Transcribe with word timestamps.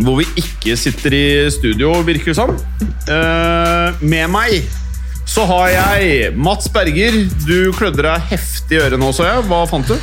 hvor 0.00 0.20
vi 0.22 0.28
ikke 0.40 0.76
sitter 0.80 1.14
i 1.16 1.26
studio, 1.52 1.92
virker 2.06 2.32
det 2.32 2.38
som. 2.38 2.54
Uh, 3.08 3.98
Med 4.00 4.30
meg 4.32 4.62
så 5.28 5.44
har 5.48 5.68
jeg 5.72 6.32
Mats 6.36 6.68
Berger. 6.72 7.14
Du 7.46 7.72
klødde 7.76 8.04
deg 8.04 8.30
heftig 8.32 8.76
i 8.76 8.82
øret 8.82 9.00
nå, 9.00 9.12
så 9.14 9.28
jeg. 9.28 9.44
Hva 9.48 9.62
fant 9.70 9.88
du? 9.88 9.94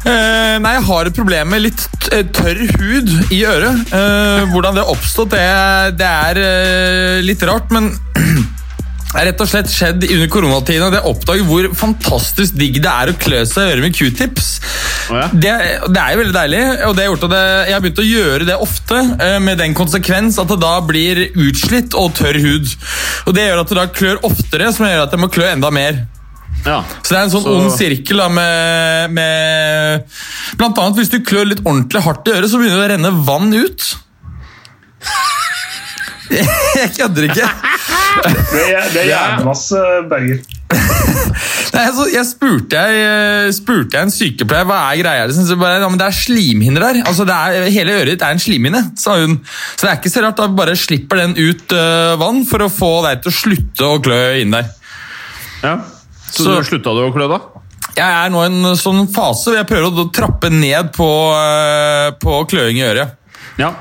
Uh, 0.00 0.56
nei, 0.64 0.74
jeg 0.78 0.84
har 0.88 1.08
et 1.08 1.16
problem 1.16 1.50
med 1.52 1.64
litt 1.66 1.82
tørr 2.08 2.60
hud 2.80 3.10
i 3.32 3.42
øret. 3.44 3.92
Uh, 3.92 4.48
hvordan 4.52 4.78
det 4.78 4.86
oppstått, 4.88 5.34
det, 5.36 5.44
det 6.00 6.08
er 6.08 6.40
eh, 6.40 7.18
litt 7.24 7.42
rart, 7.46 7.68
men 7.74 7.92
er 9.18 9.26
rett 9.26 9.40
og 9.42 9.48
slett 9.50 9.70
skjedd 9.72 10.04
under 10.06 10.28
koronatiden 10.30 10.84
at 10.86 10.96
jeg 11.00 11.10
oppdager 11.10 11.46
hvor 11.48 11.66
fantastisk 11.74 12.54
digg 12.60 12.76
det 12.84 12.90
er 12.92 13.10
å 13.10 13.16
klø 13.18 13.40
seg 13.48 13.64
i 13.66 13.72
øret 13.72 13.82
med 13.86 13.96
q-tips. 13.98 14.50
Oh 15.10 15.16
ja. 15.18 15.24
Det, 15.32 15.54
det 15.90 16.02
er 16.04 16.12
jo 16.14 16.20
veldig 16.20 16.36
deilig, 16.36 16.60
og 16.86 16.94
det 16.94 17.02
har 17.02 17.10
gjort 17.10 17.26
at 17.26 17.34
jeg 17.40 17.74
har 17.74 17.82
begynt 17.86 18.02
å 18.04 18.06
gjøre 18.06 18.46
det 18.52 18.58
ofte, 18.68 19.00
eh, 19.26 19.38
med 19.42 19.58
den 19.58 19.74
konsekvens 19.74 20.38
at 20.38 20.52
det 20.52 20.60
da 20.62 20.76
blir 20.86 21.24
utslitt 21.34 21.96
og 21.98 22.14
tørr 22.20 22.38
hud. 22.44 22.70
Og 23.26 23.34
Det 23.34 23.48
gjør 23.48 23.64
at 23.64 23.72
det 23.72 23.80
da 23.80 23.86
klør 23.98 24.22
oftere, 24.30 24.70
som 24.76 24.86
gjør 24.86 25.04
at 25.08 25.16
jeg 25.16 25.22
må 25.24 25.30
klø 25.34 25.48
enda 25.50 25.72
mer. 25.74 26.04
Ja. 26.66 26.82
Så 27.02 27.08
det 27.14 27.16
er 27.18 27.22
en 27.24 27.32
sånn 27.32 27.42
Så- 27.46 27.56
ond 27.56 27.72
sirkel 27.72 28.18
da, 28.20 28.28
med, 28.28 29.10
med 29.16 30.04
Blant 30.60 30.76
annet 30.78 30.98
hvis 31.00 31.10
du 31.10 31.18
klør 31.24 31.48
litt 31.48 31.62
ordentlig 31.64 32.02
hardt 32.04 32.28
i 32.28 32.34
øret, 32.36 32.50
så 32.52 32.60
begynner 32.60 32.82
det 32.82 32.90
å 32.90 32.94
renne 32.94 33.12
vann 33.26 33.54
ut. 33.56 33.90
Jeg 36.80 36.90
kødder 36.96 37.26
ikke. 37.26 37.46
Det 38.52 38.64
er, 38.70 38.88
det 38.92 39.00
er 39.02 39.06
hjernemasse, 39.10 39.80
Berger. 40.10 40.40
Nei, 41.74 41.82
altså, 41.86 42.04
jeg 42.10 42.26
spurte 42.26 42.78
jeg, 42.78 43.02
eh, 43.06 43.48
spurte 43.54 43.94
jeg 43.96 44.06
en 44.06 44.12
sykepleier 44.14 44.66
hva 44.66 44.78
er 44.90 44.98
greia. 45.00 45.26
Det, 45.30 45.36
så 45.46 45.56
bare, 45.58 45.78
ja, 45.82 45.88
men 45.90 45.98
det 46.00 46.06
er 46.08 46.16
slimhinner 46.18 46.82
der. 46.82 46.98
Altså, 47.06 47.26
det 47.28 47.36
er, 47.36 47.68
hele 47.74 47.94
øret 48.00 48.10
ditt 48.12 48.24
er 48.26 48.34
en 48.34 48.42
slimhinne, 48.42 48.82
sa 48.98 49.14
hun. 49.20 49.36
Så 49.76 49.86
det 49.86 49.92
er 49.92 50.00
ikke 50.00 50.12
så 50.12 50.24
rart. 50.24 50.38
Da 50.40 50.48
bare 50.60 50.74
slipper 50.78 51.22
den 51.22 51.36
ut 51.38 51.74
uh, 51.76 52.16
vann 52.20 52.42
for 52.50 52.66
å 52.66 52.70
få 52.72 52.90
deg 53.06 53.22
til 53.22 53.30
å 53.32 53.36
slutte 53.38 53.86
å 53.86 54.00
klø 54.02 54.20
inn 54.42 54.54
der. 54.56 54.70
ja. 55.62 55.76
Så, 56.30 56.44
Så- 56.44 56.58
du 56.60 56.66
slutta 56.68 56.92
du 56.94 57.02
å 57.08 57.10
klø, 57.14 57.26
da? 57.30 57.40
Jeg 57.96 58.06
er 58.06 58.28
nå 58.30 58.42
i 58.44 58.50
en 58.50 58.76
sånn 58.78 59.08
fase 59.10 59.50
hvor 59.50 59.56
jeg 59.58 59.66
prøver 59.66 59.98
å 60.04 60.04
trappe 60.14 60.50
ned 60.54 60.92
på, 60.94 61.08
eh, 61.34 62.10
på 62.22 62.36
kløing 62.50 62.78
i 62.78 62.84
øret. 62.86 63.16
Ja. 63.58 63.72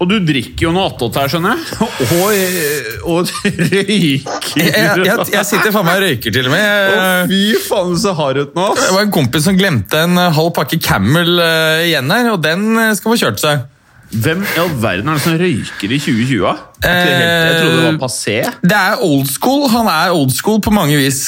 Og 0.00 0.08
du 0.08 0.14
drikker 0.24 0.64
jo 0.64 0.70
noe 0.72 0.86
attåt 0.88 1.16
her, 1.20 1.28
skjønner 1.28 1.58
jeg. 1.58 1.88
Og, 2.16 3.10
og 3.10 3.32
røyker. 3.44 4.54
Jeg, 4.56 4.70
jeg, 4.72 5.02
jeg, 5.04 5.26
jeg 5.34 5.46
sitter 5.48 5.74
faen 5.74 5.84
meg 5.86 5.98
og 5.98 6.04
røyker 6.06 6.32
til 6.34 6.48
og 6.48 6.54
med. 6.54 6.62
Å, 6.64 7.02
Jeg, 7.02 7.26
fy 7.28 7.66
faen, 7.66 7.92
så 8.00 8.14
hardt 8.16 8.40
hard 8.40 8.48
ut 8.48 8.56
nå. 8.56 8.68
det 8.78 8.86
var 8.94 9.04
en 9.04 9.12
kompis 9.12 9.44
som 9.44 9.58
glemte 9.58 10.00
en 10.06 10.16
eh, 10.20 10.30
halv 10.36 10.54
pakke 10.56 10.78
Camel 10.82 11.42
eh, 11.44 11.82
igjen 11.90 12.12
her, 12.14 12.30
og 12.32 12.40
den 12.44 12.64
eh, 12.80 12.92
skal 12.96 13.12
få 13.12 13.18
kjørt 13.20 13.42
seg. 13.42 13.66
Hvem 14.10 14.40
i 14.42 14.54
all 14.58 14.72
verden 14.82 15.10
er 15.12 15.20
det 15.20 15.24
som 15.26 15.36
røyker 15.38 15.92
i 15.92 15.98
2020? 16.00 16.40
da? 16.46 16.54
Er 16.80 16.96
ikke 16.96 17.10
det 17.10 17.18
helt, 17.20 17.34
jeg 17.34 17.58
trodde 17.60 17.76
det 17.76 17.84
var 17.84 17.98
passé. 18.00 18.36
Det 18.72 18.78
er 18.80 19.04
old 19.06 19.28
school. 19.30 19.66
Han 19.74 19.90
er 19.92 20.14
old 20.16 20.32
school 20.34 20.62
på 20.64 20.72
mange 20.74 20.96
vis. 20.98 21.20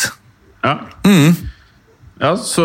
Ja. 0.64 0.78
ja, 2.22 2.32
så 2.40 2.64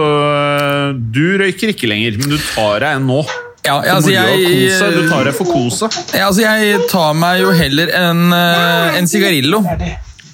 du 0.95 1.21
røyker 1.41 1.75
ikke 1.75 1.91
lenger, 1.91 2.17
men 2.21 2.33
du 2.33 2.39
tar 2.39 2.81
deg 2.85 3.01
en 3.01 3.11
nå. 3.11 3.19
Ja, 3.67 3.77
ja, 3.83 3.95
altså, 3.97 4.11
jeg. 4.13 4.69
Du 4.95 5.09
tar 5.11 5.27
deg 5.27 5.35
for 5.35 5.49
kosa. 5.51 5.89
ja, 6.15 6.27
altså, 6.29 6.45
jeg 6.45 6.85
tar 6.91 7.13
meg 7.19 7.41
jo 7.41 7.51
heller 7.55 7.91
en, 7.99 8.21
eh, 8.33 8.97
en 9.01 9.07
sigarillo. 9.11 9.59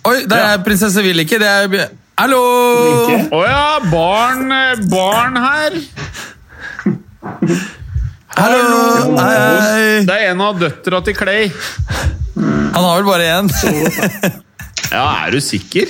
Oi, 0.06 0.18
der 0.28 0.38
Ja. 0.38 0.54
er 0.54 0.64
prinsesse 0.66 1.02
Villike. 1.02 1.40
Det 1.42 1.48
er 1.50 1.90
Hallo! 2.20 2.40
Å 3.34 3.40
ja, 3.48 3.80
barn, 3.90 4.52
øh, 4.54 4.84
barn 4.92 5.38
her. 5.42 5.78
Hallo! 8.38 9.18
Hei. 9.18 10.04
Det 10.06 10.14
er 10.14 10.30
en 10.32 10.42
av 10.46 10.60
døtra 10.62 11.02
til 11.06 11.16
Clay. 11.18 11.50
Han 12.38 12.78
har 12.86 13.02
vel 13.02 13.10
bare 13.10 13.30
én. 13.40 13.52
Ja, 14.94 15.26
er 15.26 15.32
du 15.34 15.40
sikker? 15.42 15.88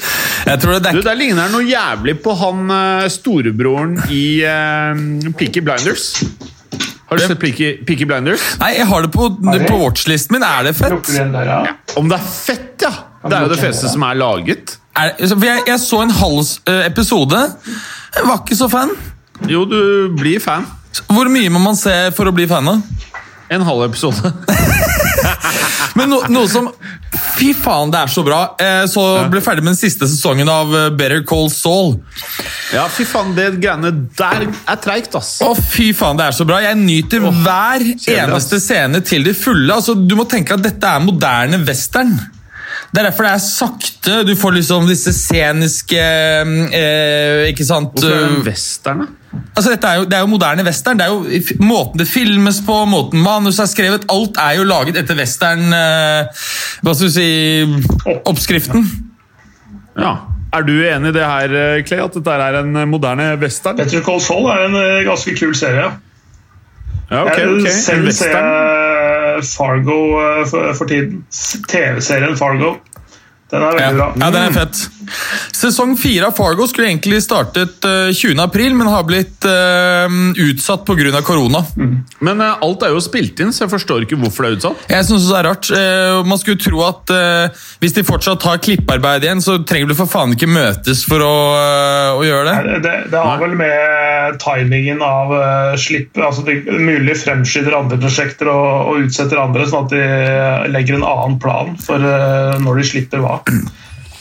Jeg 0.48 0.60
tror 0.62 0.78
det 0.78 0.92
Du, 0.94 1.00
er 1.02 1.08
Der 1.10 1.18
ligner 1.20 1.44
han 1.50 1.52
noe 1.52 1.66
jævlig 1.68 2.14
på 2.24 2.32
han 2.40 2.70
øh, 2.72 3.08
storebroren 3.12 3.98
i 4.08 4.22
uh, 4.48 5.32
Peaky 5.36 5.60
Blinders. 5.66 6.06
Har 7.14 7.20
du 7.22 7.28
sett 7.28 7.40
Peaky, 7.40 7.86
Peaky 7.86 8.06
Blinders? 8.10 8.42
Nei, 8.58 8.72
jeg 8.80 8.88
har 8.90 9.04
det 9.06 9.12
på, 9.14 9.28
på 9.38 9.76
watchlisten 9.78 10.34
min. 10.34 10.46
Er 10.48 10.66
det 10.66 10.72
fett? 10.80 11.12
Der, 11.14 11.46
ja? 11.46 11.60
Om 12.00 12.08
det 12.10 12.18
er 12.18 12.24
fett, 12.26 12.72
ja! 12.82 12.90
Det 13.22 13.38
er 13.38 13.46
jo 13.46 13.52
det 13.52 13.60
feteste 13.62 13.92
som 13.94 14.06
er 14.08 14.18
laget. 14.18 14.74
Er, 14.98 15.14
for 15.22 15.46
jeg, 15.46 15.62
jeg 15.70 15.82
så 15.84 16.00
en 16.02 16.14
halv 16.18 16.42
eh, 16.74 16.88
episode. 16.90 17.44
Jeg 18.18 18.26
var 18.26 18.42
ikke 18.42 18.58
så 18.58 18.70
fan. 18.72 18.96
Jo, 19.50 19.62
du 19.70 19.78
blir 20.18 20.42
fan. 20.42 20.66
Hvor 21.06 21.30
mye 21.30 21.54
må 21.54 21.62
man 21.62 21.78
se 21.78 21.94
for 22.18 22.30
å 22.30 22.34
bli 22.34 22.50
fan 22.50 22.74
av? 22.74 22.82
En 23.54 23.70
halv 23.70 23.86
episode. 23.92 24.34
Men 25.98 26.10
no, 26.12 26.22
noe 26.32 26.50
som 26.50 26.70
Fy 27.34 27.52
faen, 27.58 27.92
det 27.94 28.00
er 28.00 28.12
så 28.12 28.24
bra! 28.26 28.40
Eh, 28.62 28.84
så 28.90 29.04
ble 29.30 29.42
ferdig 29.44 29.64
med 29.64 29.74
den 29.74 29.80
siste 29.80 30.08
sesongen 30.10 30.50
av 30.50 30.72
eh, 30.78 30.90
Better 30.96 31.24
Call 31.28 31.50
Saul. 31.54 31.96
Ja, 32.74 32.86
fy 32.90 33.06
faen, 33.10 33.34
det 33.38 33.50
greiene 33.62 33.92
der 34.18 34.48
er 34.50 34.80
treigt, 34.82 35.14
ass. 35.18 35.36
Å, 35.46 35.52
fy 35.58 35.92
faen, 35.98 36.18
det 36.20 36.30
er 36.30 36.38
så 36.38 36.48
bra! 36.50 36.62
Jeg 36.64 36.80
nyter 36.80 37.26
hver 37.26 37.86
kjedelig, 37.86 38.20
eneste 38.24 38.62
scene 38.64 39.02
til 39.06 39.26
det 39.28 39.36
fulle. 39.38 39.70
Altså, 39.76 39.98
du 39.98 40.16
må 40.18 40.28
tenke 40.30 40.58
at 40.58 40.64
dette 40.66 40.94
er 40.94 41.04
moderne 41.04 41.62
western. 41.68 42.16
Det 42.94 43.02
er 43.02 43.10
derfor 43.10 43.26
det 43.26 43.34
er 43.34 43.44
sakte. 43.44 44.20
Du 44.28 44.34
får 44.38 44.58
liksom 44.60 44.86
disse 44.90 45.14
sceniske 45.18 45.98
eh, 45.98 47.50
Ikke 47.50 47.66
sant? 47.66 47.94
Hvorfor 47.94 48.14
er 48.14 48.36
det 48.38 48.48
western, 48.52 49.06
da? 49.06 49.23
Altså, 49.56 49.70
dette 49.74 49.88
er 49.90 50.00
jo, 50.02 50.06
det 50.10 50.18
er 50.18 50.22
jo 50.26 50.30
moderne 50.30 50.64
western. 50.66 50.98
Det 51.00 51.06
er 51.06 51.14
jo 51.14 51.64
Måten 51.66 52.00
det 52.02 52.08
filmes 52.10 52.60
på, 52.66 52.76
måten 52.90 53.22
manus 53.22 53.60
er 53.62 53.70
skrevet 53.70 54.06
Alt 54.14 54.38
er 54.42 54.60
jo 54.60 54.64
laget 54.70 54.98
etter 55.02 55.18
western 55.18 55.64
eh, 55.74 56.46
Hva 56.86 56.94
skal 56.94 57.10
du 57.10 57.14
si 57.14 57.28
Oppskriften. 58.30 58.86
Ja. 59.98 60.14
Er 60.54 60.66
du 60.68 60.74
enig 60.86 61.10
i 61.10 61.16
det 61.16 61.26
her, 61.26 61.54
eh, 61.58 61.80
Clay, 61.86 62.02
at 62.04 62.14
dette 62.14 62.34
er 62.46 62.60
en 62.60 62.76
eh, 62.78 62.86
moderne 62.90 63.32
western? 63.42 63.78
Better 63.80 64.04
Call 64.06 64.20
Saul 64.22 64.50
er 64.54 64.68
en 64.68 64.76
eh, 64.78 65.00
ganske 65.08 65.34
kul 65.40 65.54
serie. 65.58 65.88
Ja, 67.10 67.24
ok, 67.26 67.38
jeg 67.38 67.50
ok. 67.50 67.68
En 67.70 67.78
selv 67.82 68.12
ser 68.14 68.36
jeg 68.38 69.44
Fargo 69.50 69.98
for, 70.50 70.74
for 70.78 70.90
tiden. 70.90 71.24
TV-serien 71.70 72.38
Fargo. 72.38 72.76
Den 73.54 73.62
er 73.62 73.66
veldig 73.66 73.82
Ja, 73.82 73.92
bra. 73.98 74.08
ja, 74.22 74.30
den 74.34 74.46
er 74.48 74.54
fett. 74.56 74.84
Sesong 75.54 75.96
fire 76.00 76.30
av 76.30 76.38
Fargo 76.38 76.68
skulle 76.70 76.90
egentlig 76.92 77.22
startet 77.26 77.86
eh, 77.88 78.12
20. 78.14 78.40
april, 78.44 78.74
men 78.78 78.90
har 78.92 79.06
blitt 79.08 79.46
uh, 79.48 80.08
utsatt 80.44 80.86
pga. 80.88 81.22
korona. 81.26 81.64
Men 82.20 82.42
uh, 82.42 82.64
alt 82.64 82.84
er 82.86 82.94
jo 82.94 83.02
spilt 83.04 83.40
inn, 83.44 83.54
så 83.54 83.66
jeg 83.66 83.74
forstår 83.74 84.06
ikke 84.06 84.20
hvorfor 84.22 84.46
det 84.46 84.52
er 84.52 84.58
utsatt. 84.60 84.86
Jeg 84.92 85.08
synes 85.10 85.30
det 85.30 85.40
er 85.40 85.48
rart. 85.50 85.72
Uh, 85.72 86.24
man 86.28 86.42
skulle 86.42 86.62
tro 86.62 86.84
at 86.88 87.14
uh, 87.14 87.64
hvis 87.84 87.96
de 87.96 88.06
fortsatt 88.08 88.44
har 88.48 88.62
klipparbeid 88.64 89.26
igjen, 89.26 89.44
så 89.44 89.58
trenger 89.68 89.92
du 89.92 89.98
for 89.98 90.10
faen 90.10 90.36
ikke 90.36 90.50
møtes 90.50 91.04
for 91.08 91.24
å, 91.24 91.34
eh, 91.58 92.10
å 92.18 92.24
gjøre 92.26 92.46
det. 92.48 92.56
Det, 92.68 92.80
det, 92.86 92.96
det 93.14 93.24
har 93.28 93.42
vel 93.42 93.56
med 93.60 94.40
timingen 94.44 95.04
av 95.06 95.34
uh, 95.34 95.74
slipp 95.80 96.18
altså 96.18 96.46
De 96.48 96.60
mulig 96.64 97.16
fremskynder 97.20 97.76
andre 97.78 98.00
prosjekter 98.02 98.50
og, 98.52 98.92
og 98.92 99.08
utsetter 99.08 99.42
andre, 99.42 99.68
sånn 99.70 99.88
at 99.88 99.96
de 99.96 100.72
legger 100.74 101.00
en 101.00 101.08
annen 101.08 101.40
plan 101.42 101.74
for 101.82 102.04
eh, 102.04 102.60
når 102.64 102.82
de 102.82 102.90
slipper 102.94 103.24
hva. 103.24 103.40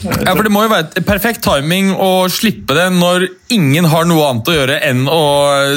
Ja, 0.03 0.33
for 0.35 0.43
Det 0.43 0.51
må 0.51 0.63
jo 0.65 0.71
være 0.71 1.03
perfekt 1.07 1.43
timing 1.45 1.91
å 1.95 2.25
slippe 2.31 2.75
det 2.77 2.89
når 2.95 3.25
ingen 3.53 3.85
har 3.91 4.05
noe 4.09 4.25
annet 4.29 4.49
å 4.51 4.55
gjøre 4.57 4.77
enn 4.89 5.03
å 5.11 5.19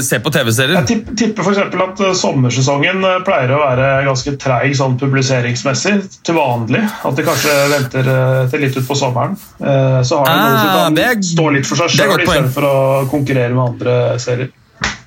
se 0.02 0.18
på 0.24 0.32
TV-serier. 0.34 0.78
Jeg 0.80 0.88
tipp- 0.90 1.12
tipper 1.20 1.50
eksempel 1.52 1.84
at 1.86 2.00
eh, 2.08 2.12
sommersesongen 2.18 3.04
eh, 3.06 3.18
pleier 3.26 3.52
å 3.54 3.60
være 3.62 3.90
ganske 4.08 4.34
treig 4.42 4.74
sånn 4.78 4.96
publiseringsmessig 5.00 5.96
til 6.26 6.38
vanlig. 6.38 6.82
At 7.06 7.16
de 7.18 7.26
kanskje 7.26 7.56
venter 7.72 8.12
eh, 8.16 8.42
til 8.52 8.64
litt 8.66 8.78
utpå 8.82 8.96
sommeren. 8.98 9.36
Så 9.56 10.20
har 10.22 10.30
de 10.30 10.36
noe 10.36 10.60
som 10.60 10.70
Ah, 10.76 10.84
kan 10.86 10.96
det 10.98 11.10
stå 11.24 11.48
litt 11.54 11.66
for 11.68 11.80
seg 11.84 11.94
sjøl, 11.96 12.16
istedenfor 12.22 12.66
å 12.70 12.76
konkurrere 13.12 13.54
med 13.54 13.64
andre 13.70 13.96
serier. 14.22 14.50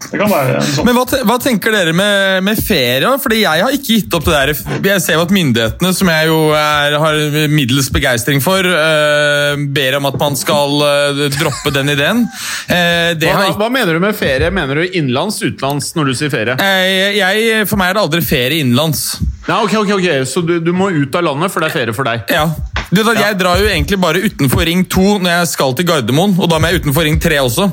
Det 0.10 0.18
kan 0.18 0.30
være 0.31 0.62
sånn 0.66 0.88
Men 0.88 0.98
hva, 0.98 1.04
hva 1.28 1.36
tenker 1.42 1.74
dere 1.74 1.94
med, 1.96 2.42
med 2.46 2.60
ferie? 2.64 3.12
Fordi 3.22 3.42
jeg 3.44 3.66
har 3.66 3.76
ikke 3.76 3.98
gitt 4.00 4.16
opp 4.18 4.26
det 4.26 4.34
der. 4.34 4.52
Jeg 4.90 5.04
ser 5.04 5.20
jo 5.20 5.26
at 5.26 5.34
myndighetene, 5.34 5.92
som 5.96 6.10
jeg 6.10 6.30
jo 6.31 6.40
er, 6.58 6.98
har 7.04 7.20
middels 7.52 7.92
begeistring 7.94 8.42
for, 8.44 8.66
uh, 8.66 9.60
ber 9.76 10.00
om 10.00 10.10
at 10.10 10.18
man 10.22 10.38
skal 10.40 10.81
uh, 10.81 11.22
droppe 11.38 11.74
den 11.76 11.94
ideen. 11.94 12.24
Uh, 12.70 13.14
det 13.20 13.30
har 13.30 13.44
Hva, 13.44 13.52
ikke 13.52 13.62
hva 13.62 13.72
mener 13.74 14.00
du 14.00 14.04
med 14.08 14.18
ferie? 14.18 14.50
Mener 14.56 14.81
du 14.81 14.88
innenlands, 14.88 15.42
utenlands 15.44 15.92
når 15.98 16.10
du 16.10 16.18
sier 16.18 16.34
ferie? 16.34 16.58
Eh, 16.64 17.20
jeg, 17.20 17.68
for 17.70 17.82
meg 17.82 17.92
er 17.92 18.00
det 18.00 18.06
aldri 18.08 18.24
ferie 18.25 18.64
innenlands. 18.64 19.06
Ja, 19.46 19.62
ok, 19.62 19.78
ok, 19.84 19.94
ok. 20.00 20.10
Så 20.30 20.42
du, 20.46 20.58
du 20.64 20.74
må 20.75 20.90
ut 20.94 21.16
av 21.18 21.25
landet, 21.25 21.54
for 21.54 21.62
det 21.62 21.70
er 21.70 21.78
ferie 21.78 21.98
for 21.98 22.10
deg? 22.10 22.25
Ja. 22.34 22.48
Du, 22.90 23.04
da, 23.06 23.14
jeg 23.14 23.38
drar 23.38 23.62
jo 23.62 23.70
egentlig 23.70 24.00
bare 24.02 24.22
utenfor 24.24 24.66
Ring 24.66 24.82
2 24.90 25.20
når 25.22 25.36
jeg 25.36 25.50
skal 25.52 25.78
til 25.78 25.86
Gardermoen, 25.90 26.34
og 26.42 26.50
da 26.50 26.58
må 26.58 26.72
jeg 26.72 26.82
utenfor 26.82 27.06
Ring 27.06 27.20
3 27.22 27.38
også. 27.46 27.70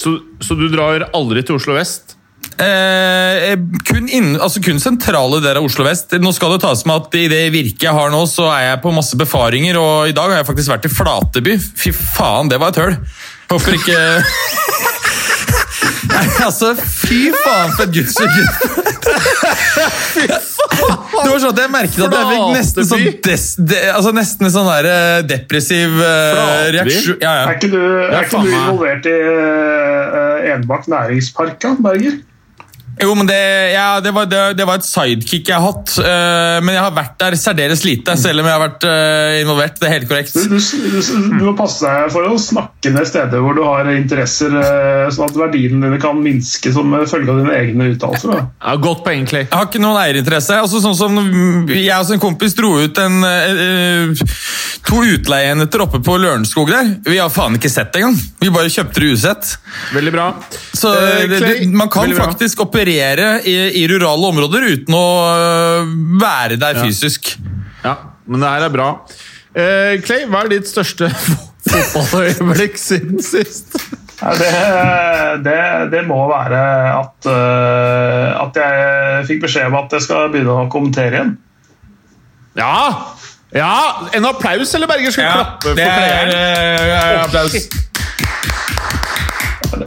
Så, 0.00 0.16
så 0.40 0.56
du 0.56 0.66
drar 0.72 1.10
aldri 1.16 1.44
til 1.44 1.58
Oslo 1.60 1.76
vest? 1.76 2.16
Eh, 2.60 3.54
kun, 3.88 4.08
inn, 4.12 4.34
altså 4.36 4.60
kun 4.64 4.80
sentrale 4.80 5.40
deler 5.40 5.60
av 5.60 5.68
Oslo 5.68 5.84
vest. 5.86 6.12
Nå 6.20 6.32
skal 6.36 6.54
det 6.54 6.62
tas 6.64 6.84
med 6.88 7.04
at 7.04 7.16
I 7.16 7.26
det 7.32 7.42
virket 7.54 7.86
jeg 7.88 7.96
har 7.96 8.12
nå, 8.12 8.20
så 8.28 8.48
er 8.52 8.66
jeg 8.66 8.82
på 8.84 8.92
masse 8.96 9.16
befaringer, 9.20 9.78
og 9.80 10.10
i 10.10 10.16
dag 10.16 10.32
har 10.32 10.42
jeg 10.42 10.48
faktisk 10.50 10.74
vært 10.74 10.88
i 10.88 10.92
Flateby. 10.92 11.56
Fy 11.84 11.94
faen, 11.96 12.52
det 12.52 12.60
var 12.60 12.74
et 12.74 12.82
høl! 12.82 12.98
Håper 13.50 13.80
ikke 13.80 13.98
Nei, 16.10 16.26
altså, 16.44 16.74
fy 16.76 17.30
faen 17.34 17.72
for 17.76 17.86
et 17.86 17.94
gudsord! 20.30 21.04
Det 21.20 21.28
var 21.30 21.42
sånn 21.42 21.52
at 21.52 21.60
jeg 21.62 21.72
merket 21.72 22.00
at 22.06 22.16
jeg 22.16 22.30
fikk 22.30 22.46
nesten 22.54 22.88
sånn, 22.88 23.06
des, 23.26 23.44
de, 23.72 23.78
altså 23.92 24.14
nesten 24.16 24.48
en 24.48 24.54
sånn 24.54 24.70
der 24.70 24.88
eh, 24.90 25.18
depressiv 25.28 25.94
uh, 25.98 26.66
reaksjon. 26.76 27.20
Ja, 27.22 27.34
Er 27.44 27.54
ikke 27.58 27.70
du, 27.72 27.78
er 27.80 28.14
Ja, 28.14 28.24
ikke 28.24 28.42
du 28.44 28.50
involvert 28.50 29.08
i 29.10 29.16
uh, 29.20 30.50
Enebakk 30.54 30.88
næringspark, 30.90 31.68
Berger? 31.84 32.20
Jo, 33.00 33.14
men 33.16 33.26
det, 33.26 33.40
ja, 33.72 34.00
det, 34.00 34.10
var, 34.12 34.26
det, 34.28 34.40
det 34.58 34.66
var 34.68 34.80
et 34.80 34.84
sidekick 34.84 35.48
jeg 35.48 35.56
har 35.56 35.72
hatt. 35.72 35.94
Uh, 35.96 36.58
men 36.64 36.74
jeg 36.76 36.82
har 36.84 36.92
vært 36.96 37.14
der 37.22 37.36
særdeles 37.40 37.84
lite, 37.86 38.16
selv 38.20 38.42
om 38.42 38.48
jeg 38.48 38.56
har 38.56 38.62
vært 38.62 38.84
uh, 38.84 39.36
involvert. 39.40 39.78
Det 39.80 39.88
er 39.88 39.94
helt 39.94 40.10
korrekt. 40.10 40.36
Du, 40.36 40.52
du, 40.52 40.58
du, 40.60 41.00
du 41.40 41.44
må 41.46 41.54
passe 41.56 41.86
deg 41.86 42.12
for 42.12 42.28
å 42.28 42.36
snakke 42.40 42.92
ned 42.92 43.08
steder 43.08 43.40
hvor 43.40 43.56
du 43.56 43.62
har 43.64 43.88
interesser, 43.94 44.52
uh, 44.52 45.08
sånn 45.14 45.30
at 45.30 45.38
verdiene 45.40 45.80
dine 45.86 46.00
kan 46.02 46.20
minske 46.20 46.74
som 46.74 46.92
følge 47.08 47.32
av 47.32 47.40
dine 47.40 47.56
egne 47.56 47.88
uttalelser. 47.94 48.44
Ja, 48.60 48.76
Godt 48.80 49.04
poeng, 49.06 49.24
Clay. 49.28 49.46
Jeg 49.46 49.56
har 49.56 49.70
ikke 49.70 49.82
noen 49.82 50.00
eierinteresse. 50.02 50.60
Altså, 50.60 50.82
sånn 50.84 50.98
som 50.98 51.16
Jeg 51.70 51.96
og 51.96 52.12
en 52.14 52.22
kompis 52.22 52.56
dro 52.58 52.74
ut 52.80 52.98
en, 53.00 53.24
to 54.84 55.00
utleieenheter 55.04 55.84
oppe 55.84 56.00
på 56.04 56.16
Lørenskog 56.20 56.68
der. 56.72 56.94
Vi 57.06 57.16
har 57.20 57.32
faen 57.32 57.56
ikke 57.56 57.72
sett 57.72 57.92
det 57.94 58.02
engang. 58.02 58.18
Vi 58.40 58.52
bare 58.52 58.72
kjøpte 58.72 59.02
det 59.02 59.10
usett. 59.14 59.52
Veldig 59.94 60.12
bra. 60.14 60.28
Så 60.76 60.92
Clay, 60.92 61.28
det, 61.32 61.54
man 61.76 61.90
kan 61.92 62.12
faktisk 62.16 62.64
operere 62.66 62.89
i, 62.94 63.56
i 63.80 63.86
rurale 63.90 64.30
områder 64.32 64.66
uten 64.74 64.96
å 64.96 65.06
øh, 65.30 65.94
være 66.20 66.58
der 66.60 66.80
fysisk. 66.82 67.34
Ja, 67.84 67.96
men 68.26 68.42
det 68.42 68.52
her 68.52 68.66
er 68.66 68.74
bra. 68.74 68.90
Eh, 69.50 69.96
Clay, 70.04 70.26
hva 70.30 70.44
er 70.44 70.52
ditt 70.52 70.68
største 70.70 71.10
fotballøyeblikk 71.70 72.78
siden 72.78 73.22
sist? 73.24 73.78
Ja, 74.20 74.34
Det, 74.36 74.50
det, 75.46 75.60
det 75.94 76.02
må 76.06 76.20
være 76.28 76.60
at, 76.92 77.30
eh, 77.30 78.42
at 78.42 78.58
jeg 78.60 79.24
fikk 79.30 79.46
beskjed 79.46 79.70
om 79.70 79.78
at 79.80 79.96
jeg 79.96 80.04
skal 80.06 80.28
begynne 80.32 80.58
å 80.66 80.68
kommentere 80.72 81.16
igjen. 81.16 81.32
Ja! 82.58 82.76
Ja! 83.56 83.72
En 84.14 84.26
applaus, 84.28 84.74
eller 84.78 84.86
Berger 84.90 85.14
skal 85.14 85.32
klappe 85.32 85.70
for 85.72 85.78
det 85.78 85.86
er 85.88 86.28
er, 86.30 86.92
er, 86.94 87.16
applaus. 87.24 87.56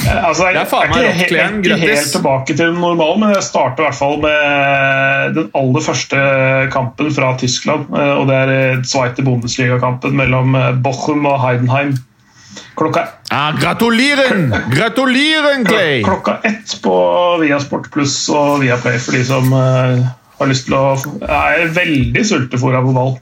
Altså, 0.03 0.47
jeg, 0.49 0.55
er 0.55 0.95
jeg 0.95 1.05
er 1.05 1.13
ikke, 1.13 1.27
Glenn. 1.29 1.53
he- 1.53 1.57
ikke 1.57 1.69
Grattis. 1.69 1.89
helt 1.99 2.11
tilbake 2.11 2.55
til 2.57 2.73
normalen, 2.73 2.97
normale, 2.97 3.19
men 3.19 3.35
jeg 3.35 3.43
starter 3.43 3.83
i 3.83 3.85
hvert 3.87 3.95
fall 3.99 4.17
med 4.23 5.35
den 5.37 5.49
aller 5.55 5.81
første 5.81 6.23
kampen 6.71 7.11
fra 7.15 7.35
Tyskland. 7.37 7.85
eh, 7.95 8.13
Og 8.19 8.27
det 8.27 8.35
er 8.35 8.49
eh, 8.73 8.81
Zweite 8.83 9.23
Bundesliga-kampen 9.23 10.15
mellom 10.15 10.55
eh, 10.55 10.71
Bochum 10.83 11.25
og 11.25 11.39
Heidenheim. 11.41 11.95
Klokka, 12.77 13.05
Ja, 13.31 13.51
gratulieren! 13.57 14.51
Gratulieren, 14.69 15.63
Clay! 15.65 16.03
klokka 16.03 16.37
ett 16.43 16.75
på 16.83 16.93
Viasport 17.41 17.87
pluss 17.93 18.29
og 18.29 18.59
Viaplay 18.61 18.99
for 19.01 19.11
de 19.17 19.23
som 19.25 19.47
eh, 19.53 20.03
har 20.39 20.49
lyst 20.49 20.65
til 20.67 20.75
å 20.77 20.97
Jeg 21.21 21.63
er 21.63 21.73
veldig 21.73 22.25
sultefòra 22.25 22.81
på 22.85 22.93
ball. 22.93 23.15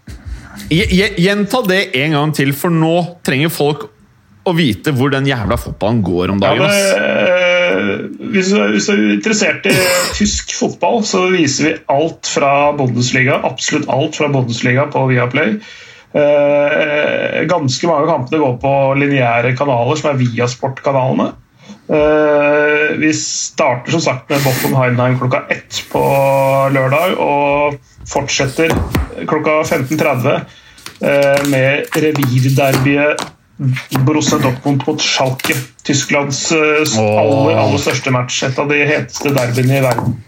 Je- 0.72 0.88
je- 0.92 1.14
Gjenta 1.18 1.62
det 1.68 1.96
en 1.96 2.12
gang 2.12 2.34
til, 2.36 2.52
for 2.54 2.70
nå 2.70 3.18
trenger 3.24 3.50
folk 3.50 3.88
å 4.48 4.54
vite 4.58 4.94
hvor 4.98 5.12
den 5.14 5.28
jævla 5.30 5.58
fotballen 5.62 6.02
går 6.06 6.32
om 6.34 6.40
Ja, 6.42 6.50
dagen. 6.50 6.64
det, 6.66 6.72
ass. 6.72 6.94
eh, 6.98 7.92
hvis, 8.34 8.50
du, 8.54 8.62
hvis 8.74 8.88
du 8.90 8.94
er 8.96 9.04
interessert 9.16 9.66
i 9.70 9.76
tysk 10.18 10.56
fotball, 10.58 11.04
så 11.06 11.28
viser 11.34 11.68
vi 11.68 11.76
alt 11.94 12.26
fra 12.30 12.72
Bundesliga. 12.78 13.38
Absolutt 13.46 13.90
alt 13.92 14.18
fra 14.18 14.30
Bundesliga 14.34 14.88
på 14.92 15.06
Viaplay. 15.12 15.58
Eh, 16.14 17.44
ganske 17.48 17.88
mange 17.88 18.10
kampene 18.10 18.42
går 18.42 18.58
på 18.64 18.74
lineære 19.00 19.54
kanaler, 19.60 19.96
som 20.00 20.12
er 20.12 20.20
Viasport-kanalene. 20.20 21.30
Eh, 21.92 22.88
vi 23.02 23.12
starter 23.16 23.92
som 23.96 24.02
sagt 24.04 24.30
med 24.32 24.42
Bochum 24.46 24.76
Heinheim 24.80 25.18
klokka 25.20 25.44
ett 25.52 25.84
på 25.92 26.02
lørdag, 26.76 27.16
og 27.20 27.78
fortsetter 28.12 28.74
klokka 29.30 29.62
15.30 29.68 30.42
eh, 31.04 31.46
med 31.52 31.96
revirderbyet 31.96 33.24
Borussia 34.06 34.40
Dortmund 34.42 34.84
mot 34.88 35.02
Schalke. 35.02 35.56
Tysklands 35.86 36.48
eh, 36.56 36.82
aller, 36.98 37.56
aller 37.62 37.82
største 37.82 38.14
match. 38.14 38.42
Et 38.48 38.60
av 38.60 38.70
de 38.72 38.82
heteste 38.82 39.34
derbyene 39.36 39.80
i 39.80 39.84
verden. 39.86 40.20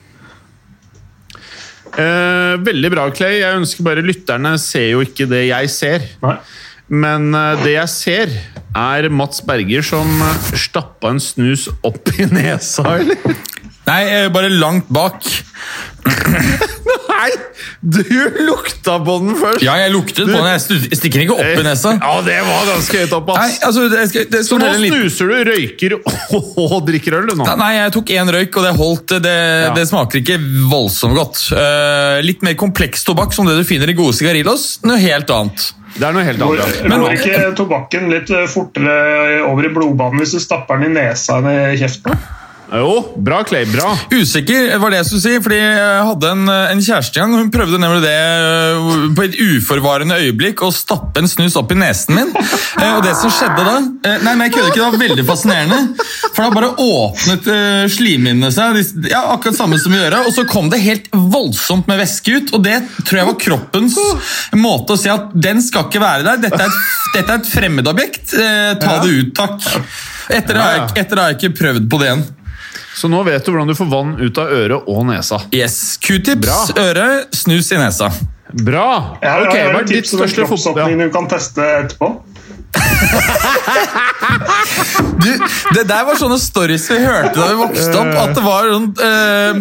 Eh, 1.94 2.56
veldig 2.66 2.92
bra, 2.94 3.08
Clay. 3.14 3.40
Jeg 3.42 3.62
ønsker 3.62 3.86
bare 3.86 4.06
Lytterne 4.06 4.56
ser 4.62 4.92
jo 4.94 5.04
ikke 5.06 5.28
det 5.30 5.48
jeg 5.50 5.72
ser. 5.74 6.08
Nei. 6.26 6.38
Men 6.94 7.32
eh, 7.38 7.64
det 7.64 7.76
jeg 7.76 7.92
ser, 7.94 8.36
er 8.78 9.10
Mats 9.14 9.42
Berger 9.46 9.86
som 9.86 10.10
eh, 10.26 10.54
stappa 10.60 11.14
en 11.14 11.22
snus 11.22 11.68
opp 11.86 12.14
i 12.18 12.28
nesa, 12.30 12.98
eller? 13.00 13.42
Nei, 13.84 14.04
bare 14.32 14.50
langt 14.54 14.88
bak. 14.94 15.26
Nei! 17.24 17.32
Du 17.82 18.02
lukta 18.44 18.98
på 19.04 19.16
den 19.24 19.36
først! 19.40 19.64
Ja, 19.64 19.76
jeg 19.80 19.94
luktet 19.94 20.28
på 20.28 20.36
den. 20.36 20.48
Jeg 20.52 20.98
stikker 21.00 21.24
ikke 21.24 21.38
opp 21.38 21.62
i 21.62 21.66
nesa. 21.66 21.94
Ja, 22.00 22.14
det 22.26 22.40
var 22.48 22.66
ganske 22.68 23.04
høyt 23.04 23.16
opp, 23.18 23.32
Nei, 23.38 23.50
altså, 23.68 23.86
det 23.92 24.02
skal, 24.12 24.26
det 24.34 24.42
Så 24.48 24.60
nå 24.60 24.72
snuser 24.76 25.32
du, 25.32 25.36
røyker 25.52 25.96
og 26.04 26.76
drikker 26.88 27.20
øl, 27.22 27.30
du 27.32 27.38
nå? 27.40 27.48
Nei, 27.60 27.72
jeg 27.78 27.94
tok 27.96 28.14
én 28.18 28.34
røyk, 28.38 28.60
og 28.60 28.68
det 28.68 28.74
holdt. 28.80 29.16
Det, 29.24 29.38
Ja. 29.64 29.72
det 29.78 29.86
smaker 29.90 30.20
ikke 30.20 30.40
voldsomt 30.72 31.16
godt. 31.18 31.46
Uh, 31.54 32.20
litt 32.26 32.44
mer 32.46 32.58
kompleks 32.60 33.06
tobakk, 33.08 33.34
som 33.36 33.48
det 33.48 33.56
du 33.60 33.64
finner 33.68 33.90
i 33.90 33.98
gode 33.98 34.16
sigarillos. 34.18 34.82
Noe 34.88 35.00
helt 35.00 35.32
annet. 35.32 35.72
Det 35.94 36.08
er 36.08 36.16
noe 36.16 36.26
helt 36.26 36.42
annet. 36.42 36.88
går 36.90 37.18
ikke 37.20 37.52
tobakken 37.58 38.10
litt 38.12 38.32
fortere 38.50 39.44
over 39.46 39.68
i 39.68 39.74
blodbanen 39.74 40.24
hvis 40.24 40.34
du 40.36 40.42
stapper 40.42 40.82
den 40.82 40.92
i 40.92 40.96
nesa 41.02 41.38
enn 41.40 41.52
i 41.54 41.78
kjeften? 41.80 42.18
Jo, 42.74 43.14
bra, 43.22 43.44
Clay. 43.46 43.66
Bra. 43.70 43.92
Usikker 44.10 44.72
var 44.82 44.90
det 44.90 44.98
jeg 45.04 45.08
skulle 45.12 45.22
si, 45.22 45.34
fordi 45.46 45.60
jeg 45.60 46.06
hadde 46.08 46.30
en, 46.34 46.48
en 46.50 46.80
kjæreste 46.82 47.22
en 47.22 47.28
gang. 47.36 47.44
Hun 47.44 47.52
prøvde 47.54 47.80
nemlig 47.82 48.02
det 48.02 48.14
øh, 48.18 49.04
på 49.14 49.26
et 49.28 49.38
uforvarende 49.46 50.18
øyeblikk 50.24 50.64
å 50.66 50.72
stappe 50.74 51.22
en 51.22 51.30
snus 51.30 51.58
opp 51.60 51.70
i 51.76 51.78
nesen 51.78 52.18
min. 52.18 52.32
Eh, 52.34 52.96
Og 52.96 53.04
det 53.06 53.14
som 53.20 53.30
skjedde 53.34 53.62
da 53.68 53.76
eh, 53.78 54.18
Nei, 54.26 54.34
men 54.34 54.48
jeg 54.48 54.56
kødder 54.56 54.72
ikke, 54.72 54.80
det 54.80 54.88
var 54.88 55.04
veldig 55.04 55.26
fascinerende. 55.28 56.10
For 56.34 56.42
da 56.42 56.50
bare 56.56 56.72
åpnet 56.82 57.50
uh, 57.52 57.84
slimhinnene 57.94 58.50
seg, 58.54 58.80
ja, 59.12 59.22
akkurat 59.36 59.58
samme 59.60 59.78
som 59.78 59.94
i 59.94 60.00
øret, 60.02 60.26
og 60.26 60.34
så 60.34 60.48
kom 60.50 60.72
det 60.74 60.82
helt 60.82 61.12
voldsomt 61.14 61.86
med 61.92 62.02
væske 62.02 62.40
ut. 62.40 62.54
Og 62.58 62.64
det 62.66 62.80
tror 63.04 63.20
jeg 63.22 63.30
var 63.30 63.40
kroppens 63.46 64.00
måte 64.58 64.96
å 64.96 65.00
si 65.00 65.12
at 65.14 65.30
den 65.38 65.62
skal 65.62 65.92
ikke 65.92 66.02
være 66.02 66.26
der. 66.26 66.42
Dette 66.48 66.64
er 66.66 66.72
et, 66.72 66.94
dette 67.20 67.28
er 67.28 67.44
et 67.44 67.52
fremmedobjekt. 67.54 68.34
Eh, 68.34 68.72
ta 68.82 68.98
det 69.04 69.14
ut, 69.14 69.36
takk. 69.38 69.68
Etter 70.34 70.56
det 70.58 70.64
har 70.64 70.80
jeg, 70.80 70.88
etter 71.04 71.14
det 71.14 71.22
har 71.22 71.36
jeg 71.36 71.44
ikke 71.44 71.60
prøvd 71.62 71.92
på 71.92 72.02
det 72.02 72.10
igjen. 72.10 72.26
Så 72.96 73.10
nå 73.10 73.24
vet 73.26 73.46
du 73.46 73.52
hvordan 73.52 73.70
du 73.70 73.76
får 73.78 73.90
vann 73.90 74.14
ut 74.22 74.38
av 74.42 74.52
øret 74.54 74.90
og 74.92 75.06
nesa. 75.10 75.42
Yes. 75.56 75.98
Q-tips, 76.04 76.74
øre, 76.78 77.08
snus 77.34 77.72
i 77.74 77.80
nesa. 77.82 78.12
Bra! 78.54 79.18
Jeg 79.22 79.32
har, 79.32 79.48
okay, 79.48 79.60
jeg 79.64 79.72
har 79.74 79.82
et 79.82 79.88
tips 79.90 80.14
om 80.70 80.78
en 80.86 81.02
du 81.02 81.10
kan 81.14 81.30
teste 81.32 81.62
etterpå. 81.80 82.12
Du, 85.24 85.30
det 85.76 85.84
der 85.88 86.04
var 86.08 86.18
sånne 86.20 86.38
stories 86.42 86.86
vi 86.92 86.98
hørte 87.04 87.38
da 87.38 87.48
vi 87.52 87.60
vokste 87.60 88.00
opp. 88.00 88.14
At 88.24 88.34
det 88.36 88.44
var 88.44 88.70
sånn 88.72 88.88
eh, 89.08 89.60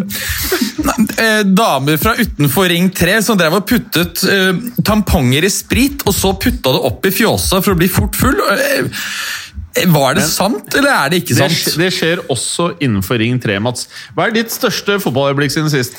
eh, 1.23 1.43
damer 1.47 2.01
fra 2.03 2.15
utenfor 2.19 2.71
Ring 2.73 2.91
3 2.95 3.19
som 3.27 3.39
drev 3.39 3.61
og 3.61 3.67
puttet 3.69 4.25
eh, 4.27 4.53
tamponger 4.87 5.47
i 5.47 5.53
sprit, 5.53 6.03
og 6.07 6.17
så 6.17 6.35
putta 6.35 6.75
det 6.75 6.83
opp 6.89 7.07
i 7.07 7.15
fjåsa 7.15 7.62
for 7.62 7.75
å 7.75 7.79
bli 7.79 7.91
fort 7.93 8.19
full. 8.19 8.39
Eh, 8.57 8.89
var 9.93 10.17
det 10.19 10.25
sant, 10.29 10.69
eller 10.76 10.93
er 10.93 11.12
det 11.12 11.23
ikke 11.23 11.37
sant? 11.38 11.61
Det, 11.64 11.76
det 11.81 11.91
skjer 11.97 12.21
også 12.33 12.73
innenfor 12.83 13.21
Ring 13.23 13.38
3, 13.41 13.59
Mats. 13.64 13.87
Hva 14.17 14.29
er 14.29 14.35
ditt 14.37 14.52
største 14.52 14.99
fotballøyeblikk 15.00 15.55
siden 15.55 15.73
sist? 15.73 15.97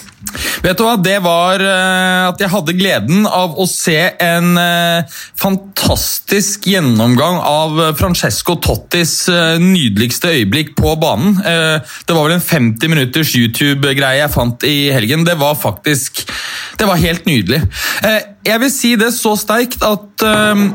Vet 0.63 0.77
du 0.80 0.84
hva, 0.86 0.94
Det 1.01 1.18
var 1.24 1.62
eh, 1.63 2.27
at 2.30 2.39
jeg 2.42 2.51
hadde 2.53 2.75
gleden 2.77 3.25
av 3.27 3.58
å 3.60 3.65
se 3.70 3.98
en 4.24 4.53
eh, 4.62 5.18
fantastisk 5.39 6.68
gjennomgang 6.70 7.39
av 7.44 7.82
eh, 7.82 7.92
Francesco 8.00 8.56
Tottis 8.63 9.15
eh, 9.32 9.58
nydeligste 9.62 10.32
øyeblikk 10.32 10.75
på 10.80 10.96
banen. 11.01 11.36
Eh, 11.42 11.98
det 12.08 12.15
var 12.15 12.30
vel 12.30 12.38
en 12.38 12.46
50 12.46 12.94
minutters 12.94 13.34
YouTube-greie 13.39 14.22
jeg 14.22 14.34
fant 14.34 14.68
i 14.70 14.77
helgen. 14.94 15.25
Det 15.27 15.36
var 15.42 15.58
faktisk 15.60 16.24
Det 16.80 16.88
var 16.88 17.01
helt 17.01 17.27
nydelig. 17.27 17.62
Eh, 18.06 18.22
jeg 18.48 18.60
vil 18.63 18.74
si 18.74 18.96
det 19.00 19.12
så 19.15 19.36
sterkt 19.39 19.84
at 19.88 20.25
eh, 20.30 20.68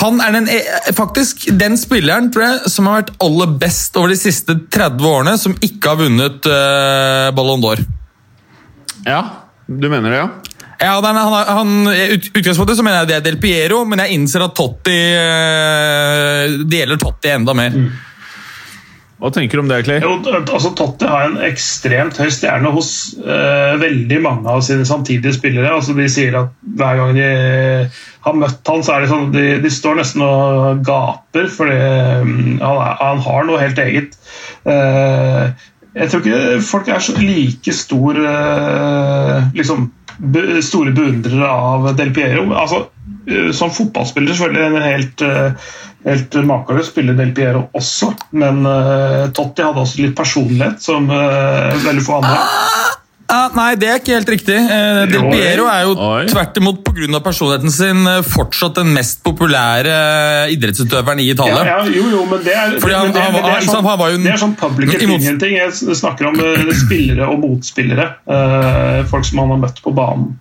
han 0.00 0.20
er 0.24 0.32
den, 0.36 0.48
eh, 0.50 0.92
faktisk 0.96 1.46
den 1.60 1.76
spilleren 1.80 2.30
tror 2.34 2.44
jeg, 2.46 2.72
som 2.72 2.88
har 2.90 3.02
vært 3.02 3.12
aller 3.24 3.52
best 3.60 3.96
over 4.00 4.10
de 4.14 4.18
siste 4.18 4.56
30 4.74 5.06
årene, 5.10 5.36
som 5.40 5.54
ikke 5.64 5.92
har 5.92 6.00
vunnet 6.00 6.48
uh, 6.50 7.28
Ballon 7.36 7.62
d'Or. 7.62 7.84
Ja. 9.06 9.20
Du 9.66 9.86
mener 9.88 10.10
det, 10.10 10.18
ja? 10.18 10.28
Ja, 10.84 10.96
den, 11.00 11.16
han, 11.16 11.34
han, 11.56 11.86
ut- 11.88 12.26
utgangspunktet 12.34 12.76
så 12.76 12.84
mener 12.84 13.04
jeg 13.04 13.08
det 13.12 13.16
er 13.16 13.24
Del 13.28 13.38
Piero, 13.40 13.84
men 13.88 14.02
jeg 14.02 14.18
innser 14.18 14.42
at 14.44 14.56
Totti 14.58 14.96
uh, 15.14 16.58
Det 16.66 16.82
gjelder 16.82 17.00
Totti 17.00 17.32
enda 17.32 17.54
mer. 17.56 17.78
Hva 19.24 19.30
tenker 19.32 19.56
du 19.56 19.62
om 19.62 19.70
det, 19.70 19.78
Clay? 19.86 20.02
Jo, 20.04 20.18
altså 20.36 20.74
Totti 20.76 21.06
har 21.08 21.22
en 21.24 21.38
ekstremt 21.46 22.18
høy 22.20 22.28
stjerne 22.28 22.68
hos 22.74 22.90
uh, 23.24 23.72
veldig 23.80 24.18
mange 24.20 24.52
av 24.52 24.60
sine 24.66 24.84
samtidige 24.84 25.32
spillere. 25.32 25.70
Altså 25.72 25.94
De 25.96 26.04
sier 26.12 26.36
at 26.36 26.50
hver 26.76 26.98
gang 27.00 27.14
de 27.16 27.28
har 28.26 28.36
møtt 28.36 28.68
han, 28.68 28.84
så 28.84 28.92
er 28.92 29.04
det 29.04 29.08
sånn 29.14 29.32
de, 29.32 29.46
de 29.64 29.70
står 29.72 29.96
nesten 29.96 30.26
og 30.26 30.84
gaper, 30.84 31.48
fordi 31.56 31.78
um, 32.20 32.34
han, 32.60 32.82
han 33.00 33.24
har 33.24 33.48
noe 33.48 33.62
helt 33.62 33.80
eget. 33.80 34.18
Uh, 34.68 35.56
jeg 35.94 36.12
tror 36.12 36.20
ikke 36.20 36.60
folk 36.68 36.92
er 36.92 37.08
så 37.08 37.16
like 37.16 37.76
stor 37.80 38.20
uh, 38.20 39.48
liksom, 39.56 39.88
store 40.68 40.92
beundrere 40.92 41.48
av 41.48 41.94
Del 41.96 42.12
Piero. 42.12 42.44
Altså, 42.52 42.90
som 43.52 43.70
fotballspiller 43.72 44.34
selvfølgelig 44.36 44.66
en 44.66 44.82
helt, 44.82 45.22
eh, 45.22 45.52
helt 46.04 46.34
makeløs 46.44 46.90
spiller 46.92 47.16
Del 47.16 47.32
Piero 47.36 47.68
også, 47.74 48.12
men 48.32 48.64
eh, 48.68 49.30
Totti 49.36 49.62
hadde 49.64 49.80
også 49.86 50.02
litt 50.04 50.16
personlighet 50.18 50.82
som 50.84 51.08
eh, 51.10 51.72
veldig 51.86 52.04
få 52.04 52.20
andre. 52.20 52.38
Ah, 53.34 53.48
nei, 53.56 53.70
det 53.80 53.88
er 53.88 53.96
ikke 54.02 54.12
helt 54.18 54.28
riktig. 54.28 54.54
Eh, 54.54 54.98
Del 55.10 55.24
Piero 55.32 55.64
er 55.72 55.86
jo 55.88 55.94
Oi. 55.96 56.26
tvert 56.28 56.58
imot 56.60 56.82
pga. 56.84 57.20
personligheten 57.24 57.72
sin 57.72 58.06
eh, 58.06 58.20
fortsatt 58.22 58.76
den 58.76 58.92
mest 58.94 59.22
populære 59.24 59.94
eh, 59.96 60.52
idrettsutøveren 60.54 61.18
i 61.24 61.30
Ja, 61.30 61.32
Italia. 61.32 61.64
ja, 61.64 61.78
jo, 61.88 62.04
jo, 62.12 62.24
men 62.30 62.44
det 62.44 62.52
er, 62.52 62.76
Fordi 62.78 62.94
han- 62.94 63.08
men 63.08 63.14
det, 63.16 63.22
han- 63.24 63.32
det 63.32 63.54
er 63.56 63.60
sånn, 63.72 63.84
han 63.88 63.98
var 63.98 64.10
det 64.12 64.30
er 64.36 64.42
sånn 64.44 64.54
public 64.60 64.94
opinion-ting. 64.94 65.56
Jeg 65.56 65.72
snakker 65.96 66.28
om 66.28 66.38
eh, 66.38 66.70
spillere 66.84 67.26
og 67.32 67.40
motspillere. 67.40 68.10
eh, 68.28 69.04
folk 69.08 69.24
som 69.24 69.38
han 69.38 69.48
har 69.56 69.62
møtt 69.64 69.80
på 69.82 69.94
banen. 69.96 70.36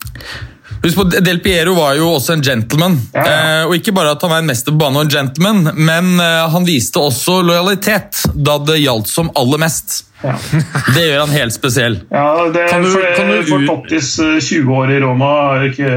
Husk 0.84 0.98
på, 0.98 1.04
Del 1.24 1.38
Piero 1.44 1.74
var 1.78 1.94
jo 1.96 2.10
også 2.18 2.34
en 2.38 2.42
gentleman. 2.44 2.98
Ja, 3.14 3.24
ja. 3.24 3.36
Eh, 3.62 3.68
og 3.68 3.76
ikke 3.78 3.94
bare 3.96 4.16
at 4.16 4.22
han 4.26 4.32
var 4.34 4.42
en 4.44 4.50
mester 4.50 4.74
på 4.74 4.82
banen 4.82 5.00
og 5.00 5.06
en 5.06 5.14
gentleman, 5.14 5.70
men 5.78 6.10
eh, 6.20 6.42
han 6.52 6.66
viste 6.68 7.00
også 7.00 7.38
lojalitet 7.46 8.24
da 8.34 8.58
det 8.68 8.80
gjaldt 8.84 9.08
som 9.12 9.32
aller 9.40 9.62
mest. 9.64 10.02
Ja. 10.24 10.34
Det 10.96 11.02
gjør 11.08 11.20
han 11.26 11.34
helt 11.36 11.56
spesiell. 11.56 11.98
Ja, 12.12 12.28
det, 12.54 12.68
Kan 12.72 12.84
du- 12.86 12.92
for, 12.94 13.08
kan 13.18 13.32
du 13.32 13.42
for 13.48 13.66
Tottis 13.68 14.14
eh, 14.24 14.38
20 14.40 14.76
år 14.82 14.92
i 14.96 15.00
Roma 15.04 15.32
er 15.58 15.66
ikke 15.72 15.90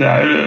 Det 0.00 0.06
er 0.08 0.22
jo 0.28 0.44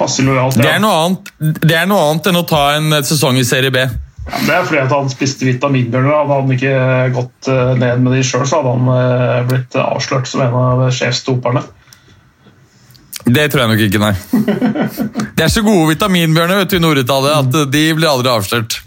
passe 0.00 0.24
lojalt. 0.24 0.56
Det 0.56 0.64
er 0.70 0.78
noe 0.80 1.00
annet, 1.04 1.32
det 1.60 1.74
er 1.76 1.88
noe 1.90 2.06
annet 2.10 2.30
enn 2.30 2.38
å 2.40 2.46
ta 2.48 2.62
en 2.78 2.92
eh, 2.96 3.02
sesong 3.04 3.36
i 3.40 3.44
Serie 3.44 3.72
B. 3.74 3.82
Ja, 4.30 4.38
det 4.46 4.54
er 4.54 4.64
fordi 4.68 4.80
at 4.84 4.92
han 4.94 5.08
spiste 5.12 5.44
vitaminbjørner. 5.48 6.12
Hadde 6.22 6.38
han 6.38 6.54
ikke 6.54 6.72
gått 7.16 7.48
eh, 7.52 7.72
ned 7.80 8.04
med 8.04 8.14
de 8.16 8.22
sjøl, 8.24 8.46
så 8.48 8.60
hadde 8.62 8.72
han 8.78 8.90
eh, 8.94 9.42
blitt 9.50 9.76
avslørt 9.80 10.28
som 10.30 10.44
en 10.44 10.56
av 10.60 10.86
sjefsdoperne. 10.96 11.64
Det 13.34 13.46
tror 13.50 13.64
jeg 13.64 13.70
nok 13.72 13.82
ikke, 13.86 14.00
nei. 14.02 14.14
Det 15.36 15.46
er 15.46 15.52
så 15.52 15.62
gode 15.64 15.92
vitaminbjørner 15.94 16.62
vet 16.62 16.72
du, 16.72 16.76
i 16.76 16.84
Nord-Italia 16.84 17.38
at 17.40 17.58
de 17.72 17.84
blir 17.96 18.10
aldri 18.10 18.32
avslørt. 18.32 18.80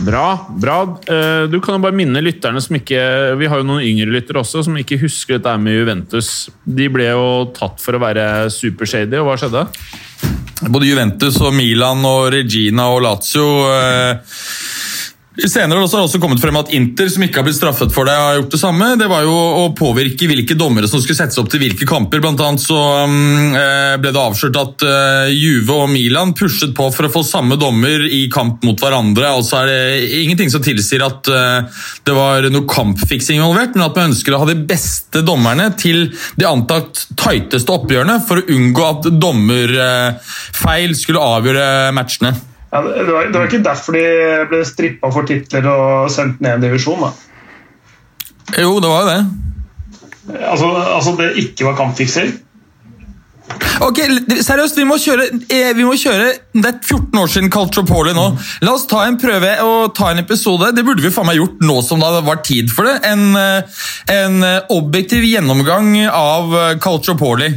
Bra. 0.00 0.46
bra. 0.48 0.76
Eh, 1.06 1.46
Du 1.52 1.58
kan 1.60 1.76
jo 1.76 1.82
bare 1.84 1.96
minne 1.96 2.22
lytterne 2.24 2.60
som 2.64 2.76
ikke 2.78 3.00
Vi 3.36 3.48
har 3.50 3.60
jo 3.60 3.66
noen 3.68 3.84
yngre 3.84 4.14
lyttere 4.14 4.40
også 4.40 4.62
som 4.64 4.78
ikke 4.80 4.96
husker 5.02 5.36
dette 5.36 5.56
med 5.60 5.76
Juventus. 5.76 6.48
De 6.64 6.88
ble 6.92 7.10
jo 7.10 7.50
tatt 7.56 7.82
for 7.82 7.96
å 7.96 8.00
være 8.00 8.48
supershady, 8.54 9.20
og 9.20 9.28
hva 9.28 9.36
skjedde? 9.40 9.66
Både 10.70 10.88
Juventus 10.88 11.38
og 11.40 11.54
Milan 11.56 12.04
og 12.04 12.30
Regina 12.34 12.88
og 12.92 13.02
Lazio 13.04 13.46
eh, 13.68 14.40
Senere 15.38 15.78
har 15.78 15.86
det 15.86 15.98
også 16.02 16.18
kommet 16.18 16.40
frem 16.42 16.56
at 16.58 16.72
Inter, 16.74 17.06
som 17.06 17.22
ikke 17.22 17.38
har 17.38 17.44
blitt 17.46 17.54
straffet 17.54 17.92
for 17.94 18.08
det, 18.08 18.16
har 18.18 18.40
gjort 18.40 18.50
det 18.50 18.58
samme. 18.58 18.88
Det 18.98 19.06
var 19.06 19.22
jo 19.22 19.34
å 19.60 19.68
påvirke 19.78 20.26
hvilke 20.26 20.56
dommere 20.58 20.90
som 20.90 20.98
skulle 20.98 21.20
settes 21.20 21.38
opp 21.38 21.46
til 21.52 21.62
hvilke 21.62 21.86
kamper. 21.86 22.18
Blant 22.24 22.42
annet 22.42 22.64
så 22.64 22.78
mm, 23.06 23.54
eh, 23.54 23.94
ble 24.02 24.10
det 24.10 24.24
avslørt 24.24 24.58
at 24.58 24.84
eh, 24.88 25.30
Juve 25.30 25.76
og 25.84 25.92
Milan 25.92 26.34
pushet 26.34 26.74
på 26.74 26.88
for 26.90 27.06
å 27.06 27.12
få 27.14 27.22
samme 27.26 27.60
dommer 27.62 28.02
i 28.10 28.24
kamp 28.32 28.66
mot 28.66 28.82
hverandre. 28.82 29.30
Altså 29.30 29.60
er 29.60 29.70
det 29.70 30.18
ingenting 30.18 30.50
som 30.50 30.66
tilsier 30.66 31.06
at 31.06 31.30
eh, 31.30 31.86
det 32.10 32.18
var 32.18 32.50
noe 32.50 32.66
kampfiksing 32.66 33.38
involvert, 33.38 33.78
men 33.78 33.86
at 33.86 34.02
man 34.02 34.10
ønsker 34.10 34.34
å 34.34 34.42
ha 34.42 34.50
de 34.50 34.58
beste 34.58 35.22
dommerne 35.22 35.70
til 35.78 36.08
de 36.10 36.50
antatt 36.50 37.06
tighteste 37.14 37.78
oppgjørene 37.78 38.18
for 38.26 38.42
å 38.42 38.48
unngå 38.50 38.92
at 38.96 39.10
dommerfeil 39.22 40.98
skulle 40.98 41.28
avgjøre 41.38 41.66
matchene. 41.94 42.34
Ja, 42.70 42.82
det, 42.86 43.12
var, 43.12 43.24
det 43.26 43.34
var 43.34 43.48
ikke 43.48 43.64
derfor 43.66 43.96
de 43.98 44.04
ble 44.50 44.60
strippa 44.66 45.10
for 45.10 45.26
titler 45.26 45.66
og 45.72 46.10
sendt 46.12 46.38
ned 46.44 46.58
en 46.58 46.68
divisjon. 46.68 47.02
da. 47.02 47.10
Jo, 48.58 48.76
det 48.82 48.90
var 48.90 49.02
jo 49.02 49.08
det. 49.10 49.22
Altså, 50.38 50.68
altså 50.94 51.16
det 51.18 51.32
ikke 51.42 51.66
var 51.66 51.76
kampfikser? 51.78 52.30
Ok, 53.82 53.98
seriøst, 54.44 54.76
vi 54.78 54.84
må 54.86 54.94
kjøre, 55.00 55.24
eh, 55.50 55.72
vi 55.74 55.82
må 55.82 55.96
kjøre 55.98 56.28
Det 56.54 56.68
er 56.68 56.76
14 56.84 57.18
år 57.18 57.30
siden 57.32 57.50
Culture 57.50 57.82
Calciopoli 57.82 58.12
nå. 58.14 58.26
La 58.62 58.74
oss 58.76 58.86
ta 58.86 59.02
en 59.08 59.18
prøve 59.18 59.50
og 59.64 59.94
ta 59.96 60.12
en 60.12 60.22
episode. 60.22 60.70
Det 60.76 60.84
burde 60.86 61.02
vi 61.02 61.10
faen 61.10 61.26
meg 61.26 61.40
gjort 61.40 61.64
nå 61.64 61.80
som 61.82 62.02
det 62.04 62.22
var 62.28 62.42
tid 62.46 62.70
for 62.70 62.86
det. 62.86 63.00
En, 63.10 63.34
eh, 63.40 63.82
en 64.14 64.42
eh, 64.46 64.60
objektiv 64.76 65.26
gjennomgang 65.26 65.96
av 66.06 66.46
Culture 66.52 66.78
Calciopoli. 66.84 67.50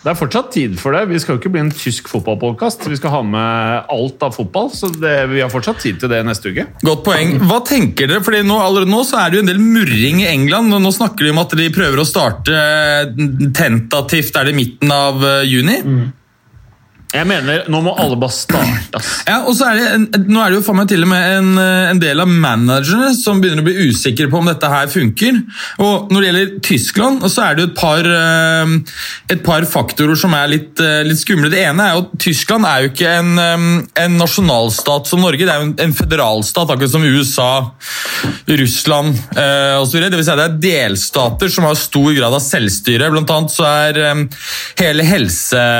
Det 0.00 0.08
er 0.08 0.16
fortsatt 0.16 0.48
tid 0.54 0.78
for 0.80 0.96
det. 0.96 1.02
Vi 1.10 1.18
skal 1.20 1.34
jo 1.36 1.40
ikke 1.42 1.52
bli 1.52 1.60
en 1.60 1.72
tysk 1.74 2.08
fotballpodkast. 2.08 2.86
Vi 2.88 2.96
skal 2.96 3.12
ha 3.12 3.20
med 3.26 3.90
alt 3.92 4.22
av 4.24 4.32
fotball, 4.32 4.70
så 4.72 4.88
det, 4.94 5.16
vi 5.32 5.42
har 5.44 5.52
fortsatt 5.52 5.82
tid 5.82 5.98
til 6.00 6.12
det 6.12 6.22
neste 6.24 6.54
uke. 6.54 6.64
Godt 6.86 7.02
poeng. 7.04 7.34
Hva 7.50 7.60
tenker 7.68 8.08
dere? 8.08 8.24
Fordi 8.24 8.40
nå, 8.48 8.56
Allerede 8.64 8.92
nå 8.92 9.02
så 9.04 9.20
er 9.20 9.32
det 9.32 9.40
jo 9.40 9.44
en 9.44 9.50
del 9.52 9.60
murring 9.60 10.22
i 10.24 10.30
England. 10.30 10.72
og 10.72 10.80
Nå 10.86 10.94
snakker 10.96 11.28
de 11.28 11.34
om 11.34 11.42
at 11.42 11.52
de 11.60 11.68
prøver 11.74 12.00
å 12.00 12.08
starte 12.08 12.56
eh, 12.56 13.12
tentativt 13.56 14.40
er 14.40 14.48
det 14.48 14.56
midten 14.56 14.94
av 14.94 15.20
juni. 15.44 15.82
juni. 15.84 16.08
Jeg 17.10 17.26
mener, 17.26 17.64
nå 17.66 17.80
må 17.82 17.90
alle 17.98 18.14
bare 18.20 18.30
starte. 18.30 19.00
Ja, 19.26 19.40
og 19.42 19.56
så 19.58 19.66
er 19.66 19.80
det, 19.80 20.20
Nå 20.30 20.38
er 20.38 20.52
det 20.52 20.60
jo 20.60 20.62
for 20.62 20.78
meg 20.78 20.86
til 20.92 21.02
og 21.02 21.10
med 21.10 21.24
en, 21.40 21.48
eh, 21.58 21.88
en 21.90 21.98
del 21.98 22.22
av 22.22 22.30
managerne 22.30 23.08
som 23.18 23.40
begynner 23.42 23.64
å 23.64 23.66
bli 23.66 23.88
usikre 23.90 24.28
på 24.30 24.38
om 24.38 24.46
dette 24.46 24.70
her 24.70 24.86
funker. 24.92 25.40
Og 25.82 26.12
Når 26.12 26.20
det 26.20 26.28
gjelder 26.28 26.52
Tyskland, 26.68 27.26
så 27.26 27.48
er 27.48 27.58
det 27.58 27.64
jo 27.64 27.70
et 27.72 27.80
par, 27.80 28.06
eh, 28.06 28.76
et 29.34 29.42
par 29.42 29.66
faktorer 29.66 30.14
som 30.14 30.38
er 30.38 30.54
litt, 30.54 30.78
eh, 30.78 31.02
litt 31.02 31.18
skumle. 31.18 31.50
Det 31.50 31.66
ene 31.66 31.82
er 31.82 31.98
jo 31.98 32.06
at 32.06 32.16
Tyskland 32.22 32.70
er 32.70 32.86
jo 32.86 32.94
ikke 32.94 33.18
en, 33.18 33.34
en 34.06 34.18
nasjonalstat 34.22 35.10
som 35.10 35.20
Norge. 35.26 35.42
Det 35.42 35.50
er 35.50 35.66
jo 35.66 35.74
en, 35.82 35.98
federalstat, 36.00 36.70
akkurat 36.70 36.94
som 36.94 37.10
USA, 37.10 37.52
Russland 38.46 39.18
eh, 39.34 39.82
osv. 39.82 39.98
Vil 39.98 40.22
si 40.22 40.30
at 40.30 40.38
det 40.38 40.46
er 40.46 40.60
delstater 40.62 41.50
som 41.50 41.66
har 41.66 41.74
stor 41.74 42.12
grad 42.14 42.38
av 42.38 42.44
selvstyre. 42.44 43.10
Blant 43.10 43.34
annet 43.34 43.50
så 43.58 43.66
er 43.66 44.28
hele 44.78 45.02
helse... 45.10 45.70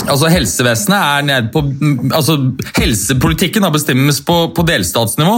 Altså 0.00 0.30
Helsevesenet 0.30 0.96
er 0.98 1.26
nede 1.26 1.50
på 1.52 1.62
altså 2.14 2.38
Helsepolitikken 2.78 3.66
da 3.66 3.72
bestemmes 3.74 4.20
på, 4.26 4.38
på 4.54 4.64
delstatsnivå. 4.66 5.36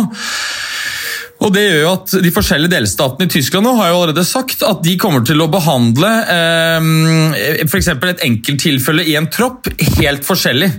Og 1.43 1.51
det 1.55 1.65
gjør 1.65 1.81
jo 1.81 1.91
at 1.97 2.15
De 2.23 2.31
forskjellige 2.35 2.75
delstatene 2.77 3.27
i 3.27 3.33
Tyskland 3.33 3.67
nå 3.67 3.73
har 3.81 3.91
jo 3.91 3.99
allerede 3.99 4.25
sagt 4.29 4.63
at 4.67 4.85
de 4.85 4.95
kommer 5.01 5.25
til 5.27 5.43
å 5.43 5.51
behandle 5.51 6.11
eh, 6.37 7.67
f.eks. 7.67 7.91
et 7.97 8.25
enkelttilfelle 8.29 9.07
i 9.11 9.17
en 9.19 9.31
tropp 9.33 9.71
helt 9.99 10.27
forskjellig. 10.29 10.71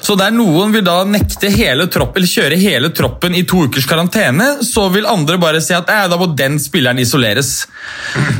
Så 0.00 0.16
der 0.18 0.34
noen 0.34 0.74
vil 0.74 0.84
da 0.86 1.00
nekte 1.08 1.50
hele 1.52 1.88
troppen, 1.92 2.20
eller 2.20 2.30
kjøre 2.30 2.60
hele 2.60 2.92
troppen 2.94 3.36
i 3.38 3.44
to 3.48 3.64
ukers 3.66 3.88
karantene, 3.88 4.62
så 4.66 4.86
vil 4.94 5.08
andre 5.08 5.38
bare 5.42 5.62
si 5.64 5.74
at 5.76 5.90
da 5.90 6.18
må 6.20 6.30
den 6.38 6.58
spilleren 6.62 7.00
isoleres. 7.02 7.52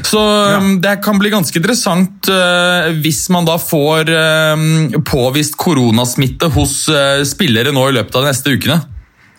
Så 0.07 0.23
ja. 0.23 0.61
det 0.83 0.97
kan 1.05 1.19
bli 1.21 1.33
ganske 1.33 1.59
interessant 1.59 2.31
uh, 2.31 2.93
hvis 3.03 3.25
man 3.35 3.47
da 3.49 3.59
får 3.61 4.11
uh, 4.13 5.03
påvist 5.09 5.59
koronasmitte 5.61 6.51
hos 6.55 6.85
uh, 6.93 7.23
spillere 7.27 7.75
nå 7.75 7.89
i 7.91 7.97
løpet 7.99 8.19
av 8.19 8.27
de 8.27 8.33
neste 8.33 8.57
ukene. 8.57 8.83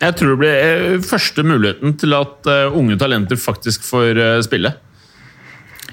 Jeg 0.04 0.18
tror 0.20 0.34
det 0.34 0.40
blir 0.42 0.56
eh, 0.58 1.04
første 1.06 1.46
muligheten 1.48 1.96
til 2.00 2.16
at 2.18 2.50
eh, 2.50 2.76
unge 2.76 2.98
talenter 3.00 3.40
faktisk 3.40 3.86
får 3.88 4.20
eh, 4.20 4.40
spille. 4.46 4.74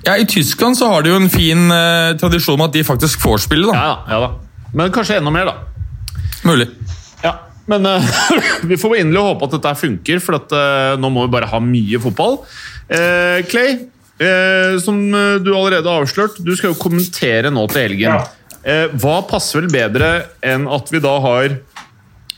Ja, 0.06 0.16
I 0.16 0.26
Tyskland 0.26 0.78
så 0.78 0.88
har 0.90 1.04
de 1.04 1.12
jo 1.12 1.18
en 1.20 1.28
fin 1.28 1.68
tradisjon 2.16 2.56
med 2.56 2.70
at 2.70 2.76
de 2.78 2.84
faktisk 2.88 3.20
får 3.20 3.42
spille. 3.44 3.68
da. 3.68 3.74
Ja 3.76 3.96
ja 4.08 4.20
da. 4.22 4.30
Men 4.72 4.92
kanskje 4.94 5.18
enda 5.20 5.32
mer, 5.34 5.50
da. 5.50 5.79
Mulig. 6.46 6.68
Ja, 7.24 7.34
Men 7.70 7.86
uh, 7.86 8.18
vi 8.70 8.78
får 8.80 8.98
inderlig 9.00 9.24
håpe 9.26 9.48
at 9.48 9.56
dette 9.58 9.76
funker, 9.82 10.20
for 10.24 10.40
at, 10.40 10.52
uh, 10.52 10.98
nå 11.00 11.12
må 11.12 11.26
vi 11.26 11.34
bare 11.36 11.50
ha 11.50 11.62
mye 11.62 12.00
fotball. 12.02 12.40
Uh, 12.90 13.40
Clay, 13.50 13.76
eh, 14.18 14.76
som 14.82 14.98
du 15.44 15.50
allerede 15.54 15.86
har 15.86 16.02
avslørt, 16.02 16.40
du 16.42 16.50
skal 16.58 16.74
jo 16.74 16.80
kommentere 16.80 17.52
nå 17.54 17.62
til 17.70 17.84
helgen. 17.86 18.18
Ja. 18.18 18.56
Eh, 18.60 18.86
hva 19.00 19.20
passer 19.28 19.62
vel 19.62 19.70
bedre 19.72 20.10
enn 20.44 20.66
at 20.68 20.90
vi 20.92 21.00
da 21.00 21.14
har 21.24 21.54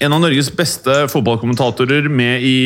en 0.02 0.14
av 0.14 0.21
Norges 0.23 0.50
beste 0.54 0.94
fotballkommentatorer 1.11 2.06
med 2.11 2.42
i, 2.42 2.56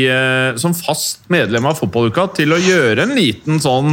som 0.60 0.72
fast 0.76 1.26
medlem 1.32 1.68
av 1.68 1.76
fotballuka 1.76 2.30
til 2.38 2.54
å 2.56 2.60
gjøre 2.60 3.04
en 3.04 3.12
liten 3.16 3.60
sånn 3.60 3.92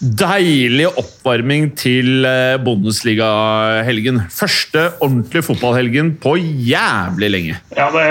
deilig 0.00 0.88
oppvarming 1.00 1.70
til 1.78 2.26
eh, 2.28 2.56
Bundesliga-helgen. 2.62 4.24
Første 4.32 4.88
ordentlige 4.98 5.46
fotballhelgen 5.46 6.14
på 6.22 6.34
jævlig 6.40 7.30
lenge. 7.30 7.60
Ja, 7.76 7.88
det, 7.94 8.08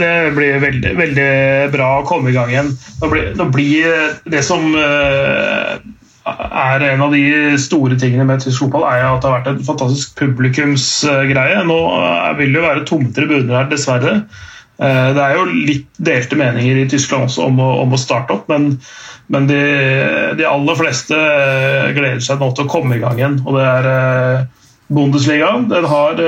det 0.00 0.12
blir 0.36 0.60
veldig, 0.64 0.92
veldig 0.98 1.30
bra 1.74 1.92
å 2.00 2.04
komme 2.08 2.32
i 2.32 2.36
gang 2.36 2.52
igjen. 2.52 2.74
Nå 3.00 3.12
blir, 3.12 3.32
nå 3.38 3.48
blir 3.54 4.20
det 4.30 4.42
som 4.46 4.74
eh, 4.74 5.80
er 6.26 6.86
en 6.90 7.06
av 7.06 7.14
de 7.14 7.24
store 7.62 7.96
tingene 8.00 8.26
med 8.28 8.44
tysk 8.44 8.66
fotball 8.66 8.86
er 8.90 9.06
at 9.06 9.22
det 9.22 9.30
har 9.30 9.38
vært 9.38 9.50
en 9.54 9.64
fantastisk 9.70 10.18
publikumsgreie. 10.20 11.64
Nå 11.68 11.80
vil 12.40 12.52
det 12.52 12.60
jo 12.60 12.68
være 12.68 12.86
tomme 12.88 13.12
tribuner 13.16 13.62
her, 13.62 13.70
dessverre. 13.70 14.20
Det 14.80 15.20
er 15.20 15.34
jo 15.36 15.42
litt 15.50 15.98
delte 16.00 16.38
meninger 16.40 16.78
i 16.80 16.86
Tyskland 16.88 17.26
også 17.26 17.50
om 17.50 17.58
å, 17.60 17.66
om 17.82 17.90
å 17.92 17.98
starte 18.00 18.32
opp, 18.32 18.46
men, 18.48 18.78
men 19.28 19.48
de, 19.50 19.58
de, 20.38 20.46
aller 20.48 20.78
fleste 20.78 21.18
gleder 21.92 22.22
seg 22.24 22.40
nå 22.40 22.48
til 22.56 22.64
å 22.64 22.72
komme 22.72 22.96
i 22.96 23.02
gang 23.02 23.20
igjen. 23.20 23.36
Og 23.44 23.58
det 23.58 23.66
er 23.68 24.46
Bundesliga. 24.88 25.50
Den 25.68 25.84
har 25.90 26.24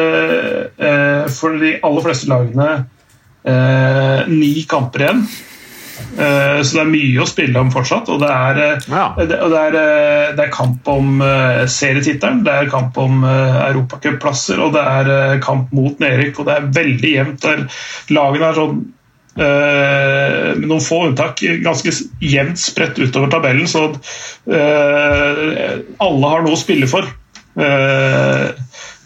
for 1.33 1.57
de 1.65 1.73
aller 1.81 2.05
fleste 2.05 2.29
lagene 2.29 4.29
ni 4.29 4.53
kamper 4.69 5.07
igjen. 5.07 5.25
Eh, 5.99 6.61
så 6.63 6.77
det 6.77 6.83
er 6.83 6.91
mye 6.93 7.23
å 7.23 7.29
spille 7.29 7.61
om 7.61 7.73
fortsatt. 7.73 8.11
Og 8.13 8.23
det 8.23 8.31
er, 8.31 8.61
eh, 8.63 8.89
ja. 8.93 9.05
det, 9.19 9.39
og 9.41 9.53
det 9.53 9.61
er, 9.69 9.77
eh, 9.81 10.33
det 10.37 10.47
er 10.47 10.55
kamp 10.55 10.89
om 10.93 11.23
serietittelen, 11.71 12.43
det 12.47 12.57
er 12.57 12.73
kamp 12.73 12.99
om 13.01 13.23
europacupplasser, 13.27 14.61
og 14.63 14.75
det 14.77 14.83
er 14.97 15.39
kamp 15.45 15.73
mot 15.77 16.03
nedrykk. 16.03 16.43
Og 16.43 16.49
det 16.49 16.57
er 16.57 16.73
veldig 16.81 17.15
jevnt. 17.17 17.49
Lagene 18.13 18.51
er 18.51 18.61
sånn 18.61 18.83
med 19.33 20.67
noen 20.69 20.83
få 20.85 20.99
unntak 21.07 21.39
ganske 21.65 21.89
jevnt 22.21 22.61
spredt 22.61 22.99
utover 23.01 23.31
tabellen, 23.33 23.65
så 23.65 23.87
alle 24.45 26.33
har 26.35 26.45
noe 26.45 26.53
å 26.53 26.61
spille 26.61 26.85
for. 26.91 27.09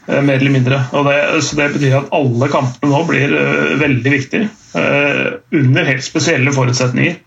Mer 0.07 0.39
eller 0.39 0.51
mindre. 0.55 0.81
Det, 0.93 1.43
så 1.43 1.57
Det 1.59 1.69
betyr 1.75 1.99
at 1.99 2.15
alle 2.15 2.49
kampene 2.53 2.93
nå 2.93 3.03
blir 3.09 3.35
uh, 3.35 3.75
veldig 3.81 4.13
viktige, 4.13 4.49
uh, 4.77 5.37
under 5.57 5.89
helt 5.91 6.07
spesielle 6.07 6.55
forutsetninger. 6.55 7.19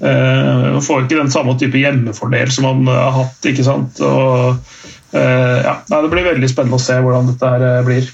Uh, 0.00 0.76
man 0.76 0.84
får 0.84 1.04
ikke 1.04 1.18
den 1.20 1.32
samme 1.32 1.56
type 1.60 1.80
hjemmefordel 1.80 2.52
som 2.52 2.68
man 2.68 2.92
har 2.92 3.16
hatt. 3.16 3.50
ikke 3.50 3.66
sant? 3.66 4.00
Og, 4.04 4.78
ja, 5.10 5.74
nei, 5.90 5.98
det 6.04 6.10
blir 6.12 6.28
veldig 6.28 6.48
spennende 6.52 6.78
å 6.78 6.82
se 6.82 6.94
hvordan 7.02 7.32
dette 7.32 7.48
her 7.50 7.86
blir. 7.88 8.06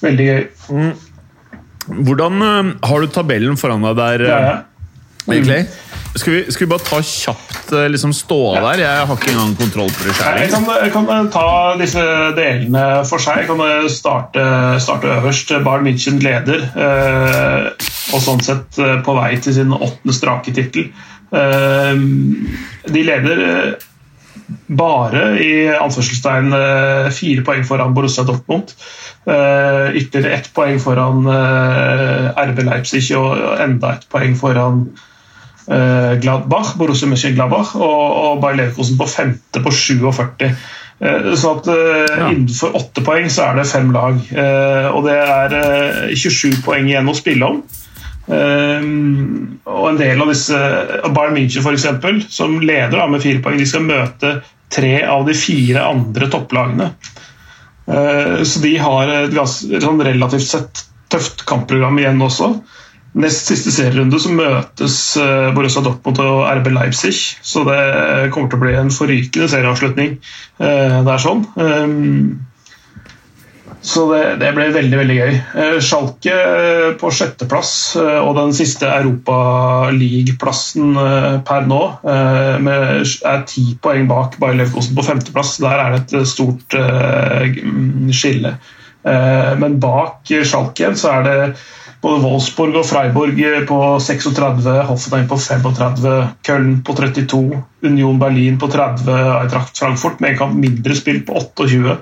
Veldig 0.00 0.28
gøy. 0.30 0.42
Mm. 0.72 0.92
Hvordan 2.06 2.44
Har 2.86 3.02
du 3.02 3.10
tabellen 3.12 3.58
foran 3.60 3.84
deg 3.84 3.98
der? 3.98 4.24
Ja, 4.30 4.38
ja. 4.46 4.58
Egentlig? 5.28 5.66
Skal 6.14 6.32
vi, 6.32 6.52
skal 6.52 6.66
vi, 6.66 6.70
bare 6.70 6.82
ta 6.82 6.98
kjapt 7.06 7.72
eh, 7.72 7.86
liksom 7.92 8.12
stå 8.14 8.38
ja. 8.56 8.62
der? 8.64 8.82
Jeg 8.82 9.06
har 9.06 9.18
ikke 9.18 9.30
engang 9.30 9.52
kontroll 9.58 9.90
på 9.94 10.06
det 10.08 10.14
sjøl. 10.18 10.38
Jeg, 10.42 10.50
jeg, 10.50 10.92
kan 10.94 11.10
eh, 11.14 11.26
ta 11.30 11.50
disse 11.78 12.06
delene 12.38 12.86
for 13.06 13.22
seg. 13.22 13.44
Jeg 13.44 13.50
kan 13.52 13.62
eh, 13.62 13.86
starte, 13.94 14.46
starte 14.82 15.12
øverst. 15.20 15.52
Bayern 15.62 15.86
München 15.86 16.18
leder, 16.24 16.64
eh, 16.74 17.68
og 18.10 18.24
sånn 18.24 18.42
sett 18.42 18.80
på 19.06 19.14
vei 19.20 19.36
til 19.44 19.54
sin 19.60 19.70
åttende 19.76 20.16
strake 20.16 20.54
tittel. 20.56 20.90
Eh, 21.30 22.02
de 22.90 23.04
leder 23.06 23.44
bare 24.66 25.28
i 25.38 25.52
anførselstegn 25.70 26.50
fire 27.14 27.44
poeng 27.46 27.62
foran 27.68 27.94
Borussia 27.94 28.24
Dortmund. 28.26 28.72
Ytterligere 29.30 30.32
ett 30.40 30.48
poeng 30.56 30.80
foran 30.82 31.22
RB 31.30 32.64
Leipzig 32.66 33.04
og 33.14 33.38
enda 33.62 33.92
ett 33.94 34.08
poeng 34.10 34.34
foran 34.38 34.88
Eh, 34.90 35.19
Gladbach, 35.70 36.72
Borussia 36.80 37.06
Mönchengladbach 37.06 37.76
og, 37.78 38.06
og 38.24 38.40
Bayer 38.42 38.56
Leverkusen 38.58 38.96
på 38.98 39.06
femte 39.06 39.62
på 39.62 39.70
47. 39.70 40.48
Eh, 41.00 41.34
så 41.34 41.54
at 41.56 41.68
uh, 41.70 41.76
ja. 42.18 42.28
Innenfor 42.28 42.74
åtte 42.76 43.04
poeng 43.04 43.30
så 43.32 43.48
er 43.48 43.60
det 43.60 43.68
fem 43.70 43.92
lag. 43.94 44.18
Og 44.94 45.06
det 45.06 45.16
er 45.16 45.54
uh, 45.56 46.10
27 46.12 46.60
poeng 46.66 46.90
igjen 46.90 47.08
å 47.08 47.16
spille 47.16 47.54
om. 47.54 47.62
og 48.30 49.86
en 49.88 49.96
del 49.98 50.20
av 50.22 50.28
disse 50.30 50.58
Bayern 51.10 51.34
München 51.34 51.64
f.eks., 51.64 52.28
som 52.30 52.60
leder 52.62 52.94
da, 52.94 53.08
med 53.10 53.24
fire 53.24 53.40
poeng, 53.42 53.56
de 53.58 53.66
skal 53.66 53.82
møte 53.88 54.36
tre 54.70 55.00
av 55.02 55.24
de 55.26 55.34
fire 55.34 55.82
andre 55.82 56.28
topplagene. 56.30 56.92
så 58.46 58.62
de 58.62 58.70
har 58.78 59.10
et, 59.16 59.34
et 59.34 59.82
sånn 59.82 60.04
relativt 60.06 60.46
sett 60.46 60.84
tøft 61.10 61.42
kampprogram 61.48 61.98
igjen 61.98 62.22
også 62.22 62.52
nest 63.18 63.48
siste 63.50 63.72
serierunde 63.74 64.20
så 64.22 64.30
møtes 64.34 64.98
eh, 65.18 65.48
Borussia 65.54 65.82
Dortmund 65.82 66.20
og 66.22 66.44
RB 66.60 66.70
Leipzig. 66.74 67.14
Så 67.42 67.64
det 67.66 67.80
kommer 68.34 68.50
til 68.50 68.58
å 68.60 68.64
bli 68.66 68.76
en 68.78 68.92
forrykende 68.94 69.48
serieavslutning. 69.50 70.10
Eh, 70.62 71.00
det 71.02 71.12
er 71.16 71.24
sånn. 71.24 71.42
Ehm, 71.60 72.46
så 73.80 74.04
det, 74.12 74.24
det 74.42 74.50
ble 74.54 74.68
veldig 74.74 74.98
veldig 75.00 75.16
gøy. 75.16 75.32
Eh, 75.64 75.78
Schalke 75.82 76.36
på 77.00 77.10
sjetteplass 77.16 77.72
og 77.96 78.34
den 78.36 78.52
siste 78.54 78.86
Europaligaplassen 78.92 80.94
per 81.48 81.62
nå 81.70 81.82
med, 82.04 83.06
er 83.32 83.40
ti 83.48 83.64
poeng 83.82 84.04
bak 84.10 84.36
Bayer 84.42 84.58
Leverkosten 84.60 84.98
på 84.98 85.06
femteplass. 85.08 85.50
Der 85.64 85.78
er 85.80 85.96
det 85.96 86.00
et 86.04 86.28
stort 86.28 86.68
skille. 88.14 88.52
Men 89.00 89.80
bak 89.80 90.28
Schalke 90.28 90.92
så 91.00 91.06
er 91.16 91.22
det 91.24 91.38
både 92.00 92.22
Wolfsburg 92.24 92.78
og 92.80 92.86
Freiburg 92.88 93.40
på 93.68 93.78
36, 94.00 94.72
Hoffenheim 94.88 95.28
på 95.28 95.36
35, 95.36 96.14
Köln 96.46 96.78
på 96.86 96.96
32, 96.96 97.40
Union 97.84 98.20
Berlin 98.20 98.56
på 98.60 98.70
30, 98.72 99.10
Eintracht 99.42 99.78
Frankfurt 99.78 100.20
med 100.20 100.32
en 100.32 100.40
kamp 100.40 100.56
mindre 100.60 100.96
spill 100.96 101.20
på 101.28 101.36
28. 101.36 101.98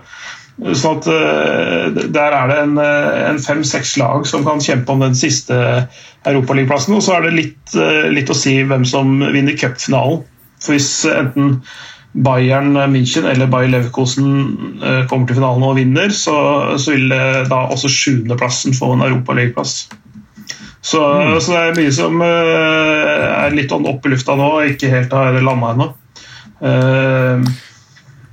Sånn 0.58 0.96
at 0.98 1.06
uh, 1.06 1.98
Der 2.14 2.34
er 2.34 2.48
det 2.50 2.56
en, 2.64 2.72
eh, 2.82 3.18
en 3.28 3.36
fem-seks 3.38 3.92
lag 4.00 4.24
som 4.26 4.42
kan 4.46 4.62
kjempe 4.62 4.90
om 4.90 5.04
den 5.04 5.14
siste 5.14 5.54
europaligaplassen. 6.26 6.96
Og 6.98 7.04
så 7.06 7.14
er 7.14 7.28
det 7.28 7.36
litt, 7.36 7.76
litt, 8.10 8.30
å 8.30 8.36
si 8.36 8.56
hvem 8.66 8.82
som 8.88 9.20
vinner 9.22 9.54
cupfinalen. 9.58 10.24
For 10.58 10.74
hvis 10.74 10.90
enten 11.06 11.60
Bayern 12.12 12.72
München 12.90 13.26
eller 13.28 13.46
Bayer 13.46 13.68
Leverkosen 13.68 14.28
eh, 14.82 15.02
kommer 15.10 15.28
til 15.28 15.38
finalen 15.38 15.66
og 15.66 15.76
vinner, 15.76 16.10
så, 16.14 16.38
så 16.80 16.94
vil 16.94 17.12
da 17.12 17.60
også 17.68 17.90
sjuendeplassen 17.92 18.76
få 18.76 18.94
en 18.94 19.04
europaligaplass. 19.06 19.88
Så, 20.80 21.02
mm. 21.02 21.40
så, 21.42 21.52
det 21.52 21.60
er 21.60 21.76
mye 21.76 21.92
som 21.92 22.20
uh, 22.22 23.44
er 23.44 23.52
litt 23.52 23.72
opp 23.74 24.06
i 24.06 24.12
lufta 24.12 24.36
nå 24.38 24.46
og 24.60 24.70
ikke 24.72 24.92
helt 24.92 25.12
har 25.12 25.36
landa 25.42 25.72
ennå. 25.74 25.88
Uh, 26.62 27.48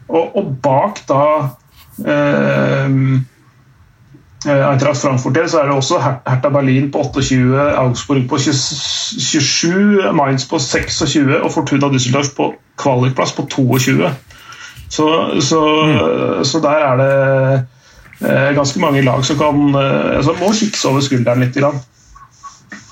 og, 0.08 0.38
og, 0.38 0.52
bak 0.64 1.02
da 1.10 1.24
uh, 1.44 1.66
Eh, 2.06 2.90
Eintracht 4.46 5.02
Frankfurt 5.02 5.38
så 5.50 5.62
er 5.62 5.70
det 5.70 5.76
også 5.76 5.98
Hertha 6.04 6.50
Berlin 6.54 6.92
på 6.94 7.02
28, 7.08 7.64
Augsburg 7.82 8.28
på 8.30 8.38
27, 8.38 10.12
Mainz 10.14 10.46
på 10.50 10.60
26 10.62 11.40
og 11.40 11.52
Fortuna 11.54 11.90
Düsseldorf 11.90 12.30
på 12.38 12.52
kvalikplass 12.78 13.34
på 13.34 13.48
22. 13.50 14.12
Så, 14.90 15.08
så, 15.42 15.62
mm. 15.86 16.44
så 16.46 16.62
der 16.62 16.86
er 16.90 17.02
det 17.02 17.16
eh, 18.22 18.56
ganske 18.56 18.80
mange 18.80 19.02
lag 19.02 19.26
som 19.26 19.40
kan 19.40 19.76
eh, 19.76 20.18
altså 20.20 20.36
må 20.40 20.52
kikkes 20.54 20.86
over 20.86 21.02
skulderen 21.02 21.42
litt. 21.44 21.58
Grann. 21.58 21.82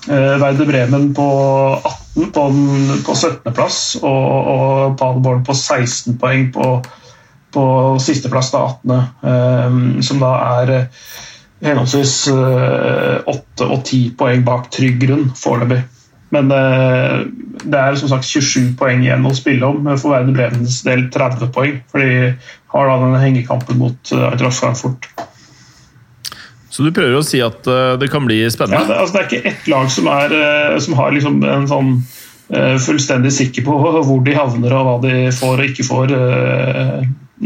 Eh, 0.08 0.34
Werder 0.40 0.66
Bremen 0.68 1.14
på 1.14 1.28
18 2.14 2.32
på, 2.32 2.48
på 3.06 3.14
17.-plass 3.14 3.78
og, 4.02 4.26
og 4.54 4.98
Paderborn 5.00 5.44
på 5.46 5.54
16 5.54 6.18
poeng 6.20 6.50
på, 6.52 6.74
på 7.54 7.64
sisteplass, 8.02 8.52
18., 8.54 8.92
eh, 9.30 9.78
som 10.04 10.20
da 10.20 10.34
er 10.60 10.74
henholdsvis 11.64 12.14
eh, 12.28 13.18
åtte 13.30 13.68
og 13.68 13.84
ti 13.88 14.06
poeng 14.16 14.44
bak 14.46 14.70
trygg 14.74 15.00
grunn 15.02 15.28
foreløpig. 15.38 15.82
Men 16.34 16.50
eh, 16.52 17.20
det 17.64 17.80
er 17.80 18.00
som 18.00 18.10
sagt 18.10 18.28
27 18.28 18.74
poeng 18.80 19.04
igjen 19.04 19.26
å 19.26 19.34
spille 19.36 19.68
om 19.68 19.86
for 19.94 20.14
Werder 20.14 20.34
Brevens 20.36 20.82
del 20.86 21.06
30 21.14 21.52
poeng. 21.54 21.78
For 21.92 22.02
de 22.02 22.34
har 22.74 22.90
da 22.90 22.98
denne 23.04 23.22
hengekampen 23.22 23.80
mot 23.80 24.12
eh, 24.12 24.26
Eintracht 24.30 24.60
Frankfurt. 24.60 25.08
Så 26.74 26.82
du 26.82 26.90
prøver 26.90 27.20
å 27.20 27.22
si 27.22 27.38
at 27.38 27.62
det 28.00 28.08
kan 28.10 28.24
bli 28.26 28.40
spennende? 28.50 28.80
Ja, 28.82 28.88
det, 28.88 28.96
altså, 28.98 29.14
det 29.14 29.20
er 29.20 29.28
ikke 29.28 29.50
ett 29.52 29.68
lag 29.70 29.92
som, 29.94 30.08
er, 30.10 30.32
som 30.82 30.96
har 30.98 31.12
liksom 31.14 31.36
en 31.46 31.68
sånn 31.70 31.92
fullstendig 32.82 33.30
sikker 33.30 33.62
på 33.68 33.76
hvor 34.08 34.24
de 34.26 34.34
havner 34.34 34.74
og 34.74 34.88
hva 34.88 34.96
de 35.04 35.12
får 35.38 35.54
og 35.54 35.68
ikke 35.70 35.86
får 35.86 36.16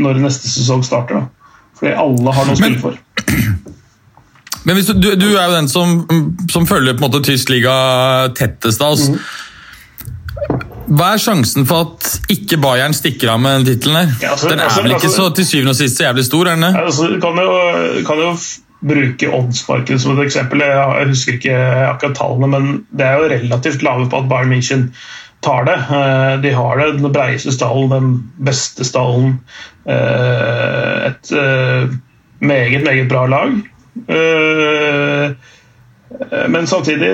når 0.01 0.23
neste 0.25 0.49
sesong 0.49 0.81
starter. 0.87 1.29
Fordi 1.77 1.93
alle 1.93 2.35
har 2.39 2.49
noe 2.49 2.57
å 2.57 2.63
spille 2.63 2.81
for. 2.81 2.97
Men 4.69 4.77
du, 4.77 4.93
du, 4.93 5.15
du, 5.17 5.29
er 5.33 5.49
jo 5.49 5.55
den 5.55 5.69
som, 5.73 6.03
som 6.53 6.67
følger 6.69 6.93
på 6.93 7.01
en 7.01 7.09
måte 7.09 7.23
tysk 7.25 7.49
liga 7.49 7.73
tettest 8.37 8.83
av 8.85 8.99
oss. 8.99 9.07
Mm. 9.09 9.21
Hva 10.89 11.15
er 11.15 11.21
sjansen 11.21 11.65
for 11.69 11.87
at 11.87 12.33
ikke 12.33 12.59
Bayern 12.61 12.97
stikker 12.97 13.33
av 13.33 13.41
med 13.41 13.59
den 13.59 13.73
tittelen? 13.73 14.13
Ja, 14.21 14.35
altså, 14.35 14.51
den 14.53 14.61
er 14.61 14.69
altså, 14.69 14.85
vel 14.85 14.95
ikke 14.97 15.09
altså, 15.09 15.29
så 15.29 15.37
til 15.39 15.49
syvende 15.49 15.73
og 15.73 15.79
sist 15.81 16.01
så 16.01 16.07
jævlig 16.07 16.25
stor? 16.29 16.49
er 16.51 16.59
den 16.61 16.67
ja, 16.69 16.85
altså, 16.85 17.09
kan, 17.23 17.41
jo, 17.45 17.55
kan 18.09 18.23
jo 18.25 18.35
bruke 18.93 19.31
oddsmarkedet 19.39 20.03
som 20.05 20.19
et 20.19 20.27
eksempel. 20.27 20.65
Jeg, 20.65 20.77
jeg 21.01 21.13
husker 21.15 21.39
ikke 21.39 21.63
akkurat 21.89 22.21
tallene, 22.21 22.51
men 22.53 22.69
det 22.93 23.09
er 23.09 23.17
jo 23.17 23.33
relativt 23.33 23.89
lave 23.89 24.11
på 24.13 24.21
at 24.21 24.29
Bayern 24.31 24.53
München 24.53 24.85
tar 25.45 25.65
det. 25.69 25.79
Eh, 25.97 26.35
de 26.45 26.53
har 26.61 26.81
det, 26.81 26.93
den 27.01 27.17
breieste 27.17 27.57
stallen, 27.57 27.91
den 27.93 28.13
beste 28.49 28.85
stallen. 28.87 29.41
Eh, 29.89 31.09
et 31.09 31.33
eh, 31.33 31.99
meget, 32.41 32.85
meget 32.85 33.09
bra 33.09 33.27
lag. 33.27 33.59
Uh, 34.07 35.35
Men 36.43 36.67
samtidig, 36.67 37.09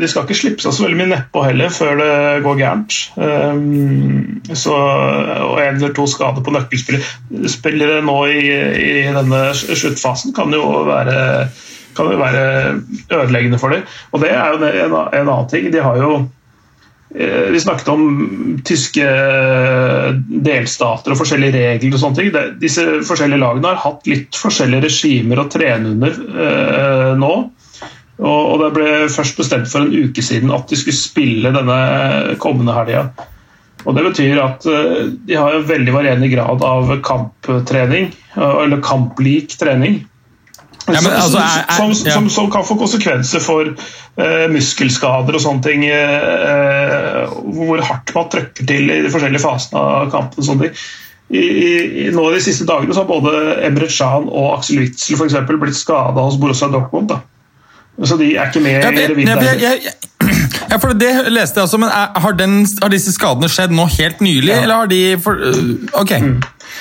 de 0.00 0.08
skal 0.10 0.24
ikke 0.26 0.34
slippe 0.34 0.64
seg 0.64 0.74
så 0.74 0.82
veldig 0.84 0.96
mye 0.98 1.10
nedpå 1.12 1.44
heller 1.46 1.70
før 1.70 1.94
det 2.00 2.14
går 2.42 2.58
gærent. 2.58 2.96
Så, 4.58 4.74
og 4.74 5.60
en 5.62 5.78
eller 5.78 5.94
to 5.94 6.08
skader 6.10 6.42
på 6.42 6.54
nøkkelspillere 6.56 8.00
nå 8.02 8.16
i, 8.34 8.42
i 8.82 9.06
denne 9.14 9.44
sluttfasen 9.54 10.34
kan 10.34 10.52
jo 10.52 10.82
være, 10.90 11.16
kan 11.96 12.10
jo 12.10 12.18
være 12.18 12.44
ødeleggende 13.14 13.62
for 13.62 13.76
dem. 13.76 13.86
Og 14.10 14.26
det 14.26 14.34
er 14.34 14.50
jo 14.50 14.58
en, 14.58 14.68
en 14.90 15.22
annen 15.22 15.50
ting. 15.52 15.70
De 15.72 15.86
har 15.86 16.02
jo 16.02 16.16
Eh, 16.18 16.41
vi 17.12 17.60
snakket 17.60 17.88
om 17.92 18.04
tyske 18.64 19.04
delstater 20.42 21.12
og 21.12 21.18
forskjellige 21.20 21.56
regler. 21.56 21.96
og 21.96 22.00
sånne 22.00 22.18
ting. 22.18 22.30
Disse 22.60 22.86
forskjellige 23.04 23.42
lagene 23.42 23.72
har 23.72 23.82
hatt 23.82 24.08
litt 24.08 24.38
forskjellige 24.38 24.86
regimer 24.86 25.42
å 25.42 25.48
trene 25.52 25.92
under 25.92 26.16
eh, 26.46 27.10
nå. 27.20 27.34
Og, 28.22 28.54
Det 28.62 28.70
ble 28.76 28.88
først 29.12 29.36
bestemt 29.40 29.68
for 29.68 29.84
en 29.84 29.92
uke 29.92 30.22
siden 30.24 30.52
at 30.54 30.70
de 30.70 30.78
skulle 30.78 30.96
spille 30.96 31.52
denne 31.54 32.36
kommende 32.42 32.76
helga. 32.76 33.04
Og 33.82 33.96
Det 33.96 34.06
betyr 34.06 34.40
at 34.40 34.68
eh, 34.70 35.12
de 35.26 35.36
har 35.36 35.58
en 35.58 35.68
veldig 35.68 35.96
varierende 35.96 36.32
grad 36.32 36.64
av 36.64 36.96
kamptrening, 37.04 38.12
eller 38.38 38.80
kamplik 38.84 39.58
trening. 39.60 40.00
Ja, 40.88 40.98
men, 40.98 41.12
altså, 41.14 41.38
er, 41.38 41.60
er, 41.68 41.76
som, 41.78 41.92
som, 41.94 42.24
som, 42.32 42.48
kan 42.50 42.64
få 42.66 42.74
konsekvenser 42.80 43.42
for 43.42 43.68
muskelskader 44.52 45.38
og 45.38 45.40
sånne 45.40 45.64
ting. 45.64 45.86
Uh, 45.88 47.30
hvor 47.56 47.80
hardt 47.80 48.12
man 48.16 48.28
trøkker 48.32 48.68
til 48.68 48.90
i 48.92 49.00
de 49.06 49.12
forskjellige 49.12 49.44
fasene 49.44 49.80
av 49.80 50.12
kampen. 50.12 50.42
og 50.42 50.48
sånne 50.48 50.68
ting. 50.68 50.84
I, 51.32 51.40
i, 51.40 52.08
nå 52.12 52.26
De 52.34 52.40
siste 52.44 52.66
dagene 52.68 52.92
så 52.92 53.06
har 53.06 53.08
både 53.08 53.54
Emre 53.64 53.88
Can 53.88 54.26
og 54.28 54.58
Axel 54.58 54.82
Witzel 54.82 55.16
for 55.16 55.30
eksempel, 55.30 55.56
blitt 55.62 55.78
skada 55.78 56.26
hos 56.26 56.36
Borussia 56.40 56.68
Dortmund. 56.68 57.08
Da. 57.08 57.22
Så 58.04 58.18
de 58.20 58.34
er 58.36 58.50
ikke 58.50 58.60
med 58.64 58.80
ja, 58.82 58.90
det, 58.90 59.04
i 59.04 59.12
revyen. 59.12 59.28
Ja, 60.70 60.78
for 60.80 60.94
Det 60.96 61.10
leste 61.28 61.60
jeg 61.60 61.66
også, 61.66 61.78
men 61.82 61.90
er, 61.92 62.12
har, 62.20 62.32
den, 62.36 62.66
har, 62.82 62.88
disse 62.92 63.12
skadene 63.12 63.48
skjedd 63.52 63.74
nå 63.76 63.84
helt 63.98 64.22
nylig, 64.24 64.52
ja. 64.52 64.62
eller 64.62 64.82
har 64.82 64.90
de 64.92 65.00
for, 65.20 65.36
uh, 65.36 66.00
Ok. 66.00 66.14
Mm. 66.22 66.36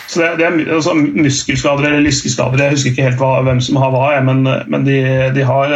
Så 0.07 0.21
det, 0.21 0.29
det 0.39 0.45
er 0.47 0.75
altså, 0.75 0.93
Muskelskader 0.95 1.87
eller 1.89 2.03
lyskeskader, 2.05 2.63
jeg 2.63 2.75
husker 2.75 2.91
ikke 2.91 3.07
helt 3.09 3.19
hva, 3.19 3.31
hvem 3.47 3.59
som 3.63 3.79
har 3.81 3.91
hva, 3.91 4.11
men, 4.23 4.43
men 4.71 4.85
de, 4.87 4.97
de, 5.35 5.43
har 5.47 5.75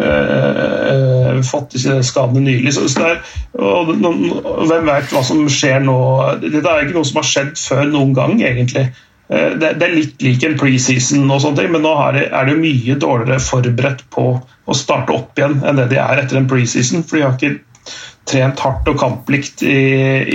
uh, 0.00 1.40
fått 1.46 1.76
disse 1.76 1.98
skadene 2.06 2.46
nylig. 2.46 2.74
Så, 2.76 2.88
så 2.92 3.06
er, 3.10 3.22
og, 3.58 3.94
hvem 3.96 4.90
vet 4.90 5.14
hva 5.14 5.24
som 5.26 5.42
skjer 5.50 5.82
nå? 5.84 5.96
Dette 6.42 6.62
er 6.64 6.86
ikke 6.86 6.98
noe 6.98 7.08
som 7.08 7.22
har 7.22 7.28
skjedd 7.28 7.56
før 7.60 7.88
noen 7.90 8.14
gang, 8.16 8.38
egentlig. 8.40 8.88
Eh, 9.32 9.52
det, 9.58 9.74
er 9.80 9.94
litt 9.96 10.22
lik 10.24 10.44
en 10.46 10.56
preseason, 10.60 11.24
og 11.30 11.42
sånne 11.42 11.62
ting, 11.62 11.74
men 11.74 11.84
nå 11.86 11.92
er 12.06 12.18
det, 12.18 12.24
det 12.48 12.56
mye 12.58 12.96
dårligere 13.00 13.42
forberedt 13.42 14.06
på 14.12 14.26
å 14.42 14.76
starte 14.76 15.14
opp 15.16 15.38
igjen 15.38 15.60
enn 15.66 15.78
det 15.80 15.90
de 15.92 16.00
er 16.02 16.22
etter 16.22 16.40
en 16.40 16.48
preseason. 16.50 17.04
For 17.06 17.18
de 17.18 17.26
har 17.26 17.36
ikke 17.38 17.92
trent 18.28 18.60
hardt 18.62 18.90
og 18.90 18.98
kamplikt 19.00 19.64
i, 19.66 19.78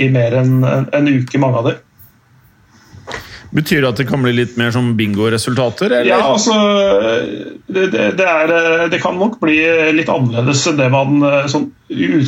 i 0.04 0.08
mer 0.12 0.36
enn 0.40 0.58
en, 0.66 0.88
en 0.94 1.12
uke, 1.12 1.40
mange 1.40 1.62
av 1.62 1.70
dem. 1.70 1.84
Betyr 3.54 3.82
det 3.82 3.88
at 3.88 4.00
det 4.02 4.08
kan 4.10 4.22
bli 4.24 4.34
litt 4.36 4.56
mer 4.60 4.72
som 4.74 4.90
bingoresultater? 4.98 5.94
Ja, 6.04 6.18
altså 6.34 6.54
det, 7.66 7.86
det, 7.92 8.26
er, 8.26 8.52
det, 8.92 9.00
kan 9.00 9.16
nok 9.16 9.38
bli 9.40 9.56
litt 9.96 10.10
annerledes 10.12 10.66
enn 10.68 10.80
det 10.80 10.88
man, 10.92 11.22
sånn, 11.48 11.70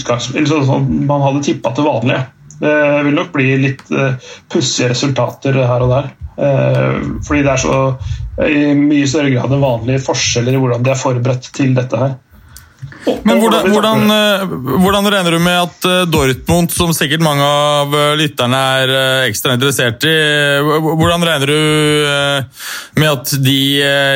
sånn, 0.00 0.88
man 1.10 1.26
hadde 1.26 1.44
tippa 1.44 1.74
til 1.76 1.88
vanlig. 1.90 2.22
Det 2.60 2.72
vil 3.06 3.16
nok 3.16 3.30
bli 3.32 3.52
litt 3.60 3.86
uh, 3.92 4.16
pussige 4.52 4.90
resultater 4.92 5.56
her 5.60 5.84
og 5.84 5.94
der. 5.94 6.10
Uh, 6.40 7.20
fordi 7.26 7.44
det 7.44 7.54
er 7.54 7.62
så 7.62 7.76
i 8.40 8.72
mye 8.76 9.08
større 9.08 9.32
grad 9.32 9.52
enn 9.52 9.64
vanlige 9.64 10.04
forskjeller 10.04 10.56
i 10.56 10.60
hvordan 10.60 10.84
de 10.84 10.92
er 10.92 11.00
forberedt 11.00 11.50
til 11.56 11.74
dette 11.76 12.00
her. 12.00 12.16
Men 13.24 13.40
hvordan, 13.40 13.68
hvordan, 13.72 14.02
eh, 14.12 14.42
hvordan, 14.82 15.08
regner 15.12 15.34
du 15.34 15.38
med 15.42 15.56
at 15.56 15.86
eh, 15.88 16.06
Dortmund, 16.10 16.72
som 16.72 16.92
sikkert 16.96 17.22
mange 17.24 17.44
av 17.44 17.94
lytterne 18.18 18.60
er 18.80 18.92
ekstra 19.28 19.54
interessert 19.56 20.04
i, 20.08 20.14
hvordan 20.60 21.24
regner 21.26 21.52
du 21.52 21.60
med 23.00 23.08
at 23.08 23.34
de 23.44 23.60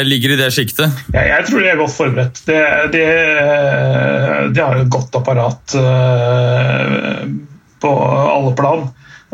ligger 0.06 0.34
i 0.34 0.40
det 0.40 0.50
sjiktet? 0.54 1.04
Ja, 1.14 1.24
jeg 1.30 1.48
tror 1.48 1.64
de 1.64 1.70
er 1.70 1.80
godt 1.80 1.96
forberedt. 1.96 2.42
De, 2.48 2.58
de, 2.94 3.04
de 4.54 4.64
har 4.64 4.80
et 4.80 4.92
godt 4.92 5.20
apparat 5.20 5.76
på 7.84 7.94
alle 8.08 8.52
plan. 8.58 8.84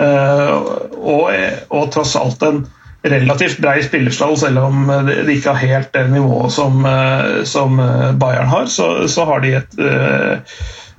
Og, 0.00 1.26
og 1.68 1.90
tross 1.92 2.14
alt 2.16 2.44
en 2.46 2.62
relativt 3.02 3.58
brei 3.58 3.82
spillerstall, 3.82 4.36
selv 4.38 4.58
om 4.66 4.90
de 5.08 5.32
ikke 5.32 5.54
har 5.54 5.64
helt 5.64 5.92
det 5.94 6.04
nivået 6.12 6.52
som, 6.52 6.84
eh, 6.86 7.42
som 7.48 7.80
eh, 7.80 8.12
Bayern 8.20 8.50
har, 8.50 8.66
så, 8.66 9.08
så 9.08 9.24
har 9.28 9.40
de 9.44 9.54
et, 9.60 9.78
eh, 9.80 10.34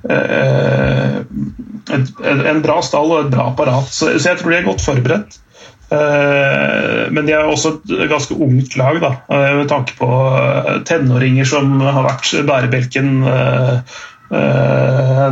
et, 0.09 1.93
et, 1.93 2.09
en 2.53 2.63
bra 2.65 2.79
stall 2.85 3.11
og 3.11 3.19
et 3.25 3.31
bra 3.35 3.43
apparat. 3.51 3.87
Så, 3.93 4.03
så, 4.17 4.31
jeg 4.31 4.37
tror 4.41 4.51
de 4.51 4.57
er 4.57 4.69
godt 4.69 4.85
forberedt. 4.85 5.31
Men 5.91 7.25
de 7.27 7.33
er 7.35 7.49
også 7.51 7.69
et 7.83 8.07
ganske 8.07 8.31
ungt 8.39 8.77
lag, 8.79 8.95
da, 9.03 9.09
med 9.57 9.67
tanke 9.67 9.91
på 9.97 10.07
tenåringer 10.87 11.43
som 11.51 11.81
har 11.83 12.05
vært 12.05 12.29
bærebjelken 12.47 13.09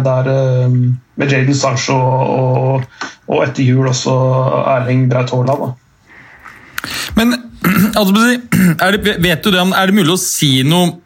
der 0.03 0.27
med 0.67 1.31
Jaden 1.31 1.55
Sancho 1.55 1.95
og, 1.95 2.83
og 3.31 3.45
etter 3.45 3.63
jul 3.63 3.87
også 3.87 4.11
Erling 4.75 5.07
Braut 5.07 5.31
Haaland. 5.31 5.79
Men 7.19 7.35
altså, 7.99 8.13
det, 8.15 9.17
vet 9.19 9.43
du 9.43 9.51
det, 9.51 9.61
er 9.61 9.91
det 9.91 9.99
mulig 9.99 10.15
å 10.15 10.21
si 10.21 10.59
noe 10.67 10.97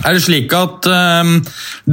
er 0.00 0.16
det 0.16 0.22
slik 0.24 0.52
at 0.56 0.86
um, 0.88 1.34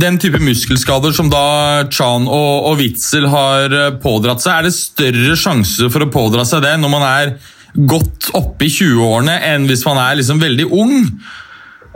den 0.02 0.18
type 0.22 0.40
muskelskader 0.42 1.12
som 1.16 1.30
da 1.32 1.84
Chan 1.92 2.30
og, 2.30 2.70
og 2.70 2.80
Witzel 2.80 3.28
har 3.30 3.76
eh, 3.76 3.90
pådratt 4.02 4.42
seg, 4.42 4.56
er 4.56 4.70
det 4.70 4.76
større 4.78 5.36
sjanse 5.38 5.90
for 5.92 6.06
å 6.06 6.12
pådra 6.14 6.46
seg 6.48 6.64
det 6.64 6.78
når 6.80 6.94
man 6.94 7.06
er 7.06 7.34
godt 7.76 8.32
oppe 8.40 8.66
i 8.66 8.72
20-årene, 8.72 9.36
enn 9.52 9.68
hvis 9.70 9.84
man 9.86 10.00
er 10.02 10.18
liksom 10.18 10.40
veldig 10.42 10.70
ung? 10.72 10.96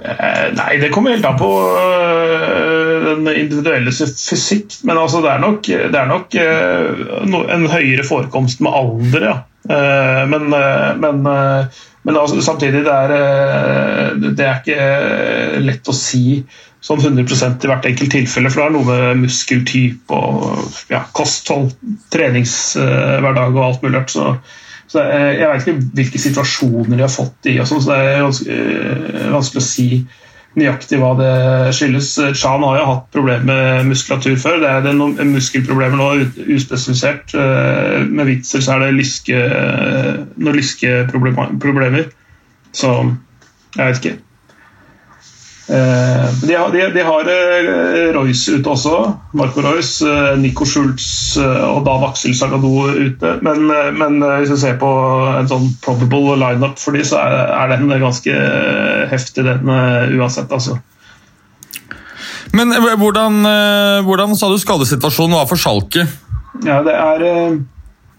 Eh, 0.04 0.46
nei, 0.60 0.76
det 0.84 0.92
kommer 0.94 1.16
helt 1.16 1.26
an 1.26 1.40
på 1.40 1.50
øh, 1.72 3.08
den 3.08 3.32
individuelle 3.32 3.96
fysikk. 3.96 4.76
Men 4.84 5.00
altså, 5.00 5.24
det 5.24 5.32
er 5.32 5.42
nok, 5.42 5.72
det 5.72 5.98
er 6.04 6.12
nok 6.12 6.38
en 7.56 7.66
høyere 7.72 8.06
forekomst 8.06 8.62
med 8.62 8.76
alder, 8.76 9.28
ja. 9.32 9.40
Eh, 9.70 10.28
men, 10.28 10.54
eh, 10.54 10.96
men, 10.96 11.26
eh, 11.26 11.66
men 12.02 12.18
altså, 12.18 12.42
samtidig, 12.42 12.84
det 12.84 12.94
er, 12.94 14.16
det 14.20 14.46
er 14.46 14.60
ikke 14.60 15.60
lett 15.64 15.88
å 15.88 15.96
si 15.96 16.44
sånn 16.84 17.00
100% 17.00 17.64
i 17.64 17.70
hvert 17.72 17.86
enkelt 17.88 18.12
tilfelle, 18.12 18.52
for 18.52 18.60
det 18.60 18.66
er 18.68 18.74
noe 18.76 18.88
med 18.90 19.22
muskeltype 19.22 20.18
og 20.18 20.66
ja, 20.92 21.06
kosthold, 21.16 21.72
treningshverdag 22.12 23.56
og 23.56 23.64
alt 23.70 23.86
mulig. 23.86 24.02
Så, 24.12 24.34
så 24.92 25.06
jeg 25.08 25.48
vet 25.48 25.64
ikke 25.64 25.78
hvilke 26.02 26.24
situasjoner 26.26 26.98
de 26.98 27.06
har 27.06 27.14
fått 27.14 27.48
i, 27.54 27.56
og 27.64 27.70
sånn, 27.72 27.86
så 27.86 27.94
det 27.94 28.02
er 28.02 28.26
ganske 28.26 28.60
vanskelig 29.38 29.64
å 29.64 29.70
si 29.70 29.88
nøyaktig 30.60 31.00
hva 31.02 31.14
det 31.18 31.32
skyldes. 31.78 32.10
Chan 32.40 32.66
har 32.66 32.80
jo 32.80 32.90
hatt 32.90 33.08
problemer 33.16 33.46
med 33.48 33.90
muskulatur 33.92 34.36
før. 34.42 34.60
Det 34.62 34.70
er, 34.70 34.98
noen 34.98 35.34
muskelproblemer 35.34 36.00
nå, 36.00 36.10
uspesifisert. 36.56 37.34
Eh, 37.38 38.04
med 38.10 38.30
vitser 38.30 38.64
så 38.64 38.76
er 38.76 38.86
det 38.86 38.98
lyske, 39.00 39.40
noen 40.38 40.60
lyskeproblemer. 40.60 42.12
Så 42.74 42.94
jeg 43.78 43.86
vet 43.86 44.04
ikke. 44.04 44.20
Eh, 45.68 46.26
de 46.42 46.56
har, 46.56 46.72
de, 46.72 46.82
de 46.92 47.04
har 47.08 47.30
eh, 47.32 48.10
Royce 48.16 48.58
ute 48.58 48.70
også. 48.70 48.98
Marco 49.32 49.64
Royce, 49.64 50.04
eh, 50.04 50.34
Nico 50.42 50.68
Schultz 50.68 51.38
og 51.40 51.86
da 51.88 51.96
Aksel 52.10 52.36
Sagado 52.36 52.72
ute. 52.92 53.38
Men, 53.46 53.70
men, 53.96 54.20
hvis 54.42 54.52
vi 54.52 54.60
ser 54.60 54.80
på 54.82 54.90
en 55.40 55.48
sånn 55.50 55.70
probable 55.84 56.36
lineup 56.42 56.76
for 56.82 56.96
de, 56.96 57.06
så 57.08 57.22
er, 57.24 57.38
er 57.56 57.76
den 57.78 57.94
ganske 58.02 58.36
heftig, 59.12 59.48
den 59.48 59.72
uansett. 60.20 60.52
altså. 60.52 60.80
Men 62.54 62.76
hvordan, 63.00 63.40
hvordan 64.06 64.36
sa 64.38 64.50
du 64.52 64.60
skadesituasjonen 64.62 65.40
var 65.40 65.48
for 65.50 65.58
Schalke? 65.58 66.04
Ja, 66.68 66.84
det 66.86 66.94
er 66.94 67.24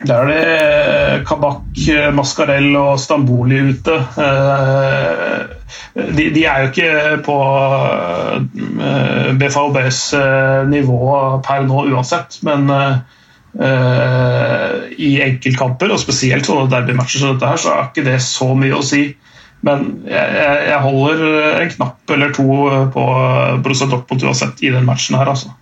der 0.03 0.15
er 0.15 0.27
det 0.27 1.27
Kabak, 1.29 1.79
Mascarell 2.13 2.75
og 2.77 2.99
Stamboli 3.01 3.61
ute. 3.71 3.95
De, 5.95 6.27
de, 6.35 6.45
er 6.45 6.65
jo 6.65 6.71
ikke 6.73 7.23
på 7.25 7.37
eh, 8.83 9.39
eh, 9.39 10.69
nivå 10.69 11.01
per 11.47 11.67
nå 11.69 11.87
uansett, 11.95 12.41
men 12.47 12.71
i 13.55 15.11
enkeltkamper, 15.23 15.93
og 15.95 16.01
spesielt 16.03 16.49
sånne 16.49 16.67
derbymatcher 16.73 17.23
som 17.23 17.37
dette 17.37 17.53
her, 17.53 17.61
så 17.63 17.71
er 17.71 17.85
ikke 17.87 18.07
det 18.09 18.17
så 18.25 18.49
mye 18.59 18.75
å 18.75 18.83
si. 18.83 19.05
Men 19.65 19.85
jeg, 20.11 20.49
jeg 20.67 20.81
holder 20.83 21.23
en 21.63 21.71
knapp 21.77 22.15
eller 22.17 22.35
to 22.35 22.49
på 22.97 23.05
Borussia 23.63 23.87
Dortmund 23.93 24.27
uansett 24.27 24.59
i 24.67 24.73
den 24.75 24.89
matchen 24.89 25.15
her, 25.21 25.31
altså. 25.31 25.55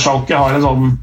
Schalke 0.00 0.38
har 0.38 0.56
en 0.56 0.64
sånn 0.64 0.96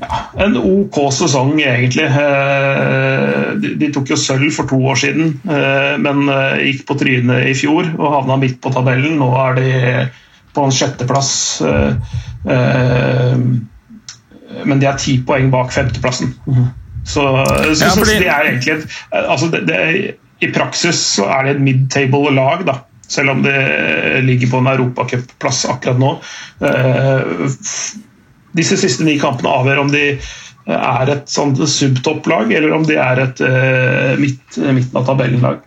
ja, 0.00 0.18
en 0.44 0.56
OK 0.56 0.96
sesong, 1.12 1.60
egentlig. 1.60 2.06
Eh, 2.08 3.50
de, 3.60 3.74
de, 3.80 3.90
tok 3.92 4.12
jo 4.12 4.18
sølv 4.18 4.50
for 4.54 4.70
to 4.70 4.78
år 4.90 4.98
siden, 5.02 5.34
eh, 5.44 5.94
men 6.00 6.24
eh, 6.32 6.64
gikk 6.70 6.86
på 6.88 6.96
trynet 7.02 7.50
i 7.50 7.54
fjor 7.58 7.92
og 7.98 8.14
havna 8.16 8.38
midt 8.40 8.60
på 8.64 8.72
tabellen. 8.74 9.18
Nå 9.20 9.30
er 9.44 9.60
de 9.60 9.70
på 10.56 10.66
en 10.66 10.74
sjetteplass. 10.74 11.32
Men 14.60 14.80
de 14.82 14.88
er 14.88 14.96
ti 14.98 15.20
poeng 15.26 15.52
bak 15.52 15.70
femteplassen. 15.70 16.32
Så, 17.04 17.22
så, 17.22 17.84
ja, 17.84 17.92
fordi... 17.94 18.16
så 18.16 18.24
de 18.24 18.26
er 18.26 18.48
egentlig 18.48 18.74
et, 18.74 18.98
altså 19.20 19.46
det, 19.52 19.60
det, 19.68 19.78
I 20.42 20.50
praksis 20.52 20.98
så 21.14 21.28
er 21.30 21.46
det 21.46 21.54
et 21.54 21.62
mid-table-lag, 21.68 22.66
da 22.66 22.80
selv 23.10 23.32
om 23.32 23.40
det 23.42 23.60
ligger 24.26 24.50
på 24.50 24.58
en 24.60 24.68
europacupplass 24.70 25.64
akkurat 25.72 25.98
nå 25.98 26.10
disse 28.56 28.78
siste 28.80 29.06
ni 29.06 29.18
kampene 29.20 29.52
avgjør 29.60 29.82
om 29.84 29.90
de 29.92 30.04
er 30.70 31.10
et 31.10 31.30
sånn 31.30 31.54
subtopplag, 31.56 32.52
eller 32.54 32.76
om 32.76 32.84
de 32.86 32.98
er 33.00 33.24
et 33.24 33.42
uh, 33.42 34.14
midt, 34.20 34.60
midten 34.60 35.00
av 35.00 35.08
tabellenlag. 35.08 35.64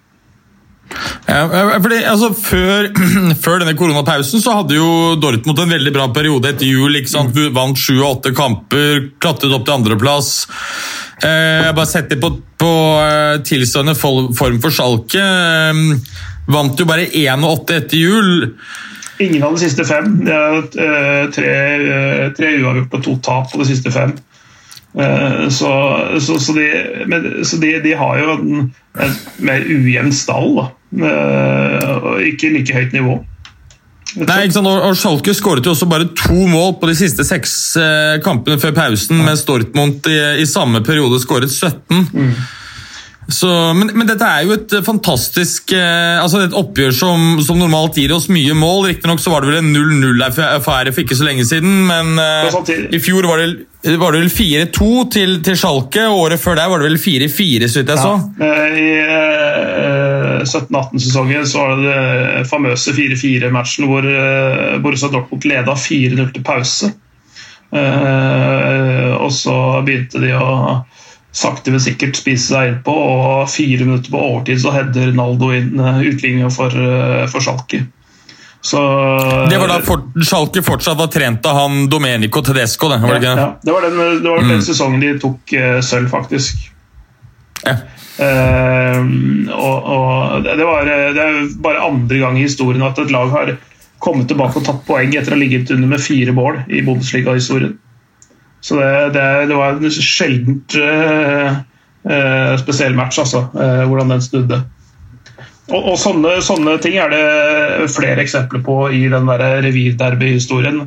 Ja, 1.26 1.48
fordi, 1.82 2.02
altså, 2.06 2.30
før, 2.36 2.90
før, 3.44 3.62
denne 3.64 3.76
koronapausen 3.80 4.44
så 4.44 4.58
hadde 4.60 4.78
jo 4.78 5.16
Dortmund 5.22 5.64
en 5.64 5.76
veldig 5.76 5.94
bra 5.96 6.10
periode 6.16 6.52
etter 6.52 6.70
jul. 6.70 7.00
Mm. 7.00 7.50
Vant 7.56 7.80
sju 7.80 7.96
av 8.02 8.18
åtte 8.18 8.34
kamper, 8.38 9.10
klatret 9.24 9.56
opp 9.56 9.66
til 9.68 9.78
andreplass. 9.78 10.34
Eh, 11.24 11.72
bare 11.72 11.90
sett 11.90 12.12
det 12.12 12.20
på, 12.22 12.34
på 12.60 12.74
tilstående 13.48 13.96
form 13.98 14.60
for 14.62 14.76
Schalke. 14.76 15.24
Eh, 15.24 16.24
vant 16.54 16.80
jo 16.80 16.90
bare 16.90 17.08
1-8 17.08 17.80
etter 17.80 18.02
jul. 18.04 18.34
Ingen 19.22 19.44
av 19.44 19.54
de 19.54 19.62
siste 19.62 19.86
fem. 19.86 20.16
Det 20.26 20.34
er 20.34 20.56
uh, 20.60 21.26
tre, 21.34 21.50
uh, 21.84 22.30
tre 22.38 22.54
uavgjort 22.60 22.96
og 22.98 23.04
to 23.06 23.18
tap 23.26 23.52
på 23.52 23.62
de 23.62 23.68
siste 23.70 23.94
fem. 23.94 24.16
Uh, 24.94 25.50
så, 25.54 25.74
så, 26.22 26.40
så, 26.42 26.56
de, 26.58 26.70
så 27.46 27.60
de, 27.62 27.76
de, 27.84 27.94
har 27.98 28.22
jo 28.22 28.38
en, 28.38 28.72
en 29.02 29.14
mer 29.46 29.68
ujevn 29.70 30.14
stall, 30.14 30.58
da. 30.58 30.66
og 32.00 32.26
ikke 32.26 32.52
like 32.54 32.74
høyt 32.76 32.98
nivå. 32.98 33.20
Nei, 34.14 34.44
ikke 34.46 34.60
sant? 34.60 34.70
Og 34.70 34.98
Schalke 34.98 35.34
skåret 35.34 35.66
jo 35.66 35.72
også 35.74 35.88
bare 35.90 36.06
to 36.14 36.44
mål 36.46 36.76
på 36.78 36.90
de 36.92 36.94
siste 36.98 37.26
seks 37.26 37.56
kampene 38.22 38.60
før 38.62 38.76
pausen, 38.78 39.24
mens 39.26 39.42
Dortmund 39.48 40.06
i, 40.06 40.20
i, 40.44 40.46
samme 40.46 40.84
periode 40.86 41.18
skåret 41.24 41.50
17. 41.50 42.12
Mm. 42.14 42.36
Så, 43.28 43.48
men, 43.78 43.92
men, 43.96 44.08
dette 44.10 44.28
er 44.28 44.44
jo 44.44 44.56
et 44.58 44.74
fantastisk 44.84 45.72
eh, 45.78 46.20
altså 46.20 46.42
et 46.44 46.56
oppgjør 46.58 46.96
som, 46.96 47.22
som, 47.44 47.60
normalt 47.60 47.98
gir 47.98 48.12
oss 48.16 48.28
mye 48.34 48.56
mål. 48.58 48.90
Riktignok 48.90 49.22
var 49.32 49.44
det 49.44 49.54
vel 49.54 49.62
en 49.62 49.72
0-0-affære 49.76 50.92
for 50.92 51.04
ikke 51.04 51.18
så 51.18 51.28
lenge 51.28 51.46
siden, 51.48 51.86
men 51.88 52.20
eh, 52.20 52.58
i 52.94 53.00
fjor 53.04 53.28
var 53.30 53.44
det, 53.44 53.96
var 54.02 54.16
det 54.16 54.24
vel 54.26 54.34
4-2 54.34 54.90
til, 55.16 55.38
til 55.46 55.60
Schalke. 55.60 56.08
Året 56.12 56.42
før 56.42 56.60
der 56.60 56.72
var 56.72 56.84
det 56.84 56.92
vel 56.92 57.00
4-4, 57.00 57.70
så 57.72 57.82
vidt 57.82 57.94
jeg 57.94 58.04
så. 58.04 58.16
Ja. 58.42 58.52
I 58.74 58.90
eh, 59.04 60.44
17-18-sesongen 60.44 61.48
så 61.48 61.64
var 61.64 61.78
det 61.78 61.86
det 61.94 62.50
famøse 62.50 62.96
4-4-matchen 62.98 63.88
hvor 63.88 64.08
eh, 64.10 64.76
Borussia 64.84 65.12
Dortmund 65.14 65.48
leda 65.48 65.78
4-0 65.80 66.34
til 66.36 66.46
pause. 66.46 66.92
Eh, 67.74 69.14
og 69.18 69.32
så 69.34 69.56
begynte 69.86 70.22
de 70.22 70.36
å 70.38 70.84
sakte, 71.34 71.74
men 71.74 71.82
sikkert 71.82 72.18
spise 72.18 72.54
seg 72.54 72.70
innpå. 72.70 72.94
Og 72.94 73.50
fire 73.52 73.86
minutter 73.86 74.14
på 74.14 74.22
overtid 74.22 74.62
så 74.62 74.74
header 74.76 75.12
Naldo 75.18 75.52
inn 75.56 75.80
eh, 75.82 76.02
utligninga 76.12 76.52
for, 76.54 76.74
eh, 76.74 77.26
for 77.32 77.44
Schalke. 77.44 77.84
Så, 78.64 78.80
det 79.50 79.58
var 79.60 79.68
da 79.68 79.82
for, 79.84 80.06
Schalke 80.24 80.62
fortsatt 80.64 80.96
var 80.96 81.10
trent 81.12 81.46
av 81.50 81.58
han 81.58 81.90
Domenico 81.92 82.40
Tedesco? 82.46 82.88
Det 82.88 83.02
var, 83.02 83.18
ja, 83.20 83.34
ja. 83.40 83.48
det 83.60 83.74
var 83.76 83.84
den, 83.84 83.98
det 84.24 84.30
var 84.30 84.40
den 84.40 84.54
mm. 84.54 84.62
sesongen 84.64 85.04
de 85.04 85.10
tok 85.20 85.52
uh, 85.58 85.82
sølv, 85.84 86.08
faktisk. 86.14 86.62
Ja. 87.66 87.76
Uh, 88.14 89.02
og, 89.52 89.90
og 89.98 90.48
det, 90.48 90.64
var, 90.64 90.88
det 90.88 91.26
er 91.26 91.42
bare 91.66 91.84
andre 91.90 92.22
gang 92.22 92.40
i 92.40 92.46
historien 92.46 92.86
at 92.88 93.04
et 93.04 93.12
lag 93.12 93.36
har 93.36 93.52
kommet 94.04 94.32
tilbake 94.32 94.62
og 94.62 94.68
tatt 94.70 94.86
poeng 94.88 95.12
etter 95.12 95.34
å 95.34 95.36
ha 95.36 95.42
ligget 95.44 95.74
under 95.76 95.92
med 95.98 96.04
fire 96.04 96.32
mål 96.36 96.64
i 96.72 96.86
Bundesliga-historien. 96.88 97.76
Så 98.64 98.78
det, 98.80 98.92
det, 99.16 99.26
det 99.50 99.58
var 99.60 99.76
en 99.76 99.92
sjeldent 99.92 100.78
uh, 100.80 101.58
uh, 102.08 102.54
spesiell 102.62 102.96
match, 102.96 103.20
altså, 103.20 103.46
uh, 103.52 103.84
hvordan 103.90 104.16
den 104.16 104.24
snudde. 104.24 104.62
Og, 105.72 105.80
og 105.80 105.98
sånne, 106.00 106.38
sånne, 106.44 106.78
ting 106.84 106.96
er 107.00 107.12
det 107.12 107.90
flere 107.92 108.24
eksempler 108.24 108.64
på 108.64 108.78
i 108.96 109.04
den 109.12 109.28
revirderby-historien. 109.28 110.86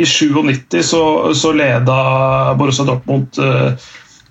I 0.00 0.08
97 0.08 0.80
så, 0.88 1.02
så 1.36 1.52
leda 1.52 1.96
Borussia 2.56 2.88
Dortmund 2.88 3.36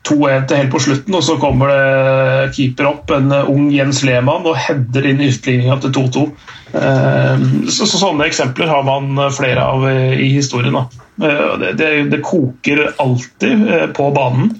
2-1 0.07 0.47
til 0.49 0.57
helt 0.57 0.73
på 0.73 0.81
slutten, 0.81 1.15
og 1.17 1.23
så 1.25 1.35
kommer 1.41 1.69
det 1.69 2.53
keeper 2.55 2.89
opp, 2.89 3.11
en 3.13 3.29
ung 3.43 3.67
Jens 3.73 4.01
Lehmann, 4.07 4.47
og 4.49 4.57
header 4.57 5.05
inn 5.11 5.21
ytterligninga 5.21 5.77
til 5.83 5.93
2-2. 5.99 6.23
Så, 6.71 7.85
så, 7.85 7.99
sånne 7.99 8.25
eksempler 8.25 8.71
har 8.71 8.85
man 8.87 9.19
flere 9.35 9.65
av 9.67 9.85
i 9.91 10.31
historien. 10.33 10.79
Eh, 11.23 11.59
det, 11.59 11.73
det, 11.73 12.03
det 12.03 12.21
koker 12.23 12.93
alltid 12.97 13.73
eh, 13.73 13.87
på 13.87 14.11
banen. 14.11 14.53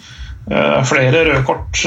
Eh, 0.52 0.84
flere 0.84 1.26
røde 1.26 1.44
kort. 1.48 1.84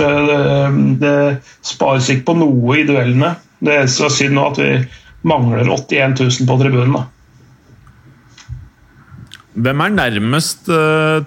Det 1.00 1.16
spares 1.64 2.10
ikke 2.10 2.30
på 2.30 2.38
noe 2.40 2.78
i 2.78 2.86
duellene. 2.88 3.34
Det 3.64 3.80
er 3.80 3.90
så 3.90 4.10
synd 4.12 4.36
nå 4.38 4.46
at 4.50 4.60
vi 4.60 4.70
mangler 5.24 5.68
81 5.70 6.20
000 6.20 6.48
på 6.48 6.60
tribunen. 6.60 6.96
da. 6.98 7.04
Hvem 9.54 9.80
er 9.80 9.92
nærmest, 9.94 10.66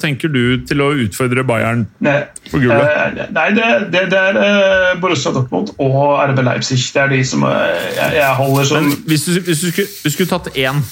tenker 0.04 0.32
du, 0.32 0.42
til 0.68 0.82
å 0.84 0.90
utfordre 1.06 1.46
Bayern 1.48 1.86
nei, 2.04 2.18
for 2.52 2.60
gullet? 2.60 3.22
Nei, 3.32 3.46
det, 3.56 3.68
det, 3.94 4.02
det, 4.12 4.20
er 4.20 5.00
Borussia 5.00 5.32
Dortmund 5.32 5.72
og 5.80 6.02
RB 6.34 6.42
Leipzig. 6.44 6.82
Det 6.92 7.06
er 7.06 7.14
de 7.14 7.22
som 7.28 7.46
jeg, 7.48 8.10
jeg 8.18 8.34
holder 8.42 8.68
som 8.68 8.90
hvis 9.08 9.24
du, 9.30 9.38
hvis 9.48 9.64
du, 9.64 9.70
skulle, 9.72 9.88
hvis 10.04 10.12
du 10.12 10.18
skulle 10.18 10.32
tatt 10.34 10.52
én 10.58 10.84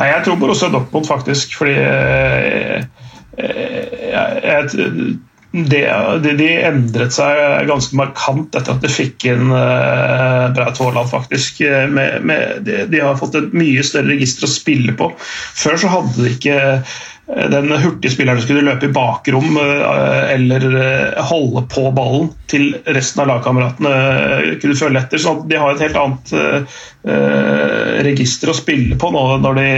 Nei, 0.00 0.08
jeg 0.08 0.22
tror 0.24 0.38
Borussia 0.40 0.70
Dortmund, 0.72 1.06
faktisk. 1.06 1.54
Fordi 1.60 1.76
jeg, 1.76 2.86
jeg, 3.38 4.40
jeg, 4.42 5.18
det, 5.52 5.82
de 6.22 6.48
endret 6.62 7.14
seg 7.14 7.66
ganske 7.66 7.96
markant 7.98 8.54
etter 8.54 8.76
at 8.76 8.84
de 8.84 8.90
fikk 8.92 9.26
inn 9.32 9.50
uh, 9.50 10.50
Braut 10.54 10.78
Haaland, 10.78 11.10
faktisk. 11.10 11.62
Med, 11.90 12.20
med, 12.26 12.60
de, 12.66 12.84
de, 12.90 13.00
har 13.02 13.18
fått 13.18 13.38
et 13.38 13.54
mye 13.56 13.82
større 13.86 14.12
register 14.12 14.46
å 14.46 14.52
spille 14.52 14.94
på. 14.98 15.10
Før 15.58 15.80
så 15.80 15.90
hadde 15.90 16.20
de 16.20 16.34
ikke 16.36 16.60
den 17.30 17.70
hurtige 17.70 18.10
spilleren 18.12 18.40
som 18.40 18.50
kunne 18.50 18.64
løpe 18.66 18.88
i 18.88 18.94
bakrom 18.94 19.56
eh, 19.60 20.32
eller 20.34 20.64
eh, 20.80 21.20
holde 21.30 21.62
på 21.70 21.84
ballen 21.94 22.30
til 22.50 22.72
resten 22.90 23.22
av 23.22 23.30
lagkameratene 23.30 23.92
eh, 23.94 24.46
kunne 24.62 24.78
følge 24.78 25.02
etter. 25.02 25.22
Så 25.22 25.36
de 25.50 25.60
har 25.60 25.74
et 25.74 25.84
helt 25.86 26.00
annet 26.00 26.34
register 28.04 28.50
å 28.52 28.56
spille 28.56 28.96
på 29.00 29.08
nå 29.14 29.22
når 29.40 29.56
de 29.56 29.68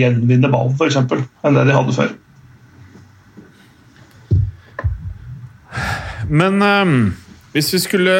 gjenvinner 0.00 0.52
ballen, 0.52 0.72
f.eks., 0.78 0.96
enn 0.96 1.58
det 1.58 1.66
de 1.68 1.76
hadde 1.76 1.96
før. 1.96 2.14
Men 6.28 6.62
um, 6.62 6.96
hvis 7.54 7.72
vi 7.74 7.80
skulle 7.82 8.16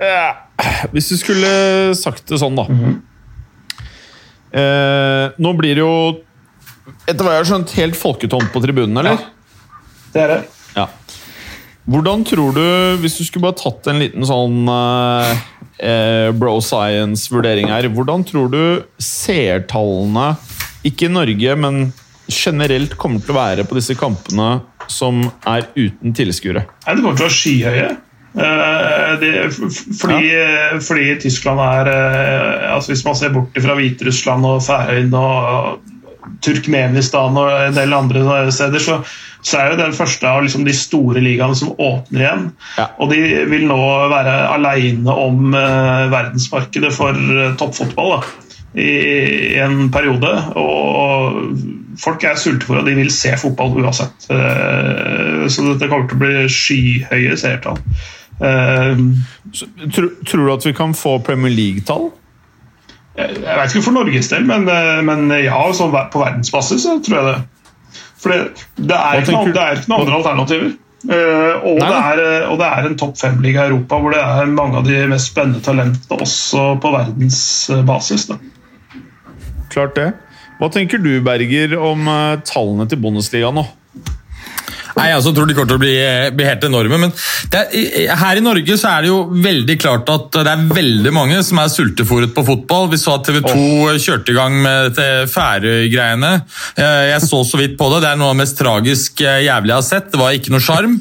uh, 0.00 0.32
Hvis 0.92 1.12
vi 1.12 1.18
skulle 1.20 1.50
sagt 1.98 2.26
det 2.30 2.40
sånn, 2.42 2.56
da. 2.58 2.66
Mm 2.68 2.80
-hmm. 2.80 2.96
uh, 4.54 5.32
nå 5.38 5.52
blir 5.58 5.74
det 5.74 5.84
jo 5.84 5.96
etter 7.08 7.24
hva 7.24 7.32
jeg 7.32 7.42
har 7.42 7.48
skjønt, 7.48 7.76
helt 7.80 7.96
folketomt 7.96 8.52
på 8.52 8.60
tribunen, 8.60 8.96
eller? 8.96 9.16
Ja, 9.16 9.18
det 10.12 10.20
er 10.20 10.28
det. 10.28 10.42
Ja. 10.76 10.88
Hvordan 11.84 12.24
tror 12.24 12.52
du, 12.56 12.64
hvis 13.00 13.18
du 13.18 13.24
skulle 13.24 13.44
bare 13.44 13.60
tatt 13.60 13.86
en 13.86 14.00
liten 14.00 14.24
sånn 14.24 14.68
uh, 14.68 16.30
bro 16.32 16.60
science-vurdering 16.60 17.68
her 17.68 17.88
Hvordan 17.88 18.24
tror 18.24 18.48
du 18.48 18.84
seertallene, 18.98 20.36
ikke 20.84 21.08
i 21.08 21.12
Norge, 21.12 21.56
men 21.56 21.92
generelt 22.28 22.96
kommer 22.96 23.20
til 23.20 23.34
å 23.34 23.40
være 23.40 23.64
på 23.68 23.76
disse 23.76 23.96
kampene 23.98 24.62
som 24.90 25.22
er 25.46 25.68
uten 25.76 26.16
tilskuere? 26.16 26.66
Det 26.84 26.98
kommer 27.00 27.16
til 27.16 27.24
å 27.24 27.28
være 27.28 27.38
skyhøye. 27.38 27.88
Det, 28.34 29.28
fordi, 29.54 30.30
ja. 30.32 30.78
fordi, 30.82 31.04
Tyskland 31.22 31.60
er 31.62 31.90
altså 32.66 32.90
Hvis 32.90 33.04
man 33.06 33.14
ser 33.14 33.30
bort 33.30 33.60
fra 33.62 33.76
Hviterussland 33.78 34.48
og 34.48 34.64
Færøyene 34.66 35.20
og 35.20 35.92
Turkmenistan 36.44 37.36
og 37.38 37.52
en 37.68 37.76
del 37.76 37.94
andre 37.94 38.24
steder, 38.52 38.82
så, 38.82 38.98
så 39.44 39.60
er 39.60 39.72
jo 39.72 39.80
den 39.80 39.96
første 39.96 40.28
av 40.28 40.42
liksom 40.44 40.64
de 40.66 40.74
store 40.76 41.22
ligaene 41.24 41.56
som 41.58 41.74
åpner 41.76 42.24
igjen. 42.24 42.46
Ja. 42.78 42.88
Og 42.98 43.12
de 43.12 43.20
vil 43.50 43.66
nå 43.68 43.80
være 44.12 44.36
aleine 44.54 45.18
om 45.24 45.54
uh, 45.54 46.10
verdensmarkedet 46.12 46.92
for 46.96 47.18
toppfotball 47.60 48.16
da, 48.16 48.20
i, 48.74 48.88
i, 48.88 49.58
en 49.64 49.88
periode. 49.94 50.32
Og 50.60 51.40
folk 52.00 52.24
er 52.26 52.38
sulte 52.40 52.66
for, 52.68 52.80
og 52.80 52.88
de 52.88 52.96
vil 52.98 53.12
se 53.12 53.34
fotball 53.40 53.78
uansett. 53.82 54.28
Uh, 54.30 55.46
så 55.48 55.64
dette 55.70 55.88
kommer 55.90 56.10
til 56.10 56.18
å 56.18 56.24
bli 56.24 56.44
skyhøye 56.50 57.38
seertall. 57.40 57.80
Tror, 58.34 60.08
tror 60.26 60.40
du 60.42 60.52
at 60.56 60.64
vi 60.66 60.74
kan 60.74 60.94
få 60.98 61.18
Premier 61.22 61.54
League-tall? 61.54 62.08
Jeg 63.14 63.42
vet 63.46 63.70
ikke 63.70 63.84
for 63.86 63.94
Norges 63.94 64.28
del, 64.32 64.46
men, 64.48 64.66
eh, 64.66 65.02
men 65.06 65.28
ja, 65.38 65.60
på 65.62 66.22
verdensbasis 66.22 66.82
så 66.82 66.96
tror 67.04 67.20
jeg 67.20 67.26
det. 67.28 67.36
For 68.18 68.32
det, 68.32 68.64
det, 68.88 68.96
er 68.96 69.20
ikke 69.20 69.36
noen, 69.36 69.52
det 69.54 69.62
er 69.62 69.78
ikke 69.78 69.92
noen 69.92 70.00
andre 70.00 70.18
alternativer. 70.18 70.72
Eh, 71.04 71.66
og, 71.68 71.78
det 71.82 71.92
er, 71.92 72.22
eh, 72.24 72.46
og 72.48 72.58
det 72.58 72.68
er 72.72 72.88
en 72.88 72.96
topp 72.98 73.18
fem-liga 73.20 73.66
i 73.66 73.70
Europa 73.70 73.98
hvor 74.00 74.14
det 74.14 74.22
er 74.24 74.48
mange 74.48 74.80
av 74.80 74.86
de 74.88 75.02
mest 75.10 75.30
spennende 75.30 75.60
talentene 75.64 76.24
også 76.24 76.66
på 76.80 76.92
verdensbasis. 76.94 78.26
Da. 78.30 78.38
Klart 79.74 79.98
det. 79.98 80.08
Hva 80.64 80.70
tenker 80.72 80.96
du, 80.96 81.18
Berger, 81.20 81.74
om 81.76 82.06
eh, 82.08 82.38
tallene 82.48 82.86
til 82.88 82.96
Bundesliga 82.96 83.50
nå? 83.52 83.66
Nei, 84.94 85.08
Jeg 85.10 85.16
altså, 85.18 85.32
tror 85.34 85.48
de 85.50 85.54
kommer 85.56 85.70
til 85.72 85.78
å 85.78 85.82
bli, 85.82 85.94
bli 86.38 86.46
helt 86.46 86.64
enorme. 86.68 86.98
Men 87.02 87.12
det 87.50 87.60
er, 87.64 88.14
her 88.20 88.38
i 88.38 88.44
Norge 88.44 88.76
så 88.78 88.92
er 88.92 89.04
det 89.04 89.10
jo 89.10 89.18
veldig 89.44 89.76
klart 89.82 90.10
at 90.12 90.28
det 90.36 90.52
er 90.52 90.66
veldig 90.76 91.12
mange 91.14 91.40
som 91.46 91.58
er 91.62 91.72
sultefòret 91.72 92.34
på 92.36 92.44
fotball. 92.46 92.86
Vi 92.92 93.00
så 93.02 93.16
at 93.18 93.26
TV 93.26 93.40
2 93.42 93.96
kjørte 94.04 94.30
i 94.34 94.36
gang 94.38 94.58
med 94.62 95.00
Færøy-greiene. 95.32 96.32
Eh, 96.78 97.02
Jeg 97.10 97.24
så 97.26 97.42
så 97.44 97.58
vidt 97.60 97.74
på 97.80 97.88
det. 97.92 98.02
Det 98.04 98.12
er 98.12 98.20
noe 98.20 98.30
av 98.30 98.36
det 98.36 98.42
mest 98.44 98.58
tragisk 98.60 99.24
eh, 99.24 99.42
jævlig 99.48 99.74
jeg 99.74 99.80
har 99.80 99.88
sett. 99.88 100.10
Det 100.12 100.20
var 100.20 100.36
ikke 100.38 100.54
noe 100.54 100.62
sjarm. 100.64 100.94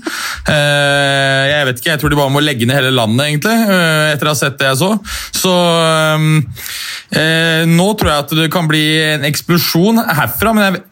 Eh, 0.50 1.44
Jeg 1.54 1.70
vet 1.70 1.80
ikke, 1.84 1.92
jeg 1.94 2.02
tror 2.02 2.14
de 2.16 2.20
bare 2.24 2.34
må 2.34 2.44
legge 2.44 2.66
ned 2.70 2.80
hele 2.80 2.94
landet, 2.96 3.28
egentlig, 3.30 3.56
eh, 3.78 4.14
etter 4.16 4.30
å 4.30 4.34
ha 4.34 4.40
sett 4.42 4.58
det 4.62 4.72
jeg 4.72 4.82
så. 4.82 4.92
Så 5.38 5.54
eh, 5.54 6.28
eh, 7.22 7.62
nå 7.70 7.88
tror 8.00 8.10
jeg 8.14 8.26
at 8.26 8.36
det 8.42 8.50
kan 8.54 8.68
bli 8.70 8.84
en 9.14 9.30
eksplosjon 9.30 10.02
herfra. 10.10 10.54
men 10.58 10.68
jeg, 10.72 10.84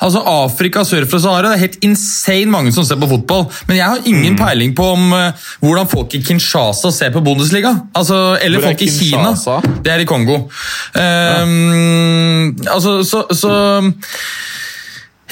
Altså 0.00 0.20
Afrika 0.30 0.84
sør 0.86 1.04
for 1.10 1.18
Sahara, 1.18 1.48
det 1.50 1.56
er 1.58 1.62
helt 1.64 1.78
insane 1.82 2.46
mange 2.52 2.70
som 2.72 2.84
ser 2.86 3.00
på 3.02 3.08
fotball. 3.10 3.48
Men 3.66 3.76
jeg 3.80 3.86
har 3.90 4.04
ingen 4.06 4.36
Mm. 4.36 4.38
peiling 4.38 4.74
på 4.78 4.84
om 4.92 5.12
uh, 5.12 5.32
hvordan 5.60 5.88
folk 5.90 6.14
i 6.14 6.20
Kinshasa 6.22 6.92
ser 6.94 7.10
på 7.10 7.20
Bundesliga. 7.26 7.72
Altså, 7.98 8.38
eller 8.42 8.58
er 8.62 8.68
folk 8.68 8.82
i 8.82 8.90
Kina. 8.92 9.32
Det 9.82 9.92
er 9.92 10.04
i 10.04 10.06
Kongo. 10.06 10.38
Ehm, 10.94 12.56
altså, 12.70 13.02
så, 13.04 13.24
så 13.34 13.52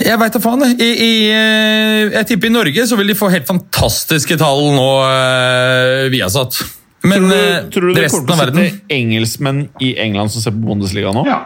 Jeg 0.05 0.19
veit 0.21 0.35
da 0.35 0.41
faen. 0.45 0.61
jeg. 0.67 0.77
I, 0.81 0.91
i, 1.05 1.13
eh, 1.33 2.11
jeg 2.19 2.27
tipper 2.29 2.51
i 2.51 2.53
Norge 2.53 2.83
så 2.89 2.99
vil 2.99 3.09
de 3.09 3.15
få 3.17 3.31
helt 3.33 3.47
fantastiske 3.49 4.37
tall 4.37 4.67
nå 4.77 4.89
uh, 5.07 6.11
Viasat. 6.13 6.59
Men 7.07 7.23
Tror 7.23 7.31
du, 7.31 7.37
eh, 7.39 7.63
tror 7.73 7.87
du 7.87 7.95
det 7.95 8.03
resten 8.05 8.27
kommer 8.27 8.51
av 8.51 8.53
til 8.53 8.61
å 8.61 8.67
sitte 8.67 8.97
engelskmenn 8.99 9.63
i 9.81 9.95
England 10.03 10.33
som 10.35 10.43
ser 10.43 10.53
på 10.57 10.67
Bundesliga 10.67 11.13
nå? 11.17 11.23
Ja. 11.29 11.39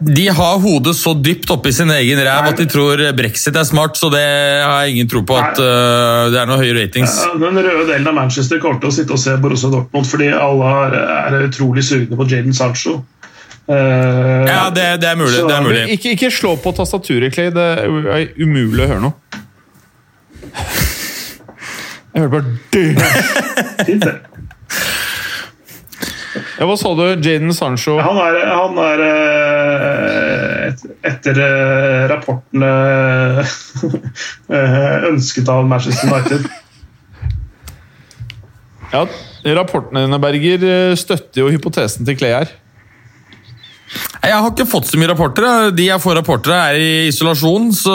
De 0.00 0.26
har 0.36 0.58
hodet 0.62 0.94
så 0.96 1.12
dypt 1.16 1.50
oppi 1.54 1.72
sin 1.72 1.90
egen 1.94 2.18
ræv 2.26 2.48
at 2.50 2.58
de 2.60 2.66
tror 2.70 3.00
brexit 3.16 3.56
er 3.56 3.64
smart, 3.68 3.96
så 4.00 4.10
det 4.12 4.20
har 4.24 4.84
jeg 4.84 4.94
ingen 4.96 5.08
tro 5.10 5.22
på 5.26 5.36
at 5.40 5.58
uh, 5.60 6.30
det 6.32 6.38
er 6.42 6.46
noe 6.50 6.58
høye 6.60 6.74
ratings. 6.76 7.16
Den 7.40 7.58
røde 7.60 7.86
delen 7.90 8.08
av 8.10 8.16
Manchester 8.18 8.60
kommer 8.62 8.80
til 8.82 8.92
å 8.92 8.96
sitte 8.98 9.16
og 9.16 9.20
se 9.22 9.36
Borussia 9.42 9.70
Dortmund 9.72 10.06
fordi 10.08 10.28
alle 10.34 10.70
er, 11.02 11.38
utrolig 11.48 11.84
sugne 11.86 12.16
på 12.20 12.26
Jaden 12.30 12.54
Sancho. 12.56 12.98
Uh, 13.68 14.44
Ja, 14.44 14.68
det, 14.74 14.88
det 15.00 15.08
er 15.08 15.16
mulig. 15.16 15.38
Så- 15.38 15.48
det 15.48 15.56
er 15.56 15.64
mulig. 15.64 15.84
Ikke, 15.96 16.12
ikke 16.18 16.30
slå 16.34 16.56
på 16.60 16.72
tastaturet, 16.76 17.32
Clay. 17.32 17.48
Det 17.54 17.68
er 17.80 18.28
umulig 18.44 18.84
å 18.84 18.90
høre 18.92 19.02
noe. 19.08 19.42
Jeg 22.14 22.22
hørte 22.22 22.30
bare. 22.30 22.44
Fint, 23.86 24.04
det. 24.04 24.14
Ja, 26.54 26.66
hva 26.68 26.76
sa 26.78 26.92
du? 26.94 27.04
Jaden 27.18 27.54
Sancho? 27.56 27.96
Han 27.98 28.18
er, 28.22 28.40
han 28.46 28.76
er 28.78 29.04
eh, 29.08 30.66
et, 30.68 30.84
etter 31.10 31.40
eh, 31.42 32.02
rapportene 32.12 32.70
eh, 34.54 35.08
ønsket 35.10 35.50
av 35.50 35.66
Manchester 35.70 36.12
United. 36.12 36.50
Ja, 38.94 39.00
Rapportene 39.56 40.04
dine, 40.04 40.18
Berger, 40.22 40.62
eh, 40.62 40.92
støtter 40.94 41.40
jo 41.40 41.48
hypotesen 41.50 42.06
til 42.06 42.14
Clay 42.14 42.30
her. 42.30 42.52
Jeg 44.22 44.32
har 44.32 44.46
ikke 44.48 44.66
fått 44.66 44.86
så 44.88 44.98
mye 44.98 45.10
rapporter. 45.10 45.72
De 45.74 45.88
jeg 45.88 46.00
får 46.00 46.16
rapporter 46.20 46.54
av, 46.54 46.72
er 46.72 46.80
i 46.80 47.08
isolasjon, 47.10 47.68
så 47.76 47.94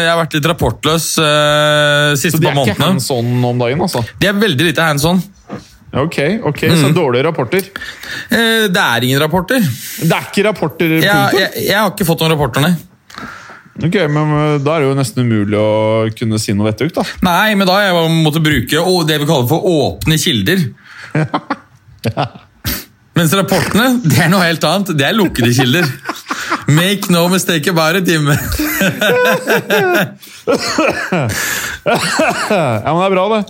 jeg 0.00 0.08
har 0.08 0.18
vært 0.18 0.34
litt 0.38 0.48
rapportløs 0.50 1.06
uh, 1.22 2.16
siste 2.18 2.38
Så 2.38 2.42
de 2.42 2.50
er 2.50 2.58
ikke 2.64 2.80
hands 2.82 3.06
on 3.14 3.30
om 3.46 3.62
dagen, 3.62 3.84
altså? 3.86 4.02
De 4.20 4.28
er 4.28 4.36
veldig 4.40 4.72
lite 4.72 4.84
hands 4.84 5.06
on. 5.08 5.22
Ok, 5.94 6.16
ok, 6.50 6.60
så 6.74 6.88
Mm. 6.88 6.94
dårlige 6.96 7.24
rapporter. 7.28 7.62
Eh, 8.30 8.66
det 8.72 8.80
er 8.82 9.04
ingen 9.06 9.20
rapporter. 9.22 9.60
Det 9.60 10.10
er 10.10 10.24
ikke 10.26 10.44
rapporter, 10.48 10.88
punktum? 11.00 11.38
jeg, 11.40 11.50
jeg 11.68 11.76
har 11.78 11.90
ikke 11.92 12.06
fått 12.08 12.20
noen 12.24 12.34
rapporter, 12.34 12.60
nei. 12.66 12.74
Ok, 13.82 13.94
men 14.06 14.32
uh, 14.34 14.58
Da 14.62 14.76
er 14.76 14.80
det 14.84 14.88
jo 14.88 14.94
nesten 14.94 15.24
umulig 15.26 15.58
å 15.58 16.06
kunne 16.18 16.38
si 16.38 16.52
noe 16.54 16.68
vettugt, 16.70 16.94
da. 16.94 17.02
Nei, 17.26 17.54
men 17.58 17.66
da 17.66 17.72
har 17.78 17.88
jeg 17.88 18.10
måttet 18.22 18.42
bruke 18.46 18.84
det 19.08 19.18
vi 19.22 19.26
kaller 19.26 19.48
for 19.50 19.60
åpne 19.66 20.18
kilder. 20.18 20.58
Mens 23.14 23.30
rapportene 23.38 24.00
det 24.02 24.18
er 24.24 24.30
noe 24.32 24.42
helt 24.42 24.64
annet. 24.66 24.90
Det 24.98 25.06
er 25.06 25.14
lukkede 25.14 25.52
kilder. 25.54 25.86
Make 26.66 27.10
no 27.14 27.28
mistake 27.30 27.70
about 27.70 27.94
it, 28.00 28.08
Jim. 28.10 28.26
Ja, 31.84 32.90
men 32.90 33.00
det 33.00 33.06
er 33.06 33.14
bra, 33.14 33.24
det. 33.34 33.40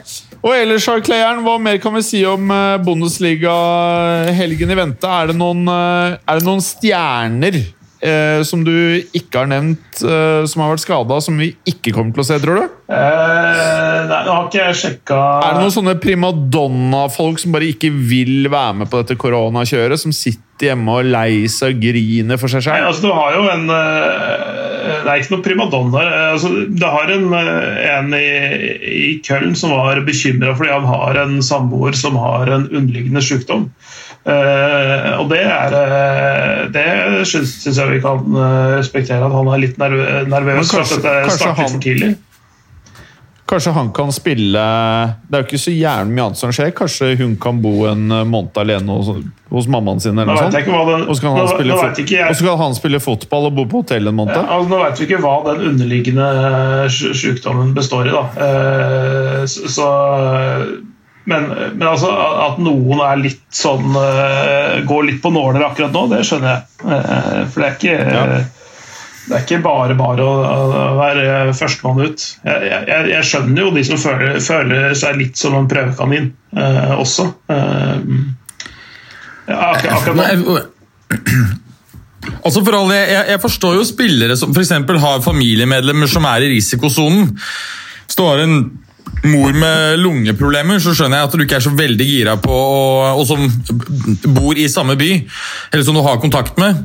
Og 0.44 0.52
ellers, 0.52 0.84
Clayeren, 1.06 1.40
hva 1.46 1.54
mer 1.62 1.78
kan 1.80 1.94
vi 1.96 2.02
si 2.04 2.18
om 2.28 2.50
eh, 2.52 2.74
Bundesliga-helgen 2.84 4.74
i 4.74 4.76
vente? 4.76 5.08
Er 5.08 5.30
det 5.32 5.38
noen, 5.40 5.64
eh, 5.72 6.18
er 6.20 6.40
det 6.40 6.44
noen 6.44 6.60
stjerner 6.60 7.56
eh, 8.04 8.42
som 8.44 8.60
du 8.66 8.74
ikke 9.16 9.40
har 9.40 9.48
nevnt, 9.48 10.02
eh, 10.04 10.44
som 10.50 10.60
har 10.60 10.74
vært 10.74 10.84
skada, 10.84 11.16
som 11.24 11.40
vi 11.40 11.54
ikke 11.64 11.94
kommer 11.96 12.12
til 12.12 12.24
å 12.26 12.28
se, 12.28 12.36
tror 12.42 12.60
du? 12.60 12.74
Eh, 12.92 14.00
nei, 14.10 14.20
nå 14.26 14.34
har 14.36 14.44
ikke 14.50 14.60
jeg 14.60 14.76
sjekka 14.82 15.20
Er 15.46 15.56
det 15.56 15.62
noen 15.64 15.72
sånne 15.78 15.96
primadonna-folk 16.02 17.40
som 17.40 17.54
bare 17.56 17.70
ikke 17.72 17.88
vil 18.12 18.50
være 18.52 18.82
med 18.82 18.92
på 18.92 19.00
dette 19.00 19.16
koronakjøret? 19.20 19.96
Som 20.04 20.12
sitter 20.12 20.74
hjemme 20.74 20.98
og 21.00 21.08
lei 21.08 21.48
seg 21.50 21.72
og 21.72 21.80
griner 21.88 22.38
for 22.38 22.52
seg 22.52 22.68
Nei, 22.68 22.84
altså, 22.84 23.08
du 23.08 23.16
har 23.16 23.32
jo 23.38 23.48
en 23.56 23.64
eh, 23.72 24.53
Det 24.84 25.10
er 25.10 25.20
ikke 25.22 25.34
noe 25.34 25.44
primadonna. 25.44 26.02
eh, 26.04 26.32
Altså, 26.34 26.50
det 26.68 26.90
har 26.96 27.10
en, 27.14 27.26
eh, 27.34 27.98
en 27.98 28.14
i, 28.18 28.24
i 29.08 29.20
Köln 29.26 29.54
som 29.58 29.70
var 29.74 30.00
bekymra 30.06 30.54
fordi 30.56 30.72
han 30.74 30.86
har 30.88 31.20
en 31.24 31.38
samboer 31.42 31.96
som 31.98 32.16
har 32.20 32.50
en 32.58 32.68
underliggende 32.70 33.22
sykdom. 33.24 33.70
Uh, 34.24 35.20
og 35.20 35.26
det 35.28 35.42
er 35.44 35.74
eh, 35.76 36.60
Det 36.72 36.84
syns 37.28 37.50
syns 37.60 37.76
jeg 37.76 37.90
vi 37.90 37.98
kan 38.00 38.22
respektere, 38.78 39.20
at 39.26 39.34
han 39.36 39.50
er 39.52 39.60
litt 39.60 39.76
nerv 39.82 39.98
nervøs 40.32 40.56
Men 40.56 40.64
for 40.70 40.78
kanskje- 40.80 40.96
at 40.96 41.02
dette 41.04 41.12
kanskje 41.26 41.36
starter 41.42 41.60
han- 41.60 41.74
for 41.74 41.84
tidlig. 41.84 42.08
Kanskje 43.54 43.72
han 43.76 43.90
kan 43.94 44.10
spille 44.10 44.62
Det 45.30 45.36
er 45.36 45.42
jo 45.44 45.46
ikke 45.46 45.58
så 45.62 45.70
jævlig 45.74 46.10
mye 46.16 46.24
annet 46.26 46.38
som 46.40 46.50
skjer. 46.54 46.72
Kanskje 46.74 47.12
hun 47.20 47.36
kan 47.38 47.60
bo 47.62 47.84
en 47.86 48.10
eh, 48.10 48.24
måned 48.26 48.58
alene 48.58 48.96
hos, 48.98 49.12
hos 49.52 49.68
mammaen 49.70 50.02
sin? 50.02 50.18
Eller 50.18 50.32
noe 50.32 50.48
sånt. 50.48 50.56
den 50.56 51.04
Og 51.06 51.14
så 51.14 51.22
kan, 51.22 51.36
han 51.36 51.44
nå- 51.44 51.52
spille 51.52 51.76
nå 51.76 51.82
jeg- 51.84 52.24
og 52.28 52.34
så 52.34 52.48
kan 52.48 52.58
han 52.64 52.74
spille 52.74 53.00
fotball 53.04 53.46
og 53.50 53.54
bo 53.54 53.66
på 53.70 53.82
hotell 53.84 54.10
en 54.10 54.16
måned? 54.18 54.34
Ja, 54.34 54.56
altså, 54.56 54.72
nå 54.72 54.80
vet 54.82 54.98
vi 54.98 55.06
ikke 55.06 55.20
hva 55.22 55.36
den 55.46 55.62
underliggende 55.70 56.26
sykdommen 56.90 57.70
består 57.76 58.08
i. 58.10 58.16
da. 58.16 58.24
Uh, 58.34 59.46
så, 59.46 59.70
så, 59.70 59.86
men, 61.30 61.46
men 61.78 61.86
altså, 61.88 62.10
at 62.48 62.58
noen 62.58 63.00
er 63.06 63.22
litt 63.22 63.44
sånn 63.54 63.94
uh, 63.96 64.82
Går 64.88 65.06
litt 65.12 65.22
på 65.22 65.30
nåler 65.32 65.62
akkurat 65.70 65.94
nå, 65.94 66.08
det 66.10 66.24
skjønner 66.26 66.56
jeg. 66.56 66.66
Uh, 66.82 67.46
For 67.46 67.62
det 67.62 67.70
er 67.70 67.78
ikke 67.78 67.96
Ja. 68.18 68.26
Det 69.24 69.32
er 69.32 69.44
ikke 69.46 69.62
bare 69.64 69.96
bare 69.96 70.24
å, 70.24 70.32
være 70.98 71.54
førstemann 71.56 72.02
ut. 72.04 72.24
Jeg, 72.44 72.70
jeg, 72.70 73.10
jeg 73.14 73.28
skjønner 73.30 73.62
jo 73.62 73.72
de 73.74 73.84
som 73.88 74.00
føler, 74.00 74.38
føler 74.44 74.96
seg 75.00 75.18
litt 75.20 75.40
som 75.40 75.56
en 75.56 75.68
prøvekanin 75.70 76.30
eh, 76.52 76.94
også. 77.00 77.28
Eh, 77.54 77.94
akkurat, 79.48 80.00
akkurat. 80.00 80.72
Altså 82.44 82.62
for 82.64 82.76
alle, 82.76 82.96
jeg, 82.96 83.24
jeg 83.34 83.40
forstår 83.42 83.74
jo 83.78 83.84
spillere 83.84 84.36
som 84.40 84.52
f.eks. 84.54 84.72
har 85.02 85.24
familiemedlemmer 85.24 86.08
som 86.08 86.24
er 86.28 86.46
i 86.46 86.54
risikosonen. 86.54 87.34
Hvis 88.04 88.16
du 88.16 88.24
har 88.24 88.40
en 88.40 88.56
mor 89.24 89.56
med 89.56 90.00
lungeproblemer, 90.00 90.80
så 90.82 90.94
skjønner 90.96 91.20
jeg 91.20 91.28
at 91.28 91.36
du 91.36 91.44
ikke 91.44 91.58
er 91.58 91.64
så 91.64 91.72
veldig 91.76 92.06
gira 92.08 92.34
på 92.40 92.56
Og 93.14 93.24
som 93.28 93.44
bor 94.36 94.58
i 94.60 94.68
samme 94.72 94.96
by, 95.00 95.10
eller 95.72 95.86
som 95.86 95.96
du 95.96 96.02
har 96.04 96.20
kontakt 96.22 96.60
med. 96.60 96.80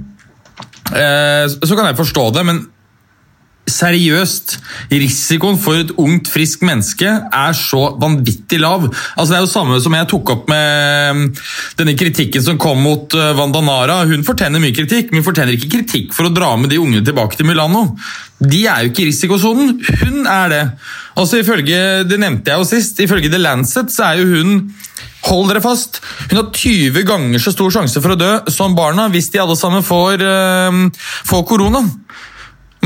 Eh, 0.96 1.46
Så 1.62 1.76
kan 1.76 1.86
jeg 1.90 2.00
forstå 2.00 2.30
det, 2.36 2.46
men 2.46 2.68
seriøst, 3.70 4.56
risikoen 4.90 5.58
for 5.62 5.78
et 5.78 5.92
ungt, 6.02 6.30
friskt 6.32 6.64
menneske 6.66 7.06
er 7.06 7.54
så 7.54 7.82
vanvittig 8.02 8.58
lav. 8.62 8.88
Altså 9.14 9.30
Det 9.30 9.38
er 9.38 9.44
jo 9.44 9.52
samme 9.52 9.78
som 9.84 9.94
jeg 9.94 10.10
tok 10.10 10.32
opp 10.34 10.50
med 10.50 11.20
mm, 11.20 11.28
denne 11.78 11.94
kritikken 12.00 12.42
som 12.46 12.58
kom 12.62 12.82
mot 12.82 13.14
eh, 13.14 13.34
Vandanara. 13.38 14.02
Hun 14.10 14.26
fortjener 14.26 14.64
mye 14.64 14.76
kritikk, 14.76 15.12
men 15.12 15.22
hun 15.22 15.28
fortjener 15.30 15.54
ikke 15.54 15.72
kritikk 15.78 16.18
for 16.18 16.30
å 16.30 16.34
dra 16.34 16.56
med 16.58 16.74
de 16.74 16.82
unge 16.82 17.04
tilbake 17.06 17.38
til 17.38 17.50
Milano. 17.50 17.92
De 18.40 18.64
er 18.72 18.86
jo 18.86 18.94
ikke 18.94 19.06
i 19.06 19.10
risikosonen. 19.12 19.78
Hun 20.02 20.26
er 20.26 20.54
det. 20.54 20.64
Altså 21.20 21.42
ifølge, 21.44 22.04
Det 22.10 22.20
nevnte 22.20 22.50
jeg 22.52 22.62
jo 22.64 22.70
sist. 22.70 23.00
Ifølge 23.04 23.30
The 23.30 23.42
Lancet 23.42 23.92
så 23.94 24.10
er 24.10 24.24
jo 24.24 24.30
hun 24.34 24.56
Hold 25.28 25.50
dere 25.52 25.62
fast! 25.64 26.00
Hun 26.30 26.40
har 26.40 26.50
20 26.56 27.04
ganger 27.08 27.42
så 27.44 27.52
stor 27.54 27.74
sjanse 27.76 28.02
for 28.02 28.16
å 28.16 28.20
dø 28.20 28.32
som 28.54 28.76
barna 28.78 29.10
hvis 29.12 29.28
de 29.34 29.42
alle 29.44 29.58
sammen 29.60 29.84
får, 29.86 30.24
eh, 30.24 30.78
får 31.28 31.44
korona. 31.50 31.84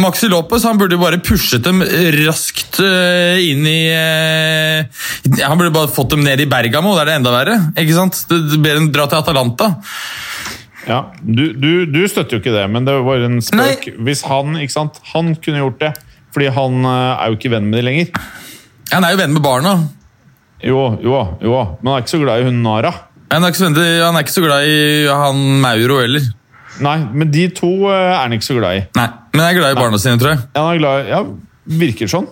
Maxi 0.02 0.26
Lopez 0.26 0.64
han 0.66 0.80
burde 0.80 0.98
jo 0.98 1.04
bare 1.04 1.20
pushet 1.22 1.62
dem 1.68 1.84
raskt 2.26 2.80
eh, 2.82 3.38
inn 3.52 3.62
i 3.70 3.82
eh, 3.94 5.04
Han 5.46 5.60
burde 5.60 5.70
bare 5.76 5.92
fått 5.94 6.16
dem 6.16 6.24
ned 6.26 6.42
i 6.42 6.48
Bergamo, 6.50 6.96
der 6.98 7.06
er 7.06 7.12
det 7.12 7.18
enda 7.22 7.36
verre. 7.36 7.60
ikke 7.78 8.00
sant? 8.00 8.24
Bedre 8.34 8.80
enn 8.82 8.90
dra 8.96 9.06
til 9.12 9.22
Atalanta. 9.22 9.70
Ja, 10.90 11.04
du, 11.22 11.46
du, 11.54 11.86
du 11.86 12.02
støtter 12.10 12.40
jo 12.40 12.42
ikke 12.42 12.56
det, 12.58 12.66
men 12.74 12.90
det 12.90 12.98
var 13.06 13.22
en 13.30 13.38
spøk. 13.46 13.92
Hvis 14.04 14.26
han 14.28 14.58
ikke 14.60 14.74
sant, 14.74 14.98
han 15.14 15.36
kunne 15.38 15.62
gjort 15.62 15.80
det, 15.86 15.94
fordi 16.34 16.50
han 16.58 16.82
er 16.90 17.30
jo 17.30 17.38
ikke 17.38 17.54
venn 17.54 17.70
med 17.70 17.80
de 17.80 17.86
lenger. 17.86 18.26
Han 18.92 19.06
er 19.06 19.14
jo 19.14 19.22
venn 19.22 19.38
med 19.38 19.46
barna. 19.46 19.78
Jo, 20.64 20.84
jo, 21.04 21.18
jo, 21.44 21.58
men 21.82 21.92
han 21.92 21.98
er 21.98 22.06
ikke 22.06 22.14
så 22.16 22.22
glad 22.24 22.42
i 22.42 22.48
hun 22.48 22.62
Nara. 22.64 22.94
Han 23.34 23.44
er 23.44 23.52
ikke 23.52 23.60
så, 23.64 23.70
han 23.74 24.16
er 24.16 24.24
ikke 24.24 24.36
så 24.38 24.44
glad 24.46 24.68
i 24.70 24.78
han 25.10 25.42
Mauro 25.64 26.00
heller. 26.04 26.28
Nei, 26.84 26.96
men 27.14 27.30
de 27.34 27.48
to 27.54 27.70
eh, 27.90 27.98
er 28.14 28.22
han 28.24 28.34
ikke 28.38 28.48
så 28.48 28.56
glad 28.60 28.78
i. 28.80 28.86
Nei, 28.98 29.08
Men 29.34 29.44
jeg 29.44 29.56
er 29.56 29.60
glad 29.60 29.76
i 29.76 29.82
barna 29.82 30.00
sine, 30.02 30.18
tror 30.22 30.34
jeg. 30.36 30.44
Han 30.56 30.72
er 30.72 30.80
glad 30.82 31.04
i 31.06 31.12
Ja, 31.14 31.20
virker 31.84 32.10
sånn. 32.12 32.28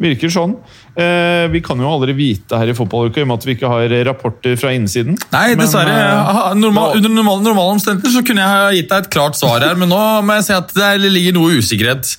Virker 0.00 0.28
sånn. 0.32 0.54
Eh, 0.96 1.46
vi 1.52 1.60
kan 1.64 1.80
jo 1.80 1.88
aldri 1.88 2.12
vite 2.16 2.56
her 2.60 2.68
i 2.72 2.74
fotballuka, 2.76 3.20
i 3.20 3.24
og 3.24 3.30
med 3.30 3.38
at 3.40 3.46
vi 3.48 3.54
ikke 3.56 3.68
har 3.72 3.92
rapporter 4.08 4.56
fra 4.60 4.72
innsiden. 4.76 5.16
Nei, 5.32 5.46
Men, 5.54 5.62
dessverre. 5.64 5.92
eh, 5.92 6.32
Ha- 6.36 6.52
Normal, 6.56 6.96
under 7.00 7.12
normale, 7.16 7.42
normale 7.44 7.74
omstendigheter 7.76 8.14
så 8.16 8.24
kunne 8.24 8.44
jeg 8.44 8.52
ha 8.52 8.70
gitt 8.76 8.88
deg 8.92 9.04
et 9.04 9.10
klart 9.12 9.36
svar 9.40 9.60
her, 9.64 9.74
men 9.76 9.88
nå 9.92 10.00
må 10.24 10.36
jeg 10.38 10.44
si 10.48 10.52
at 10.56 10.72
det 10.76 10.92
ligger 11.12 11.36
noe 11.36 11.58
usikkerhet. 11.60 12.16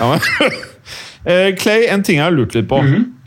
Ja, 0.00 0.10
men. 0.16 0.20
Eh, 1.24 1.52
Clay, 1.60 1.84
en 1.92 2.02
ting 2.04 2.16
jeg 2.16 2.24
har 2.24 2.32
lurt 2.32 2.54
litt 2.56 2.68
på. 2.68 2.78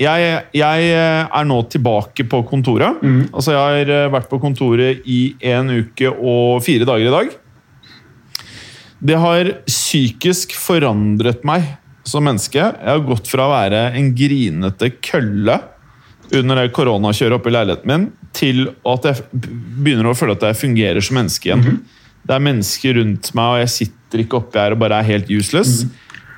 jeg, 0.01 0.37
jeg 0.57 0.89
eh, 0.89 1.21
er 1.27 1.45
nå 1.45 1.59
tilbake 1.69 2.25
på 2.29 2.41
kontoret. 2.49 3.03
Altså, 3.29 3.53
jeg 3.53 3.61
har 3.61 3.93
eh, 3.97 4.11
vært 4.13 4.31
på 4.31 4.41
kontoret 4.41 5.05
i 5.05 5.21
en 5.53 5.69
uke 5.69 6.09
og 6.09 6.63
fire 6.65 6.89
dager 6.89 7.09
i 7.09 7.13
dag. 7.13 7.35
Det 9.03 9.19
har 9.19 9.51
psykisk 9.67 10.55
forandret 10.57 11.43
meg 11.45 11.67
som 12.07 12.25
menneske. 12.25 12.59
Jeg 12.59 12.89
har 12.89 13.05
gått 13.05 13.29
fra 13.29 13.45
å 13.47 13.53
være 13.53 13.85
en 13.99 14.09
grinete 14.15 14.89
kølle 15.03 15.59
under 16.33 16.63
det 16.63 16.71
koronakjøret 16.73 17.35
oppe 17.35 17.51
i 17.51 17.53
leiligheten 17.53 17.89
min, 17.91 18.05
til 18.33 18.65
at 18.89 19.05
jeg 19.05 19.43
begynner 19.83 20.09
å 20.09 20.15
føle 20.17 20.33
at 20.33 20.47
jeg 20.47 20.57
fungerer 20.63 21.03
som 21.03 21.19
menneske 21.19 21.51
igjen. 21.51 21.83
Det 22.23 22.33
er 22.33 22.41
mennesker 22.41 22.97
rundt 22.97 23.29
meg, 23.35 23.51
og 23.51 23.61
jeg 23.61 23.73
sitter 23.73 24.23
ikke 24.23 24.39
oppi 24.39 24.61
her 24.61 24.73
og 24.73 24.81
bare 24.81 25.01
er 25.03 25.09
helt 25.11 25.29
useless. 25.29 25.83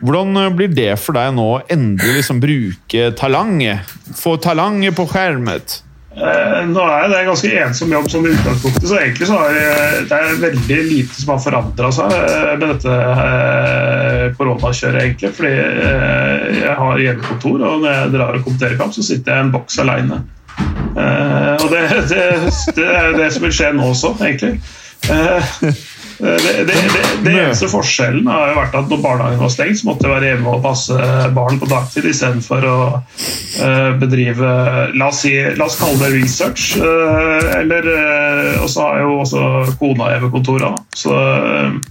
Hvordan 0.06 0.38
eh, 0.44 0.52
blir 0.54 0.76
det 0.76 0.92
for 1.02 1.18
deg 1.18 1.34
nå 1.36 1.48
å 1.56 1.64
endelig 1.74 2.20
liksom 2.22 2.44
bruke 2.44 3.10
talanget? 3.18 3.96
Få 4.20 4.38
talanget 4.42 4.96
på 4.98 5.08
skjermet? 5.10 5.82
Eh, 6.16 6.62
Nå 6.72 6.84
er 6.88 7.10
det 7.12 7.18
en 7.20 7.28
ganske 7.28 7.50
ensom 7.66 7.92
jobb 7.92 8.06
som 8.12 8.28
utgangspunktet, 8.30 8.86
så 8.88 9.00
egentlig 9.02 9.28
så 9.28 9.40
er 9.44 9.58
det, 9.58 10.06
det 10.08 10.20
er 10.20 10.38
veldig 10.46 10.78
lite 10.88 11.18
som 11.18 11.34
har 11.34 11.42
forandra 11.44 11.90
seg 11.98 12.14
eh, 12.16 12.54
med 12.62 12.70
dette 12.72 12.94
eh, 13.26 14.22
koronakjøret, 14.38 15.02
egentlig. 15.02 15.34
Fordi 15.36 15.52
eh, 15.52 16.46
jeg 16.62 16.78
har 16.80 17.04
hjemmekontor, 17.04 17.66
og 17.68 17.84
når 17.84 17.98
jeg 17.98 18.14
drar 18.16 18.40
og 18.40 18.48
kommenterer 18.48 18.80
kamp, 18.80 18.96
så 18.96 19.04
sitter 19.04 19.34
jeg 19.34 19.44
i 19.44 19.48
en 19.48 19.54
boks 19.58 19.82
aleine. 19.84 20.22
Og 20.96 21.68
det, 21.68 21.82
det, 22.08 22.24
det 22.78 22.86
er 22.88 23.18
det 23.18 23.28
som 23.36 23.44
vil 23.44 23.56
skje 23.58 23.74
nå 23.76 23.90
også, 23.92 24.14
egentlig. 24.24 24.56
Eh, 26.20 26.38
Det, 26.46 26.52
det, 26.68 26.76
det, 26.94 27.02
det 27.26 27.32
eneste 27.34 27.68
forskjellen 27.68 28.28
har 28.30 28.52
jo 28.54 28.58
vært 28.60 28.76
at 28.80 28.92
når 28.92 29.02
barnehagen 29.04 29.42
var 29.42 29.50
stengt, 29.52 29.80
så 29.82 29.88
måtte 29.90 30.06
jeg 30.08 30.14
være 30.14 30.30
hjemme 30.32 30.54
og 30.54 30.62
passe 30.64 30.96
barn 31.36 31.60
på 31.60 31.68
dagtid 31.68 32.06
istedenfor 32.08 32.68
å 32.70 32.76
eh, 32.96 33.90
bedrive 34.00 34.52
la 34.96 35.10
oss, 35.10 35.20
si, 35.26 35.34
la 35.60 35.68
oss 35.68 35.76
kalle 35.82 36.00
det 36.06 36.12
research. 36.16 36.78
eh, 36.80 37.50
eller, 37.60 37.90
og 38.62 38.70
så 38.72 38.86
har 38.86 39.02
jeg 39.02 39.08
jo 39.10 39.18
også 39.26 39.44
kona 39.82 40.12
hjemmekontoret. 40.14 40.64
da. 40.70 40.84
Så 40.96 41.16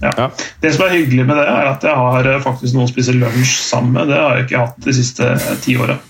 ja. 0.01 0.13
Ja. 0.17 0.29
Det 0.63 0.73
som 0.73 0.85
er 0.87 0.95
hyggelig 0.97 1.25
med 1.29 1.37
det, 1.37 1.45
er 1.51 1.71
at 1.75 1.85
jeg 1.85 1.95
har 2.01 2.31
faktisk 2.45 2.73
noen 2.77 2.87
å 2.89 2.93
spise 2.93 3.13
lunsj 3.15 3.55
sammen 3.69 3.93
med. 3.99 4.09
Det 4.13 4.19
har 4.21 4.39
jeg 4.39 4.47
ikke 4.47 4.63
hatt 4.65 4.81
de 4.89 4.97
siste 5.01 5.31
ti 5.65 5.77
åra. 5.77 5.99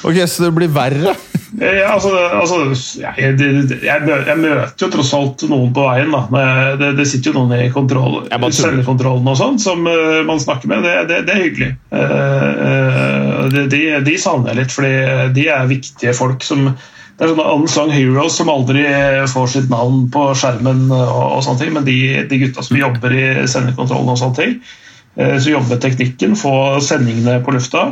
Ok, 0.00 0.16
Så 0.26 0.46
det 0.46 0.54
blir 0.56 0.70
verre? 0.72 1.12
Ja, 1.58 1.96
altså, 1.96 2.12
altså 2.14 2.58
jeg, 3.00 3.34
jeg, 3.82 3.82
jeg 3.82 4.36
møter 4.38 4.84
jo 4.84 4.88
tross 4.92 5.10
alt 5.16 5.42
noen 5.50 5.72
på 5.74 5.82
veien. 5.88 6.12
Da. 6.14 6.44
Det, 6.78 6.92
det 7.00 7.06
sitter 7.10 7.32
jo 7.32 7.40
noen 7.40 7.56
i 7.58 7.72
kontroll, 7.74 8.20
Jeg 8.30 8.52
sendekontrollen 8.54 9.26
og 9.26 9.38
sånn 9.40 9.58
som 9.62 9.82
uh, 9.88 10.20
man 10.28 10.42
snakker 10.42 10.70
med. 10.70 10.86
Det, 10.86 10.94
det, 11.10 11.24
det 11.26 11.34
er 11.34 11.42
hyggelig. 11.42 11.72
Uh, 11.90 13.50
eh, 13.50 13.58
de, 13.72 13.82
de, 14.06 14.16
savner 14.20 14.52
jeg 14.52 14.60
litt, 14.60 14.74
fordi 14.76 14.94
de 15.34 15.46
er 15.50 15.70
viktige 15.70 16.14
folk 16.16 16.46
som 16.46 16.70
det 17.20 17.26
er 17.26 17.34
sånne 17.34 17.52
unsung 17.52 17.90
heroes 17.92 18.36
som 18.38 18.48
aldri 18.48 18.82
får 19.28 19.48
sitt 19.52 19.66
navn 19.68 20.06
på 20.12 20.22
skjermen, 20.40 20.86
og, 20.88 21.24
og 21.36 21.42
sånne 21.44 21.60
ting, 21.60 21.74
men 21.74 21.84
de, 21.84 21.96
de 22.30 22.38
gutta 22.40 22.64
som 22.64 22.78
jobber 22.78 23.12
i 23.12 23.24
sendekontrollen, 23.44 24.08
og 24.08 24.16
sånne 24.16 24.38
ting, 24.38 24.54
eh, 25.18 25.34
som 25.36 25.52
jobber 25.52 25.74
med 25.74 25.82
teknikken, 25.84 26.38
få 26.40 26.54
sendingene 26.80 27.42
på 27.44 27.52
lufta, 27.52 27.82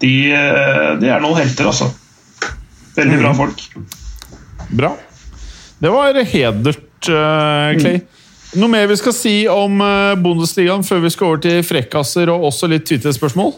de, 0.00 0.14
eh, 0.32 0.88
de 1.02 1.12
er 1.12 1.20
noen 1.20 1.36
helter, 1.42 1.68
altså. 1.68 1.90
Veldig 2.96 3.18
bra 3.22 3.34
folk. 3.34 3.64
Bra. 4.72 4.92
Det 5.82 5.90
var 5.90 6.18
hedert, 6.34 7.08
uh, 7.08 7.72
Clay. 7.80 8.02
Noe 8.60 8.68
mer 8.68 8.86
vi 8.90 8.96
skal 9.00 9.14
si 9.16 9.34
om 9.48 9.80
uh, 9.80 10.12
Bundesligaen 10.20 10.84
før 10.84 11.00
vi 11.06 11.10
skal 11.14 11.30
over 11.30 11.42
til 11.42 11.62
frekkaser 11.64 12.30
og 12.32 12.50
også 12.52 12.68
litt 12.70 12.84
Twitter-spørsmål? 12.88 13.54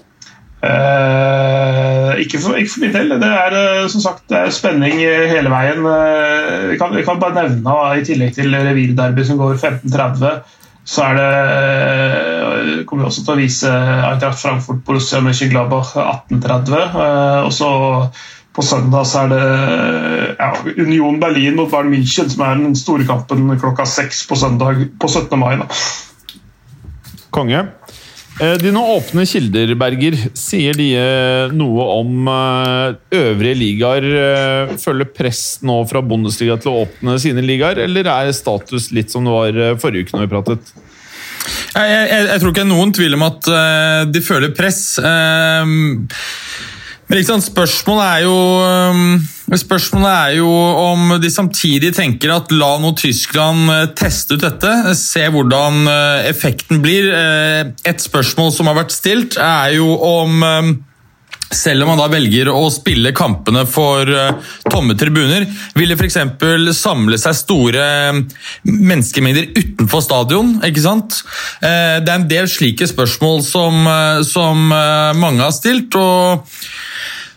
Uh, 0.64 2.14
ikke, 2.22 2.38
for, 2.40 2.56
ikke 2.56 2.72
for 2.72 2.84
min 2.86 2.94
del. 2.94 3.12
Det 3.20 3.28
er 3.28 3.56
uh, 3.58 3.88
som 3.90 4.00
sagt 4.00 4.24
det 4.32 4.38
er 4.38 4.54
spenning 4.54 5.02
eh, 5.04 5.26
hele 5.28 5.52
veien. 5.52 5.84
Eh, 5.84 6.68
vi, 6.70 6.78
kan, 6.80 6.94
vi 6.96 7.04
kan 7.04 7.20
bare 7.20 7.36
nevne, 7.36 7.74
i 7.98 8.04
tillegg 8.06 8.36
til 8.36 8.54
revirderby 8.54 9.26
som 9.26 9.40
går 9.40 9.58
15.30, 9.58 10.38
så 10.88 11.04
er 11.10 11.18
det 11.18 11.28
eh, 11.42 12.80
kommer 12.88 13.04
vi 13.04 13.10
også 13.10 13.26
til 13.26 13.34
å 13.34 13.40
vise 13.40 13.74
Eintracht 14.08 14.40
Frankfurt 14.40 14.80
Borussia 14.86 15.20
Mönchenglaber 15.24 15.84
18.30. 15.84 16.72
eh, 16.78 17.40
og 17.44 17.52
så 17.52 17.70
på 18.54 18.62
søndag 18.62 19.06
så 19.10 19.24
er 19.24 19.32
det 19.32 19.44
ja, 20.38 20.50
Union 20.78 21.18
Berlin 21.22 21.56
mot 21.58 21.70
Bayern 21.72 21.90
München, 21.90 22.30
som 22.30 22.44
er 22.46 22.60
den 22.60 22.76
store 22.78 23.06
kampen 23.08 23.48
klokka 23.58 23.86
seks 23.88 24.22
på 24.30 24.38
søndag 24.38 24.84
på 25.00 25.10
17. 25.10 25.34
mai. 25.40 25.56
Da. 25.58 25.66
Konge. 27.34 27.64
Eh, 28.42 28.56
Dine 28.58 28.80
åpne 28.94 29.22
kilder, 29.30 29.74
Berger, 29.78 30.16
sier 30.38 30.74
de 30.78 30.88
eh, 30.98 31.52
noe 31.54 31.86
om 32.00 32.30
eh, 32.30 32.96
øvrige 33.14 33.58
ligaer 33.58 34.06
følger 34.82 35.10
press 35.14 35.42
nå 35.66 35.80
fra 35.90 36.02
Bundesliga 36.02 36.56
til 36.58 36.72
å 36.72 36.82
åpne 36.82 37.14
sine 37.22 37.44
ligaer, 37.46 37.78
eller 37.86 38.10
er 38.10 38.34
status 38.34 38.90
litt 38.94 39.14
som 39.14 39.26
det 39.26 39.34
var 39.34 39.78
forrige 39.82 40.06
uke 40.06 40.16
når 40.16 40.26
vi 40.26 40.32
pratet? 40.34 40.74
Jeg, 41.74 41.90
jeg, 41.90 42.26
jeg, 42.30 42.38
tror 42.40 42.50
ikke 42.50 42.62
det 42.62 42.66
er 42.66 42.70
noen 42.70 42.94
tvil 42.94 43.18
om 43.18 43.26
at 43.26 43.48
de 44.14 44.22
føler 44.24 44.54
press. 44.56 44.82
Eh, 45.02 45.74
men 47.08 47.24
sant, 47.26 47.44
spørsmålet 47.44 48.04
er 48.04 48.24
jo 48.24 48.36
eh, 48.64 49.58
Spørsmålet 49.60 50.08
er 50.10 50.36
jo 50.38 50.48
om 50.48 51.12
de 51.20 51.28
samtidig 51.28 51.90
tenker 51.94 52.32
at 52.32 52.52
la 52.54 52.70
nå 52.80 52.94
Tyskland 52.96 53.68
eh, 53.74 53.84
teste 53.98 54.38
ut 54.38 54.44
dette, 54.46 54.72
se 54.96 55.26
hvordan 55.28 55.84
eh, 55.90 56.30
effekten 56.30 56.80
blir. 56.84 57.10
Eh, 57.12 57.74
et 57.84 58.00
spørsmål 58.00 58.54
som 58.56 58.70
har 58.70 58.78
vært 58.80 58.96
stilt, 58.96 59.36
er 59.36 59.76
jo 59.76 59.90
om 60.08 60.48
eh, 60.48 60.72
selv 61.52 61.84
om 61.84 61.92
man 61.92 62.00
da 62.00 62.08
velger 62.12 62.50
å 62.52 62.62
spille 62.72 63.14
kampene 63.16 63.64
for 63.68 64.08
eh, 64.08 64.52
tomme 64.70 64.96
tribuner, 64.98 65.46
vil 65.76 65.92
det 65.92 65.98
f.eks. 65.98 66.18
samle 66.78 67.18
seg 67.20 67.36
store 67.38 67.84
eh, 67.84 68.22
menneskemengder 68.70 69.52
utenfor 69.54 70.04
stadion. 70.04 70.56
ikke 70.66 70.84
sant? 70.84 71.20
Eh, 71.60 72.00
det 72.04 72.10
er 72.10 72.16
en 72.16 72.30
del 72.30 72.50
slike 72.50 72.88
spørsmål 72.90 73.42
som, 73.46 73.86
som 74.26 74.68
mange 74.68 75.44
har 75.44 75.54
stilt. 75.54 75.94
og 75.98 76.44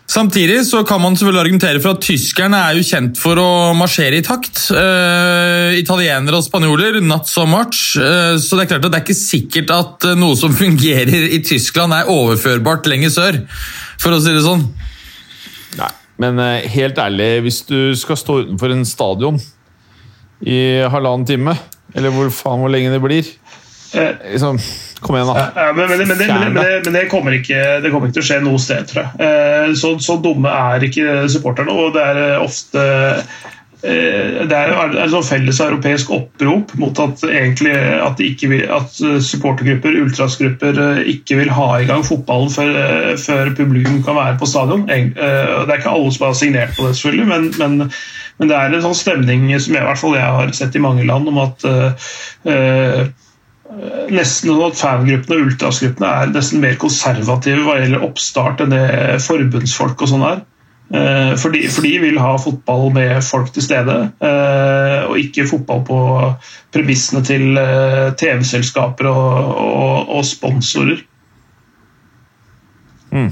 Samtidig 0.07 0.61
så 0.63 0.85
kan 0.87 1.01
man 1.03 1.17
selvfølgelig 1.19 1.41
argumentere 1.41 1.79
for 1.83 1.97
at 1.97 2.05
tyskerne 2.07 2.59
er 2.69 2.77
jo 2.77 2.85
kjent 2.87 3.17
for 3.19 3.39
å 3.41 3.49
marsjere 3.75 4.21
i 4.21 4.23
takt. 4.23 4.61
Uh, 4.71 5.75
italienere 5.75 6.39
og 6.39 6.45
spanjoler 6.45 7.01
not 7.03 7.27
so 7.27 7.43
much. 7.43 7.97
Uh, 7.99 8.39
så 8.39 8.55
det 8.55 8.63
er 8.63 8.71
klart 8.71 8.87
at 8.87 8.93
det 8.93 9.01
er 9.01 9.03
ikke 9.03 9.17
sikkert 9.19 9.73
at 9.75 10.07
noe 10.15 10.37
som 10.39 10.55
fungerer 10.63 11.27
i 11.27 11.41
Tyskland 11.43 11.91
er 11.91 12.07
overførbart 12.13 12.87
lenger 12.87 13.11
sør, 13.11 13.41
for 14.01 14.15
å 14.15 14.21
si 14.23 14.33
det 14.35 14.43
sånn. 14.45 14.65
Nei. 15.77 15.91
Men 16.21 16.41
eh, 16.41 16.67
helt 16.73 16.97
ærlig, 17.01 17.29
hvis 17.45 17.61
du 17.69 17.79
skal 17.99 18.17
stå 18.17 18.41
utenfor 18.45 18.73
en 18.73 18.85
stadion 18.87 19.41
i 20.41 20.81
halvannen 20.89 21.27
time, 21.29 21.57
eller 21.97 22.13
hvor 22.13 22.29
faen 22.33 22.61
hvor 22.61 22.73
lenge 22.73 22.93
det 22.93 23.01
blir 23.03 23.33
Eh, 23.93 24.31
liksom, 24.31 24.57
Kom 24.99 25.15
igjen, 25.15 25.27
da. 25.27 25.43
Ja, 25.55 25.73
men, 25.73 25.89
men, 25.89 25.97
men, 25.97 26.07
men, 26.07 26.17
men, 26.17 26.53
men, 26.53 26.63
det, 26.63 26.81
men 26.85 26.93
det, 26.93 27.05
kommer 27.07 27.35
ikke, 27.37 27.59
det 27.83 27.91
kommer 27.93 28.09
ikke 28.09 28.17
til 28.17 28.25
å 28.25 28.29
skje 28.31 28.39
noe 28.43 28.59
sted, 28.61 28.87
tror 28.89 29.03
jeg. 29.03 29.27
Eh, 29.27 29.75
Så, 29.77 29.93
så 30.03 30.17
dumme 30.21 30.51
er 30.51 30.83
ikke 30.87 31.27
supporterne, 31.31 31.71
og 31.71 31.93
det 31.95 32.03
er 32.03 32.41
ofte 32.41 32.83
det 33.82 34.57
er 34.57 34.71
et 34.73 35.11
sånn 35.11 35.25
felles 35.25 35.59
europeisk 35.61 36.09
opprop 36.15 36.71
mot 36.82 36.97
at, 37.03 37.21
egentlig, 37.30 37.75
at, 37.78 38.21
vil, 38.49 38.63
at 38.73 38.95
supportergrupper, 39.23 39.99
ultrasgrupper, 40.01 40.80
eh, 40.82 41.01
ikke 41.13 41.38
vil 41.43 41.51
ha 41.53 41.67
i 41.78 41.86
gang 41.89 42.01
fotballen 42.05 42.49
før, 42.53 42.71
eh, 42.82 43.11
før 43.21 43.53
publikum 43.57 43.99
kan 44.05 44.17
være 44.17 44.39
på 44.41 44.49
stadion. 44.49 44.88
Eh, 44.89 45.13
Det 45.13 45.69
er 45.69 45.78
ikke 45.78 45.93
alle 45.93 46.15
som 46.15 46.25
har 46.25 46.34
signert 46.39 46.73
på 46.73 46.88
det, 46.88 46.95
selvfølgelig, 46.97 47.28
men, 47.28 47.47
men, 47.61 47.93
men 48.39 48.49
det 48.49 48.57
er 48.57 48.73
en 48.73 48.88
sånn 48.88 48.97
stemning 48.97 49.45
som 49.59 49.78
jeg, 49.78 49.86
hvert 49.86 50.01
fall 50.01 50.17
jeg 50.17 50.36
har 50.39 50.57
sett 50.57 50.75
i 50.75 50.84
mange 50.84 51.05
land, 51.05 51.30
om 51.30 51.38
at 51.45 51.69
eh, 51.69 52.11
eh, 52.49 53.07
nesten 54.09 54.49
sånn 54.49 54.69
at 54.71 54.80
fangruppene 54.80 55.38
og 55.38 55.49
ultrasgruppene 55.51 56.11
er 56.23 56.34
nesten 56.34 56.63
mer 56.63 56.78
konservative 56.82 57.61
hva 57.67 57.78
gjelder 57.82 58.05
oppstart 58.09 58.63
enn 58.63 58.73
det 58.73 58.86
forbundsfolk 59.28 60.01
og 60.01 60.15
sånn 60.15 60.30
er. 60.34 60.45
Eh, 60.93 61.33
for 61.35 61.51
de, 61.51 61.65
for 61.67 61.83
de 61.83 61.97
vil 61.99 62.19
ha 62.21 62.35
fotball 62.39 62.93
med 62.95 63.17
folk 63.27 63.49
til 63.51 63.65
stede, 63.65 63.95
eh, 64.23 65.01
og 65.09 65.17
ikke 65.19 65.47
fotball 65.49 65.81
på 65.88 65.97
premissene 66.75 67.23
til 67.27 67.59
eh, 67.59 68.13
TV-selskaper 68.19 69.09
og, 69.11 69.51
og, 69.65 70.15
og 70.19 70.23
sponsorer. 70.27 71.03
Mm. 73.11 73.29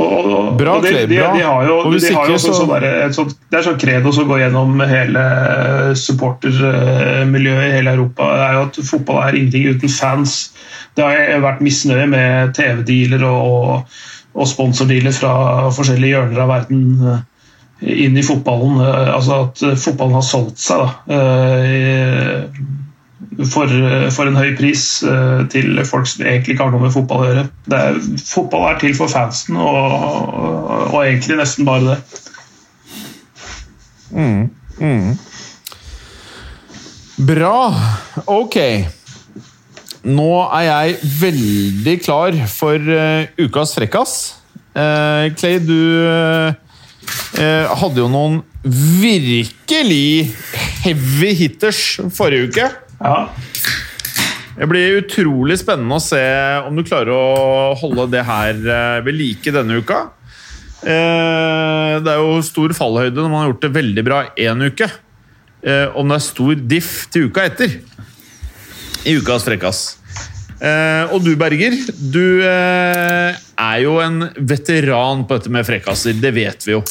og, 0.00 0.54
Bra, 0.60 0.78
de, 0.84 0.92
de, 1.04 1.16
de 1.16 1.18
har 1.20 1.66
jo, 1.68 1.74
Og 1.84 1.96
de 2.00 2.12
har 2.14 2.30
jo 2.32 2.38
så- 2.40 2.54
sånn 2.56 2.70
der, 2.72 2.86
et 3.04 3.14
sånt, 3.16 3.34
Det 3.50 3.58
er 3.58 3.66
sånn 3.66 3.80
credo 3.80 4.12
som 4.16 4.28
går 4.28 4.40
gjennom 4.44 4.80
hele 4.88 5.24
supportermiljøet 6.00 7.68
i 7.68 7.74
hele 7.78 7.92
Europa. 7.96 8.30
Det 8.36 8.46
er 8.46 8.56
jo 8.58 8.64
at 8.68 8.80
Fotball 8.88 9.20
er 9.22 9.36
ingenting 9.38 9.68
uten 9.76 9.92
fans. 9.92 10.38
Det 10.96 11.04
har 11.04 11.40
vært 11.44 11.64
misnøye 11.64 12.08
med 12.08 12.54
TV-dealer 12.56 13.24
og, 13.28 13.68
og 13.68 14.02
sponsordealer 14.42 15.14
fra 15.14 15.34
forskjellige 15.74 16.16
hjørner 16.16 16.42
av 16.42 16.50
verden 16.50 16.84
eh, 17.06 17.20
inn 18.06 18.18
i 18.18 18.24
fotballen. 18.26 18.80
Eh, 18.82 19.10
Altså 19.14 19.40
at 19.44 19.62
eh, 19.62 19.76
fotballen 19.78 20.18
har 20.18 20.26
solgt 20.26 20.62
seg 20.62 20.82
da, 20.82 20.88
for, 23.50 23.70
for 24.14 24.30
en 24.30 24.38
høy 24.38 24.52
pris 24.54 24.82
til 25.50 25.80
folk 25.88 26.06
som 26.06 26.22
egentlig 26.22 26.54
ikke 26.54 26.66
har 26.68 26.74
noe 26.74 26.84
med 26.84 26.92
fotball 26.94 27.22
å 27.24 27.28
gjøre. 27.30 27.44
Er, 27.74 27.96
fotball 28.20 28.66
er 28.68 28.78
til 28.82 28.94
for 28.94 29.10
fansen, 29.10 29.58
og, 29.58 29.78
og, 29.96 30.92
og 30.92 30.98
egentlig 31.00 31.40
nesten 31.40 31.66
bare 31.66 31.88
det. 31.88 31.98
Bra. 37.26 37.56
Ok. 38.26 38.58
Nå 40.04 40.30
er 40.52 40.66
jeg 40.66 40.96
veldig 41.16 41.94
klar 42.04 42.36
for 42.52 42.76
uh, 42.76 43.24
ukas 43.40 43.72
frekkas. 43.72 44.12
Uh, 44.76 45.32
Clay, 45.38 45.60
du 45.62 45.78
eh, 46.04 47.72
hadde 47.78 48.00
jo 48.02 48.08
noen 48.10 48.40
virkelig 48.64 50.34
heavy 50.82 51.30
hitters 51.38 51.80
forrige 52.16 52.50
uke. 52.50 52.66
Ja. 52.98 53.16
Det 54.58 54.68
blir 54.70 54.98
utrolig 55.00 55.56
spennende 55.62 55.96
å 55.96 56.02
se 56.02 56.20
om 56.66 56.76
du 56.76 56.84
klarer 56.86 57.14
å 57.14 57.72
holde 57.78 58.08
det 58.12 58.26
her 58.26 58.60
ved 59.04 59.16
like 59.18 59.54
denne 59.54 59.80
uka. 59.80 60.04
Det 60.84 62.10
er 62.12 62.20
jo 62.20 62.38
stor 62.44 62.74
fallhøyde 62.76 63.18
når 63.18 63.30
man 63.32 63.42
har 63.42 63.50
gjort 63.50 63.64
det 63.64 63.72
veldig 63.74 64.04
bra 64.06 64.20
én 64.38 64.62
uke. 64.68 64.88
Om 65.98 66.12
det 66.12 66.18
er 66.18 66.26
stor 66.28 66.64
diff 66.74 66.92
til 67.12 67.30
uka 67.30 67.48
etter. 67.50 67.78
I 69.04 69.16
ukas 69.20 69.44
frekkas. 69.44 69.80
Eh, 70.64 71.12
Og 71.12 71.20
du, 71.24 71.34
Berger, 71.36 71.74
du 72.12 72.40
eh, 72.46 73.36
er 73.60 73.78
jo 73.84 73.98
en 74.00 74.28
veteran 74.38 75.24
på 75.28 75.36
dette 75.38 75.52
med 75.52 75.66
frekkaser. 75.68 76.16
Det 76.22 76.30
vet 76.36 76.64
vi 76.66 76.72
jo. 76.76 76.82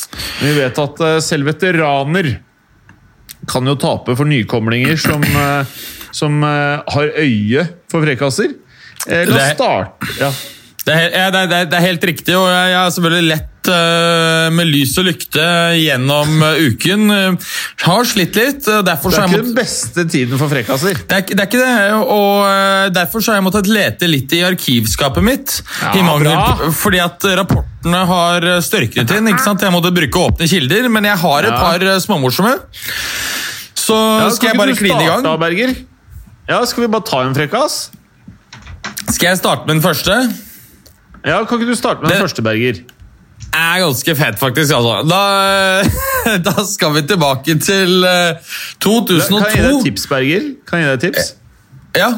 Men 0.42 0.52
vi 0.52 0.58
vet 0.62 0.82
at 0.84 1.02
eh, 1.08 1.20
selv 1.26 1.50
veteraner 1.50 2.36
kan 3.50 3.66
jo 3.68 3.74
tape 3.76 4.14
for 4.16 4.30
nykomlinger 4.30 4.96
som, 5.04 5.24
som 6.16 6.38
har 6.48 7.10
øye 7.20 7.66
for 7.92 8.06
frekkaser. 8.06 8.54
Eh, 9.10 9.26
La 9.28 9.36
oss 9.42 9.56
starte 9.58 10.14
ja. 10.22 10.30
Det 10.84 10.92
er, 10.94 11.00
he- 11.00 11.12
ja, 11.16 11.26
det, 11.32 11.42
er, 11.44 11.66
det 11.72 11.78
er- 11.80 11.84
helt 11.88 12.06
riktig, 12.08 12.34
og 12.36 12.46
jeg 12.52 12.74
har 12.76 12.90
selvfølgelig 12.92 13.28
lett 13.34 13.50
eh, 13.72 14.50
med 14.54 14.68
lys 14.70 14.96
og 15.00 15.06
lykte 15.08 15.44
gjennom 15.80 16.42
eh, 16.44 16.60
uken. 16.70 17.06
Uh, 17.12 17.52
har 17.86 18.04
slitt 18.10 18.36
litt, 18.40 18.66
derfor 18.66 19.12
Det 19.14 19.20
er 19.20 19.28
ikke 19.28 19.38
ikke 19.40 19.46
den 19.48 19.56
beste 19.58 20.06
tiden 20.10 20.38
for 20.42 20.52
frekkaser. 20.52 20.98
Det 21.04 21.12
er, 21.18 21.24
ikke- 21.24 21.36
det 21.38 21.44
er 21.44 21.50
ikke 21.52 21.64
det, 21.64 21.94
og 22.04 22.44
eh, 22.48 22.90
derfor 22.96 23.22
så 23.24 23.32
har 23.34 23.40
jeg 23.42 23.48
måttet 23.48 23.70
lete 23.72 24.10
litt 24.10 24.34
i 24.34 24.42
arkivskapet 24.48 25.24
mitt. 25.24 25.58
Ja, 25.82 25.94
i 26.00 26.04
mangel, 26.06 26.72
fordi 26.74 27.00
at 27.04 27.24
rapportene 27.40 28.04
har 28.14 28.50
eh, 28.56 28.60
størknet 28.64 29.12
inn. 29.18 29.28
ikke 29.34 29.44
sant? 29.44 29.62
Jeg 29.62 29.72
måtte 29.76 29.94
bruke 29.96 30.26
åpne 30.28 30.48
kilder, 30.50 30.90
men 30.90 31.04
jeg 31.10 31.18
har 31.24 31.44
et 31.44 31.52
Ja. 31.54 31.60
par 31.60 31.82
eh, 31.84 32.00
småmorsomme. 32.04 32.56
Så 33.84 33.96
Ja, 34.22 34.30
skal 34.32 34.50
jeg 34.54 34.58
bare 34.58 34.76
kline 34.80 35.02
i 35.04 35.08
gang. 35.10 35.24
Berger? 35.40 35.76
Ja, 36.48 36.64
Skal 36.66 36.84
vi 36.84 36.88
bare 36.92 37.04
ta 37.08 37.22
en 37.24 37.34
frekkas? 37.36 37.90
Skal 39.12 39.30
jeg 39.34 39.38
starte 39.40 39.66
med 39.68 39.76
den 39.78 39.84
første? 39.84 40.16
Ja, 41.26 41.44
Kan 41.46 41.60
ikke 41.60 41.70
du 41.72 41.76
starte 41.76 42.02
med 42.02 42.10
den 42.12 42.18
den 42.20 42.24
første, 42.28 42.42
Berger? 42.44 42.82
Er 43.54 43.80
ganske 43.84 44.16
fett, 44.20 44.38
faktisk. 44.42 44.74
Altså. 44.76 45.04
Da, 45.08 45.22
da 46.48 46.66
skal 46.68 46.94
vi 46.98 47.04
tilbake 47.08 47.56
til 47.62 48.06
2002. 48.84 49.40
Kan 49.40 49.48
jeg 49.48 49.56
gi 49.56 49.64
deg 49.64 49.74
et 49.80 49.88
tips, 49.88 50.06
Berger? 50.12 50.48
Kan 50.70 50.84
jeg 50.84 50.86
gi 50.86 50.92
deg 50.92 51.00
et 51.00 51.08
tips? 51.10 51.34
Ja, 51.98 52.12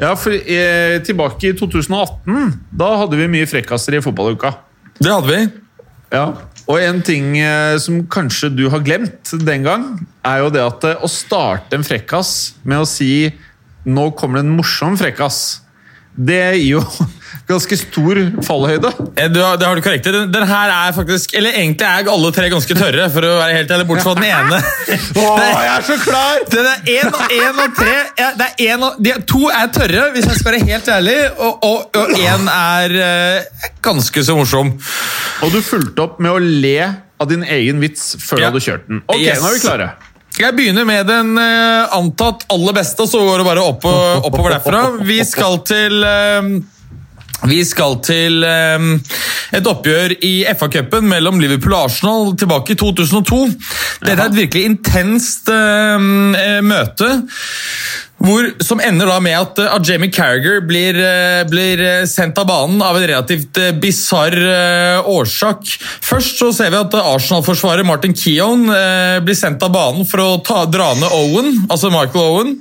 Ja, 0.00 0.12
for 0.16 0.30
eh, 0.32 1.00
Tilbake 1.04 1.48
i 1.50 1.56
2018 1.58 2.52
Da 2.78 2.86
hadde 3.00 3.18
vi 3.18 3.26
mye 3.28 3.46
frekkaser 3.50 3.96
i 3.98 4.00
fotballuka. 4.02 4.52
det 5.02 5.10
hadde 5.10 5.28
vi. 5.28 5.40
Ja. 6.14 6.22
Og 6.70 6.78
en 6.78 7.00
ting 7.02 7.34
eh, 7.38 7.74
som 7.82 8.04
kanskje 8.10 8.52
du 8.54 8.68
har 8.70 8.82
glemt 8.86 9.32
den 9.44 9.66
gang, 9.66 9.84
er 10.26 10.44
jo 10.44 10.50
det 10.54 10.62
at 10.62 10.86
eh, 10.86 11.02
å 11.02 11.10
starte 11.10 11.74
en 11.76 11.84
frekkas 11.86 12.54
med 12.62 12.82
å 12.82 12.86
si 12.88 13.32
'nå 13.84 14.10
kommer 14.14 14.38
det 14.40 14.46
en 14.46 14.56
morsom 14.56 14.96
frekkas', 15.00 15.60
det 16.16 16.42
gir 16.60 16.78
jo 16.78 16.82
ganske 17.50 17.76
stor 17.80 18.20
fallhøyde. 18.46 18.90
Eh, 19.18 19.28
Du, 19.34 19.40
har- 19.42 19.56
det 19.60 19.66
har 19.68 19.74
du 19.76 19.82
korrekt 19.84 20.06
i. 20.06 20.12
Den, 20.14 20.30
den 20.32 20.46
her 20.48 20.70
er 20.74 20.92
faktisk 20.96 21.34
Eller 21.38 21.52
egentlig 21.58 21.86
er 21.86 22.08
alle 22.10 22.30
tre 22.36 22.48
ganske 22.52 22.76
tørre, 22.78 23.08
for 23.12 23.26
å 23.26 23.32
være 23.40 23.56
helt 23.58 23.70
ærlig, 23.76 23.86
bortsett 23.90 24.08
fra 24.08 24.14
den 24.14 24.28
ene. 24.30 24.60
Å, 25.20 25.26
jeg 25.42 25.70
er 25.74 25.86
så 25.90 25.96
klar! 26.04 26.44
Den 26.54 26.68
er 26.70 26.90
én 26.96 27.10
og 27.12 27.34
én 27.36 27.62
og 27.66 27.76
tre 27.78 27.96
ja, 28.22 28.30
det 28.38 28.48
er 28.50 28.74
en 28.74 28.86
og, 28.88 28.98
de, 29.02 29.14
To 29.34 29.42
er 29.50 29.70
tørre, 29.74 30.06
hvis 30.14 30.26
jeg 30.30 30.38
skal 30.40 30.52
være 30.54 30.68
helt 30.70 30.88
ærlig, 30.96 31.18
og, 31.38 31.98
én 32.16 32.48
er 32.54 32.96
eh, 33.06 33.64
ganske 33.84 34.24
så 34.26 34.36
morsom. 34.38 34.74
Og 35.44 35.52
du 35.54 35.60
fulgte 35.64 36.04
opp 36.06 36.18
med 36.22 36.32
å 36.36 36.40
le 36.42 36.76
av 37.20 37.28
din 37.28 37.42
egen 37.44 37.80
vits 37.82 38.14
før 38.22 38.40
Ja. 38.40 38.48
du 38.48 38.56
hadde 38.56 38.64
kjørt 38.64 38.86
den. 38.88 39.02
Ok, 39.08 39.20
Yes. 39.20 39.40
nå 39.42 39.50
er 39.50 39.58
vi 39.58 39.64
klare. 39.66 39.90
Jeg 40.40 40.54
begynner 40.56 40.86
med 40.88 41.08
den 41.10 41.32
eh, 41.42 41.90
antatt 41.96 42.44
aller 42.54 42.72
beste, 42.76 43.02
og 43.02 43.08
så 43.10 43.18
går 43.26 43.42
det 43.42 43.46
bare 43.50 43.64
opp, 43.66 43.84
og- 43.84 44.28
oppover 44.30 44.54
derfra. 44.54 44.82
Vi 45.04 45.18
skal 45.26 45.58
til 45.68 46.04
eh, 46.06 46.50
vi 47.48 47.60
skal 47.64 47.98
til 48.04 48.44
eh, 48.44 48.86
et 49.56 49.66
oppgjør 49.66 50.16
i 50.26 50.34
FA-cupen 50.58 51.08
mellom 51.08 51.40
Liverpool 51.40 51.76
og 51.76 51.88
Arsenal 51.88 52.34
tilbake 52.38 52.74
i 52.74 52.80
2002. 52.80 53.40
Dette 54.04 54.16
er 54.16 54.26
et 54.26 54.38
virkelig 54.42 54.64
intenst 54.74 55.48
eh, 55.54 56.08
eh, 56.44 56.60
møte. 56.64 57.10
Hvor, 58.20 58.50
som 58.60 58.82
ender 58.84 59.08
da 59.08 59.16
med 59.24 59.36
at, 59.38 59.60
uh, 59.62 59.74
at 59.76 59.86
Jamie 59.88 60.12
Carragher 60.12 60.60
blir, 60.66 60.96
eh, 61.00 61.40
blir 61.48 61.80
eh, 61.80 62.06
sendt 62.08 62.38
av 62.38 62.50
banen 62.50 62.82
av 62.84 62.98
en 62.98 63.06
relativt 63.08 63.56
bisarr 63.80 64.36
eh, 64.36 65.08
årsak. 65.08 65.70
Først 66.04 66.42
så 66.42 66.50
ser 66.52 66.74
vi 66.74 66.80
at 66.82 66.96
Arsenal-forsvarer 67.00 67.86
Martin 67.88 68.16
Keown 68.16 68.68
eh, 68.74 69.20
blir 69.24 69.38
sendt 69.38 69.64
av 69.64 69.72
banen 69.72 70.04
for 70.08 70.20
å 70.20 70.28
ta, 70.44 70.66
dra 70.68 70.92
ned 70.98 71.16
Owen, 71.16 71.54
altså 71.70 71.88
Michael 71.94 72.26
Owen. 72.26 72.54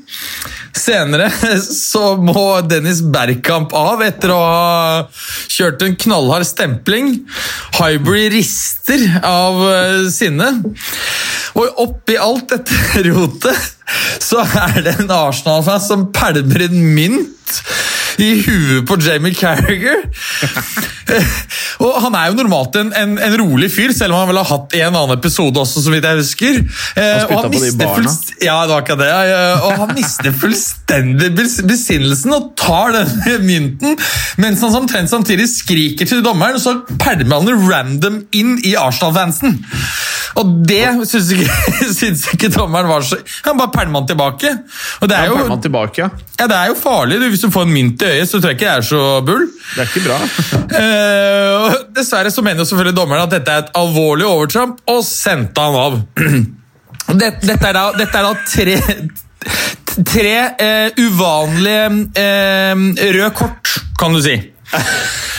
Senere 0.80 1.28
så 1.66 2.14
må 2.22 2.62
Dennis 2.70 3.01
Bergkamp 3.03 3.74
av 3.76 4.03
etter 4.05 4.32
å 4.34 4.39
ha 4.39 5.01
kjørt 5.51 5.84
en 5.86 5.97
knallhard 5.99 6.47
stempling. 6.47 7.18
Hybrid 7.80 8.32
rister 8.38 9.03
av 9.28 9.60
eh, 9.74 10.07
sinne. 10.14 10.53
Og 11.60 11.84
oppi 11.84 12.16
alt 12.22 12.53
dette 12.53 13.03
rotet 13.10 13.76
så 14.30 14.44
er 14.46 14.82
det 14.86 14.96
en 15.00 15.12
Arsenal-fan 15.12 15.82
som 15.84 16.08
pælmer 16.16 16.68
en 16.70 16.82
mynt 16.96 17.62
i 18.20 18.34
huet 18.44 18.84
på 18.88 18.98
Jamie 19.00 19.32
Carragher. 19.34 20.02
og 21.86 21.94
han 22.04 22.16
er 22.20 22.26
jo 22.30 22.36
normalt 22.42 22.76
en, 22.82 22.90
en, 23.00 23.14
en 23.24 23.36
rolig 23.40 23.70
fyr, 23.72 23.94
selv 23.96 24.12
om 24.14 24.20
han 24.20 24.30
vel 24.34 24.40
har 24.42 24.50
hatt 24.50 24.76
en 24.76 24.90
annen 24.90 25.14
episode 25.16 25.62
også, 25.62 25.82
så 25.86 25.94
vidt 25.94 26.04
jeg 26.08 26.20
husker. 26.20 26.60
Eh, 27.00 27.24
og 27.30 27.46
han 27.46 27.54
mister 27.54 27.94
fullst- 27.96 28.34
Ja, 28.44 28.58
det 28.68 28.76
var 28.76 28.84
ikke 28.84 28.98
det. 29.00 29.10
Og 29.70 29.78
han 29.86 29.96
mister 29.96 30.36
fullstendig 30.42 31.32
besinnelsen 31.40 32.36
og 32.36 32.52
tar 32.60 32.92
denne 32.98 33.38
mynten, 33.50 33.96
mens 34.44 34.66
han 34.68 34.76
omtrent 34.82 35.12
samtidig 35.16 35.48
skriker 35.54 36.10
til 36.12 36.24
dommeren, 36.26 36.60
og 36.60 36.64
så 36.66 36.76
pælmer 37.00 37.40
han 37.40 37.72
random 37.72 38.20
inn 38.36 38.58
i 38.68 38.76
Arsenal-fansen. 38.80 39.62
Og 40.38 40.52
det 40.68 40.84
syns 41.10 41.32
ikke, 41.34 41.48
syns 42.00 42.26
ikke 42.34 42.52
dommeren 42.54 42.90
var 42.90 43.06
så 43.06 43.18
Han 43.46 43.58
bare 43.58 43.72
pælma 43.74 44.02
den 44.02 44.12
tilbake. 44.14 44.52
Og 45.02 45.10
det 45.10 45.18
er 45.18 45.32
jo, 45.32 45.58
tilbake, 45.62 46.02
ja. 46.02 46.10
ja, 46.40 46.48
det 46.48 46.58
er 46.58 46.68
jo 46.72 46.78
farlig. 46.80 47.20
du. 47.22 47.30
Hvis 47.30 47.46
du 47.46 47.50
får 47.52 47.68
en 47.68 47.74
mynt 47.74 48.02
i 48.02 48.12
øyet, 48.12 48.30
så 48.30 48.40
tror 48.40 48.54
jeg 48.54 48.60
ikke 48.60 48.66
det 48.66 48.76
er 48.76 48.88
så 48.90 49.22
bull. 49.26 49.48
Det 49.76 49.84
er 49.84 49.90
ikke 49.90 50.06
bra. 50.08 50.20
uh, 50.84 51.80
dessverre 51.96 52.32
så 52.32 52.46
mener 52.46 52.64
jo 52.64 52.70
selvfølgelig 52.72 52.98
dommeren 52.98 53.26
at 53.26 53.34
dette 53.34 53.56
er 53.56 53.66
et 53.66 53.74
alvorlig 53.80 54.28
overtramp, 54.28 54.80
og 54.88 55.04
sendte 55.08 55.66
han 55.66 55.82
av. 55.88 56.00
Dette, 57.10 57.42
dette, 57.42 57.66
er, 57.66 57.74
da, 57.74 57.88
dette 57.98 58.20
er 58.20 58.26
da 58.28 58.34
tre 58.46 58.76
Tre 60.06 60.34
uh, 60.62 61.00
uvanlige 61.02 61.88
uh, 61.90 62.84
røde 63.16 63.32
kort, 63.36 63.72
kan 63.98 64.14
du 64.14 64.22
si. 64.22 64.36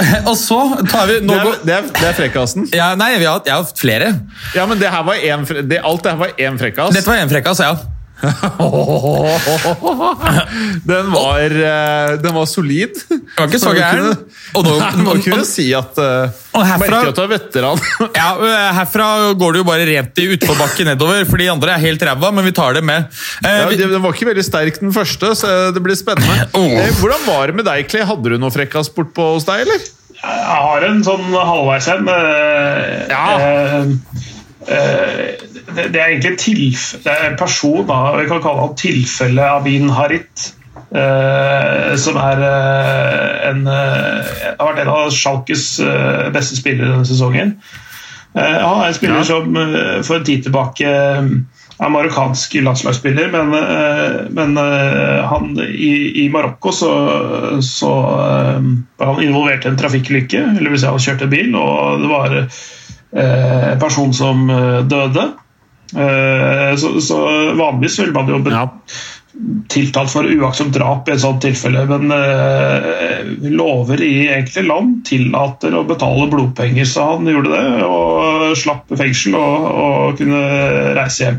Og 0.30 0.36
så 0.38 0.58
tar 0.90 1.06
vi 1.10 1.18
Det 1.20 1.36
er, 1.36 1.54
det 1.64 1.74
er, 1.76 1.88
det 2.00 2.06
er 2.10 2.16
frekkasen. 2.18 2.68
ja, 2.76 2.92
Nei, 2.98 3.12
vi 3.20 3.26
har, 3.28 3.40
jeg 3.46 3.54
har 3.54 3.64
hatt 3.64 3.80
flere. 3.80 4.12
Ja, 4.56 4.66
men 4.70 4.80
det 4.80 4.90
her 4.92 5.04
var 5.06 5.14
en, 5.32 5.46
det, 5.68 5.80
alt 5.84 6.04
det 6.04 6.14
her 6.14 6.20
var 6.24 6.36
én 6.38 6.60
frekkas. 6.60 6.94
Dette 6.96 7.10
var 7.10 7.20
én 7.22 7.32
frekkas, 7.32 7.62
ja. 7.64 7.74
Den 10.84 11.12
var, 11.12 11.40
eh, 11.50 12.16
den 12.22 12.34
var 12.34 12.46
solid. 12.46 12.94
Det 13.08 13.20
var 13.38 13.46
ikke 13.48 13.58
så 13.62 13.72
gæren. 13.76 14.10
Og 14.58 14.64
nå, 14.66 14.74
må 15.04 15.14
du 15.16 15.22
kunne 15.24 15.44
si 15.48 15.68
at 15.76 15.98
uh, 16.00 16.32
Og 16.56 16.64
herfra- 16.66 16.80
Merker 16.82 17.10
at 17.12 17.18
du 17.18 17.22
er 17.24 17.30
veteran. 17.34 17.78
ja, 18.20 18.28
herfra 18.80 19.06
går 19.38 19.50
det 19.56 19.60
jo 19.62 19.66
bare 19.68 19.86
rent 19.88 20.14
i 20.22 20.24
utforbakke 20.34 20.82
nedover, 20.88 21.20
for 21.30 21.36
de 21.42 21.46
andre 21.52 21.70
er 21.76 21.84
helt 21.86 22.02
ræva, 22.10 22.28
men 22.36 22.44
vi 22.48 22.54
tar 22.56 22.70
det 22.78 22.84
med. 22.86 23.00
Eh, 23.44 23.58
Ja, 23.60 23.64
Den 23.70 24.02
var 24.04 24.12
ikke 24.16 24.30
veldig 24.32 24.46
sterk, 24.46 24.74
den 24.82 24.94
første, 24.96 25.26
så 25.38 25.46
det 25.74 25.82
blir 25.84 25.96
spennende. 25.98 26.36
Oh. 26.58 26.72
Eh, 26.80 26.90
Hvordan 27.00 27.22
var 27.28 27.42
det 27.52 27.56
med 27.60 27.66
deg, 27.70 27.80
Clay? 27.90 28.04
Hadde 28.08 28.28
du 28.34 28.38
noe 28.42 28.52
frekkas 28.54 28.88
bortpå 28.96 29.22
hos 29.36 29.46
deg, 29.48 29.58
eller? 29.66 29.80
Jeg 30.20 30.60
har 30.60 30.80
en 30.84 30.98
sånn 31.06 31.26
halvveis 31.32 31.86
en. 31.94 32.04
eh, 32.12 33.08
Ja. 33.08 33.26
eh, 33.38 33.78
eh, 33.78 33.84
det, 34.68 35.86
det 35.94 36.00
er 36.00 36.10
egentlig 36.10 36.34
tilf 36.42 36.82
det 37.04 37.12
er 37.12 37.30
en 37.30 37.38
person, 37.40 37.84
da, 37.88 38.00
vi 38.18 38.26
kan 38.28 38.42
kalle 38.44 38.66
han 38.66 38.74
tilfelle 38.76 39.46
Abin 39.56 39.88
Harit. 39.96 40.50
eh, 40.90 41.94
som 42.00 42.16
er 42.18 42.42
eh, 42.44 43.50
en 43.50 43.62
eh, 43.70 44.34
har 44.58 44.72
vært 44.72 44.82
en 44.84 44.90
av 44.92 45.10
Schalkes 45.14 45.64
eh, 45.84 46.28
beste 46.34 46.58
spillere 46.58 46.90
denne 46.90 47.06
sesongen. 47.08 47.54
Eh, 48.34 48.58
han 48.60 48.82
er 48.82 48.90
en 48.90 48.94
spiller 48.98 49.20
Ja. 49.22 49.24
som 49.28 49.56
eh, 49.56 50.02
for 50.06 50.18
en 50.18 50.26
tid 50.26 50.42
tilbake 50.46 50.86
eh, 50.86 51.30
er 51.80 51.88
marokkansk 51.94 52.58
landslagsspiller, 52.60 53.30
men, 53.32 53.54
eh, 53.56 54.18
men 54.36 54.58
eh, 54.60 55.22
han, 55.30 55.54
i, 55.64 55.92
i 56.24 56.28
Marokko 56.28 56.74
så, 56.76 56.90
så 57.64 57.92
eh, 58.18 58.68
var 59.00 59.14
han 59.14 59.22
involvert 59.24 59.64
i 59.64 59.70
en 59.72 59.78
trafikkulykke. 59.80 60.42
Eller 60.58 60.74
vil 60.74 60.82
si 60.82 60.90
han 60.90 61.00
kjørte 61.00 61.30
bil, 61.32 61.54
og 61.56 62.02
det 62.04 62.10
var 62.12 62.36
eh, 63.12 63.70
en 63.72 63.80
person 63.82 64.12
som 64.14 64.44
eh, 64.50 64.82
døde. 64.90 65.28
Eh, 65.90 66.74
så, 66.78 66.92
så 67.02 67.22
vanligvis 67.58 67.98
ville 68.02 68.14
man 68.14 68.28
jo 68.30 68.42
Ja. 68.50 68.66
tiltalt 69.70 70.10
for 70.12 70.26
uaktsomt 70.26 70.74
drap 70.74 71.08
i 71.08 71.12
et 71.14 71.20
sånt 71.22 71.40
tilfelle, 71.42 71.84
men 71.88 72.10
eh, 72.12 73.30
lover 73.54 74.02
i 74.04 74.28
enkelte 74.28 74.64
land 74.66 74.98
tillater 75.06 75.74
å 75.78 75.84
betale 75.88 76.26
blodpenger, 76.32 76.84
så 76.86 77.06
han 77.14 77.26
gjorde 77.30 77.54
det 77.54 77.84
og 77.86 78.56
slapp 78.58 78.90
fengsel 78.98 79.34
og, 79.38 79.66
og 79.70 80.18
kunne 80.18 80.42
reise 80.98 81.24
hjem. 81.28 81.38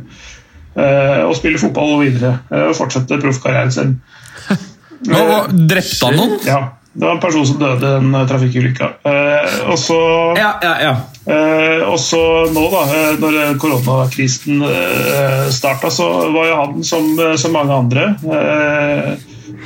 Eh, 0.72 1.20
og 1.28 1.36
spille 1.36 1.60
fotball 1.60 1.98
og 1.98 2.04
videre 2.06 2.34
eh, 2.50 2.70
og 2.72 2.78
fortsette 2.80 3.20
proffkarrieren 3.22 3.74
sin. 3.76 3.98
hva- 5.12 5.48
drepte 5.52 6.08
han 6.08 6.16
noen? 6.20 6.38
Ja, 6.48 6.62
det 6.94 7.06
var 7.06 7.12
en 7.16 7.20
person 7.24 7.46
som 7.48 7.60
døde 7.60 7.88
i 7.88 7.92
den 7.94 8.12
trafikkulykke. 8.28 8.28
trafikkulykka. 8.28 8.88
Eh, 9.04 9.70
og 9.72 9.80
så 9.80 10.00
Ja, 10.38 10.60
ja, 10.62 10.76
ja. 10.82 10.96
Eh, 11.26 12.52
nå, 12.52 12.64
da, 12.72 12.82
eh, 12.84 13.20
når 13.20 13.58
koronakrisen 13.62 14.64
eh, 14.64 15.50
starta, 15.50 15.92
så 15.92 16.10
var 16.34 16.48
jo 16.50 16.56
han 16.56 16.84
som 16.84 17.20
eh, 17.20 17.36
så 17.36 17.52
mange 17.54 17.74
andre 17.74 18.16
eh, 18.28 19.12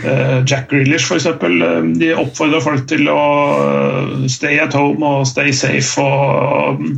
eh, 0.06 0.44
Jack 0.46 0.70
Grealish, 0.70 1.10
f.eks. 1.10 1.26
Eh, 1.26 1.82
de 1.98 2.14
oppfordra 2.14 2.62
folk 2.62 2.86
til 2.88 3.10
å 3.10 3.22
eh, 3.58 4.28
stay 4.30 4.60
at 4.62 4.78
home 4.78 5.02
og 5.22 5.28
stay 5.28 5.54
safe 5.56 6.02
og 6.02 6.82
mm, 6.82 6.98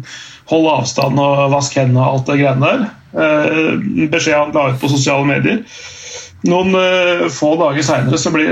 holde 0.52 0.78
avstand 0.82 1.20
og 1.24 1.52
vaske 1.56 1.86
hendene 1.86 2.04
og 2.04 2.18
alt 2.18 2.32
det 2.32 2.40
greiene 2.42 2.72
der. 2.72 2.88
Eh, 3.18 4.08
beskjed 4.12 4.42
han 4.42 4.56
la 4.56 4.72
ut 4.74 4.82
på 4.82 4.92
sosiale 4.92 5.28
medier. 5.30 5.64
Noen 6.48 6.76
eh, 6.76 7.30
få 7.34 7.56
dager 7.62 7.86
seinere 7.86 8.20
så 8.20 8.34
blir, 8.36 8.52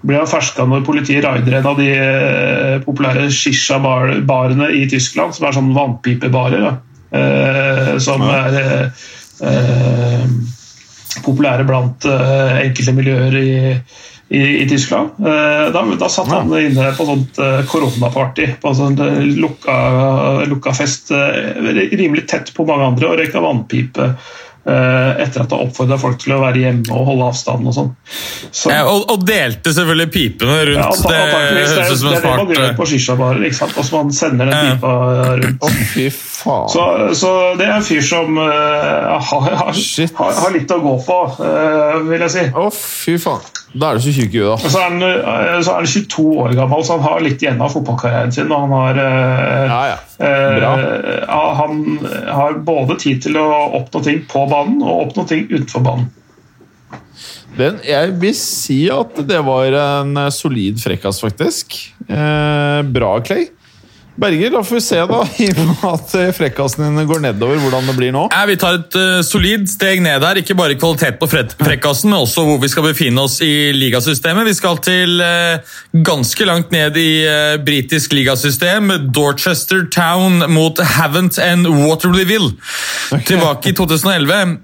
blir 0.00 0.20
han 0.22 0.30
ferska 0.30 0.64
når 0.68 0.84
politiet 0.86 1.24
raider 1.24 1.58
en 1.58 1.66
av 1.72 1.80
de 1.80 1.88
eh, 1.92 2.76
populære 2.84 3.28
shisha-barene 3.34 4.70
i 4.76 4.86
Tyskland, 4.90 5.36
som 5.36 5.48
er 5.48 5.56
sånn 5.56 5.74
vannpipebarer. 5.76 6.70
Eh, 7.10 7.96
som 7.98 8.22
er 8.22 8.60
eh, 8.62 10.30
populære 11.26 11.66
blant 11.68 12.06
eh, 12.08 12.60
enkelte 12.62 12.94
miljøer 12.96 13.36
i, 13.40 13.54
i, 14.30 14.42
i 14.62 14.68
Tyskland. 14.70 15.18
Eh, 15.20 15.64
da, 15.74 15.84
da 16.00 16.10
satt 16.12 16.30
han 16.32 16.52
inne 16.56 16.92
på 16.96 17.08
sånt 17.08 17.40
eh, 17.42 17.62
koronaparty, 17.68 18.52
på 18.62 18.74
sånn 18.78 18.96
lukka, 19.36 19.80
lukka 20.50 20.76
fest, 20.76 21.12
rimelig 21.12 22.28
tett 22.30 22.54
på 22.56 22.68
mange 22.68 22.92
andre, 22.92 23.10
og 23.10 23.20
røyka 23.20 23.42
vannpipe. 23.44 24.14
Eh, 24.66 25.22
Etter 25.24 25.42
at 25.44 25.52
han 25.54 25.62
oppfordra 25.66 25.96
folk 26.00 26.18
til 26.22 26.34
å 26.36 26.40
være 26.42 26.60
hjemme 26.64 26.92
og 26.92 27.06
holde 27.08 27.28
avstand 27.30 27.66
og 27.70 27.74
sånn. 27.76 27.90
Så, 28.50 28.70
Ja, 28.72 28.82
og, 28.90 29.06
og 29.10 29.24
delte 29.28 29.72
selvfølgelig 29.76 30.10
pipene 30.14 30.56
ja, 30.58 30.64
rundt. 30.70 30.84
anta- 30.86 31.12
det 31.12 31.20
det, 31.20 31.38
høres 31.40 31.72
er- 31.76 31.92
ut 31.92 31.98
som 32.00 32.10
det 32.10 32.16
en 32.16 32.24
er 32.24 32.26
det 32.26 32.44
man 32.44 32.54
gjør 32.56 32.66
eh, 32.70 32.76
på 32.80 32.88
shishabarer. 32.92 33.44
ikke 33.48 33.58
sant? 33.60 33.78
Og 33.80 33.84
så 33.88 33.96
man 34.02 34.12
sender 34.12 34.50
den 34.50 34.56
Ja. 34.56 34.74
pipa 34.74 34.92
rundt. 35.44 35.62
Oh, 35.62 35.78
fy 35.94 36.08
faen. 36.10 36.68
Så, 36.74 36.84
så 37.20 37.32
det 37.60 37.66
er 37.68 37.76
en 37.76 37.82
fyr 37.86 38.02
som 38.04 38.38
uh, 38.38 38.44
har, 39.20 39.20
har, 39.20 39.72
har, 39.72 40.34
har 40.42 40.52
litt 40.54 40.70
å 40.76 40.80
gå 40.84 40.94
på, 41.06 41.18
uh, 41.40 41.98
vil 42.08 42.20
jeg 42.26 42.30
si. 42.36 42.44
Å, 42.56 42.68
fy 42.74 43.16
faen. 43.20 43.40
Da 43.72 43.90
er 43.90 43.98
du 43.98 44.02
så 44.02 44.12
tjukk 44.14 44.32
i 44.34 44.40
huet, 44.42 44.62
da. 44.64 44.70
Så 44.70 44.80
er, 44.80 44.86
han, 44.88 45.02
eh, 45.06 45.58
så 45.62 45.74
er 45.76 45.84
han 45.84 45.90
22 45.92 46.24
år 46.42 46.54
gammel, 46.58 46.80
så 46.86 46.96
han 46.96 47.04
har 47.06 47.20
litt 47.22 47.42
igjen 47.44 47.60
av 47.62 47.70
fotballkarrieren 47.70 48.32
sin. 48.34 48.50
Og 48.50 48.64
han 48.64 48.72
har, 48.74 48.98
eh, 48.98 49.66
Ja, 49.70 49.82
ja. 49.92 49.98
Eh, 50.26 51.26
han 51.60 51.84
har 52.26 52.58
både 52.66 52.98
tid 52.98 53.22
til 53.22 53.38
å 53.38 53.46
oppnå 53.78 54.02
ting 54.04 54.24
på 54.26 54.42
banen 54.50 54.82
og 54.82 55.06
oppnå 55.06 55.26
ting 55.30 55.46
utenfor 55.52 55.86
banen. 55.86 56.10
Den, 57.56 57.78
jeg 57.84 58.12
vil 58.22 58.34
si 58.34 58.80
at 58.90 59.14
det 59.26 59.40
var 59.46 59.74
en 59.78 60.18
solid 60.34 60.78
frekkas, 60.82 61.22
faktisk. 61.22 61.78
Eh, 62.08 62.82
bra, 62.90 63.14
Clay. 63.22 63.48
Berger, 64.20 64.50
da 64.52 64.60
får 64.64 64.76
vi 64.76 64.80
se 64.84 64.98
da, 65.08 65.20
i 65.44 65.46
og 65.54 65.60
med 65.64 65.84
at 65.88 66.14
eh, 66.20 66.30
frekkasen 66.36 66.82
din 66.84 67.08
går 67.08 67.22
nedover, 67.24 67.56
hvordan 67.62 67.86
det 67.88 67.94
blir 67.96 68.12
nå. 68.12 68.26
Ja, 68.34 68.42
vi 68.50 68.56
tar 68.60 68.76
et 68.76 68.96
uh, 68.98 69.20
solid 69.24 69.64
steg 69.70 70.02
ned 70.04 70.20
der. 70.20 70.42
Ikke 70.42 70.56
bare 70.58 70.76
kvalitet 70.76 71.16
på 71.20 71.28
fre- 71.30 71.46
frekkasen, 71.56 72.10
men 72.12 72.18
også 72.20 72.44
hvor 72.44 72.60
vi 72.60 72.68
skal 72.68 72.84
befinne 72.90 73.24
oss 73.24 73.38
i 73.44 73.70
ligasystemet. 73.76 74.44
Vi 74.50 74.54
skal 74.58 74.80
til 74.84 75.24
uh, 75.24 75.80
ganske 76.04 76.48
langt 76.48 76.74
ned 76.74 77.00
i 77.00 77.08
uh, 77.24 77.56
britisk 77.64 78.12
ligasystem. 78.16 78.92
Dorchester 79.16 79.86
Town 79.94 80.44
mot 80.52 80.84
Havant 80.98 81.40
and 81.40 81.68
Waterleyville. 81.80 82.52
Tilbake 83.24 83.72
i 83.72 83.76
2011. 83.78 84.58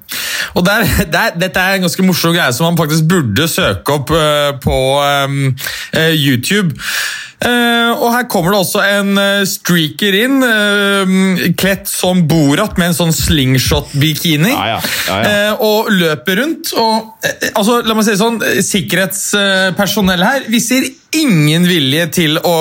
Og 0.57 0.65
der, 0.67 0.85
der, 1.13 1.33
Dette 1.41 1.61
er 1.61 1.79
en 1.79 1.87
ganske 1.89 2.05
morsom 2.05 2.37
greie 2.37 2.53
som 2.53 2.69
man 2.69 2.77
faktisk 2.79 3.09
burde 3.09 3.49
søke 3.49 3.97
opp 3.97 4.13
på 4.63 4.81
um, 5.01 5.41
YouTube. 6.13 6.77
Eh, 7.37 7.91
og 8.01 8.15
her 8.15 8.25
kommer 8.33 8.55
det 8.55 8.61
også 8.63 8.81
en 8.81 9.19
eh, 9.21 9.43
streaker 9.49 10.15
inn, 10.17 10.39
eh, 10.41 11.51
kledt 11.61 11.91
som 11.91 12.23
Borat 12.29 12.79
med 12.81 12.91
en 12.91 12.97
sånn 12.97 13.13
slingshot-bikini. 13.13 14.55
Ja, 14.55 14.77
ja, 14.77 14.79
ja, 15.11 15.19
ja. 15.21 15.51
Og 15.61 15.91
løper 15.93 16.41
rundt. 16.41 16.73
Og, 16.81 17.13
altså, 17.53 17.83
la 17.85 17.97
meg 17.97 18.09
si 18.09 18.17
sånn, 18.17 18.41
Sikkerhetspersonell 18.65 20.25
her 20.25 20.49
viser 20.53 20.89
ingen 21.23 21.67
vilje 21.69 22.07
til 22.21 22.39
å 22.43 22.57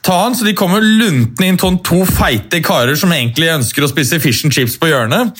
ta 0.00 0.16
han, 0.22 0.34
så 0.34 0.46
de 0.46 0.54
kommer 0.56 0.80
luntende 0.80 1.46
inn 1.46 1.58
sånn 1.60 1.80
to 1.84 2.00
feite 2.08 2.62
karer 2.64 2.96
som 2.96 3.12
egentlig 3.12 3.50
ønsker 3.52 3.84
å 3.84 3.90
spise 3.90 4.20
fish 4.22 4.46
and 4.46 4.54
chips 4.54 4.78
på 4.80 4.88
hjørnet. 4.88 5.34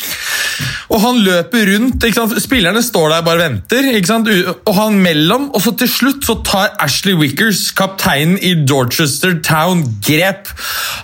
Og 0.93 1.01
han 1.01 1.21
løper 1.25 1.71
rundt, 1.71 2.05
ikke 2.05 2.19
sant? 2.19 2.35
spillerne 2.43 2.83
står 2.85 3.07
der 3.09 3.23
og 3.23 3.29
bare 3.31 3.45
venter, 3.47 3.89
ikke 3.95 4.11
sant? 4.11 4.29
Og 4.69 4.73
han 4.77 4.99
mellom, 5.01 5.49
og 5.55 5.65
så 5.65 5.73
til 5.81 5.89
slutt 5.91 6.29
så 6.29 6.37
tar 6.45 6.75
Ashley 6.83 7.17
Wickers, 7.17 7.71
kapteinen 7.77 8.37
i 8.45 8.53
Dorchester 8.69 9.39
Town, 9.47 9.87
grep. 10.05 10.53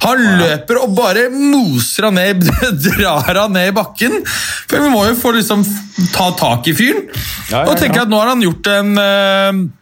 Han 0.05 0.23
løper 0.43 0.83
og 0.83 0.93
bare 0.99 1.29
moser 1.33 2.11
han 2.11 2.21
ned, 2.21 2.45
drar 2.91 3.41
han 3.41 3.57
ned 3.57 3.73
i 3.73 3.77
bakken, 3.77 4.21
for 4.67 4.85
vi 4.85 4.93
må 4.93 5.07
jo 5.09 5.17
få 5.23 5.33
liksom 5.39 5.65
ta 6.13 6.29
tak 6.37 6.69
i 6.69 6.77
fyren. 6.77 7.09
Ja, 7.49 7.63
ja, 7.63 7.67
Og 7.71 7.81
tenker 7.81 8.03
ja. 8.03 8.07
at 8.07 8.13
nå 8.13 8.21
har 8.21 8.35
han 8.35 8.45
gjort 8.45 8.73
en... 8.75 9.75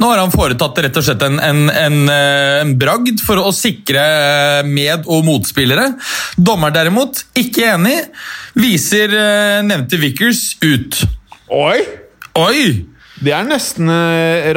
nå 0.00 0.08
har 0.10 0.20
han 0.22 0.32
foretatt 0.32 0.78
rett 0.84 0.96
og 1.00 1.04
slett 1.04 1.22
en, 1.26 1.38
en, 1.42 1.62
en, 1.70 1.98
eh, 2.12 2.60
en 2.62 2.74
bragd 2.80 3.20
for 3.24 3.40
å 3.42 3.52
sikre 3.54 4.02
eh, 4.02 4.60
med- 4.68 5.06
og 5.06 5.26
motspillere. 5.28 5.90
Dommer 6.36 6.72
derimot, 6.74 7.24
ikke 7.38 7.72
enig, 7.74 7.96
viser 8.58 9.12
eh, 9.14 9.58
nevnte 9.66 10.00
Vickers 10.00 10.54
ut. 10.64 11.02
Oi! 11.52 11.80
Oi! 12.38 12.62
Det 13.18 13.32
er 13.34 13.48
nesten 13.48 13.90
eh, 13.90 14.50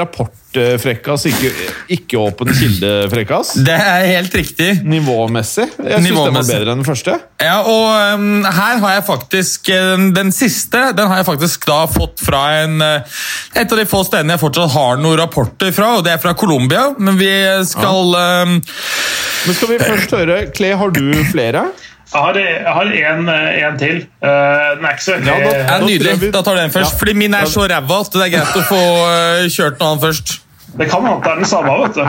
rapportfrekkas, 0.52 1.26
ikke, 1.30 1.52
ikke 1.96 2.18
åpen 2.20 2.52
kilde-frekkas. 2.54 3.54
Det 3.66 3.76
er 3.76 4.06
helt 4.18 4.34
riktig. 4.36 4.84
Nivåmessig. 4.84 5.68
Jeg 5.78 6.04
syns 6.04 6.10
den 6.10 6.36
var 6.36 6.48
bedre 6.48 6.72
enn 6.74 6.82
den 6.82 6.86
første. 6.86 7.18
Ja, 7.42 7.62
og 7.62 8.20
um, 8.20 8.44
her 8.46 8.80
har 8.84 8.94
jeg 8.96 9.06
faktisk 9.08 9.70
eh, 9.74 9.98
Den 10.14 10.32
siste 10.32 10.92
den 10.96 11.08
har 11.10 11.22
jeg 11.22 11.26
faktisk 11.26 11.66
da 11.68 11.86
fått 11.90 12.22
fra 12.22 12.42
en 12.62 12.82
eh, 12.86 13.22
Et 13.58 13.66
av 13.66 13.80
de 13.80 13.86
få 13.90 14.04
stedene 14.06 14.36
jeg 14.36 14.44
fortsatt 14.44 14.74
har 14.76 15.00
noen 15.02 15.18
rapporter 15.20 15.72
fra, 15.74 15.96
og 15.98 16.06
det 16.06 16.16
er 16.16 16.22
fra 16.22 16.36
Colombia. 16.38 16.92
Men 17.00 17.18
vi 17.20 17.32
skal 17.68 18.16
um, 18.16 18.58
Men 18.60 19.58
skal 19.58 19.74
vi 19.74 19.80
først 19.82 20.18
høre 20.18 20.44
Kle, 20.54 20.76
har 20.78 20.94
du 20.94 21.06
flere? 21.32 21.70
Jeg 22.12 22.64
har, 22.68 22.90
én 22.92 23.22
en, 23.22 23.30
en 23.32 23.78
til. 23.80 24.02
Uh, 24.20 24.28
den 24.76 24.86
er 24.86 24.96
ikke 24.98 25.06
så 25.06 25.14
veldig 25.16 25.32
Ja, 25.32 25.52
da- 25.64 25.78
Nydelig. 25.86 26.32
Da 26.34 26.42
tar 26.44 26.58
du 26.58 26.60
den 26.60 26.72
først. 26.74 26.92
Ja. 26.92 27.00
Fordi 27.00 27.14
min 27.16 27.34
er 27.34 27.48
så 27.48 27.64
ræva 27.72 28.00
at 28.04 28.14
det 28.14 28.24
er 28.26 28.32
greit 28.34 28.58
å 28.60 28.64
få 28.68 28.80
eh, 29.08 29.46
kjørt 29.48 29.80
noen 29.80 29.94
annen 29.94 30.02
først. 30.04 30.34
Det 30.72 30.88
kan 30.88 31.04
hende 31.04 31.20
det 31.24 31.32
er 31.32 31.40
den 31.40 31.48
samme, 31.48 31.72
vet 31.82 31.96
du. 31.96 32.04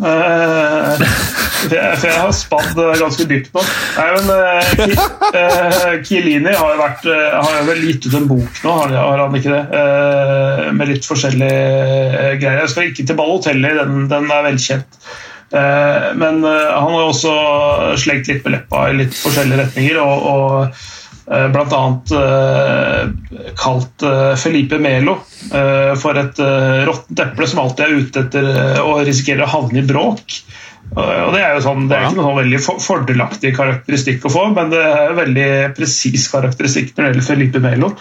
Uh, 0.00 1.02
for, 1.60 2.06
jeg, 2.06 2.14
har 2.16 2.30
spadd 2.32 2.78
ganske 2.98 3.26
dypt 3.28 3.50
nå. 3.54 3.64
Nei, 3.98 4.06
men 4.16 4.30
uh, 4.32 4.70
Ki, 4.78 4.94
uh, 5.34 5.96
Chiellini 6.06 6.54
har, 6.56 6.78
vært, 6.78 7.10
har 7.10 7.66
vel 7.68 7.82
gitt 7.88 8.06
ut 8.06 8.16
en 8.16 8.30
bok 8.30 8.62
nå, 8.64 8.76
har, 8.78 8.94
har 8.96 9.24
han 9.24 9.36
ikke 9.36 9.58
det? 9.58 9.82
med 10.78 10.92
litt 10.94 11.06
forskjellige 11.06 12.38
greier. 12.40 12.62
Jeg 12.62 12.72
skal 12.72 12.88
ikke 12.92 13.06
til 13.10 13.18
Balotelli, 13.18 13.74
den, 13.82 14.06
den 14.14 14.30
er 14.30 14.46
velkjent. 14.46 15.02
Men 15.50 16.44
han 16.46 16.92
har 16.94 17.08
også 17.08 17.32
slengt 17.98 18.28
litt 18.30 18.44
med 18.46 18.54
leppa 18.54 18.84
i 18.86 18.98
litt 19.00 19.16
forskjellige 19.18 19.64
retninger. 19.64 19.98
og, 19.98 20.26
og 20.30 20.82
Eh, 21.30 21.48
Bl.a. 21.48 22.00
Eh, 22.10 23.08
kalt 23.56 24.02
eh, 24.02 24.34
Felipe 24.34 24.78
Melo 24.78 25.18
for 26.00 26.18
et 26.20 26.38
råttent 26.86 27.20
eple 27.24 27.46
som 27.48 27.62
alltid 27.62 27.84
er 27.84 27.94
ute 27.96 28.22
etter 28.26 28.80
å 28.82 28.98
risikere 29.06 29.46
å 29.46 29.50
havne 29.50 29.80
i 29.80 29.86
bråk. 29.86 30.36
Og 30.90 31.30
Det 31.34 31.38
er 31.38 31.52
jo 31.54 31.62
sånn, 31.62 31.84
det 31.86 31.94
er 31.94 32.08
ikke 32.08 32.16
noen 32.18 32.26
sånn 32.26 32.40
veldig 32.40 32.60
fordelaktig 32.82 33.52
karakteristikk 33.54 34.24
å 34.26 34.32
få, 34.34 34.42
men 34.56 34.72
det 34.72 34.80
er 34.82 35.12
en 35.12 35.20
veldig 35.20 35.50
presis 35.76 36.24
karakteristikk 36.32 36.90
når 36.96 37.04
det 37.04 37.10
gjelder 37.10 37.26
Felipe 37.28 37.62
Melo. 37.62 37.92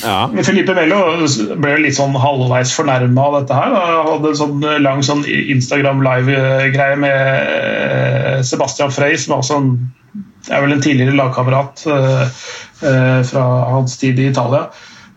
Ja. 0.00 0.16
Felipe 0.46 0.76
Melo 0.78 1.02
ble 1.60 1.74
litt 1.84 1.98
sånn 1.98 2.16
halvveis 2.16 2.72
fornærma 2.78 3.26
av 3.26 3.36
dette 3.42 3.60
her. 3.60 3.76
Han 3.76 4.08
hadde 4.08 4.32
en 4.32 4.40
sånn 4.40 4.66
lang 4.80 5.04
sånn 5.04 5.26
Instagram 5.28 6.00
live-greie 6.06 6.96
med 7.04 8.46
Sebastian 8.48 8.96
Frey, 8.96 9.20
som 9.20 9.36
er 9.36 9.44
også 9.44 9.60
en 9.60 9.72
er 10.48 10.64
vel 10.64 10.74
en 10.74 10.82
tidligere 10.82 11.16
lagkamerat 11.18 11.84
uh, 11.90 12.22
uh, 12.84 13.20
fra 13.26 13.44
hans 13.74 13.98
tid 14.00 14.18
i 14.20 14.30
Italia. 14.30 14.68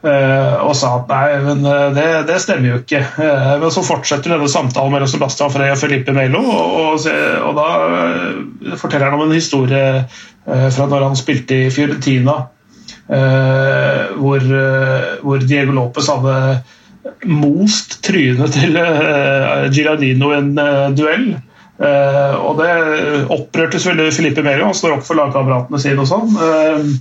Uh, 0.03 0.59
og 0.67 0.73
sa 0.75 0.89
at 0.97 1.07
nei, 1.07 1.27
men 1.45 1.61
det, 1.95 2.07
det 2.27 2.41
stemmer 2.43 2.73
jo 2.73 2.79
ikke. 2.81 2.99
men 3.61 3.69
så 3.71 3.85
fortsetter 3.87 4.33
denne 4.33 4.49
samtalen 4.51 4.91
mellom 4.91 5.07
Sebastian 5.07 5.53
Frey 5.53 5.71
og 5.71 5.79
Felipe 5.79 6.11
Melo, 6.15 6.41
og, 6.43 7.05
og, 7.07 7.53
da 7.55 8.75
forteller 8.81 9.07
han 9.07 9.15
om 9.15 9.29
en 9.29 9.37
historie 9.37 10.03
fra 10.43 10.89
når 10.91 11.05
han 11.07 11.15
spilte 11.15 11.55
i 11.55 11.71
Fiorentina, 11.71 12.35
hvor, 13.07 14.43
hvor, 15.23 15.45
Diego 15.47 15.71
Lopez 15.77 16.09
hadde 16.11 16.35
most 17.31 18.01
trynet 18.03 18.51
til 18.57 18.75
Girardino 18.75 20.33
i 20.33 20.39
en 20.41 20.51
duell. 20.99 21.29
Og 21.79 22.59
det 22.59 22.71
opprørte 23.31 23.79
selvfølgelig 23.79 24.17
Felipe 24.19 24.43
Melo, 24.43 24.67
han 24.67 24.75
står 24.75 24.97
opp 24.97 25.07
for 25.07 25.19
lagkameratene 25.21 25.79
sine 25.79 26.03
og 26.03 26.11
sånn. 26.11 26.91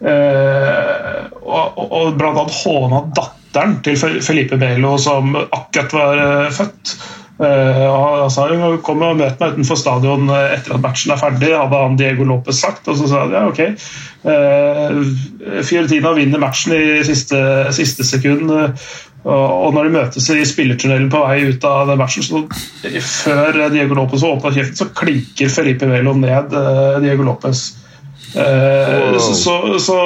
Uh, 0.00 0.08
uh, 0.08 1.24
og, 1.44 1.80
og 1.92 2.22
annet 2.24 2.58
håna 2.62 3.04
datteren 3.16 3.78
til 3.84 3.98
Felipe 4.24 4.58
Melo, 4.60 4.96
som 5.00 5.34
akkurat 5.36 5.96
var 5.96 6.52
født. 6.56 6.94
Uh, 7.40 8.26
sa 8.28 8.46
jo, 8.52 8.74
kom 8.84 9.00
og 9.04 9.16
møt 9.16 9.38
meg 9.40 9.54
utenfor 9.54 9.78
stadion 9.80 10.28
etter 10.28 10.74
at 10.76 10.82
matchen 10.84 11.14
er 11.14 11.20
ferdig, 11.20 11.54
hadde 11.56 11.84
han 11.84 11.96
Diego 12.00 12.26
Lopez 12.28 12.60
sagt. 12.60 12.88
Og 12.88 12.98
så 13.00 13.08
sa 13.08 13.24
han 13.24 13.36
ja, 13.36 13.46
ok. 13.48 13.62
Uh, 14.24 15.62
Fiorentina 15.64 16.12
vinner 16.16 16.42
matchen 16.42 16.76
i 16.76 17.00
siste, 17.08 17.40
siste 17.76 18.04
sekund. 18.04 18.52
Uh, 18.52 18.90
og 19.24 19.74
når 19.76 19.84
de 19.84 19.92
møtes 19.98 20.28
i 20.32 20.44
spillertunnelen 20.48 21.10
på 21.12 21.20
vei 21.20 21.42
ut 21.50 21.64
av 21.68 21.90
den 21.90 21.98
matchen, 22.00 22.24
så 22.24 22.40
før 23.04 23.58
Diego 23.72 23.98
Lopez 23.98 24.24
åpner 24.24 24.54
kjeften, 24.56 24.78
så 24.80 24.88
klinker 24.96 25.52
Felipe 25.52 25.88
Melo 25.88 26.14
ned 26.16 26.56
uh, 26.56 26.96
Diego 27.04 27.26
Lopez. 27.28 27.66
Wow. 28.34 29.16
så, 29.18 29.34
så, 29.82 29.96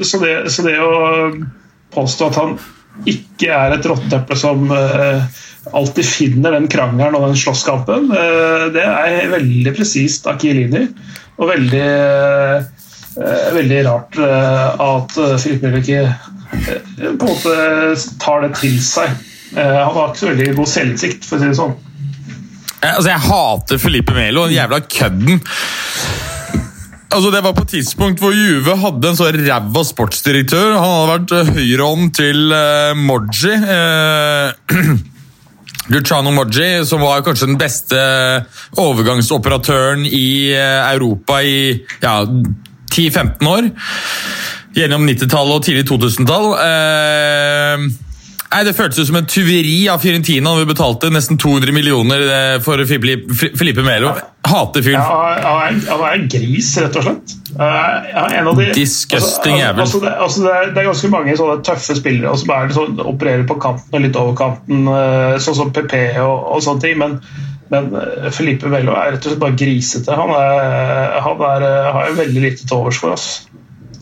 så, 0.00 0.20
det, 0.22 0.34
så, 0.52 0.64
det, 0.64 0.76
å 0.80 1.32
påstå 1.94 2.30
at 2.30 2.38
han 2.40 2.56
ikke 3.08 3.50
er 3.52 3.74
et 3.74 3.88
rotteeple 3.90 4.38
som 4.40 4.70
uh, 4.72 5.26
alltid 5.76 6.08
finner 6.08 6.56
den 6.56 6.70
krangelen 6.72 7.18
og 7.18 7.26
den 7.26 7.36
slåsskampen, 7.36 8.08
det 8.72 8.84
er 8.86 9.32
veldig 9.32 9.72
presist 9.76 10.28
av 10.30 10.38
Kielini. 10.40 10.84
Og 11.36 11.50
veldig, 11.50 11.88
veldig 13.52 13.80
rart 13.84 14.16
at 14.22 15.16
Filip 15.42 15.66
Velo 15.66 15.82
ikke 15.82 16.04
på 16.96 17.10
en 17.10 17.18
måte 17.20 17.56
tar 18.22 18.46
det 18.46 18.54
til 18.62 18.78
seg. 18.80 19.10
Eh, 19.56 19.76
han 19.84 19.94
har 19.94 20.10
ikke 20.10 20.22
så 20.22 20.30
veldig 20.30 20.54
god 20.56 20.70
selvinnsikt, 20.70 21.26
for 21.26 21.38
å 21.38 21.42
si 21.42 21.50
det 21.50 21.58
sånn. 21.58 21.74
Eh, 22.80 22.92
altså, 22.92 23.10
jeg 23.12 23.24
hater 23.28 23.82
Felipe 23.82 24.16
Melo, 24.16 24.46
den 24.48 24.58
jævla 24.58 24.80
kødden. 24.84 25.40
Altså, 27.10 27.30
Det 27.30 27.42
var 27.44 27.52
på 27.54 27.62
et 27.62 27.74
tidspunkt 27.76 28.20
hvor 28.20 28.34
Juve 28.34 28.76
hadde 28.82 29.10
en 29.10 29.18
så 29.18 29.28
ræva 29.30 29.82
sportsdirektør. 29.86 30.74
Han 30.74 30.94
hadde 30.94 31.12
vært 31.12 31.34
eh, 31.36 31.52
høyrehånden 31.58 32.10
til 32.16 32.56
eh, 32.56 32.96
Moji. 32.98 33.52
Eh, 33.76 34.96
Luciano 35.92 36.32
Moggi, 36.34 36.82
som 36.82 37.04
var 37.04 37.22
kanskje 37.22 37.46
den 37.46 37.60
beste 37.60 37.98
overgangsoperatøren 38.82 40.02
i 40.02 40.50
Europa 40.56 41.38
i 41.46 41.84
ja, 42.02 42.16
10-15 42.90 43.46
år 43.46 43.68
gjennom 44.76 45.06
90-tallet 45.06 45.60
og 45.60 45.62
tidlig 45.64 45.86
2000-tall. 45.88 46.48
Eh, 46.58 47.86
Nei, 48.52 48.62
Det 48.64 48.74
føltes 48.76 49.00
ut 49.00 49.08
som 49.10 49.18
en 49.18 49.26
tyveri 49.28 49.88
av 49.90 50.02
Fiorentina 50.02 50.52
når 50.52 50.62
vi 50.62 50.70
betalte 50.70 51.10
nesten 51.12 51.38
200 51.40 51.74
millioner 51.74 52.22
eh, 52.26 52.58
for 52.64 52.82
Filipe 52.86 53.84
Melo. 53.86 54.12
Hater 54.46 54.84
fyren. 54.86 55.02
Ja, 55.02 55.54
han 55.66 56.04
er 56.06 56.12
en 56.12 56.28
gris, 56.30 56.70
rett 56.78 56.96
og 57.00 57.08
slett. 57.08 57.34
Ja, 57.56 58.44
de, 58.46 58.68
Disgusting 58.76 59.58
jævel. 59.58 59.82
Altså, 59.82 59.98
altså, 59.98 60.04
det, 60.04 60.14
altså 60.26 60.44
det, 60.44 60.52
er, 60.52 60.70
det, 60.70 60.78
er, 60.78 60.88
ganske 60.92 61.10
mange 61.16 61.34
sånne 61.40 61.58
tøffe 61.66 61.98
spillere 61.98 62.38
som 62.38 62.54
er, 62.54 62.72
sånn, 62.76 63.02
opererer 63.02 63.44
på 63.48 63.58
kanten 63.62 63.98
og 63.98 64.06
litt 64.06 64.20
over 64.20 64.38
kanten, 64.38 64.86
eh, 64.94 65.36
sånn 65.42 65.58
som 65.58 65.74
PP 65.74 65.98
og, 66.22 66.36
og 66.56 66.64
sånne 66.66 66.86
ting. 66.86 66.98
men 67.02 67.20
men 67.66 67.88
eh, 67.98 68.28
Felipe 68.30 68.70
Melo 68.70 68.92
er 68.94 69.16
rett 69.16 69.24
og 69.24 69.32
slett 69.32 69.42
bare 69.42 69.58
grisete. 69.58 70.14
Han, 70.14 70.30
er, 70.38 71.16
han 71.24 71.40
er, 71.48 71.64
har 71.96 72.12
veldig 72.14 72.44
lite 72.44 72.62
til 72.62 72.76
overs 72.78 73.00
for 73.02 73.16
oss. 73.16 73.26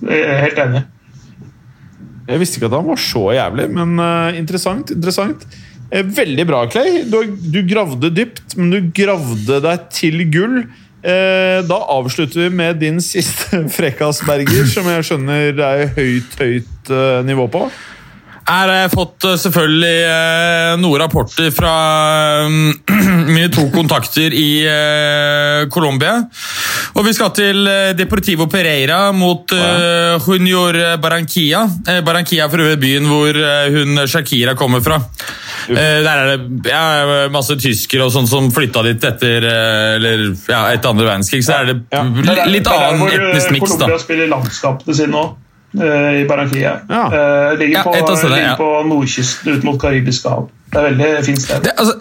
Helt 0.05 0.61
enig. 0.61 0.85
Jeg 2.25 2.41
visste 2.41 2.59
ikke 2.59 2.71
at 2.71 2.79
han 2.79 2.89
var 2.89 3.01
så 3.01 3.25
jævlig, 3.37 3.69
men 3.77 3.99
uh, 4.01 4.37
interessant. 4.39 4.93
interessant. 4.95 5.45
Eh, 5.95 6.03
veldig 6.03 6.47
bra, 6.49 6.65
Clay. 6.71 7.05
Du, 7.11 7.21
du, 7.39 7.61
gravde 7.69 8.11
dypt, 8.15 8.57
men 8.59 8.73
du 8.73 8.81
gravde 8.97 9.61
deg 9.65 9.89
til 9.95 10.25
gull. 10.33 10.63
Eh, 11.05 11.61
da 11.69 11.81
avslutter 11.93 12.47
vi 12.47 12.51
med 12.57 12.81
din 12.81 13.01
siste 13.05 13.65
frekkasberger, 13.77 14.65
som 14.71 14.89
jeg 14.91 15.05
skjønner 15.07 15.53
det 15.57 15.67
er 15.67 15.93
høyt, 15.99 16.39
høyt 16.41 16.95
uh, 16.95 17.21
nivå 17.27 17.47
på. 17.53 17.67
Jeg 18.45 18.69
har 18.69 18.91
fått 18.93 19.25
eh, 19.29 19.39
selvfølgelig 19.41 20.81
noen 20.83 21.01
rapporter 21.01 21.53
fra 21.55 21.75
mine 23.29 23.51
to 23.53 23.67
kontakter 23.75 24.35
i 24.35 24.49
uh, 24.67 25.67
Colombia. 25.73 26.17
Og 26.95 27.07
vi 27.07 27.15
skal 27.17 27.33
til 27.35 27.69
Deportivo 27.99 28.47
Pereira 28.51 29.09
mot 29.17 29.51
Junior 29.51 30.77
Barranquilla. 31.03 31.65
Barranquilla 32.07 32.47
for 32.53 32.63
øvrig 32.63 32.79
byen 32.79 33.09
hvor 33.11 33.39
hun 33.75 34.05
Shakira 34.07 34.55
kommer 34.55 34.85
fra. 34.85 35.01
Der 35.67 36.07
er 36.13 36.31
det 36.37 36.71
ja, 36.71 37.27
masse 37.35 37.57
tyskere 37.59 38.07
og 38.07 38.15
sånn 38.15 38.29
som 38.31 38.51
flytta 38.55 38.85
dit 38.87 39.09
etter 39.11 39.49
eller, 39.97 40.27
ja, 40.47 40.61
etter 40.71 40.93
andre 40.93 41.09
verdenskrig. 41.09 41.43
Så 41.43 41.57
er 41.57 41.73
det 41.73 42.51
litt 42.53 42.71
annen 42.71 43.09
etnisk 43.09 43.57
miks. 43.57 43.75
Colombia 43.75 43.99
spiller 44.05 44.31
landskapene 44.31 44.95
sine 45.01 45.17
nå. 45.17 45.25
Eh, 45.81 46.21
i 46.21 46.25
Barranquilla. 46.29 46.81
Ja. 46.89 47.05
Uh, 47.07 47.59
ligger 47.59 47.83
på, 47.83 47.95
ja, 47.95 48.29
ligger 48.37 48.57
på 48.57 48.83
nordkysten 48.89 49.53
ut 49.53 49.65
mot 49.67 49.81
Karibiske 49.81 50.31
hav. 50.31 50.47
Det 50.71 50.79
er 50.79 50.85
veldig 50.93 51.09
fint 51.27 51.43
sted. 51.43 51.65
Det, 51.67 51.73
altså, 51.79 51.97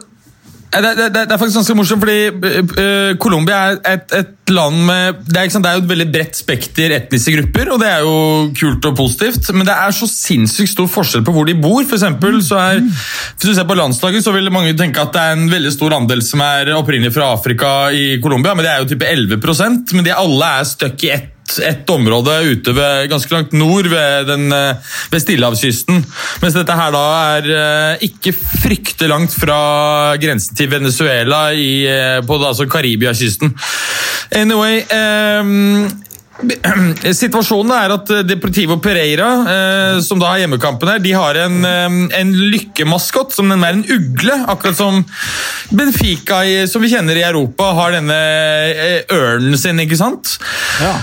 det, 0.82 0.92
det, 0.98 1.08
det, 1.14 1.34
er 1.34 1.38
faktisk 1.38 1.60
ganske 1.60 1.76
morsomt, 1.78 2.02
fordi 2.02 2.30
uh, 2.34 3.18
Colombia 3.22 3.58
er 3.76 3.82
et, 3.94 4.16
et, 4.18 4.32
land 4.54 4.76
med 4.86 5.22
det 5.24 5.40
er, 5.40 5.50
sant, 5.50 5.64
det 5.64 5.70
er, 5.72 5.78
jo 5.78 5.84
et 5.86 5.92
veldig 5.94 6.08
bredt 6.12 6.36
spekter 6.36 6.92
etniske 6.98 7.32
grupper, 7.38 7.70
og 7.74 7.80
det 7.80 7.88
er 7.88 8.02
jo 8.04 8.16
kult 8.60 8.88
og 8.90 8.98
positivt. 8.98 9.48
Men 9.56 9.70
det 9.70 9.76
er 9.76 9.96
så 9.96 10.10
sinnssykt 10.10 10.74
stor 10.74 10.90
forskjell 10.92 11.24
på 11.26 11.34
hvor 11.34 11.48
de 11.48 11.56
bor. 11.58 11.80
For 11.88 11.96
eksempel, 11.96 12.42
så 12.44 12.60
er, 12.60 12.82
hvis 12.84 13.46
du 13.46 13.54
ser 13.56 13.70
på 13.70 13.78
landslaget, 13.80 14.26
så 14.26 14.36
vil 14.36 14.52
mange 14.54 14.76
tenke 14.78 15.02
at 15.02 15.14
det 15.16 15.24
er 15.24 15.38
en 15.38 15.48
veldig 15.52 15.72
stor 15.74 15.96
andel 15.96 16.26
som 16.26 16.44
er 16.44 16.74
opprinnelig 16.76 17.16
fra 17.16 17.32
Afrika 17.38 17.74
i 17.96 18.20
Colombia, 18.24 18.54
men 18.58 18.68
det 18.68 18.74
er 18.74 18.84
jo 18.84 18.92
type 18.92 19.10
11% 19.10 19.96
Men 19.96 20.06
de 20.06 20.18
alle 20.18 20.52
er 20.60 20.68
stuck 20.68 21.08
i 21.08 21.14
ett 21.16 21.33
et 21.64 21.90
område 21.92 22.36
ute 22.50 22.74
ved, 22.76 23.10
ganske 23.12 23.34
langt 23.34 23.56
nord 23.58 23.90
ved, 23.92 24.28
den, 24.30 24.48
eh, 24.54 24.94
ved 25.12 25.24
Stillehavskysten. 25.24 26.04
Mens 26.42 26.56
dette 26.58 26.78
her 26.78 26.94
da 26.96 27.04
er 27.38 27.50
eh, 27.58 28.06
ikke 28.10 28.34
fryktelig 28.36 29.12
langt 29.12 29.36
fra 29.36 30.16
grensen 30.22 30.58
til 30.58 30.72
Venezuela 30.72 31.50
i, 31.54 31.86
eh, 31.90 32.22
på 32.26 32.40
altså 32.40 32.68
Karibia-kysten. 32.70 33.54
Anyway 34.34 34.82
um, 34.90 35.92
Situasjonen 37.22 37.72
er 37.76 37.94
at 37.94 38.10
Deportivo 38.26 38.80
Pereira, 38.82 39.28
som 40.04 40.18
da 40.20 40.32
har 40.32 40.42
hjemmekampen 40.42 40.90
her, 40.90 41.04
de 41.04 41.12
har 41.14 41.38
en, 41.44 41.60
en 42.10 42.34
lykkemaskot 42.34 43.36
som 43.38 43.54
den 43.54 43.64
er 43.64 43.78
en 43.78 43.86
ugle. 43.86 44.40
Akkurat 44.50 44.80
som 44.80 45.04
Benfica, 45.70 46.42
som 46.68 46.84
vi 46.84 46.90
kjenner 46.92 47.22
i 47.22 47.28
Europa, 47.28 47.70
har 47.78 47.94
denne 48.00 48.18
ørnen 49.14 49.60
sin, 49.62 49.80
ikke 49.86 50.02
sant? 50.02 50.40
Ja. 50.82 50.98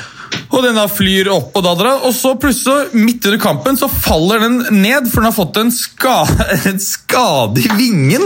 Og 0.50 0.64
den 0.64 0.78
da 0.78 0.86
flyr 0.90 1.30
opp 1.30 1.54
og 1.58 1.62
dadra, 1.64 1.92
og 2.06 2.14
så 2.14 2.32
plutselig, 2.40 2.90
midt 2.98 3.26
under 3.28 3.40
kampen, 3.42 3.78
så 3.78 3.86
faller 3.90 4.42
den 4.42 4.58
ned, 4.80 5.06
for 5.10 5.22
den 5.22 5.28
har 5.30 5.36
fått 5.36 5.60
en, 5.60 5.70
ska 5.70 6.24
en 6.70 6.80
skade 6.82 7.62
i 7.62 7.70
vingen. 7.78 8.24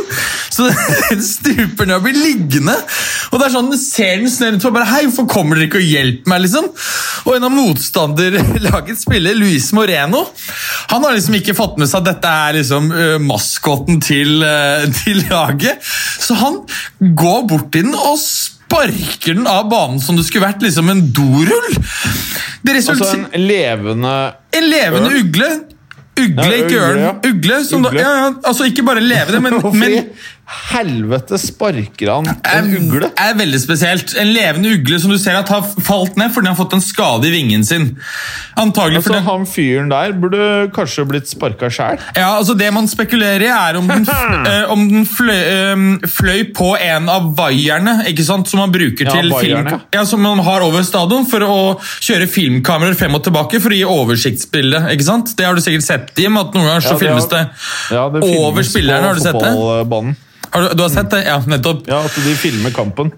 Så 0.50 0.70
den 1.10 1.22
stuper 1.24 1.88
ned 1.88 1.98
og 1.98 2.06
blir 2.06 2.16
liggende. 2.16 2.76
Og 3.30 3.38
det 3.38 3.48
er 3.48 3.54
sånn, 3.56 3.72
ser 3.80 4.22
den 4.22 4.32
snør 4.32 4.56
ut 4.56 4.68
og 4.70 4.76
bare 4.78 4.88
Hei, 4.88 5.02
hvorfor 5.06 5.28
kommer 5.30 5.58
dere 5.58 5.68
ikke 5.68 5.82
og 5.82 5.90
hjelper 5.90 6.32
meg, 6.32 6.44
liksom? 6.46 6.70
Og 7.24 7.36
en 7.36 7.46
av 7.48 7.54
motstanderlagets 7.54 9.04
spiller, 9.06 9.36
Luis 9.38 9.70
Moreno, 9.76 10.24
han 10.92 11.04
har 11.04 11.14
liksom 11.16 11.38
ikke 11.38 11.56
fått 11.56 11.78
med 11.80 11.90
seg 11.90 12.02
at 12.02 12.10
dette 12.12 12.34
er 12.48 12.58
liksom 12.58 12.90
uh, 12.92 13.16
maskoten 13.22 14.00
til, 14.04 14.40
uh, 14.44 14.84
til 15.02 15.24
laget. 15.30 15.80
Så 16.20 16.36
han 16.40 16.62
går 17.00 17.46
bort 17.50 17.72
til 17.74 17.88
den 17.88 17.96
og 17.96 18.16
sparker 18.74 19.34
den 19.38 19.46
av 19.46 19.68
banen 19.70 20.00
som 20.02 20.16
det 20.18 20.24
skulle 20.26 20.46
vært 20.48 20.64
liksom 20.64 20.90
en 20.90 21.04
dorull. 21.14 21.78
Det 22.64 22.74
Altså 22.80 23.10
en 23.14 23.46
levende 23.46 24.14
en 24.56 24.68
levende 24.70 25.10
Ørn? 25.10 25.22
ugle. 25.22 25.50
Ugle, 26.14 26.44
Ja, 26.46 26.50
ikke 26.54 26.66
ugle, 26.66 26.80
ørn. 26.86 26.98
ja. 27.02 27.12
Ugle, 27.30 27.56
som 27.66 27.82
Ugle. 27.84 27.98
Da, 27.98 28.02
ja, 28.04 28.10
ja, 28.22 28.26
altså 28.46 28.64
Ikke 28.70 28.84
bare 28.86 29.00
levende, 29.02 29.40
men, 29.42 29.56
men 29.80 29.96
helvete 30.44 31.38
sparker 31.40 32.10
han 32.10 32.26
en 32.28 32.66
ugle? 32.68 32.80
ugle? 32.84 33.10
er 33.20 33.36
veldig 33.38 33.60
spesielt. 33.62 34.14
En 34.20 34.30
levende 34.34 34.74
ugle 34.76 34.98
som 35.00 35.12
du 35.12 35.16
ser 35.20 35.38
at 35.38 35.48
har 35.52 35.64
falt 35.86 36.18
ned 36.20 36.32
fordi 36.34 36.50
han 36.50 36.56
har 36.56 36.60
fått 36.60 36.76
en 36.76 36.84
skade 36.84 37.28
i 37.28 37.32
vingen 37.32 37.64
sin. 37.64 37.94
Antagelig 38.60 39.00
Altså, 39.00 39.12
fordi 39.14 39.24
han 39.28 39.46
fyren 39.48 39.92
der 39.92 40.12
burde 40.20 40.48
kanskje 40.74 41.06
blitt 41.08 41.30
sparka 41.30 41.70
sjæl. 41.72 42.00
Ja, 42.16 42.34
altså 42.36 42.54
Det 42.58 42.70
man 42.74 42.88
spekulerer 42.90 43.46
i, 43.46 43.50
er 43.50 43.78
om 43.80 43.88
den, 43.88 44.04
eh, 44.50 44.70
om 44.72 44.84
den 44.90 45.06
fløy, 45.08 45.40
øh, 45.54 46.08
fløy 46.10 46.44
på 46.56 46.74
en 46.76 47.08
av 47.12 47.30
vaierne 47.38 47.96
ikke 48.10 48.26
sant, 48.26 48.50
som 48.50 48.60
man 48.64 48.74
bruker 48.74 49.08
Ja, 49.08 49.16
til 49.16 49.32
film, 49.40 49.70
ja, 49.94 50.04
som 50.08 50.22
man 50.24 50.42
har 50.44 50.64
over 50.66 50.84
stadion 50.86 51.26
for 51.30 51.44
å 51.46 51.56
kjøre 52.04 52.28
filmkameraer 52.30 52.98
frem 52.98 53.16
og 53.16 53.24
tilbake 53.24 53.62
for 53.64 53.72
å 53.72 53.78
gi 53.80 53.86
oversiktsbilde. 53.88 54.84
ikke 54.92 55.08
sant? 55.08 55.34
Det 55.38 55.48
har 55.48 55.56
du 55.56 55.64
sikkert 55.64 55.86
sett, 55.88 56.14
Jim, 56.20 56.36
at 56.40 56.52
noen 56.54 56.68
ganger 56.68 56.84
så 56.84 56.94
Ja, 56.94 56.98
det 56.98 57.06
filmes 57.06 57.30
det 57.32 57.42
Ja, 57.94 58.04
det 58.12 58.22
filmes 58.22 58.44
over 58.44 58.70
spilleren. 58.70 59.08
Har 59.08 59.18
du 59.18 59.24
sett 59.24 59.40
det? 59.40 60.14
Har 60.54 60.62
du, 60.62 60.74
du 60.78 60.82
har 60.84 60.92
sett 60.92 61.10
det? 61.10 61.24
Ja, 61.26 61.40
nettopp. 61.50 61.84
Ja, 61.90 62.04
at 62.06 62.14
de 62.14 62.34
filmer 62.38 62.70
kampen. 62.74 63.10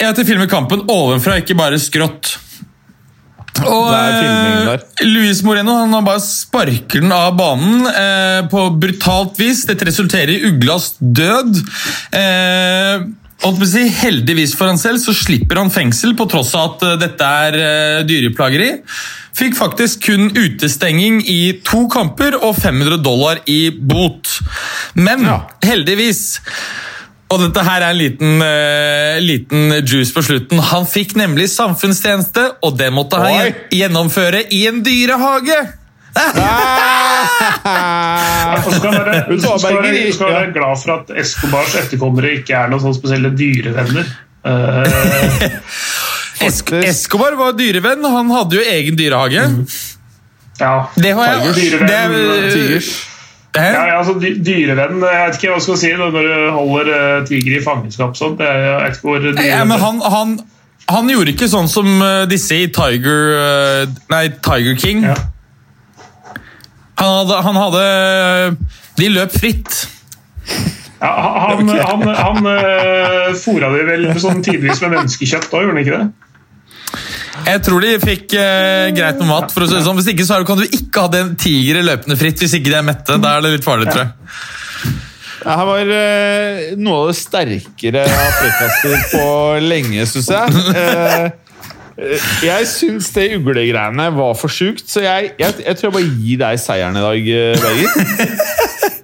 Ja, 0.00 0.10
til 0.16 0.26
filmer 0.28 0.48
kampen 0.50 0.84
ovenfra, 0.90 1.38
ikke 1.40 1.56
bare 1.56 1.78
skrått. 1.80 2.34
Og 3.62 3.90
eh. 3.92 4.84
Luis 5.04 5.42
Moreno 5.44 5.74
han 5.82 5.92
har 5.92 6.04
bare 6.06 6.22
sparker 6.24 7.02
den 7.04 7.12
av 7.14 7.34
banen 7.36 7.84
eh, 7.88 8.40
på 8.50 8.66
brutalt 8.80 9.40
vis. 9.40 9.64
Dette 9.68 9.86
resulterer 9.88 10.32
i 10.34 10.46
uglas 10.48 10.94
død. 10.98 11.60
Eh, 12.16 13.04
si, 13.68 13.84
heldigvis 14.02 14.56
for 14.58 14.70
han 14.70 14.80
selv 14.80 15.02
så 15.02 15.14
slipper 15.16 15.60
han 15.60 15.72
fengsel, 15.74 16.16
på 16.18 16.28
tross 16.30 16.54
av 16.58 16.74
at 16.74 16.86
eh, 16.88 16.98
dette 17.04 17.32
er 17.46 17.58
eh, 17.60 18.04
dyreplageri. 18.08 18.70
Fikk 19.36 19.56
faktisk 19.56 20.04
kun 20.06 20.28
utestenging 20.36 21.22
i 21.28 21.40
to 21.64 21.86
kamper 21.92 22.36
og 22.42 22.56
500 22.60 23.00
dollar 23.02 23.40
i 23.48 23.70
bot. 23.70 24.28
Men 24.94 25.24
Ja. 25.24 25.40
heldigvis 25.64 26.40
og 27.32 27.38
dette 27.40 27.62
her 27.64 27.80
er 27.80 27.94
en 27.94 27.96
liten, 27.96 28.42
uh, 28.44 29.16
liten 29.24 29.70
juice 29.88 30.12
på 30.12 30.20
slutten. 30.20 30.58
Han 30.68 30.84
fikk 30.84 31.14
nemlig 31.16 31.46
samfunnstjeneste, 31.48 32.42
og 32.62 32.76
det 32.76 32.90
måtte 32.92 33.16
han 33.16 33.46
Oi. 33.46 33.54
gjennomføre 33.72 34.42
i 34.52 34.66
en 34.68 34.82
dyrehage! 34.84 35.56
Og 38.52 38.66
så 38.66 38.74
skal 38.76 38.92
være, 38.92 39.14
du 39.30 39.40
så 39.40 39.54
skal 39.56 39.78
være, 39.80 40.12
skal 40.12 40.34
være 40.34 40.52
glad 40.52 40.82
for 40.82 40.92
at 40.98 41.14
Escobars 41.22 41.72
etterkommere 41.80 42.34
ikke 42.42 42.52
er 42.58 42.68
noen 42.68 42.84
sånn 42.84 42.98
spesielle 42.98 43.32
dyrevenner. 43.32 44.12
Eh, 46.42 46.50
Esk 46.50 46.74
Escobar 46.82 47.38
var 47.38 47.56
dyrevenn, 47.58 48.04
han 48.04 48.30
hadde 48.34 48.58
jo 48.58 48.66
egen 48.74 48.98
dyrehage. 48.98 49.46
ja. 50.60 50.74
Det 50.94 51.14
har 51.16 51.32
jeg 51.32 51.54
Tigers. 51.54 51.88
det 51.88 52.52
Tigers. 52.52 52.92
Ja, 53.52 53.86
ja, 53.86 53.98
altså 53.98 54.14
Dyrevenn 54.16 55.02
Jeg 55.04 55.24
vet 55.26 55.34
ikke 55.36 55.50
hva 55.50 55.58
jeg 55.58 55.64
skal 55.66 55.76
si 55.82 55.90
når 55.92 56.14
du 56.14 56.28
holder 56.54 56.88
uh, 56.88 57.24
tiger 57.28 57.58
i 57.58 57.60
fangenskap. 57.64 58.16
sånn 58.16 58.38
Det 58.38 58.46
er, 58.48 58.62
jeg 58.64 58.78
vet 58.80 58.96
ikke 58.96 59.10
hvor 59.10 59.44
Ja, 59.44 59.58
men 59.68 59.82
han, 59.82 60.00
han, 60.14 60.32
han 60.88 61.10
gjorde 61.12 61.34
ikke 61.34 61.50
sånn 61.52 61.68
som 61.70 61.90
eh, 62.00 62.24
disse 62.30 62.56
i 62.64 62.70
Tiger 62.72 63.34
eh, 63.36 63.92
Nei, 64.12 64.24
Tiger 64.40 64.78
King. 64.80 65.04
ja. 65.10 65.18
Han 67.02 67.12
hadde, 67.18 67.38
han 67.44 67.56
hadde 67.58 67.84
De 69.00 69.08
løp 69.10 69.32
fritt. 69.34 69.76
Ja, 71.02 71.12
han 71.50 71.68
han, 71.68 72.02
han, 72.06 72.08
han 72.14 72.46
uh, 72.46 73.32
fôra 73.36 73.72
de 73.74 73.84
vel 73.88 74.10
sånn 74.22 74.42
tidvis 74.44 74.80
med 74.84 74.94
menneskekjøtt 74.96 75.48
òg, 75.50 75.64
gjorde 75.64 75.74
han 75.74 75.82
ikke 75.82 75.98
det? 75.98 76.31
Jeg 77.46 77.62
tror 77.64 77.80
de 77.84 77.92
fikk 78.02 78.34
eh, 78.36 78.90
greit 78.96 79.20
med 79.22 79.28
mat. 79.30 79.52
for 79.54 79.64
å 79.64 79.68
si 79.68 79.76
det 79.78 79.84
sånn. 79.86 79.96
Hvis 79.98 80.10
ikke 80.12 80.26
så 80.28 80.40
kan 80.46 80.60
du 80.60 80.66
ikke 80.68 81.06
ha 81.06 81.12
den 81.12 81.32
tigre 81.40 81.80
løpende 81.84 82.18
fritt 82.20 82.42
hvis 82.42 82.58
ikke 82.58 82.70
de 82.72 82.76
er 82.80 82.84
mette. 82.86 83.16
Da 83.22 83.36
er 83.38 83.46
det 83.46 83.54
litt 83.56 83.66
farlig, 83.66 83.88
tror 83.88 84.04
jeg. 84.04 84.12
Det 85.42 85.54
her 85.58 85.66
var 85.66 85.88
eh, 85.96 86.58
noe 86.78 86.98
av 87.00 87.08
det 87.10 87.16
sterkere 87.18 88.04
jeg 88.04 88.18
har 88.18 88.36
frekkaster 88.36 89.08
på 89.14 89.24
lenge, 89.64 90.04
syns 90.12 90.28
jeg. 90.30 90.60
Eh, 90.82 91.24
eh, 91.98 92.28
jeg 92.46 92.68
syns 92.70 93.10
det 93.16 93.26
uglegreiene 93.40 94.06
var 94.14 94.36
for 94.38 94.52
sjukt, 94.52 94.86
så 94.88 95.02
jeg, 95.02 95.32
jeg, 95.40 95.56
jeg 95.66 95.80
tror 95.80 95.88
jeg 95.90 95.96
bare 95.96 96.22
gir 96.22 96.38
deg 96.44 96.62
seieren 96.62 96.96
i 97.00 97.02
dag, 97.04 97.32
Berger. 97.64 97.90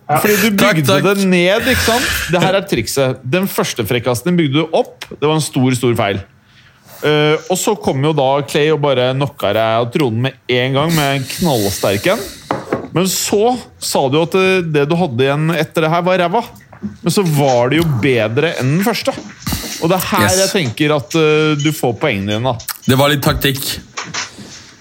Ja. 0.09 0.17
Fordi 0.23 0.37
du 0.41 0.47
Takk, 0.57 0.79
bygde 0.79 0.89
takk. 0.89 1.05
det 1.19 1.27
ned, 1.29 1.67
ikke 1.69 1.85
sant? 1.85 2.07
Det 2.33 2.41
her 2.41 2.57
er 2.57 2.65
trikset. 2.65 3.19
Den 3.29 3.45
første 3.53 3.85
frekkasten 3.85 4.39
bygde 4.39 4.63
du 4.63 4.77
opp. 4.79 5.05
Det 5.11 5.21
var 5.21 5.35
en 5.37 5.45
stor, 5.45 5.75
stor 5.77 5.93
feil. 5.99 6.23
Eh, 7.07 7.37
og 7.51 7.59
så 7.61 7.77
kom 7.79 8.03
jo 8.03 8.11
da 8.17 8.29
Clay 8.49 8.73
og 8.75 8.81
bare 8.83 9.13
knocka 9.15 9.53
deg 9.55 9.83
av 9.83 9.91
tronen 9.95 10.25
med 10.27 10.39
en 10.51 10.79
gang 10.81 10.95
med 10.97 11.19
en 11.21 11.27
knallsterk 11.37 12.09
en. 12.15 12.25
Men 12.97 13.07
så 13.13 13.53
sa 13.79 14.07
du 14.11 14.17
at 14.23 14.35
det, 14.73 14.87
du 14.91 14.97
hadde 14.99 15.27
igjen 15.27 15.53
etter 15.55 15.85
det 15.85 15.93
her, 15.93 16.03
var 16.07 16.19
ræva. 16.25 16.43
Men 17.03 17.13
så 17.15 17.23
var 17.27 17.71
det 17.71 17.81
jo 17.83 17.87
bedre 18.03 18.55
enn 18.61 18.79
den 18.79 18.87
første. 18.87 19.13
Og 19.83 19.91
det 19.93 19.99
er 19.99 20.07
her 20.11 20.25
Yes. 20.27 20.39
jeg 20.41 20.51
tenker 20.57 20.95
at 20.97 21.15
uh, 21.19 21.53
du 21.61 21.69
får 21.75 21.95
poengene 22.01 22.35
dine. 22.39 22.53
da. 22.55 22.81
Det 22.89 22.97
var 22.99 23.13
litt 23.13 23.23
taktikk. 23.23 23.61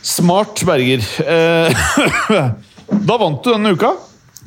Smart, 0.08 0.62
Berger. 0.66 1.04
Uh, 1.22 2.48
da 3.10 3.18
vant 3.20 3.44
du 3.44 3.52
denne 3.52 3.74
uka. 3.76 3.92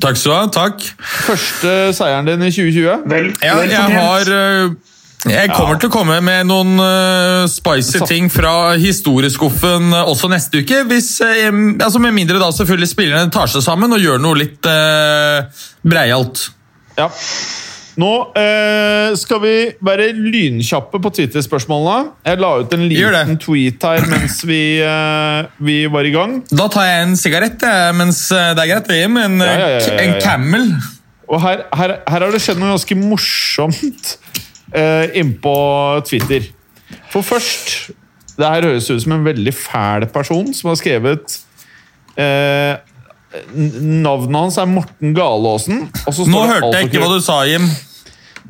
Takk 0.00 0.16
skal 0.16 0.32
du 0.32 0.36
ha. 0.38 0.46
Takk. 0.54 0.86
Første 1.28 1.74
seieren 1.98 2.26
din 2.30 2.42
i 2.46 2.50
2020. 2.50 3.04
Vel, 3.12 3.30
Ja, 3.44 3.58
jeg 3.68 3.98
har 4.00 4.30
øh, 4.32 4.70
Jeg 5.28 5.50
kommer 5.52 5.76
til 5.76 5.90
å 5.90 5.92
komme 5.92 6.16
med 6.24 6.48
noen 6.48 6.80
uh, 6.80 7.44
spicy 7.50 8.00
ting 8.08 8.30
fra 8.32 8.72
historieskuffen 8.80 9.92
uh, 9.92 10.08
også 10.08 10.30
neste 10.32 10.62
uke. 10.62 10.80
Hvis, 10.88 11.18
uh, 11.20 11.50
altså 11.76 12.00
Med 12.00 12.16
mindre 12.16 12.40
da 12.40 12.48
selvfølgelig 12.56 12.88
spillerne 12.88 13.32
tar 13.32 13.50
seg 13.52 13.64
sammen 13.66 13.92
og 13.92 14.00
gjør 14.00 14.22
noe 14.22 14.38
litt 14.40 14.64
uh, 14.64 15.44
breialt. 15.84 16.46
Ja. 16.96 17.10
Nå 18.00 18.08
skal 19.18 19.40
vi 19.42 19.54
være 19.84 20.06
lynkjappe 20.16 21.00
på 21.04 21.10
Twitter-spørsmålene. 21.18 22.14
Jeg 22.24 22.40
la 22.40 22.52
ut 22.62 22.72
en 22.72 22.84
liten 22.88 23.34
tweet 23.42 23.84
her 23.84 24.06
mens 24.08 24.38
vi, 24.48 24.60
vi 25.60 25.76
var 25.90 26.08
i 26.08 26.12
gang. 26.14 26.38
Da 26.48 26.70
tar 26.72 26.86
jeg 26.86 27.02
en 27.02 27.18
sigarett 27.20 27.66
mens 27.98 28.22
det 28.30 28.62
er 28.62 28.70
greit. 28.70 28.88
Jim. 29.02 29.18
En, 29.20 29.36
Ja, 29.42 29.52
ja, 29.52 29.68
ja, 29.74 29.82
ja, 29.82 29.82
ja. 29.90 29.98
en 30.06 30.16
Camel. 30.22 30.70
Og 31.28 31.42
her, 31.44 31.66
her, 31.76 31.98
her 32.08 32.24
har 32.24 32.32
det 32.32 32.40
skjedd 32.40 32.62
noe 32.62 32.72
ganske 32.72 32.96
morsomt 33.02 34.14
eh, 34.74 35.10
innpå 35.20 35.54
Twitter. 36.08 36.46
For 37.10 37.22
først 37.22 37.90
Det 38.40 38.46
her 38.48 38.64
høres 38.64 38.88
ut 38.90 39.02
som 39.02 39.12
en 39.12 39.24
veldig 39.26 39.52
fæl 39.52 40.06
person 40.14 40.46
som 40.56 40.70
har 40.70 40.78
skrevet 40.80 41.34
eh, 42.16 42.78
Navnet 43.60 44.38
hans 44.40 44.56
er 44.58 44.66
Morten 44.70 45.12
Galaasen. 45.14 45.84
og 46.06 46.14
så 46.14 46.24
står 46.24 46.32
Nå 46.32 46.46
hørte 46.48 46.70
jeg 46.78 46.88
ikke 46.88 47.02
hva 47.02 47.10
du 47.12 47.20
sa, 47.22 47.36
Jim. 47.46 47.66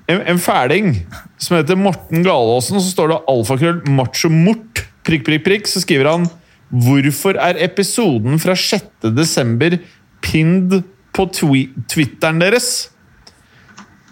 en, 0.09 0.23
en 0.33 0.39
fæling 0.41 0.95
som 1.41 1.59
heter 1.59 1.77
Morten 1.77 2.23
Galaasen, 2.25 2.81
så 2.81 2.93
står 2.93 3.12
det 3.12 3.18
alfakrøll 3.29 3.83
macho 3.93 4.31
mort, 4.33 4.85
prikk, 5.05 5.27
prikk, 5.27 5.45
prikk, 5.45 5.68
så 5.68 5.83
skriver 5.85 6.09
han 6.12 6.29
Hvorfor 6.71 7.35
er 7.43 7.59
episoden 7.64 8.39
fra 8.39 8.55
6. 8.55 9.11
desember 9.16 9.75
pinned 10.23 10.83
på 11.16 11.27
twi 11.35 11.64
Twitteren 11.91 12.39
deres? 12.41 12.91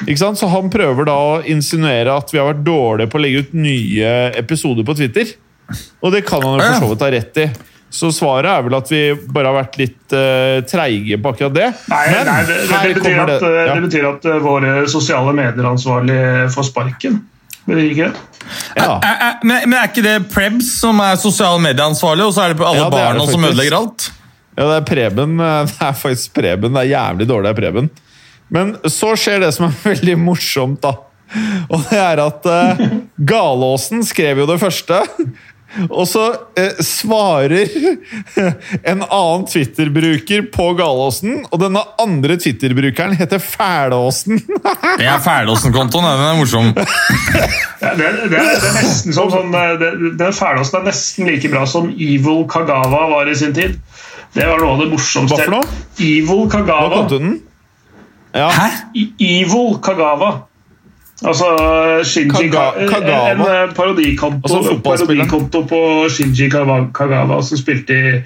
Ikke 0.06 0.20
sant? 0.20 0.38
Så 0.38 0.48
han 0.50 0.70
prøver 0.70 1.08
da 1.08 1.16
å 1.16 1.38
insinuere 1.48 2.14
at 2.14 2.30
vi 2.32 2.40
har 2.40 2.52
vært 2.52 2.62
dårlige 2.66 3.10
på 3.10 3.18
å 3.18 3.22
legge 3.24 3.46
ut 3.46 3.56
nye 3.58 4.12
episoder 4.38 4.86
på 4.86 4.94
Twitter. 4.98 5.32
Og 6.00 6.14
det 6.14 6.22
kan 6.28 6.44
han 6.44 6.60
jo 6.60 6.68
for 6.68 6.84
så 6.84 6.92
vidt 6.92 7.04
ha 7.04 7.10
rett 7.16 7.42
i. 7.42 7.48
Så 7.90 8.10
svaret 8.12 8.50
er 8.52 8.64
vel 8.66 8.76
at 8.76 8.90
vi 8.92 9.00
bare 9.32 9.48
har 9.48 9.56
vært 9.62 9.78
litt 9.80 10.12
uh, 10.12 10.60
treige 10.68 11.16
på 11.24 11.32
akkurat 11.32 11.54
det. 11.56 11.68
Nei, 11.88 12.02
Men 12.12 12.28
nei 12.28 12.38
det, 12.44 12.58
det, 12.68 12.80
det, 12.84 12.94
betyr 12.98 13.20
at, 13.22 13.30
det 13.32 13.48
eh, 13.48 13.60
ja. 13.64 13.74
det 13.74 13.84
betyr 13.86 14.08
at 14.10 14.28
uh, 14.28 14.36
våre 14.44 14.74
sosiale 14.92 15.32
medier-ansvarlige 15.36 16.50
får 16.52 16.68
sparken. 16.68 17.22
Betyr 17.64 17.86
ikke 17.86 18.10
det? 18.10 18.26
ja. 18.76 18.92
Er, 19.04 19.14
er, 19.14 19.40
men, 19.42 19.64
men 19.68 19.78
er 19.80 19.88
ikke 19.90 20.04
det 20.04 20.14
Prebz 20.32 20.68
som 20.78 21.00
er 21.04 21.16
sosiale 21.20 21.60
medieansvarlig, 21.64 22.28
og 22.28 22.36
så 22.36 22.44
er 22.44 22.54
det 22.54 22.64
alle 22.64 22.84
Ja, 22.84 22.90
det 22.90 22.92
det 22.92 23.06
barna 23.08 23.26
som 23.32 23.48
ødelegger 23.48 23.78
alt? 23.80 24.10
Ja, 24.58 24.66
det 24.66 24.76
er 24.76 24.86
Preben. 24.88 25.40
eh, 25.40 25.64
Det 25.72 25.88
er 25.88 25.98
faktisk 26.04 26.36
Preben. 26.36 26.76
Det 26.76 26.84
er 26.84 26.92
jævlig 26.92 27.28
dårlig 27.30 27.52
av 27.52 27.58
Preben. 27.60 27.90
Men 28.54 28.76
så 28.88 29.14
skjer 29.18 29.44
det 29.44 29.52
som 29.56 29.68
er 29.68 29.76
veldig 29.90 30.16
morsomt, 30.22 30.82
da. 30.84 30.96
Og 31.68 31.82
det 31.90 31.98
er 32.00 32.22
at 32.24 32.46
uh, 32.48 32.84
Galåsen 33.28 34.00
skrev 34.06 34.40
jo 34.42 34.48
det 34.48 34.60
første. 34.62 35.02
Og 35.92 36.06
så 36.08 36.22
eh, 36.56 36.78
svarer 36.80 37.68
en 38.90 39.02
annen 39.04 39.44
Twitter-bruker 39.46 40.46
på 40.52 40.70
Galåsen, 40.78 41.42
og 41.44 41.60
denne 41.60 41.82
andre 42.00 42.38
Twitter-brukeren 42.40 43.12
heter 43.18 43.42
Fælåsen. 43.42 44.40
Det 44.40 45.06
er 45.06 45.20
Fælåsen-kontoen, 45.22 46.08
den 46.08 46.24
er 46.24 46.38
morsom. 46.40 46.72
Ja, 47.82 47.92
det, 48.00 48.08
det, 48.24 48.30
det 48.32 48.40
er 48.40 48.78
nesten 48.80 49.14
som 49.14 49.28
sånn 49.32 49.52
eh, 49.54 49.74
det, 49.80 49.92
Den 50.18 50.34
Fælåsen 50.34 50.80
er 50.80 50.88
nesten 50.88 51.28
like 51.28 51.52
bra 51.52 51.66
som 51.68 51.92
Evil 51.92 52.46
Kagawa 52.50 53.04
var 53.12 53.28
i 53.28 53.36
sin 53.38 53.52
tid. 53.56 53.76
Det 54.34 54.48
var 54.48 54.64
noe 54.64 54.74
av 54.74 54.82
det 54.82 54.88
morsomste. 54.94 55.36
Hva 55.36 55.44
for 55.44 55.58
noe? 55.58 55.84
Evil 56.00 56.48
Kagawa. 56.52 56.90
kalte 56.96 57.20
du 57.20 57.28
den? 57.28 57.36
Ja. 58.34 58.48
Hæ? 58.50 58.68
Evil 59.20 59.78
Kagawa. 59.82 60.32
Altså 61.24 61.44
Shinji 62.04 62.48
Kaga- 62.48 62.88
Kagawa? 62.88 63.30
En 63.32 63.40
eh, 63.40 63.74
parodikonto, 63.74 64.56
Altså 64.56 64.80
parodikonto 64.84 65.62
på 65.66 66.08
Shinji 66.10 66.48
Kagawa 66.50 67.42
som 67.42 67.58
spilte 67.58 67.92
i, 67.94 68.22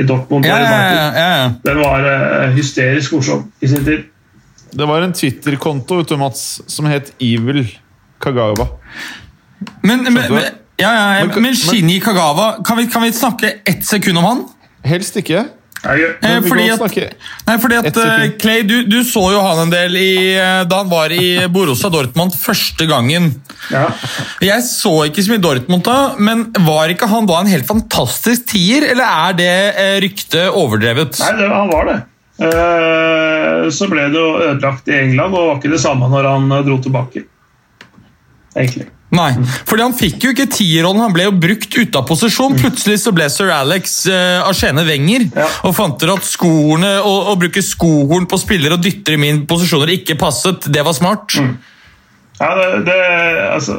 i 0.00 0.06
Dortmund. 0.06 0.44
Ja, 0.46 0.56
ja, 0.56 1.10
ja, 1.10 1.42
ja. 1.42 1.50
Den 1.66 1.78
var 1.82 2.04
eh, 2.44 2.50
hysterisk 2.54 3.12
morsom 3.12 3.52
i 3.60 3.66
sin 3.68 3.84
tid. 3.84 4.04
Det 4.76 4.88
var 4.88 5.02
en 5.02 5.12
Twitter-konto 5.12 6.16
Mats, 6.16 6.60
som 6.68 6.86
het 6.86 7.12
Evil 7.20 7.66
Kagawa. 8.20 8.66
Men, 9.82 10.02
men, 10.04 10.12
men, 10.14 10.42
ja, 10.80 10.90
ja, 10.92 11.12
ja, 11.18 11.24
Men- 11.26 11.42
men 11.42 11.54
Shinji 11.56 11.98
Kagawa, 12.00 12.62
kan 12.64 12.76
vi, 12.76 12.86
kan 12.86 13.02
vi 13.02 13.12
snakke 13.12 13.52
ett 13.66 13.86
sekund 13.86 14.18
om 14.18 14.24
han? 14.24 14.44
Helst 14.84 15.16
ikke. 15.16 15.44
Eh, 15.86 16.40
vi 16.42 16.50
fordi 16.50 16.66
at, 16.74 16.96
nei, 17.46 17.56
fordi 17.62 17.78
at 17.78 17.98
Clay, 18.40 18.64
du, 18.66 18.80
du 18.88 18.98
så 19.06 19.22
jo 19.34 19.42
han 19.44 19.66
en 19.66 19.72
del 19.72 19.94
i, 20.00 20.14
eh, 20.34 20.62
da 20.68 20.80
han 20.82 20.90
var 20.90 21.12
i 21.14 21.46
Borussia 21.52 21.90
Dortmund 21.92 22.34
første 22.38 22.88
gangen. 22.90 23.30
Ja. 23.70 23.86
Jeg 24.44 24.64
så 24.66 24.92
ikke 25.06 25.24
så 25.24 25.34
mye 25.34 25.44
Dortmund 25.44 25.86
da, 25.86 25.98
men 26.18 26.48
var 26.66 26.92
ikke 26.92 27.08
han 27.10 27.28
da 27.28 27.38
en 27.40 27.52
helt 27.52 27.68
fantastisk 27.68 28.50
tier, 28.54 28.88
eller 28.92 29.06
er 29.28 29.38
det 29.38 29.54
eh, 29.70 29.94
ryktet 30.04 30.50
overdrevet? 30.50 31.20
Nei, 31.22 31.32
det, 31.40 31.48
han 31.52 31.72
var 31.72 31.90
det. 31.92 31.96
Eh, 32.46 33.62
så 33.72 33.88
ble 33.90 34.10
det 34.12 34.20
jo 34.20 34.28
ødelagt 34.42 34.90
i 34.90 34.98
England, 34.98 35.38
og 35.38 35.52
var 35.52 35.60
ikke 35.60 35.72
det 35.76 35.82
samme 35.84 36.10
når 36.12 36.30
han 36.32 36.60
dro 36.66 36.80
tilbake. 36.82 37.26
Egentlig. 38.56 38.90
Nei, 39.16 39.30
fordi 39.66 39.84
han 39.86 39.94
fikk 39.96 40.26
jo 40.26 40.32
ikke 40.34 40.48
tierrollen, 40.52 41.02
han 41.06 41.14
ble 41.14 41.26
jo 41.28 41.34
brukt 41.40 41.72
ute 41.72 42.00
av 42.00 42.04
posisjon. 42.08 42.56
Plutselig 42.60 42.98
så 43.02 43.12
ble 43.16 43.28
sir 43.32 43.48
Alex 43.54 44.02
uh, 44.10 44.44
Arsene 44.46 44.84
Wenger 44.86 45.26
Ja. 45.36 45.46
og 45.66 45.72
fant 45.76 46.02
ut 46.02 46.12
at 46.12 46.26
skoene, 46.28 46.96
å, 47.00 47.14
å 47.32 47.36
bruke 47.40 47.62
skohorn 47.64 48.28
på 48.28 48.38
spillere 48.40 48.76
og 48.76 48.84
dytter 48.84 49.16
i 49.16 49.20
mine 49.20 49.46
posisjoner 49.48 49.94
ikke 49.96 50.18
passet, 50.20 50.68
det 50.72 50.84
var 50.84 50.96
smart. 50.96 51.36
Ja, 52.36 52.50
det, 52.58 52.66
det, 52.84 52.96
altså, 53.48 53.78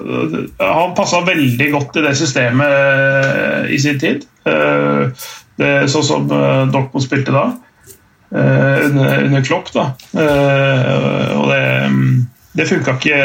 han 0.57 0.95
passa 0.97 1.21
veldig 1.27 1.67
godt 1.75 1.99
i 1.99 2.05
det 2.07 2.15
systemet 2.17 2.71
eh, 2.73 3.67
i 3.75 3.77
sin 3.81 3.99
tid. 4.01 4.25
Eh, 4.49 5.27
det, 5.61 5.69
sånn 5.93 6.05
som 6.05 6.25
Dortmund 6.29 7.05
spilte 7.05 7.33
da, 7.35 7.43
under, 8.31 9.21
under 9.27 9.45
Klopp. 9.45 9.69
Da. 9.73 9.91
Og 10.17 11.45
det, 11.51 11.61
mm, 11.93 12.09
det 12.57 12.65
funka 12.65 12.95
ikke 12.97 13.17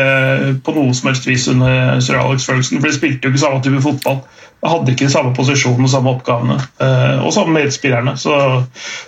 på 0.65 0.75
noe 0.77 0.93
som 0.97 1.09
helst 1.09 1.27
vis 1.29 1.47
under 1.49 2.01
sir 2.05 2.19
Alex 2.21 2.45
Ferguson, 2.49 2.81
for 2.83 2.91
de 2.91 2.97
spilte 2.97 3.29
jo 3.29 3.33
ikke 3.33 3.41
samme 3.41 3.63
type 3.65 3.81
fotball. 3.85 4.21
De 4.63 4.71
hadde 4.71 4.93
ikke 4.93 5.09
samme 5.11 5.33
posisjon 5.37 5.81
og 5.81 5.91
samme 5.91 6.13
oppgavene, 6.13 6.59
eh, 6.85 7.25
og 7.25 7.33
samme 7.35 7.57
medspillerne, 7.57 8.17
så 8.21 8.37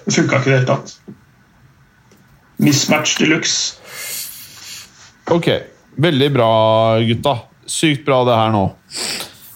det 0.06 0.14
funka 0.16 0.40
ikke 0.40 0.50
i 0.50 0.54
det 0.54 0.58
hele 0.62 0.70
tatt. 0.70 0.94
Mismatch 2.64 3.18
de 3.18 3.28
luxe. 3.28 3.76
Ok, 5.34 5.50
veldig 6.00 6.30
bra, 6.32 6.48
gutta. 7.04 7.36
Sykt 7.66 8.04
bra 8.04 8.22
det 8.28 8.36
her 8.36 8.50
nå. 8.52 8.64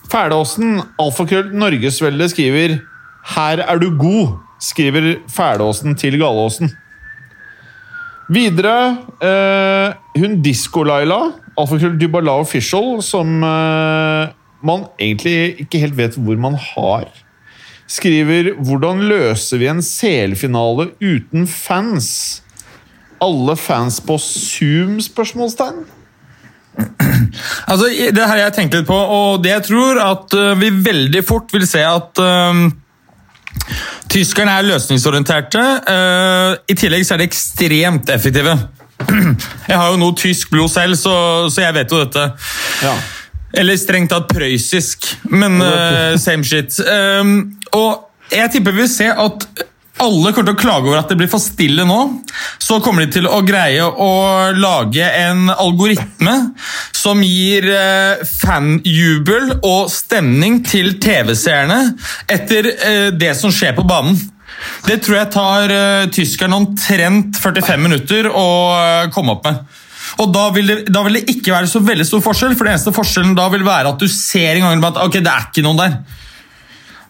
Fælåsen, 0.09 0.79
alfakrøll 1.01 1.51
Norgesvelde 1.53 2.29
skriver 2.29 2.79
'Her 3.29 3.61
er 3.69 3.79
du 3.79 3.91
god', 3.99 4.39
skriver 4.61 5.17
Fælåsen 5.29 5.95
til 5.95 6.19
Galåsen. 6.19 6.71
Videre 8.29 8.75
eh, 9.25 9.95
hun 10.21 10.41
Disko-Laila, 10.45 11.21
alfakrøll 11.57 11.97
Dybala 12.01 12.35
Official, 12.43 12.99
som 13.05 13.39
eh, 13.41 14.35
man 14.69 14.85
egentlig 15.01 15.63
ikke 15.65 15.81
helt 15.81 15.97
vet 15.97 16.19
hvor 16.21 16.37
man 16.37 16.59
har, 16.61 17.09
skriver 17.89 18.53
'Hvordan 18.59 19.01
løser 19.09 19.59
vi 19.59 19.71
en 19.71 19.81
CL-finale 19.83 20.91
uten 21.01 21.47
fans?' 21.47 22.43
Alle 23.21 23.57
fans 23.57 24.01
på 24.01 24.19
Zoom? 24.19 25.01
spørsmålstegn? 25.01 25.87
Altså, 27.71 27.87
Det 28.15 28.25
har 28.27 28.37
jeg 28.37 28.53
tenkt 28.53 28.75
litt 28.75 28.87
på, 28.87 28.95
og 28.95 29.43
det 29.43 29.51
jeg 29.51 29.63
tror 29.63 29.99
at 30.05 30.35
øh, 30.35 30.61
vi 30.61 30.71
veldig 30.71 31.25
fort 31.25 31.53
vil 31.53 31.67
se 31.67 31.81
at 31.81 32.21
øh, 32.23 32.71
tyskerne 34.11 34.57
er 34.59 34.67
løsningsorienterte. 34.67 35.63
øh, 35.95 36.57
I 36.69 36.75
tillegg 36.75 37.07
så 37.07 37.15
er 37.15 37.23
de 37.23 37.29
ekstremt 37.29 38.11
effektive. 38.11 38.59
Jeg 39.71 39.77
har 39.77 39.91
jo 39.93 40.01
noe 40.01 40.17
tysk 40.17 40.51
blod 40.51 40.69
selv, 40.69 40.97
så, 40.99 41.15
så 41.51 41.63
jeg 41.63 41.75
vet 41.75 41.93
jo 41.93 42.01
dette. 42.03 42.25
Ja. 42.83 42.95
Eller 43.55 43.79
strengt 43.79 44.11
tatt 44.11 44.27
prøyssisk, 44.29 45.07
men 45.31 45.61
uh, 45.63 46.19
same 46.21 46.45
shit. 46.45 46.81
Um, 46.83 47.55
og 47.73 48.09
jeg 48.33 48.51
tipper 48.53 48.75
vi 48.75 48.83
vil 48.83 48.91
se 48.91 49.07
at 49.09 49.47
alle 50.03 50.33
kommer 50.33 50.51
til 50.51 50.57
å 50.57 50.61
klage 50.61 50.89
over 50.89 51.01
at 51.01 51.11
det 51.11 51.19
blir 51.21 51.31
for 51.31 51.43
stille 51.43 51.85
nå. 51.89 51.99
Så 52.63 52.79
kommer 52.85 53.05
de 53.05 53.19
til 53.19 53.29
å 53.29 53.41
greie 53.47 53.85
å 53.85 54.11
lage 54.57 55.05
en 55.05 55.49
algoritme 55.53 56.35
som 56.97 57.23
gir 57.25 57.69
eh, 57.73 58.25
fanjubel 58.29 59.59
og 59.59 59.89
stemning 59.93 60.61
til 60.67 60.97
TV-seerne 61.03 61.81
etter 62.31 62.73
eh, 62.75 63.09
det 63.15 63.35
som 63.39 63.55
skjer 63.55 63.77
på 63.79 63.87
banen. 63.89 64.19
Det 64.87 64.99
tror 65.05 65.21
jeg 65.21 65.33
tar 65.35 65.75
eh, 65.75 66.07
tyskerne 66.15 66.59
omtrent 66.59 67.39
45 67.39 67.85
minutter 67.85 68.31
å 68.31 68.49
komme 69.15 69.37
opp 69.37 69.47
med. 69.47 69.61
Og 70.23 70.31
da 70.35 70.47
vil, 70.55 70.71
det, 70.71 70.79
da 70.93 71.03
vil 71.05 71.19
det 71.19 71.27
ikke 71.35 71.53
være 71.53 71.69
så 71.71 71.83
veldig 71.85 72.07
stor 72.07 72.23
forskjell, 72.25 72.57
for 72.57 72.67
det 72.67 72.75
eneste 72.75 72.95
forskjellen 72.97 73.37
da 73.39 73.49
vil 73.53 73.67
være 73.67 73.93
at 73.93 74.01
du 74.01 74.09
ser 74.11 74.57
en 74.57 74.67
gang 74.67 74.89
at 74.89 75.03
ok, 75.05 75.21
det 75.21 75.35
er 75.35 75.51
ikke 75.51 75.67
noen 75.67 75.83
der. 75.83 75.99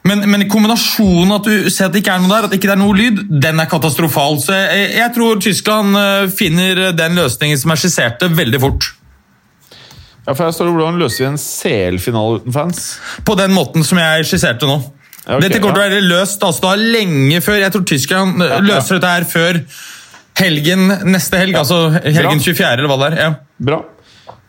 Men, 0.08 0.22
men 0.30 0.46
kombinasjonen 0.50 1.34
at 1.36 1.48
du 1.48 1.68
ser 1.72 1.88
at 1.88 1.94
det 1.94 2.02
ikke 2.02 2.14
er 2.16 2.22
noe 2.24 2.32
der, 2.32 2.46
at 2.48 2.52
det 2.52 2.60
ikke 2.60 2.70
er 2.72 2.80
noe 2.80 2.96
lyd, 2.96 3.24
den 3.44 3.60
er 3.62 3.68
katastrofal. 3.70 4.38
Så 4.42 4.56
jeg, 4.56 4.92
jeg 4.96 5.14
tror 5.16 5.40
Tyskland 5.44 5.98
eh, 6.00 6.28
finner 6.32 6.88
den 6.96 7.18
løsningen 7.18 7.60
som 7.60 7.74
er 7.74 7.80
skisserte, 7.82 8.30
veldig 8.38 8.60
fort. 8.62 8.92
Ja, 10.28 10.34
for 10.34 10.44
her 10.44 10.52
står 10.52 10.68
det 10.68 10.74
hvordan 10.76 10.98
løser 11.00 11.22
vi 11.24 11.28
en 11.30 11.38
CL-finale 11.40 12.40
uten 12.42 12.52
fans? 12.52 12.86
På 13.24 13.36
den 13.38 13.54
måten 13.56 13.84
som 13.86 14.00
jeg 14.00 14.26
skisserte 14.28 14.68
nå. 14.68 14.78
Ja, 15.24 15.36
okay, 15.36 15.46
dette 15.46 15.60
kommer 15.60 15.76
til 15.78 15.84
å 15.84 15.88
være 15.90 16.04
løst 16.08 16.44
altså 16.44 16.70
da 16.70 16.70
lenge 16.80 17.42
før 17.44 17.58
Jeg 17.60 17.72
tror 17.74 17.82
Tyskland 17.84 18.38
eh, 18.40 18.48
Ja, 18.48 18.58
ja. 18.62 18.64
løser 18.64 18.96
dette 18.96 19.10
her 19.12 19.26
før 19.28 19.58
helgen 20.38 20.86
neste 21.10 21.40
helg. 21.42 21.56
altså 21.58 21.78
helgen 21.98 22.40
24., 22.40 22.68
eller 22.78 22.88
hva 22.88 22.98
det 23.02 23.08
er. 23.10 23.16
Ja. 23.24 23.30
Bra. 23.68 23.80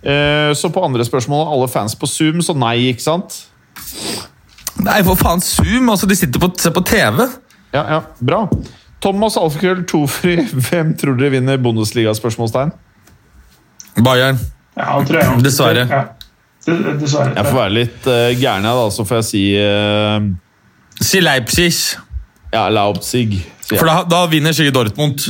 Eh, 0.03 0.51
så 0.55 0.69
på 0.71 0.83
andre 0.85 1.03
spørsmål 1.07 1.47
alle 1.55 1.67
fans 1.71 1.95
på 1.99 2.07
Zoom, 2.07 2.43
så 2.45 2.55
nei, 2.55 2.75
ikke 2.93 3.03
sant? 3.03 3.39
Nei, 4.85 4.99
for 5.03 5.19
faen, 5.19 5.41
Zoom! 5.43 5.89
altså 5.91 6.07
De 6.09 6.15
sitter 6.15 6.41
på, 6.41 6.51
ser 6.59 6.73
på 6.75 6.83
TV. 6.87 7.25
Ja, 7.73 7.83
ja, 7.83 7.99
bra. 8.19 8.45
Thomas 9.03 9.37
Alfkrøll 9.39 9.83
Tofri, 9.87 10.37
hvem 10.69 10.93
tror 10.99 11.17
dere 11.19 11.33
vinner 11.37 11.59
Bundesliga? 11.61 12.13
spørsmålstegn? 12.17 12.71
Bayern. 14.03 14.39
Ja, 14.77 14.95
tror 15.03 15.19
jeg. 15.19 15.43
Dessverre. 15.43 15.85
Ja. 15.89 16.03
Dessverre. 16.99 17.33
Jeg 17.35 17.45
får 17.45 17.55
være 17.57 17.73
litt 17.75 18.07
uh, 18.07 18.27
gæren, 18.39 18.67
jeg, 18.67 18.75
da, 18.81 18.89
så 18.93 19.05
får 19.07 19.21
jeg 19.21 19.27
si 19.29 19.43
uh, 19.59 20.27
Si 20.99 21.21
Leipzig. 21.23 21.71
ja, 22.53 22.67
Leipzig. 22.73 23.39
For 23.69 23.87
da, 23.87 24.01
da 24.09 24.25
vinner 24.31 24.55
sikkert 24.55 24.75
Dortmund. 24.75 25.23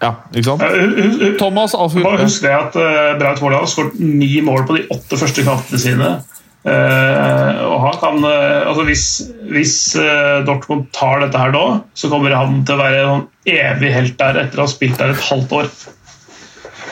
Ja, 0.00 0.14
ikke 0.32 0.46
sant? 0.46 0.62
Uh, 0.64 1.34
Thomas 1.38 1.74
Bare 1.76 2.22
husk 2.22 2.42
det 2.46 2.52
at 2.56 2.76
uh, 2.78 3.18
Braut 3.20 3.42
Haaland 3.42 3.60
har 3.60 3.70
skåret 3.70 3.98
ni 4.00 4.40
mål 4.44 4.64
på 4.68 4.78
de 4.78 4.86
åtte 4.94 5.18
første 5.20 5.44
kampene 5.44 5.80
sine. 5.82 6.12
Eh, 6.60 7.60
og 7.64 7.78
han 7.86 7.94
kan, 8.02 8.18
uh, 8.20 8.68
altså 8.68 8.82
Hvis, 8.84 9.04
hvis 9.48 9.76
uh, 9.96 10.42
Dortmund 10.44 10.90
tar 10.92 11.22
dette 11.22 11.40
her 11.40 11.54
nå, 11.54 11.62
så 11.96 12.10
kommer 12.12 12.34
han 12.36 12.60
til 12.68 12.76
å 12.76 12.82
være 12.82 13.06
en 13.06 13.22
evig 13.48 13.94
helt 13.94 14.18
der 14.20 14.42
etter 14.42 14.60
å 14.60 14.66
ha 14.66 14.72
spilt 14.72 15.00
der 15.00 15.14
et 15.14 15.24
halvt 15.30 15.54
år. 15.56 15.70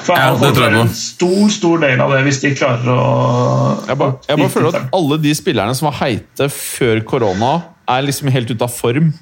For 0.07 0.17
Ja, 0.17 0.31
han 0.31 0.41
det 0.41 0.55
får 0.57 0.79
en 0.79 0.95
stor 0.97 1.53
stor 1.53 1.83
del 1.85 2.01
av 2.01 2.15
det 2.15 2.23
hvis 2.25 2.41
de 2.41 2.55
klarer 2.57 2.89
å 2.95 3.09
Jeg 3.91 3.99
bare, 4.01 4.15
jeg 4.25 4.41
bare 4.41 4.53
føler 4.55 4.79
at 4.79 4.95
alle 4.97 5.19
de 5.21 5.35
spillerne 5.37 5.77
som 5.77 5.91
var 5.91 5.99
heite 6.01 6.49
før 6.55 7.03
korona, 7.13 7.53
er 7.89 8.09
liksom 8.09 8.33
helt 8.33 8.49
ute 8.49 8.65
av 8.65 8.73
form. 8.73 9.13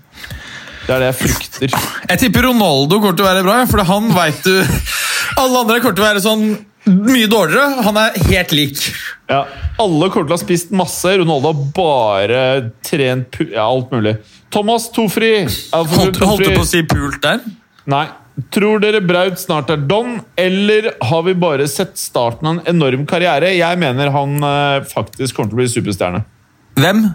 Det 0.87 0.95
er 0.95 1.03
det 1.03 1.11
jeg 1.11 1.19
frykter. 1.25 1.75
Jeg 2.13 2.23
tipper 2.23 2.47
Ronaldo 2.47 3.01
kommer 3.01 3.19
til 3.19 3.27
å 3.27 3.31
være 3.33 3.43
bra, 3.47 3.59
for 3.67 3.83
han 3.91 4.15
vet 4.15 4.47
du 4.47 4.55
Alle 5.43 5.65
andre 5.65 5.81
kommer 5.83 5.99
til 5.99 6.05
å 6.05 6.07
være 6.07 6.23
sånn 6.23 6.45
mye 6.87 7.29
dårligere. 7.31 7.83
Han 7.87 7.99
er 8.01 8.19
helt 8.31 8.53
lik. 8.55 8.83
Ja, 9.31 9.45
Alle 9.83 10.11
kommer 10.11 10.29
til 10.29 10.35
å 10.35 10.39
ha 10.39 10.43
spist 10.43 10.75
masse. 10.77 11.17
Ronaldo 11.21 11.53
har 11.53 11.65
bare 11.77 12.43
trent 12.87 13.41
ja, 13.45 13.67
alt 13.67 13.91
mulig. 13.95 14.17
Thomas 14.55 14.89
Tofri. 14.95 15.33
Holdt, 15.75 16.21
holdt 16.23 16.45
du 16.47 16.53
på 16.55 16.63
å 16.63 16.69
si 16.69 16.85
pult 16.87 17.21
der? 17.25 17.43
Nei. 17.91 18.07
Tror 18.53 18.83
dere 18.83 19.01
Braut 19.01 19.41
snart 19.41 19.71
er 19.73 19.81
don, 19.89 20.19
eller 20.37 20.91
har 21.09 21.23
vi 21.25 21.33
bare 21.41 21.65
sett 21.73 21.95
starten 21.97 22.51
av 22.51 22.59
en 22.59 22.75
enorm 22.75 23.07
karriere? 23.09 23.55
Jeg 23.57 23.81
mener 23.81 24.13
han 24.13 24.35
eh, 24.45 24.83
faktisk 24.91 25.39
kommer 25.39 25.55
til 25.55 25.57
å 25.57 25.63
bli 25.63 25.71
superstjerne. 25.73 26.21
Hvem? 26.77 27.07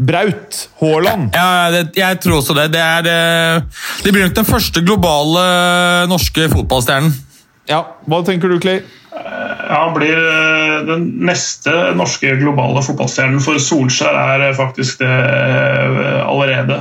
Braut 0.00 0.62
Haaland. 0.80 1.34
Ja, 1.36 1.68
det, 1.74 1.82
jeg 2.00 2.20
tror 2.24 2.38
også 2.38 2.56
det. 2.56 2.70
Det, 2.72 2.80
er, 2.80 3.10
eh, 3.12 3.82
det 4.06 4.14
blir 4.14 4.24
nok 4.24 4.38
den 4.38 4.48
første 4.48 4.80
globale 4.86 5.42
eh, 5.44 6.06
norske 6.08 6.48
fotballstjernen. 6.54 7.12
Ja, 7.68 7.82
Hva 8.08 8.22
tenker 8.26 8.48
du, 8.48 8.56
Clay? 8.62 8.80
Ja, 9.20 9.76
Han 9.84 9.94
blir 9.94 10.16
eh, 10.16 10.80
den 10.88 11.04
neste 11.28 11.72
norske 11.98 12.32
globale 12.40 12.80
fotballstjernen, 12.82 13.40
for 13.44 13.58
Solskjær 13.62 14.16
er 14.16 14.46
eh, 14.48 14.54
faktisk 14.56 15.02
det 15.02 15.10
eh, 15.10 16.22
allerede. 16.26 16.78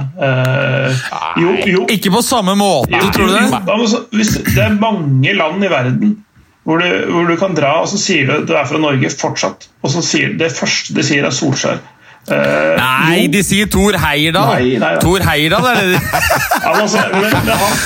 Jo, 1.39 1.53
jo. 1.69 1.83
Ikke 1.91 2.11
på 2.13 2.21
samme 2.25 2.55
måte, 2.59 2.91
Jo, 2.95 3.11
tror 3.13 3.27
du 3.29 3.35
det? 3.35 3.45
ja, 3.51 3.75
men 3.77 3.87
så- 3.91 4.05
hvis 4.15 4.33
det 4.55 4.63
er 4.63 4.77
mange 4.81 5.33
land 5.37 5.63
i 5.63 5.71
verden 5.71 6.17
hvor 6.67 6.77
du, 6.77 6.87
hvor 7.11 7.25
du 7.27 7.35
kan 7.39 7.55
dra, 7.57 7.79
og 7.81 7.87
så 7.89 7.97
sier 7.97 8.27
du 8.27 8.33
at 8.35 8.47
du 8.47 8.53
er 8.53 8.65
fra 8.69 8.77
Norge 8.77 9.09
fortsatt, 9.09 9.67
og 9.81 9.89
så 9.89 10.03
sier 10.05 10.35
det 10.37 10.51
første 10.53 10.93
de 10.93 11.01
sier, 11.03 11.25
er 11.25 11.33
Solskjær. 11.33 11.79
Eh, 12.31 12.75
Nei, 12.79 13.27
de 13.33 13.41
sier 13.43 13.69
Thor 13.71 13.95
Heyerdahl. 14.03 14.51
Nei, 14.59 14.77
nei, 14.77 14.79
nei. 14.95 14.99
Thor 15.03 15.23
Heyerdahl 15.25 15.67
er 15.71 15.79
det 15.79 15.87
de 15.93 15.99
Ja, 16.65 16.73
altså, 16.73 17.05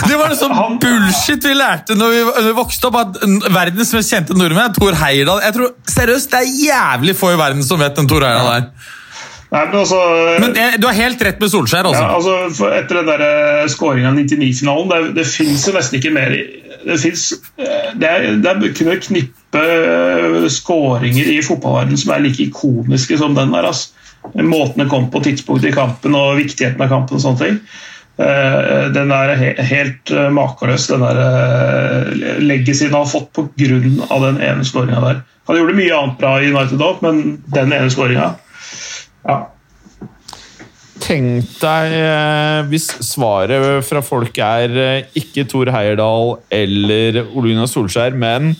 Det 0.09 0.17
var 0.19 0.33
sånn 0.39 0.55
Han- 0.57 0.79
bullshit 0.83 1.45
vi 1.47 1.53
lærte 1.57 1.95
når 1.99 2.09
vi, 2.15 2.23
når 2.29 2.49
vi 2.49 2.55
vokste 2.57 2.89
opp, 2.89 2.97
at 3.03 3.21
verdens 3.53 3.93
mest 3.95 4.11
kjente 4.15 4.35
nordmenn 4.37 4.65
er 4.69 4.73
Thor 4.75 4.97
Heyerdahl. 5.03 5.43
Jeg 5.45 5.55
tror, 5.59 5.71
seriøst, 5.99 6.31
Det 6.33 6.41
er 6.41 6.51
jævlig 6.67 7.15
få 7.19 7.31
i 7.35 7.39
verden 7.39 7.63
som 7.63 7.79
vet 7.79 7.95
hvem 7.99 8.09
Thor 8.11 8.25
Heyerdahl 8.27 8.57
er. 8.57 8.67
Nei, 9.53 9.59
men 9.69 9.75
altså, 9.83 9.97
Men 10.41 10.55
jeg, 10.57 10.79
du 10.81 10.87
har 10.89 10.95
helt 10.97 11.19
rett 11.21 11.39
med 11.43 11.51
Solskjær. 11.53 11.85
ja, 11.85 12.05
altså. 12.09 12.31
altså 12.33 12.57
for 12.57 12.73
Etter 12.73 13.03
den 13.03 13.11
der 13.11 13.67
skåringa 13.69 14.09
i 14.17 14.23
99-finalen 14.25 14.89
Det, 14.89 15.01
det 15.19 15.25
fins 15.29 15.67
jo 15.69 15.73
nesten 15.75 15.99
ikke 15.99 16.09
mer 16.15 16.33
Det 16.87 16.95
finnes, 17.03 17.25
eh, 17.61 17.91
det 18.01 18.09
er, 18.09 18.25
det 18.41 18.49
er 18.49 18.73
kun 18.79 18.89
et 18.95 19.05
knippe 19.05 19.61
eh, 19.61 20.47
skåringer 20.49 21.29
i 21.35 21.37
fotballverdenen 21.45 22.01
som 22.01 22.15
er 22.15 22.23
like 22.25 22.41
ikoniske 22.47 23.17
som 23.21 23.37
den 23.37 23.53
der. 23.53 23.69
Altså. 23.69 23.93
Måten 24.33 24.83
det 24.83 24.89
kom 24.89 25.09
på 25.11 25.21
tidspunktet 25.23 25.71
i 25.71 25.75
kampen 25.75 26.15
og 26.17 26.37
viktigheten 26.39 26.81
av 26.81 26.89
kampen 26.91 27.19
og 27.19 27.23
sånne 27.23 27.41
ting. 27.41 27.57
Eh, 28.21 28.91
Den 28.93 29.11
er 29.13 29.33
he 29.39 29.53
helt 29.57 30.11
eh, 30.13 30.29
makeløs, 30.33 30.87
den 30.91 31.01
der 31.01 31.21
eh, 31.23 32.37
legacyen 32.43 32.93
han 32.93 33.03
har 33.03 33.09
fått 33.09 33.33
pga. 33.33 33.49
den 33.57 34.41
ene 34.41 34.65
skåringa 34.65 35.01
der. 35.01 35.23
Han 35.47 35.57
gjorde 35.57 35.75
mye 35.77 35.97
annet 35.97 36.19
bra 36.21 36.37
i 36.39 36.51
United 36.53 36.81
òg, 36.81 37.01
men 37.03 37.41
den 37.51 37.73
ene 37.73 37.89
skåringa 37.91 38.35
ja. 39.27 39.39
Tenk 41.03 41.49
deg 41.59 42.67
hvis 42.69 42.85
svaret 43.03 43.83
fra 43.83 43.99
folk 44.05 44.37
er 44.39 45.03
ikke 45.19 45.43
Thor 45.51 45.71
Heierdal 45.73 46.37
eller 46.53 47.23
Ole 47.33 47.49
Gunnar 47.49 47.67
Solskjær, 47.67 48.15
men 48.15 48.53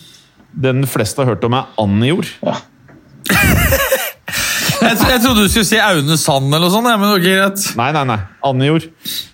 den 0.51 0.83
fleste 0.89 1.23
har 1.23 1.35
hørt 1.35 1.47
om, 1.47 1.55
er 1.55 1.71
Ann 1.79 2.03
i 2.03 2.11
jord. 2.11 2.27
ja. 2.43 2.59
Jeg, 4.83 4.97
jeg 5.09 5.21
trodde 5.23 5.43
du 5.45 5.51
skulle 5.51 5.67
si 5.69 5.79
Aune 5.81 6.17
Sand 6.19 6.49
eller 6.49 6.67
noe 6.67 6.73
sånt. 6.73 6.87
men 6.99 7.13
ikke 7.17 7.35
greit. 7.37 7.67
Nei, 7.79 7.91
nei, 7.95 8.03
nei. 8.13 8.19
Annijord. 8.49 8.89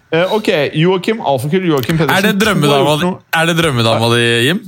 Uh, 0.09 0.25
ok, 0.39 0.47
Joakim 0.73 1.19
Alfakull, 1.21 1.67
Joakim 1.69 1.97
Pedersen. 1.99 2.17
Er 2.17 2.31
det 2.31 2.41
drømmedama 2.41 2.95
di, 2.97 3.05
noe- 3.09 3.45
det 3.49 3.55
drømmedama 3.59 4.07
di, 4.15 4.21
Jim? 4.47 4.61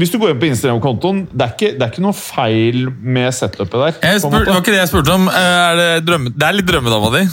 Hvis 0.00 0.08
du 0.12 0.16
går 0.20 0.30
inn 0.32 0.38
på 0.40 0.46
Instagram-kontoen, 0.48 1.18
det, 1.32 1.48
det 1.60 1.72
er 1.84 1.90
ikke 1.90 2.04
noe 2.04 2.16
feil 2.16 2.86
med 2.92 3.32
setupet 3.36 3.74
der. 3.76 3.98
Jeg 4.00 4.22
på 4.22 4.30
spur, 4.30 4.44
det 4.46 4.52
var 4.54 4.62
ikke 4.62 4.72
det 4.72 4.80
jeg 4.80 4.90
spurte 4.92 5.16
om. 5.18 5.26
Eh, 5.28 5.56
Er 5.68 5.76
det, 5.80 5.88
drømme, 6.08 6.32
det 6.32 6.46
er 6.48 6.56
litt 6.56 6.68
drømmedama 6.70 7.10
di. 7.18 7.24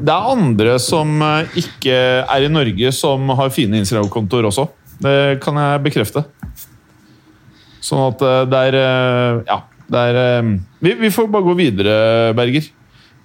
Det 0.00 0.10
er 0.14 0.30
andre 0.32 0.74
som 0.82 1.20
eh, 1.22 1.58
ikke 1.62 1.94
er 2.24 2.46
i 2.46 2.50
Norge, 2.50 2.90
som 2.96 3.30
har 3.38 3.52
fine 3.54 3.78
Instagram-kontoer 3.84 4.48
også. 4.50 4.66
Det 5.00 5.16
kan 5.44 5.58
jeg 5.62 5.82
bekrefte. 5.86 6.24
Sånn 7.80 8.02
at 8.10 8.22
eh, 8.26 8.40
det 8.50 8.64
er 8.70 8.78
eh, 8.82 9.42
Ja. 9.50 9.60
Det 9.90 9.98
er, 10.10 10.18
eh, 10.40 10.52
vi, 10.86 10.92
vi 11.00 11.10
får 11.10 11.30
bare 11.32 11.42
gå 11.48 11.56
videre, 11.58 11.96
Berger. 12.38 12.68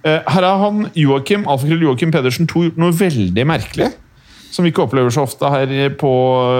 Eh, 0.06 0.20
Her 0.26 0.42
har 0.46 0.58
han 0.64 0.88
Joakim 0.94 1.46
Alfakrøll 1.50 1.82
Joakim 1.88 2.10
Pedersen 2.14 2.46
to 2.50 2.66
gjort 2.66 2.76
noe 2.82 2.92
veldig 2.94 3.46
merkelig. 3.46 3.92
Som 4.54 4.64
vi 4.64 4.70
ikke 4.70 4.84
opplever 4.86 5.10
så 5.12 5.24
ofte 5.26 5.48
her 5.52 5.66
på 5.98 6.10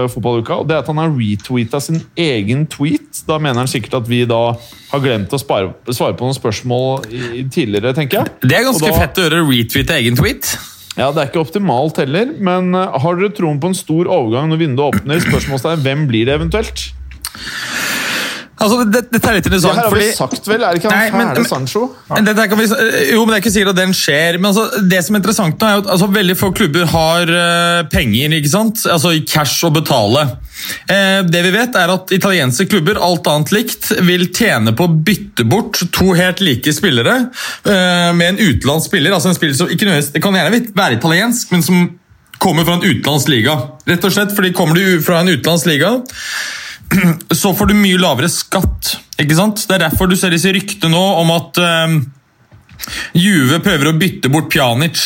eh, 0.05 0.09
fotballuka. 0.13 0.57
og 0.61 0.67
Det 0.69 0.75
er 0.77 0.83
at 0.83 0.89
han 0.91 0.99
har 1.01 1.13
retweeta 1.15 1.81
sin 1.81 2.01
egen 2.19 2.67
tweet. 2.67 3.23
Da 3.27 3.39
mener 3.39 3.63
han 3.63 3.71
sikkert 3.71 3.95
at 4.03 4.09
vi 4.11 4.25
da 4.29 4.41
har 4.91 5.01
glemt 5.05 5.33
å 5.33 5.39
spare, 5.41 5.71
svare 5.95 6.17
på 6.19 6.27
noen 6.27 6.37
spørsmål 6.37 7.07
tidligere, 7.55 7.95
tenker 7.97 8.19
jeg. 8.21 8.35
Det 8.43 8.59
er 8.59 8.67
ganske 8.67 8.91
da- 8.91 8.99
fett 9.01 9.19
å 9.23 9.27
gjøre 9.29 9.45
retweet 9.49 9.95
egen 9.97 10.19
tweet. 10.19 10.57
Ja, 10.97 11.11
Det 11.13 11.23
er 11.23 11.29
ikke 11.31 11.43
optimalt 11.47 11.99
heller, 12.01 12.31
men 12.41 12.73
har 12.75 13.17
dere 13.21 13.29
troen 13.37 13.59
på 13.61 13.69
en 13.69 13.75
stor 13.77 14.07
overgang 14.09 14.49
når 14.51 14.63
vinduet 14.63 14.95
åpner? 15.01 15.21
Spørsmålstegn, 15.21 15.83
Hvem 15.85 16.07
blir 16.09 16.25
det 16.27 16.35
eventuelt? 16.41 16.87
Altså, 18.57 18.85
det, 18.89 19.03
Dette 19.13 19.29
er 19.29 19.37
litt 19.37 19.47
interessant. 19.51 19.75
Det 19.77 19.83
her 19.83 19.91
har 19.91 19.93
vi 19.93 20.05
fordi 20.07 20.17
sagt, 20.17 20.47
vel? 20.49 20.63
Er 20.65 20.73
det 20.73 20.81
ikke 20.81 20.93
han 20.93 20.97
Nei, 20.97 21.19
men- 21.19 21.33
men- 21.37 21.45
Sancho? 21.45 21.83
Men 22.09 22.27
her 22.31 22.47
kan 22.49 22.59
vi, 22.59 22.67
jo, 23.13 23.25
men 23.27 23.35
Det 23.35 23.37
er 23.37 23.43
ikke 23.43 23.53
sikkert 23.53 23.75
at 23.75 23.81
den 23.83 23.93
skjer. 23.93 24.39
men 24.41 24.49
altså, 24.51 24.89
Det 24.89 25.05
som 25.05 25.15
er 25.15 25.21
interessant 25.21 25.59
nå 25.61 25.67
er 25.69 25.83
at 25.83 25.91
altså, 25.93 26.09
Veldig 26.17 26.37
få 26.41 26.51
klubber 26.57 26.87
har 26.87 27.29
uh, 27.29 27.83
penger 27.93 28.33
ikke 28.39 28.49
sant? 28.49 28.87
Altså 28.89 29.13
i 29.13 29.21
cash 29.29 29.61
å 29.69 29.73
betale. 29.75 30.25
Uh, 30.89 31.21
det 31.29 31.43
vi 31.45 31.53
vet 31.53 31.77
er 31.77 31.93
at 31.93 32.15
Italienske 32.17 32.69
klubber 32.71 32.97
alt 32.97 33.29
annet 33.29 33.53
likt, 33.53 33.91
vil 34.01 34.27
tjene 34.33 34.73
på 34.73 34.89
å 34.89 34.95
bytte 35.05 35.45
bort 35.45 35.83
to 35.93 36.15
helt 36.17 36.41
like 36.41 36.73
spillere 36.73 37.29
uh, 37.67 38.13
med 38.17 38.27
en 38.35 38.39
utenlandsk 38.41 38.89
spiller. 38.89 39.13
altså 39.13 39.29
en 39.29 39.35
spiller 39.39 39.55
som 39.55 39.69
ikke 39.69 39.85
nødvendigvis, 39.85 40.13
Det 40.17 40.23
kan 40.23 40.33
gjerne 40.33 40.65
være 40.73 40.97
italiensk, 40.97 41.53
men 41.53 41.63
som 41.63 41.91
kommer 42.39 42.65
fra 42.65 42.75
en 42.81 42.85
utenlandsk 42.89 43.29
liga. 43.29 43.57
Rett 43.87 44.05
og 44.05 44.13
slett, 44.13 44.33
fordi 44.37 44.53
Kommer 44.57 44.75
du 44.77 45.03
fra 45.05 45.21
en 45.21 45.29
utenlandsk 45.29 45.67
liga, 45.67 46.01
så 47.41 47.55
får 47.57 47.72
du 47.72 47.78
mye 47.78 48.01
lavere 48.01 48.30
skatt. 48.32 48.97
ikke 49.20 49.39
sant? 49.39 49.66
Det 49.68 49.78
er 49.78 49.87
derfor 49.89 50.11
du 50.11 50.16
ser 50.18 50.34
disse 50.34 50.53
ryktene 50.55 50.95
nå 50.95 51.05
om 51.22 51.32
at 51.34 51.62
eh, 51.62 51.97
Juve 53.18 53.61
prøver 53.64 53.91
å 53.91 53.97
bytte 53.99 54.30
bort 54.32 54.51
Pjanic 54.53 55.01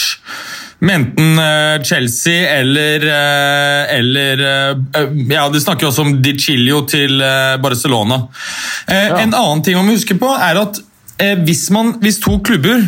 med 0.80 0.94
enten 0.94 1.36
uh, 1.38 1.82
Chelsea 1.84 2.46
eller, 2.48 3.04
uh, 3.04 3.98
eller 3.98 4.40
uh, 4.40 5.12
ja, 5.28 5.44
De 5.52 5.60
snakker 5.60 5.90
også 5.90 6.06
om 6.06 6.14
Di 6.24 6.32
Chilio 6.40 6.82
til 6.88 7.20
Barcelona. 7.60 8.22
Ja. 8.88 9.20
En 9.20 9.34
annen 9.36 9.62
ting 9.64 9.76
man 9.78 9.90
må 9.90 9.98
huske 9.98 10.16
på, 10.18 10.30
er 10.34 10.58
at 10.60 10.80
hvis, 11.44 11.66
man, 11.74 11.98
hvis 12.00 12.16
to 12.22 12.38
klubber 12.40 12.80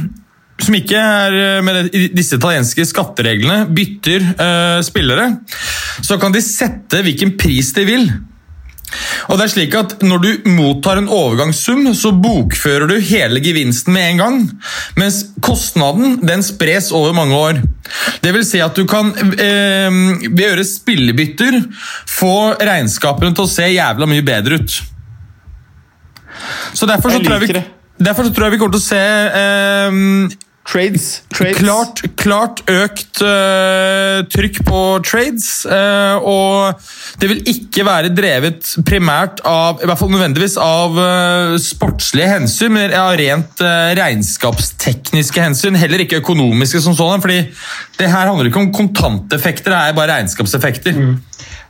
som 0.62 0.76
ikke 0.78 0.96
er 0.96 1.60
med 1.64 1.90
disse 2.16 2.38
italienske 2.38 2.86
skattereglene, 2.88 3.66
bytter 3.74 4.24
spillere, 4.86 5.26
så 6.00 6.16
kan 6.22 6.32
de 6.32 6.40
sette 6.44 7.02
hvilken 7.04 7.34
pris 7.36 7.74
de 7.76 7.84
vil. 7.88 8.06
Og 9.30 9.38
det 9.38 9.44
er 9.46 9.52
slik 9.52 9.74
at 9.78 9.94
Når 10.04 10.22
du 10.22 10.48
mottar 10.52 11.00
en 11.00 11.10
overgangssum, 11.12 11.84
så 11.96 12.12
bokfører 12.12 12.90
du 12.90 12.96
hele 13.00 13.42
gevinsten 13.44 13.94
med 13.94 14.10
en 14.10 14.22
gang. 14.22 14.38
Mens 15.00 15.22
kostnaden 15.44 16.20
den 16.26 16.44
spres 16.46 16.90
over 16.92 17.14
mange 17.16 17.36
år. 17.36 17.60
Det 18.22 18.32
vil 18.34 18.46
si 18.46 18.60
at 18.62 18.76
du 18.76 18.86
kan 18.88 19.12
eh, 19.16 19.90
ved 20.28 20.44
å 20.44 20.50
gjøre 20.52 20.68
spillebytter 20.68 21.58
få 22.10 22.34
regnskapene 22.60 23.34
til 23.36 23.46
å 23.46 23.50
se 23.50 23.68
jævla 23.72 24.08
mye 24.10 24.24
bedre 24.26 24.60
ut. 24.60 24.78
Så 26.72 26.88
Derfor 26.88 27.12
så, 27.12 27.20
tror 27.22 27.38
jeg, 27.38 27.48
vi, 27.48 27.62
derfor 28.02 28.26
så 28.26 28.32
tror 28.34 28.48
jeg 28.48 28.56
vi 28.56 28.62
kommer 28.62 28.78
til 28.78 28.82
å 28.82 28.86
se 28.86 29.02
eh, 29.42 30.48
Trades. 30.62 31.22
Trades. 31.34 31.58
Klart, 31.58 32.00
klart 32.16 32.60
økt 32.70 33.18
uh, 33.26 34.22
trykk 34.30 34.60
på 34.66 34.82
trades, 35.06 35.48
Uh, 35.66 36.22
og 36.22 36.80
det 37.20 37.28
vil 37.30 37.40
ikke 37.50 37.84
være 37.86 38.12
drevet 38.14 38.70
primært 38.86 39.42
av, 39.48 39.82
i 39.82 39.88
hvert 39.88 39.98
fall 39.98 40.12
nødvendigvis 40.12 40.56
av 40.62 40.96
uh, 40.98 41.56
sportslige 41.60 42.30
hensyn, 42.30 42.72
men 42.76 42.94
av 42.96 43.14
rent 43.18 43.62
regnskapstekniske 43.98 45.42
hensyn, 45.42 45.78
heller 45.78 46.04
ikke 46.04 46.22
økonomiske 46.22 46.82
som 46.84 46.96
sådan, 46.98 47.22
fordi 47.24 47.40
det 47.98 48.10
her 48.10 48.30
handler 48.30 48.50
ikke 48.50 48.62
om 48.62 48.72
kontanteffekter, 48.74 49.74
det 49.74 49.80
er 49.80 49.98
bare 49.98 50.14
regnskapseffekter. 50.16 50.98
Mm. 50.98 51.16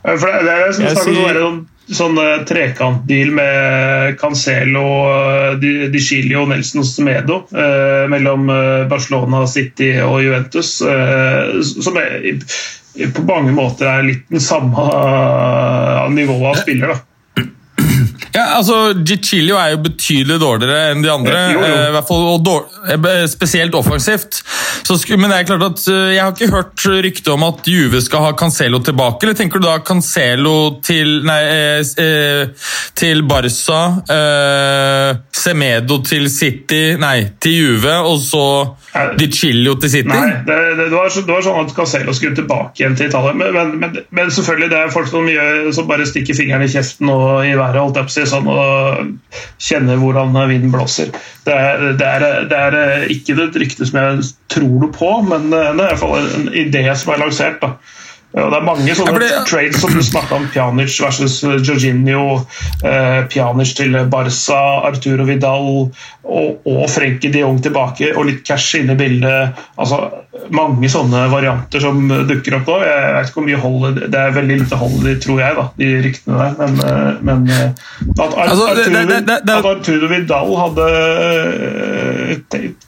For 0.03 0.27
det, 0.27 0.41
det 0.43 0.53
er 0.53 0.73
som 0.75 0.85
Jeg 0.85 0.97
sier- 0.99 1.21
å 1.21 1.27
være 1.27 1.45
sånn, 1.91 2.17
eh, 2.17 2.43
trekantdeal 2.47 3.31
med 3.35 4.17
Cancelo, 4.19 4.85
eh, 5.11 5.55
Di 5.91 5.99
Chilio 5.99 6.43
og 6.43 6.51
Nelson 6.53 6.85
Semedo 6.87 7.43
eh, 7.51 8.05
mellom 8.11 8.49
eh, 8.49 8.85
Barcelona, 8.91 9.45
City 9.47 9.95
og 10.03 10.21
Juventus, 10.23 10.75
eh, 10.81 11.59
som 11.61 11.97
er, 11.99 12.37
på 13.13 13.25
mange 13.27 13.55
måter 13.55 13.89
er 13.89 14.05
litt 14.07 14.29
den 14.31 14.43
samme 14.43 14.87
nivået 16.13 16.51
av 16.53 16.61
spiller. 16.61 16.93
da. 16.93 17.12
Ja, 18.33 18.43
altså, 18.57 18.93
Gicilio 19.05 19.57
er 19.61 19.75
jo 19.75 19.81
betydelig 19.85 20.39
dårligere 20.41 20.91
enn 20.93 21.03
de 21.05 21.11
andre, 21.13 21.41
Jo, 21.53 21.59
jo. 21.59 21.67
eh, 21.67 21.87
i 21.89 21.93
hvert 21.93 22.07
fall, 22.07 22.23
og 22.33 22.45
dår, 22.47 22.63
eh, 22.95 23.25
spesielt 23.29 23.75
offensivt. 23.77 24.39
Så, 24.83 24.97
men 25.17 25.29
det 25.29 25.37
er 25.37 25.47
klart 25.51 25.65
at 25.67 25.83
eh, 25.91 26.15
jeg 26.15 26.23
har 26.23 26.33
ikke 26.33 26.49
hørt 26.53 26.85
rykte 27.05 27.35
om 27.35 27.45
at 27.45 27.67
Juve 27.69 28.01
skal 28.01 28.25
ha 28.25 28.31
Cancelo 28.39 28.81
tilbake. 28.83 29.21
Eller 29.27 29.37
tenker 29.37 29.61
du 29.61 29.67
da 29.69 29.77
Cancelo 29.85 30.55
til, 30.83 31.19
nei, 31.29 31.39
eh, 31.45 31.93
eh, 32.01 32.71
til 32.97 33.21
Barca, 33.29 33.81
eh, 34.17 35.11
Semedo 35.43 36.01
til 36.05 36.25
City, 36.33 36.95
nei, 37.01 37.19
til 37.39 37.59
Juve, 37.59 37.99
og 38.09 38.17
så 38.25 38.45
Nei. 38.93 39.15
Gicilio 39.17 39.73
til 39.81 39.89
City? 39.89 40.07
Nei, 40.11 40.27
det, 40.45 40.55
det, 40.77 40.83
det, 40.83 40.91
var, 40.93 41.07
så- 41.09 41.23
det 41.25 41.33
var 41.33 41.41
sånn 41.45 41.63
at 41.63 41.71
Casello 41.73 42.13
skulle 42.13 42.35
tilbake 42.37 42.77
igjen 42.83 42.95
til 42.99 43.07
Italia. 43.09 43.33
Men, 43.33 43.53
men, 43.55 43.71
men, 43.81 43.95
men 44.13 44.29
selvfølgelig, 44.35 44.69
det 44.69 44.77
er 44.83 44.93
folk 44.93 45.09
som, 45.09 45.25
gjør, 45.33 45.71
som 45.73 45.87
bare 45.89 46.05
stikker 46.05 46.37
fingeren 46.37 46.65
i 46.67 46.69
kjeften 46.69 47.09
og 47.09 47.41
i 47.47 47.55
været. 47.57 47.79
holdt 47.81 47.97
leser 48.03 48.29
sånn 48.29 48.51
og 48.53 49.41
kjenner 49.57 49.97
hvordan 50.03 50.37
vinden 50.51 50.71
blåser. 50.75 51.09
Det 51.47 51.57
er, 51.57 51.87
det 51.97 52.11
er, 52.19 52.27
det 52.53 52.61
er 52.67 53.07
ikke 53.17 53.33
et 53.47 53.57
rykte 53.63 53.89
som 53.89 53.99
jeg 54.03 54.29
tror 54.53 54.69
noe 54.85 54.93
på, 54.93 55.11
men 55.31 55.49
det 55.49 55.63
er 55.65 55.73
i 55.73 55.83
hvert 55.87 56.01
fall 56.05 56.19
en 56.21 56.49
idé 56.53 56.85
som 56.93 57.15
er 57.15 57.23
lansert. 57.25 57.57
da. 57.65 57.73
Ja, 58.33 58.47
det 58.49 58.57
er 58.57 58.63
mange 58.65 58.93
sånne 58.97 59.27
Ja, 59.29 59.43
trades 59.45 59.77
som 59.81 59.91
du 59.93 60.01
snakka 60.01 60.35
om. 60.39 60.47
Pjanic 60.49 60.95
versus 61.03 61.35
Jorginho. 61.43 62.39
Eh, 62.83 63.19
Pjanic 63.29 63.75
til 63.77 63.93
Barca, 64.09 64.61
Arturo 64.89 65.27
Vidal 65.27 65.67
og, 66.23 66.63
og 66.65 66.83
Frenkie 66.89 67.29
de 67.29 67.43
Jong 67.43 67.59
tilbake. 67.61 68.09
Og 68.17 68.25
litt 68.25 68.41
cash 68.47 68.79
inne 68.79 68.95
i 68.95 68.99
bildet. 69.03 69.61
Altså, 69.77 69.99
mange 70.49 70.89
sånne 70.89 71.27
varianter 71.29 71.83
som 71.83 72.01
dukker 72.09 72.57
opp 72.57 72.71
nå. 72.73 72.79
Jeg 72.87 73.13
vet 73.19 73.29
ikke 73.29 73.37
hvor 73.39 73.47
mye 73.51 73.61
hold 73.67 74.01
Det 74.09 74.19
er 74.23 74.33
veldig 74.39 74.57
lite 74.63 74.81
hold 74.81 75.05
i, 75.13 75.15
tror 75.27 75.43
jeg, 75.43 75.59
da, 75.59 75.67
de 75.77 75.91
ryktene 76.07 76.41
der. 76.41 76.57
Men, 76.63 76.81
eh, 76.89 77.21
men 77.29 77.45
eh, 77.53 77.69
at, 78.17 78.33
Ar 78.33 78.49
Altså, 78.49 78.65
det- 78.73 78.87
Arturo, 78.89 79.05
det- 79.13 79.25
det- 79.29 79.59
at 79.59 79.71
Arturo 79.75 80.09
Vidal 80.15 80.55
hadde 80.63 80.89
eh, 81.37 82.35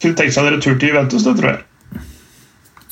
kunne 0.01 0.15
tenkt 0.17 0.33
seg 0.33 0.41
en 0.49 0.53
retur 0.57 0.73
til 0.79 0.89
Juventus, 0.89 1.23
det 1.29 1.37
tror 1.39 1.51
jeg. 1.53 1.63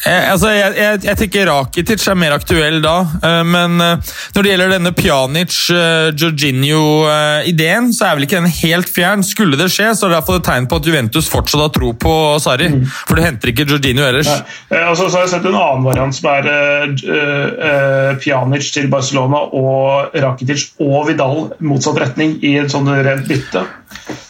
Eh, 0.04 0.26
altså, 0.34 0.50
jeg, 0.52 0.74
jeg, 0.76 1.00
jeg 1.08 1.16
tenker 1.22 1.46
Rakitic 1.48 2.04
er 2.12 2.18
mer 2.20 2.34
aktuell 2.36 2.82
da, 2.84 3.08
eh, 3.24 3.40
men 3.48 3.80
eh, 3.80 3.96
når 4.36 4.44
det 4.44 4.50
gjelder 4.52 4.76
denne 4.76 4.92
Pjanic-Jorginho-ideen, 4.98 7.94
så 7.96 8.02
er 8.10 8.14
vel 8.18 8.26
ikke 8.28 8.42
den 8.42 8.58
helt 8.60 8.90
fjern. 8.92 9.24
Skulle 9.24 9.56
det 9.60 9.70
skje, 9.72 9.96
så 9.96 10.06
er 10.08 10.12
det 10.16 10.26
fall 10.28 10.40
et 10.42 10.48
tegn 10.50 10.66
på 10.68 10.78
at 10.82 10.88
Juventus 10.90 11.28
fortsatt 11.32 11.62
har 11.64 11.72
tro 11.76 11.90
på 11.96 12.14
Sarri. 12.44 12.68
For 13.08 13.14
du 13.16 13.22
henter 13.24 13.48
ikke 13.54 13.70
Jorginho 13.70 14.04
ellers. 14.10 14.32
Eh, 14.70 14.88
og 14.90 14.96
så 15.00 15.06
så 15.08 15.16
har 15.18 15.24
jeg 15.28 15.34
sett 15.38 15.48
en 15.48 15.60
annen 15.60 15.86
variant 15.86 16.16
som 16.16 16.26
er 16.34 16.44
uh, 16.50 16.54
uh, 16.90 18.12
Pjanic 18.20 18.64
til 18.74 18.88
Barcelona 18.92 19.40
og 19.56 20.10
Rakitic 20.24 20.62
og 20.84 21.08
Vidal 21.10 21.38
motsatt 21.64 22.00
retning 22.02 22.30
i 22.44 22.52
et 22.62 22.72
sånt 22.74 22.90
rent 22.90 23.28
bytte. 23.30 23.62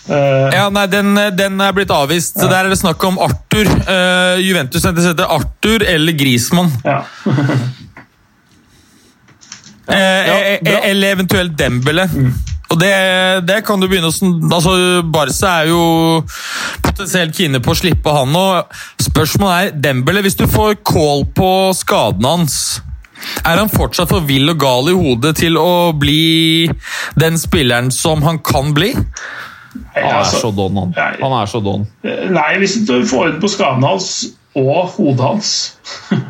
Eh, 0.09 0.49
Ja, 0.53 0.69
nei, 0.73 0.85
den, 0.91 1.15
den 1.37 1.61
er 1.61 1.75
blitt 1.75 1.91
avvist. 1.93 2.39
Så 2.39 2.49
Der 2.51 2.65
er 2.65 2.69
det 2.71 2.79
snakk 2.81 3.03
om 3.07 3.19
Arthur. 3.23 3.69
Uh, 3.87 4.39
Juventus 4.43 4.85
heter 4.85 5.27
Arthur 5.27 5.85
eller 5.87 6.13
Grismann. 6.17 6.71
ja. 6.83 7.03
ja, 9.87 9.95
eh, 9.97 10.89
eller 10.89 11.11
eventuelt 11.11 11.57
Dembele. 11.59 12.07
Og 12.73 12.79
det, 12.79 12.93
det 13.45 13.59
kan 13.67 13.81
du 13.81 13.85
begynne 13.85 14.09
å 14.09 14.29
altså 14.55 15.03
Barca 15.13 15.51
er 15.59 15.67
jo 15.69 15.81
potensielt 16.81 17.35
kine 17.37 17.61
på 17.61 17.73
å 17.73 17.77
slippe 17.77 18.15
han 18.15 18.31
nå. 18.33 18.45
Spørsmålet 19.03 19.57
er 19.59 19.77
Dembele, 19.83 20.23
hvis 20.25 20.39
du 20.39 20.47
får 20.49 20.79
call 20.87 21.27
på 21.37 21.51
skaden 21.77 22.25
hans 22.25 22.81
er 23.43 23.59
han 23.59 23.71
fortsatt 23.71 24.11
for 24.11 24.25
vill 24.27 24.51
og 24.51 24.59
gal 24.61 24.89
i 24.91 24.95
hodet 24.97 25.35
til 25.39 25.57
å 25.59 25.93
bli 25.95 26.67
den 27.19 27.39
spilleren 27.39 27.91
som 27.93 28.23
han 28.27 28.39
kan 28.43 28.73
bli? 28.75 28.93
Han 29.95 30.03
er 30.05 30.15
altså, 30.19 30.39
så 30.43 30.51
don, 30.55 30.75
han. 30.77 30.93
Nei. 30.95 31.11
Han 31.21 31.35
er 31.41 31.45
så 31.49 31.59
don. 31.65 31.85
eh, 32.03 32.25
nei, 32.33 32.49
hvis 32.61 32.75
du 32.87 32.93
får 33.09 33.27
orden 33.27 33.39
på 33.41 33.49
skaden 33.51 33.83
hans 33.87 34.07
og 34.55 34.91
hodet 34.93 35.25
hans 35.25 35.51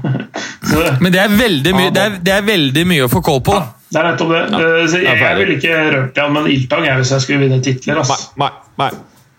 Men 1.04 1.12
det 1.12 1.20
er 1.20 1.34
veldig 1.36 1.74
mye, 1.76 1.90
det 1.94 2.04
er, 2.04 2.14
det 2.24 2.34
er 2.38 2.46
veldig 2.48 2.84
mye 2.88 3.04
å 3.06 3.10
få 3.12 3.20
kål 3.26 3.42
på. 3.46 3.56
Det 3.94 4.00
er 4.00 4.08
nettopp 4.08 4.32
det. 4.32 4.44
Ja, 4.50 4.62
jeg 4.64 5.02
er 5.02 5.04
jeg, 5.10 5.18
ferdig. 5.22 5.42
ville 5.44 5.58
ikke 5.60 5.82
rørt 5.94 6.22
han 6.24 6.32
med 6.34 6.46
en 6.48 6.54
ildtang 6.56 6.88
hvis 7.02 7.12
jeg 7.14 7.26
skulle 7.26 7.44
vinne 7.44 7.60
titler. 7.66 8.00
Nei, 8.00 8.06
ass. 8.16 8.24
nei, 8.42 8.50
nei. 8.82 8.88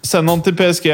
Send 0.05 0.29
han 0.31 0.45
til 0.47 0.55
PSG. 0.59 0.91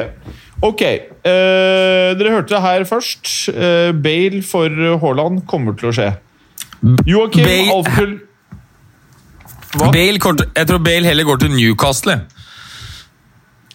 Ok, 0.65 0.82
eh, 0.87 2.09
dere 2.20 2.32
hørte 2.37 2.55
det 2.55 2.62
her 2.62 2.87
først. 2.89 3.28
Eh, 3.53 3.91
Bale 4.07 4.41
for 4.47 4.70
Haaland 5.03 5.43
kommer 5.51 5.74
til 5.81 5.91
å 5.91 5.95
skje. 5.99 6.09
Joakim 7.11 7.45
Bale- 7.45 8.20
Hva? 9.77 9.91
Bale, 9.95 10.19
kort- 10.19 10.47
jeg 10.57 10.66
tror 10.66 10.81
Bale 10.82 11.07
heller 11.07 11.24
går 11.28 11.43
til 11.45 11.53
Newcastle. 11.55 12.16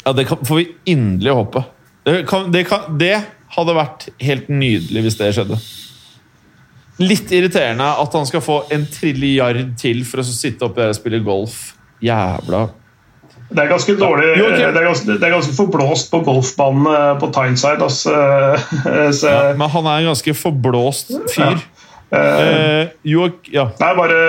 Ja, 0.06 0.14
det 0.14 0.28
kan, 0.30 0.46
får 0.46 0.62
vi 0.62 0.68
inderlig 0.86 1.34
håpe. 1.34 1.64
Det, 2.06 2.20
kan, 2.30 2.52
det, 2.54 2.64
kan, 2.70 2.98
det 3.02 3.16
hadde 3.56 3.74
vært 3.74 4.08
helt 4.22 4.52
nydelig 4.54 5.02
hvis 5.08 5.18
det 5.18 5.32
skjedde. 5.34 5.58
Litt 7.02 7.32
irriterende 7.36 7.88
at 8.00 8.14
han 8.16 8.28
skal 8.30 8.44
få 8.46 8.62
en 8.72 8.86
trilliard 8.88 9.74
til 9.82 10.06
for 10.08 10.22
å 10.22 10.28
sitte 10.28 10.68
oppi 10.68 10.84
der 10.84 10.94
og 10.94 11.00
spille 11.00 11.24
golf. 11.26 11.74
Jævla 12.04 12.66
Det 13.48 13.62
er 13.64 13.70
ganske 13.70 13.94
dårlig 13.96 14.26
Jo, 14.36 14.50
okay. 14.50 14.66
Det 14.76 14.82
er 14.82 14.84
ganske, 14.84 15.14
det 15.16 15.24
er 15.24 15.32
ganske 15.32 15.54
forblåst 15.56 16.10
på 16.12 16.20
golfbanen 16.28 16.90
eh, 16.92 17.12
på 17.22 17.30
Tyneside. 17.34 17.88
Eh, 17.88 18.66
så, 19.20 19.32
ja, 19.32 19.54
Men 19.58 19.72
han 19.72 19.88
er 19.90 20.04
en 20.04 20.12
ganske 20.12 20.36
forblåst 20.38 21.16
fyr. 21.34 21.56
Eh, 21.56 21.66
Eh, 22.12 22.88
Joak, 23.02 23.48
ja. 23.52 23.66
Det 23.78 23.86
er 23.86 23.98
bare 23.98 24.20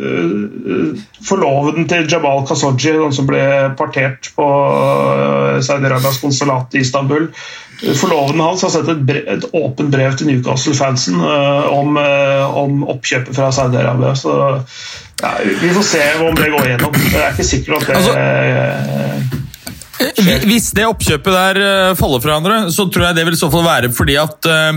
uh, 0.00 0.98
forloveden 1.28 1.88
til 1.90 2.08
Jabal 2.10 2.44
Khashoggi, 2.48 2.94
den 2.96 3.14
som 3.14 3.28
ble 3.28 3.42
partert 3.78 4.30
på 4.36 4.46
uh, 4.48 5.58
Saudi-Arabias 5.62 6.20
konsulat 6.22 6.74
i 6.74 6.82
Istanbul. 6.82 7.28
Forloveden 7.78 8.40
hans 8.42 8.64
har 8.66 8.72
sett 8.74 8.88
et, 8.90 9.12
et 9.30 9.44
åpent 9.54 9.92
brev 9.92 10.16
til 10.18 10.32
Newcastle-fansen 10.32 11.20
uh, 11.22 11.68
om, 11.76 12.00
uh, 12.00 12.56
om 12.64 12.82
oppkjøpet 12.96 13.36
fra 13.36 13.52
Saudi-Arabia. 13.54 14.14
Så 14.18 14.34
ja, 15.22 15.34
vi 15.44 15.74
får 15.76 15.86
se 15.92 16.06
om 16.24 16.34
det 16.38 16.50
går 16.54 16.66
igjennom. 16.66 16.96
Det 17.04 17.20
er 17.20 17.36
ikke 17.36 17.46
sikkert 17.52 17.82
at 17.82 17.92
det 17.92 18.00
Altså- 18.00 18.16
uh, 18.16 19.37
Hvis 19.98 20.68
det 20.76 20.84
oppkjøpet 20.86 21.32
der 21.34 21.58
eh, 21.62 21.94
faller 21.98 22.20
fra 22.22 22.30
hverandre, 22.30 22.70
så 22.74 22.82
tror 22.86 23.04
jeg 23.08 23.16
det 23.18 23.24
vil 23.26 23.34
i 23.34 23.40
så 23.40 23.50
fall 23.50 23.64
være 23.66 23.88
fordi 23.94 24.16
at 24.20 24.46
eh, 24.46 24.72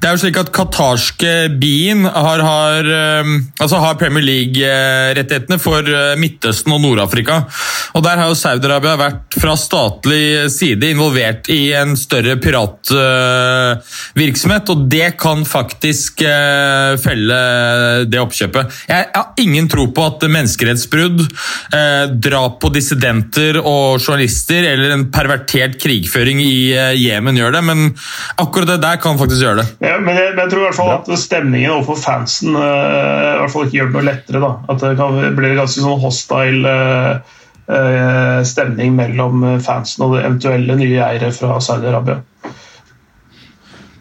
Det 0.00 0.06
er 0.08 0.12
jo 0.12 0.18
slik 0.20 0.36
at 0.40 0.52
qatarske 0.54 1.48
Bean 1.60 2.04
har, 2.04 2.40
har, 2.44 2.84
eh, 2.84 3.24
altså 3.62 3.76
har 3.82 3.94
Premier 4.00 4.24
League-rettighetene 4.26 5.58
for 5.62 5.82
Midtøsten 6.20 6.72
og 6.74 6.80
Nord-Afrika. 6.82 7.34
Og 7.96 8.02
Der 8.04 8.16
har 8.20 8.26
jo 8.28 8.34
Saudi-Arabia 8.38 8.96
vært 9.00 9.34
fra 9.40 9.54
statlig 9.58 10.50
side 10.52 10.90
involvert 10.92 11.48
i 11.52 11.72
en 11.76 11.96
større 11.98 12.36
piratvirksomhet, 12.42 14.68
og 14.72 14.78
det 14.92 15.16
kan 15.20 15.44
faktisk 15.48 16.12
felle 17.02 17.38
det 18.10 18.20
oppkjøpet. 18.20 18.64
Jeg 18.90 19.04
har 19.14 19.26
ingen 19.40 19.68
tro 19.72 19.84
på 19.94 20.02
at 20.06 20.22
menneskerettsbrudd, 20.28 21.18
drap 22.26 22.54
på 22.62 22.68
dissidenter 22.74 23.54
og 23.62 24.00
journalister 24.00 24.65
eller 24.74 24.94
en 24.94 25.06
pervertert 25.12 25.78
krigføring 25.82 26.40
i 26.42 26.56
eh, 26.76 26.92
Jemen 26.98 27.38
gjør 27.38 27.56
det, 27.56 27.62
men 27.66 27.86
akkurat 28.42 28.70
det 28.72 28.78
der 28.84 29.00
kan 29.02 29.18
faktisk 29.20 29.44
gjøre 29.44 29.62
det. 29.62 29.66
Ja, 29.86 29.96
men 30.02 30.18
jeg, 30.18 30.34
men 30.34 30.44
jeg 30.44 30.52
tror 30.52 30.62
i 30.62 30.66
hvert 30.68 30.78
fall 30.78 30.92
at 30.94 31.10
stemningen 31.22 31.74
overfor 31.74 32.00
fansen 32.02 32.56
uh, 32.58 32.62
i 32.62 33.40
hvert 33.42 33.54
fall 33.54 33.66
ikke 33.66 33.78
gjør 33.80 33.90
det 33.90 33.98
noe 33.98 34.06
lettere. 34.10 34.44
da. 34.44 34.52
At 34.72 34.84
det 34.84 34.94
kan 35.00 35.18
bli 35.38 35.52
ganske 35.58 35.84
sånn 35.84 36.00
hostile 36.02 36.76
uh, 36.76 37.36
uh, 37.70 38.40
stemning 38.46 38.96
mellom 38.98 39.44
fansen 39.64 40.06
og 40.06 40.16
det 40.16 40.24
eventuelle 40.24 40.80
nye 40.80 41.04
eiere 41.10 41.32
fra 41.36 41.60
Saudi-Arabia. 41.62 42.22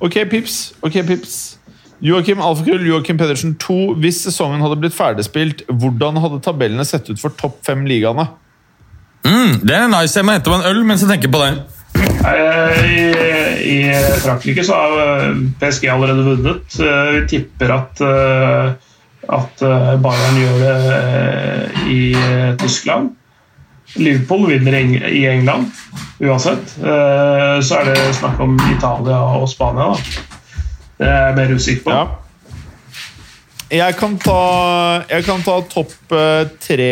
Ok, 0.06 0.20
Pips. 0.30 0.74
Ok, 0.84 1.00
Pips. 1.08 1.36
Joakim 2.04 2.42
Alfakrøll, 2.44 2.84
Joakim 2.90 3.18
Pedersen 3.18 3.56
2. 3.62 3.96
Hvis 4.04 4.20
sesongen 4.26 4.62
hadde 4.64 4.78
blitt 4.82 4.96
ferdigspilt, 4.96 5.64
hvordan 5.72 6.20
hadde 6.22 6.42
tabellene 6.44 6.86
sett 6.88 7.08
ut 7.10 7.22
for 7.22 7.34
topp 7.40 7.62
fem 7.66 7.86
ligaene? 7.88 8.28
Mm, 9.26 9.60
det 9.66 9.76
er 9.76 9.88
nice. 9.90 10.14
Jeg 10.20 10.26
må 10.28 10.36
hente 10.36 10.52
meg 10.54 10.62
en 10.62 10.70
øl 10.72 10.84
mens 10.86 11.02
jeg 11.02 11.10
tenker 11.10 11.32
på 11.34 11.42
det. 11.42 11.54
Eh, 12.26 12.80
I, 12.86 13.04
I 13.72 13.78
Frankrike 14.22 14.64
så 14.68 14.78
har 14.78 14.96
eh, 15.04 15.40
PSG 15.62 15.88
allerede 15.94 16.26
vunnet. 16.28 16.80
Eh, 16.80 17.12
Vi 17.16 17.22
tipper 17.32 17.74
at, 17.74 18.02
at 19.40 19.64
Bayern 20.04 20.38
gjør 20.42 20.58
det 20.62 20.76
i 21.90 22.02
Tyskland. 22.62 23.14
Liverpool 23.96 24.48
vinner 24.50 24.76
i 25.08 25.24
England 25.30 25.70
uansett. 26.22 26.76
Eh, 26.82 27.58
Så 27.64 27.80
er 27.82 27.90
det 27.94 28.16
snakk 28.18 28.40
om 28.44 28.58
Italia 28.76 29.22
og 29.40 29.50
Spania. 29.50 29.94
da. 29.94 30.22
Det 31.00 31.08
er 31.08 31.26
jeg 31.28 31.36
mer 31.36 31.56
usikker 31.56 31.84
på. 31.84 31.92
Ja. 31.92 32.06
Jeg 33.76 33.96
kan 34.00 34.16
ta, 34.22 34.36
jeg 35.10 35.26
kan 35.28 35.42
ta 35.46 35.56
topp 35.72 36.14
eh, 36.16 36.44
tre 36.64 36.90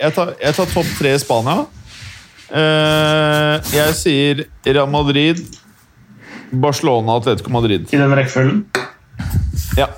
Jeg 0.00 0.12
tar, 0.16 0.32
jeg 0.42 0.56
tar 0.58 0.68
topp 0.72 0.90
tre 0.98 1.12
i 1.16 1.20
Spania. 1.22 1.64
Eh, 2.46 3.70
jeg 3.74 3.94
sier 3.98 4.42
Real 4.66 4.90
Madrid, 4.92 5.40
Barcelona 6.52 7.16
Atletico 7.20 7.50
Madrid. 7.54 7.88
I 7.92 8.00
den 8.02 8.14
rekkefølgen. 8.18 8.60
Ja. 9.78 9.88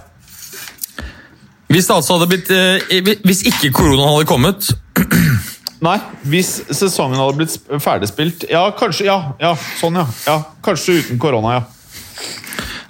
Hvis 1.69 1.85
det 1.91 1.95
altså 1.99 2.16
hadde 2.16 2.29
blitt 2.31 2.49
eh, 2.55 3.19
Hvis 3.29 3.43
ikke 3.51 3.69
koronaen 3.77 4.15
hadde 4.15 4.29
kommet 4.31 4.69
Nei, 5.85 5.99
hvis 6.27 6.55
sesongen 6.75 7.20
hadde 7.20 7.37
blitt 7.43 7.53
sp- 7.53 7.77
ferdigspilt 7.85 8.47
Ja, 8.51 8.62
kanskje. 8.79 9.05
Ja, 9.11 9.19
ja 9.43 9.51
sånn, 9.79 9.99
ja. 10.01 10.07
ja. 10.27 10.39
Kanskje 10.65 10.97
uten 11.03 11.20
korona, 11.23 11.59
ja. 11.59 11.66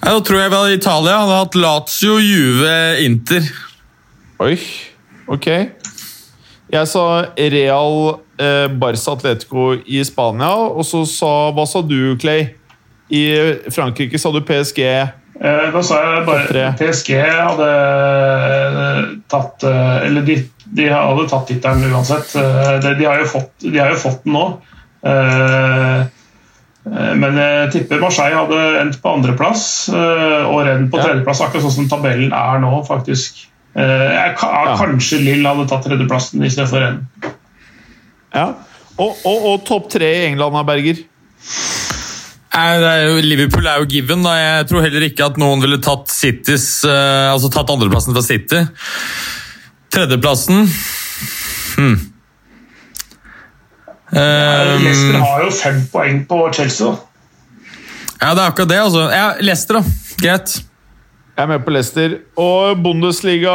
Ja, 0.09 0.15
Da 0.15 0.25
tror 0.25 0.41
jeg 0.41 0.51
vi 0.51 0.57
hadde 0.57 0.77
Italia 0.79 1.17
hadde 1.21 1.41
hatt 1.43 1.57
Lazio, 1.59 2.15
Juve, 2.23 2.77
Inter. 3.05 3.45
Oi, 4.41 4.55
ok. 5.29 5.49
Jeg 6.73 6.89
sa 6.89 7.05
Real, 7.37 8.19
eh, 8.41 8.69
Barca, 8.73 9.13
Atletico 9.13 9.75
i 9.85 10.01
Spania, 10.05 10.49
og 10.49 10.85
så 10.85 11.05
sa 11.09 11.51
Hva 11.53 11.67
sa 11.69 11.83
du, 11.85 12.17
Clay? 12.21 12.55
I 13.11 13.23
Frankrike 13.73 14.21
sa 14.21 14.33
du 14.33 14.41
PSG. 14.41 14.81
Eh, 14.85 15.71
Da 15.73 15.83
sa 15.85 16.01
jeg 16.03 16.27
bare 16.27 16.67
PSG 16.81 17.13
hadde 17.21 17.69
eh, 17.69 19.03
tatt 19.31 19.63
eh, 19.63 20.07
Eller 20.09 20.25
de, 20.27 20.35
De 20.65 20.89
hadde 20.91 21.29
tatt 21.29 21.47
tittelen 21.49 21.85
uansett. 21.93 22.33
Eh, 22.37 22.79
de, 22.81 22.95
de, 22.99 23.05
har 23.05 23.25
fått, 23.29 23.53
de, 23.61 23.77
har 23.79 23.93
jo 23.93 24.01
fått, 24.09 24.25
den 24.25 24.37
nå. 24.37 24.47
Eh, 25.05 26.09
men 26.89 27.39
jeg 27.41 27.71
tipper 27.75 28.01
Marseille 28.03 28.37
hadde 28.39 28.63
endt 28.81 28.99
på 29.03 29.13
andreplass 29.13 29.63
og 29.93 30.61
Renn 30.67 30.87
på 30.93 31.01
tredjeplass, 31.01 31.43
akkurat 31.45 31.67
sånn 31.67 31.75
som 31.75 31.91
tabellen 31.91 32.33
er 32.37 32.63
nå, 32.63 32.71
faktisk. 32.89 33.43
Jeg, 33.75 34.35
kanskje 34.39 35.21
Lill 35.23 35.47
hadde 35.47 35.67
tatt 35.71 35.85
tredjeplassen 35.87 36.47
istedenfor 36.47 36.83
Renn. 36.83 37.03
Ja. 38.35 38.47
Og, 38.99 39.15
og, 39.23 39.45
og 39.53 39.67
topp 39.69 39.91
tre 39.95 40.09
i 40.17 40.27
England, 40.31 40.59
Berger? 40.67 41.05
Er 42.59 43.05
jo, 43.07 43.19
Liverpool 43.23 43.67
er 43.71 43.83
jo 43.83 43.89
given. 43.91 44.25
Da. 44.27 44.35
Jeg 44.41 44.69
tror 44.71 44.83
heller 44.83 45.05
ikke 45.07 45.29
at 45.29 45.39
noen 45.41 45.63
ville 45.63 45.79
tatt 45.85 46.11
Citys, 46.11 46.69
altså 46.89 47.51
tatt 47.55 47.71
andreplassen 47.75 48.17
fra 48.17 48.25
City. 48.25 48.65
Tredjeplassen 49.95 50.65
hmm. 51.79 51.99
Um, 54.09 54.83
Leicester 54.83 55.19
har 55.21 55.43
jo 55.45 55.51
fem 55.53 55.83
poeng 55.93 56.23
på 56.29 56.39
Chelsea. 56.57 56.95
Ja, 58.19 58.33
det 58.35 58.43
er 58.43 58.47
akkurat 58.49 58.71
det. 58.71 58.79
altså. 58.81 59.05
Ja, 59.13 59.27
Leicester, 59.41 59.79
da. 59.79 59.83
Greit. 60.23 60.55
Jeg 61.37 61.45
er 61.45 61.51
med 61.53 61.63
på 61.67 61.71
Leicester. 61.71 62.17
Og 62.41 62.81
Bundesliga, 62.83 63.53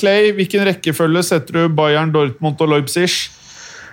Clay. 0.00 0.30
Hvilken 0.38 0.64
rekkefølge 0.70 1.22
setter 1.26 1.58
du 1.58 1.74
Bayern, 1.76 2.12
Dortmund 2.14 2.62
og 2.64 2.70
Leipzig? 2.72 3.10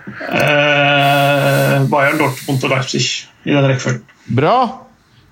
Eh, 0.06 1.82
Bayern, 1.90 2.18
Dortmund 2.22 2.64
og 2.64 2.70
Leipzig 2.70 3.04
i 3.44 3.50
den 3.52 3.66
rekkefølgen. 3.66 4.04
Bra. 4.36 4.56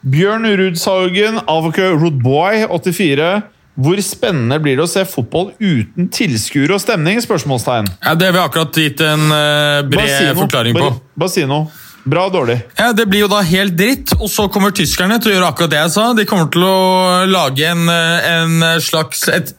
Bjørn 0.05 0.45
Rudshaugen, 0.61 1.39
Alvakø 1.49 1.95
Roodboy, 1.97 2.67
84. 2.69 3.43
Hvor 3.75 3.99
spennende 4.07 4.61
blir 4.63 4.79
det 4.79 4.85
å 4.85 4.91
se 4.91 5.03
fotball 5.09 5.51
uten 5.59 6.11
tilskuere 6.15 6.77
og 6.77 6.83
stemning? 6.83 7.19
spørsmålstegn. 7.23 7.89
Ja, 8.05 8.15
Det 8.15 8.29
har 8.29 8.37
vi 8.37 8.45
akkurat 8.45 8.77
gitt 8.79 9.01
en 9.03 9.27
uh, 9.33 9.83
bred 9.91 10.37
forklaring 10.39 10.79
på. 10.79 10.93
Bare 11.19 11.33
si 11.33 11.47
noe. 11.49 11.67
Bra 12.05 12.27
og 12.29 12.35
dårlig? 12.35 12.59
Ja, 12.77 12.93
Det 12.93 13.07
blir 13.09 13.25
jo 13.25 13.31
da 13.33 13.41
helt 13.49 13.77
dritt. 13.79 14.13
Og 14.21 14.29
så 14.31 14.45
kommer 14.53 14.75
tyskerne 14.77 15.17
til 15.23 15.33
å 15.33 15.35
gjøre 15.35 15.49
akkurat 15.49 15.73
det 15.73 15.81
jeg 15.81 15.93
sa. 15.95 16.05
De 16.13 16.27
kommer 16.29 16.51
til 16.53 16.67
å 16.69 17.25
lage 17.31 17.65
en, 17.65 17.89
en 17.89 18.65
slags, 18.85 19.25
et 19.33 19.55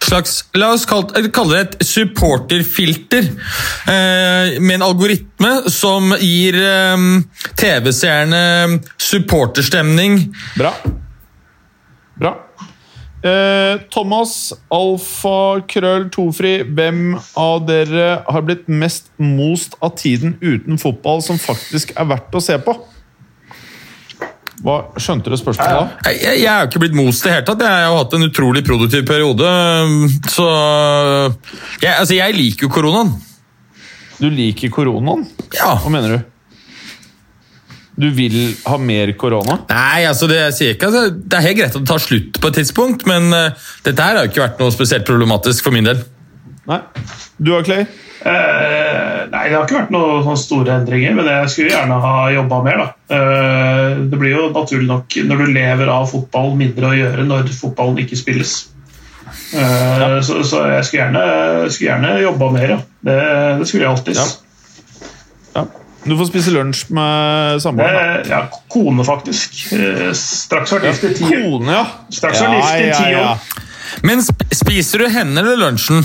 slags 0.00 0.38
La 0.56 0.72
oss 0.74 0.86
kalle, 0.88 1.20
det 1.20 1.60
et 1.60 1.76
supporterfilter. 1.84 3.28
Eh, 3.84 4.56
med 4.64 4.78
en 4.78 4.86
algoritme 4.88 5.52
som 5.70 6.14
gir 6.16 6.56
eh, 6.56 7.06
TV-seerne 7.60 8.80
supporterstemning. 8.96 10.22
Bra. 10.56 10.72
Bra. 12.20 12.34
Eh, 13.20 13.80
Thomas, 13.92 14.52
Alfa, 14.72 15.60
Krøll, 15.68 16.06
Tofri. 16.12 16.60
Hvem 16.64 17.18
av 17.36 17.66
dere 17.68 18.06
har 18.24 18.46
blitt 18.46 18.68
mest 18.72 19.10
most 19.20 19.76
av 19.84 19.92
tiden 20.00 20.38
uten 20.40 20.80
fotball 20.80 21.20
som 21.24 21.40
faktisk 21.40 21.92
er 22.00 22.08
verdt 22.14 22.34
å 22.36 22.42
se 22.44 22.56
på? 22.64 22.76
Hva, 24.60 24.76
skjønte 25.00 25.32
du 25.32 25.36
spørsmålet 25.40 25.72
da? 25.72 26.10
Jeg, 26.10 26.40
jeg 26.42 26.48
er 26.52 26.64
jo 26.64 26.68
ikke 26.68 26.82
blitt 26.82 26.96
most 26.96 27.24
i 27.24 27.28
det 27.28 27.36
hele 27.38 27.46
tatt. 27.48 27.62
Jeg 27.64 27.76
har 27.76 27.86
jo 27.88 28.00
hatt 28.00 28.16
en 28.16 28.26
utrolig 28.26 28.64
produktiv 28.66 29.06
periode. 29.08 29.52
Så 30.28 30.48
jeg, 31.80 31.94
altså, 31.94 32.16
jeg 32.16 32.36
liker 32.36 32.68
jo 32.68 32.72
koronaen. 32.72 33.14
Du 34.20 34.28
liker 34.28 34.72
koronaen? 34.72 35.24
Ja. 35.56 35.74
Hva 35.80 35.92
mener 35.92 36.16
du? 36.16 36.28
Du 38.00 38.08
vil 38.16 38.36
ha 38.64 38.78
mer 38.80 39.12
korona? 39.20 39.58
Nei, 39.68 40.04
altså 40.08 40.28
det 40.30 40.38
jeg 40.38 40.56
sier 40.56 40.76
ikke 40.76 40.88
altså, 40.88 41.10
Det 41.12 41.36
er 41.36 41.46
helt 41.48 41.58
greit 41.58 41.74
at 41.74 41.82
det 41.82 41.90
tar 41.90 42.02
slutt 42.02 42.38
på 42.40 42.50
et 42.50 42.60
tidspunkt, 42.62 43.04
men 43.10 43.28
uh, 43.34 43.66
dette 43.86 44.06
her 44.06 44.16
har 44.16 44.24
jo 44.24 44.32
ikke 44.32 44.44
vært 44.46 44.62
noe 44.62 44.72
spesielt 44.74 45.08
problematisk 45.08 45.66
for 45.66 45.76
min 45.76 45.88
del. 45.88 46.00
Nei. 46.70 46.80
Du 47.40 47.52
og 47.56 47.66
Clay? 47.66 47.84
Uh, 48.20 49.28
nei, 49.32 49.44
det 49.48 49.56
har 49.56 49.64
ikke 49.64 49.78
vært 49.78 49.92
noen 49.94 50.36
store 50.38 50.74
endringer, 50.76 51.14
men 51.16 51.28
jeg 51.28 51.52
skulle 51.52 51.72
gjerne 51.72 52.00
ha 52.04 52.16
jobba 52.34 52.58
mer. 52.66 52.82
Uh, 53.12 54.00
det 54.12 54.20
blir 54.20 54.36
jo 54.36 54.50
naturlig 54.54 54.88
nok, 54.88 55.20
når 55.28 55.40
du 55.40 55.54
lever 55.56 55.92
av 55.92 56.08
fotball, 56.10 56.52
mindre 56.60 56.92
å 56.92 56.98
gjøre 56.98 57.24
når 57.28 57.48
fotballen 57.56 58.00
ikke 58.04 58.20
spilles. 58.20 58.58
Ja. 59.54 60.20
Så, 60.26 60.40
så, 60.46 60.64
jeg 60.70 60.86
skulle 60.86 61.04
gjerne, 61.04 61.24
skulle 61.70 61.90
gjerne 61.90 62.20
jobba 62.22 62.52
mer, 62.54 62.70
ja. 62.76 62.78
Det, 63.08 63.18
det 63.60 63.68
skulle 63.68 63.86
jeg 63.86 63.92
alltids. 63.92 64.20
Ja. 64.20 64.39
Du 66.04 66.16
får 66.16 66.30
spise 66.30 66.52
lunsj 66.54 66.86
med 66.96 67.60
samboeren? 67.62 68.24
Ja, 68.30 68.44
kone, 68.72 69.04
faktisk. 69.04 69.58
Eh, 69.76 70.12
straks 70.16 70.72
vært 70.72 70.88
gift 70.88 71.04
i 71.04 71.12
ti 71.18 71.26
år. 71.28 71.42
Kone, 71.44 71.74
ja. 71.76 71.84
Straks 72.16 72.40
vært 72.40 72.56
gift 72.56 72.80
i 72.80 72.90
ti 72.96 73.18
år. 73.20 73.44
Men 74.06 74.22
spiser 74.24 75.04
du 75.04 75.08
henne 75.12 75.42
eller 75.42 75.60
lunsjen? 75.60 76.00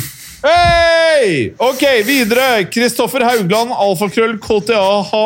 Hei! 0.45 1.53
Ok, 1.63 1.81
videre. 2.05 2.65
Kristoffer 2.69 3.23
Haugland, 3.25 3.71
alfakrøll, 3.71 4.35
KTA-ha, 4.43 5.25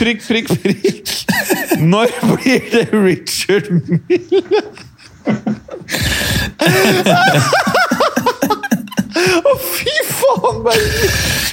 prikk, 0.00 0.26
prikk, 0.26 0.50
prikk. 0.64 1.14
Når 1.80 2.12
blir 2.34 2.66
det 2.74 2.88
Richard 2.92 3.70
Mille? 3.70 4.64
Å, 9.38 9.54
fy 9.62 9.94
faen, 10.08 10.60
Meg. 10.64 10.86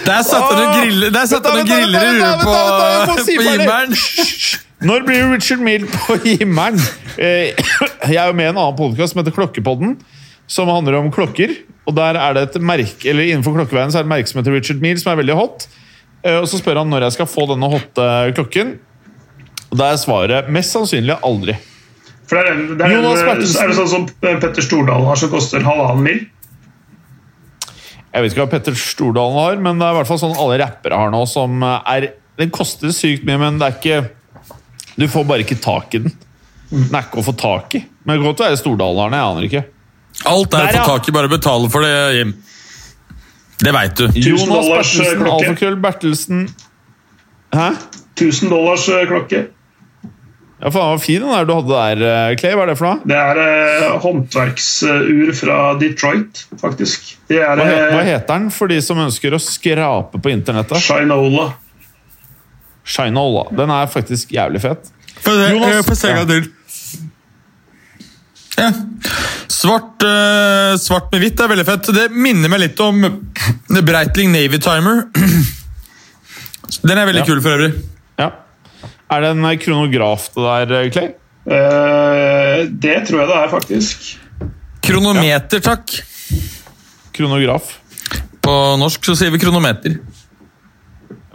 Der 0.07 0.23
satt 0.25 0.45
han 0.47 0.61
og 0.63 0.73
griller, 0.79 1.13
der 1.13 1.29
satt 1.29 1.47
han 1.47 1.61
og 1.61 1.69
griller 1.69 2.07
i 2.07 2.15
huet 2.17 2.43
på, 2.43 2.55
på 3.11 3.17
himmelen. 3.29 3.95
Når 4.87 5.07
blir 5.07 5.31
Richard 5.31 5.63
Mill 5.65 5.87
på 5.89 6.19
himmelen? 6.23 6.81
Eh, 7.17 7.57
jeg 8.11 8.19
er 8.21 8.29
jo 8.29 8.35
med 8.37 8.45
i 8.45 8.51
en 8.51 8.59
annen 8.59 8.77
podkast 8.77 9.13
som 9.13 9.23
heter 9.23 9.33
Klokkepodden, 9.33 9.95
som 10.45 10.69
handler 10.69 10.99
om 10.99 11.09
klokker. 11.13 11.55
Og 11.87 11.95
der 11.97 12.19
er 12.19 12.35
det 12.35 12.43
et 12.49 12.59
merke, 12.61 13.07
eller 13.09 13.25
Innenfor 13.25 13.55
klokkeveien 13.55 13.93
så 13.93 14.01
er 14.01 14.05
det 14.05 14.09
et 14.09 14.13
merke 14.17 14.29
som 14.29 14.41
heter 14.41 14.57
Richard 14.57 14.83
Mill, 14.83 14.99
som 15.01 15.13
er 15.13 15.21
veldig 15.21 15.37
hot. 15.39 15.65
Eh, 16.21 16.37
og 16.37 16.45
Så 16.51 16.59
spør 16.61 16.83
han 16.83 16.91
når 16.93 17.07
jeg 17.07 17.17
skal 17.17 17.31
få 17.31 17.47
denne 17.49 17.71
hotte 17.71 18.11
klokken. 18.37 18.77
Og 19.71 19.81
Da 19.81 19.91
er 19.91 19.99
svaret 20.01 20.53
mest 20.53 20.75
sannsynlig 20.75 21.17
aldri. 21.25 21.57
For 22.27 22.35
det 22.35 22.43
er, 22.43 22.57
det 22.75 22.83
er, 22.83 23.05
er, 23.07 23.39
det 23.39 23.77
sånn 23.77 23.87
som 23.87 24.07
Petter 24.19 24.63
Stordalen 24.63 25.07
har, 25.07 25.19
som 25.19 25.31
koster 25.31 25.63
halvannen 25.63 26.03
mil? 26.03 26.25
Jeg 28.13 28.23
vet 28.23 28.33
ikke 28.33 28.43
hva 28.45 28.51
Petter 28.51 28.77
Stordalen 28.79 29.37
har, 29.37 29.57
men 29.61 29.79
det 29.79 29.85
er 29.87 29.93
i 29.93 29.97
hvert 29.99 30.09
fall 30.09 30.21
sånn 30.21 30.37
alle 30.39 30.57
rappere 30.61 30.97
har 30.97 31.11
nå. 31.13 31.23
som 31.29 31.61
er, 31.67 32.11
Den 32.39 32.53
koster 32.53 32.93
sykt 32.95 33.25
mye, 33.27 33.37
men 33.41 33.59
det 33.59 33.67
er 33.67 33.75
ikke 33.77 33.97
Du 34.97 35.05
får 35.11 35.27
bare 35.29 35.45
ikke 35.45 35.59
tak 35.61 35.93
i 35.93 36.01
den. 36.05 36.13
Den 36.71 36.95
er 36.95 37.05
ikke 37.05 37.21
å 37.21 37.25
få 37.27 37.35
tak 37.37 37.75
i. 37.77 37.83
Men 38.03 38.15
det 38.15 38.21
kan 38.23 38.31
godt 38.31 38.45
være 38.47 38.59
Stordalen 38.59 39.03
har 39.03 39.11
den. 39.11 39.19
Jeg 39.19 39.31
aner 39.33 39.49
ikke. 39.49 39.63
Alt 40.31 40.55
er 40.57 40.69
å 40.69 40.71
få 40.79 40.85
tak 40.95 41.09
i, 41.09 41.13
bare 41.19 41.29
betale 41.31 41.69
for 41.69 41.85
det, 41.85 41.93
Jim. 42.17 42.31
Det 43.61 43.73
veit 43.73 43.97
du. 43.97 44.07
Jonas 44.21 44.67
Bertelsen, 44.69 45.27
Alfakrøll 45.33 45.77
Bertelsen 45.81 46.41
Hæ? 47.53 47.69
1000 48.17 48.51
dollars 48.51 48.83
eh, 48.89 49.05
klokke. 49.09 49.39
Ja, 50.57 50.71
faen, 50.73 50.89
var 50.89 50.97
fin 50.97 51.21
den 51.21 51.29
der 51.29 51.45
du 51.45 51.53
hadde 51.53 51.73
der, 51.75 51.99
eh, 52.01 52.35
Clay. 52.39 52.55
Hva 52.57 52.63
er 52.65 52.71
det 52.71 52.77
for 52.79 52.89
noe? 52.89 53.05
Det 53.05 53.17
er 53.21 53.39
eh, 53.43 53.97
håndverksur 54.01 55.31
fra 55.37 55.57
Detroit, 55.77 56.41
faktisk. 56.57 57.11
Er, 57.29 57.43
hva, 57.59 57.67
heter, 57.67 57.91
hva, 57.93 58.03
heter 58.07 58.31
den 58.31 58.47
for 58.55 58.73
de 58.73 58.79
som 58.81 59.01
ønsker 59.03 59.37
å 59.37 59.41
skrape 59.41 60.21
på 60.23 60.31
internettet? 60.33 60.81
Shinola. 60.81 61.51
Shinola. 62.87 63.45
Den 63.59 63.73
er 63.75 63.91
faktisk 63.91 64.33
jævlig 64.33 64.63
fet. 64.65 64.89
Få 65.21 65.35
se 65.37 66.09
en 66.09 66.23
gang 66.23 66.31
til. 66.31 66.49
Ja. 68.57 68.71
Svart, 69.53 70.01
uh, 70.01 70.73
svart, 70.81 71.11
med 71.13 71.21
hvitt 71.21 71.41
er 71.41 71.51
veldig 71.51 71.67
fett. 71.67 71.91
Det 71.93 72.07
minner 72.13 72.49
meg 72.49 72.63
litt 72.63 72.81
om 72.81 73.05
Breitling 73.85 74.33
Navy 74.33 74.57
Timer. 74.63 75.05
Den 76.87 76.97
er 76.97 77.05
veldig 77.05 77.21
ja. 77.21 77.29
kul 77.29 77.45
for 77.45 77.53
øvrig. 77.53 77.71
Ja. 78.17 78.31
Er 79.07 79.23
det 79.23 79.31
en 79.31 79.47
kronograf 79.61 80.27
det 80.35 80.43
der, 80.43 80.89
Clay? 80.91 81.13
Uh, 81.47 82.67
det 82.67 82.97
tror 83.07 83.21
jeg 83.21 83.29
det 83.29 83.37
er, 83.39 83.51
faktisk. 83.51 84.07
Kronometer, 84.83 85.63
takk. 85.63 85.93
Kronograf. 87.15 87.77
På 88.43 88.53
norsk 88.79 89.07
så 89.07 89.15
sier 89.15 89.31
vi 89.31 89.39
kronometer. 89.39 89.97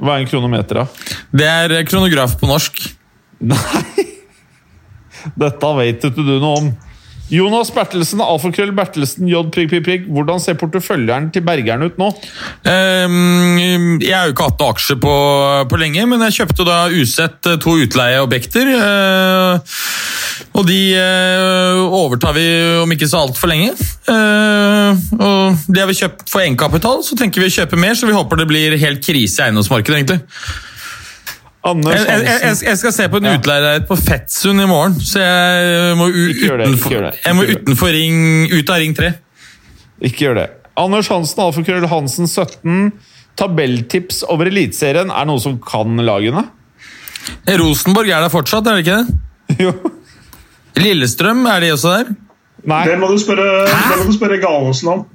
Hva 0.02 0.16
er 0.16 0.24
en 0.24 0.28
kronometer, 0.28 0.82
da? 0.82 1.12
Det 1.32 1.48
er 1.48 1.76
kronograf 1.88 2.36
på 2.40 2.50
norsk. 2.50 2.82
Nei! 3.52 4.08
Dette 5.38 5.68
vet 5.78 6.04
ikke 6.08 6.24
du 6.26 6.34
noe 6.42 6.54
om. 6.58 6.72
Jonas 7.32 7.70
Bertelsen, 7.72 8.20
alfakrøll 8.20 8.74
Bertelsen, 8.76 9.28
J. 9.30 9.40
Prikk, 9.54 9.70
prikk, 9.70 9.84
prikk. 9.86 10.08
Hvordan 10.12 10.40
ser 10.42 10.58
porteføljen 10.60 11.30
til 11.32 11.44
Bergeren 11.46 11.86
ut 11.86 11.96
nå? 12.00 12.10
Um, 12.68 14.00
jeg 14.02 14.12
har 14.12 14.28
jo 14.28 14.34
ikke 14.34 14.48
hatt 14.50 14.60
noen 14.60 14.74
aksjer 14.74 14.98
på, 15.00 15.14
på, 15.70 15.78
lenge, 15.80 16.04
men 16.10 16.24
jeg 16.26 16.42
kjøpte 16.42 16.66
da 16.68 16.78
usett 16.92 17.48
eh, 17.48 17.56
to 17.62 17.78
utleieobjekter. 17.86 18.72
Uh, 18.76 19.78
og 20.60 20.66
de 20.68 20.80
uh, 20.98 21.80
overtar 22.02 22.36
vi 22.36 22.44
om 22.82 22.92
ikke 22.92 23.08
så 23.08 23.22
altfor 23.24 23.48
lenge. 23.48 23.72
Uh, 24.04 24.92
og 25.16 25.64
de 25.72 25.80
har 25.80 25.88
vi 25.88 25.96
kjøpt 26.02 26.28
for 26.28 26.44
egenkapital, 26.44 27.00
så 27.06 27.16
tenker 27.16 27.40
vi 27.40 27.48
å 27.48 27.56
kjøpe 27.56 27.80
mer, 27.80 27.96
så 27.96 28.10
vi 28.10 28.18
håper 28.18 28.42
det 28.42 28.48
blir 28.50 28.76
helt 28.82 29.00
krise 29.06 29.40
i 29.40 29.46
eiendomsmarkedet, 29.48 30.02
egentlig. 30.02 30.20
Jeg, 31.62 32.06
jeg, 32.26 32.56
jeg, 32.66 32.78
skal 32.80 32.90
se 32.90 33.04
på 33.06 33.20
en 33.20 33.28
ja. 33.28 33.36
utleieleilighet 33.38 33.84
på 33.86 33.96
Fettsund 34.00 34.64
i 34.64 34.66
morgen, 34.66 34.96
så 34.98 35.20
jeg 35.22 35.92
må, 35.94 36.08
utenfor, 36.10 37.04
jeg 37.14 37.36
må 37.38 37.44
utenfor 37.46 37.92
ring, 37.94 38.16
ut 38.50 38.72
av 38.72 38.82
Ring 38.82 38.96
3. 38.98 39.12
Ikke 40.08 40.26
gjør 40.26 40.40
det. 40.40 40.48
Anders 40.82 41.10
Hansen, 41.12 41.44
Alfakrøll 41.44 41.86
Hansen 41.86 42.26
17. 42.26 42.90
Tabelltips 43.38 44.24
over 44.26 44.50
Eliteserien 44.50 45.12
er 45.14 45.28
noe 45.28 45.38
som 45.42 45.54
kan 45.62 46.02
lagene? 46.02 46.48
Rosenborg 47.62 48.10
er 48.10 48.26
der 48.26 48.32
fortsatt, 48.32 48.66
er 48.66 48.80
det 48.80 48.86
ikke 48.86 48.98
det? 48.98 49.20
Jo. 49.68 49.72
Lillestrøm, 50.82 51.44
er 51.46 51.62
de 51.62 51.70
også 51.76 51.94
der? 51.94 52.12
Nei. 52.66 52.82
Det 52.88 52.98
må 52.98 53.12
du 53.12 53.18
spørre, 53.22 53.46
det 53.68 53.96
må 54.00 54.08
du 54.08 54.14
spørre 54.16 54.38
Gallosen 54.42 54.90
om. 54.96 55.06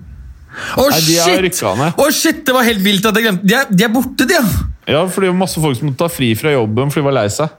Å, 0.78 0.84
oh, 0.86 0.95
shit! 0.95 1.44
ned. 1.44 2.02
Shit! 2.15 2.41
Det 2.48 2.56
var 2.56 2.65
helt 2.65 2.82
vilt 2.82 3.06
at 3.06 3.18
jeg 3.19 3.28
glemte 3.28 3.45
De 3.45 3.56
er, 3.57 3.68
de 3.69 3.84
er 3.84 3.91
borte, 3.94 4.26
de, 4.26 4.38
ja! 4.40 4.77
Ja, 4.88 5.01
for 5.11 5.22
det 5.26 5.30
var 5.34 5.39
masse 5.41 5.59
folk 5.61 5.76
som 5.77 5.89
måtte 5.89 5.99
ta 6.05 6.07
fri 6.11 6.30
fra 6.39 6.53
jobben 6.55 6.91
fordi 6.93 7.03
de 7.03 7.07
var 7.09 7.18
lei 7.19 7.27
seg. 7.34 7.51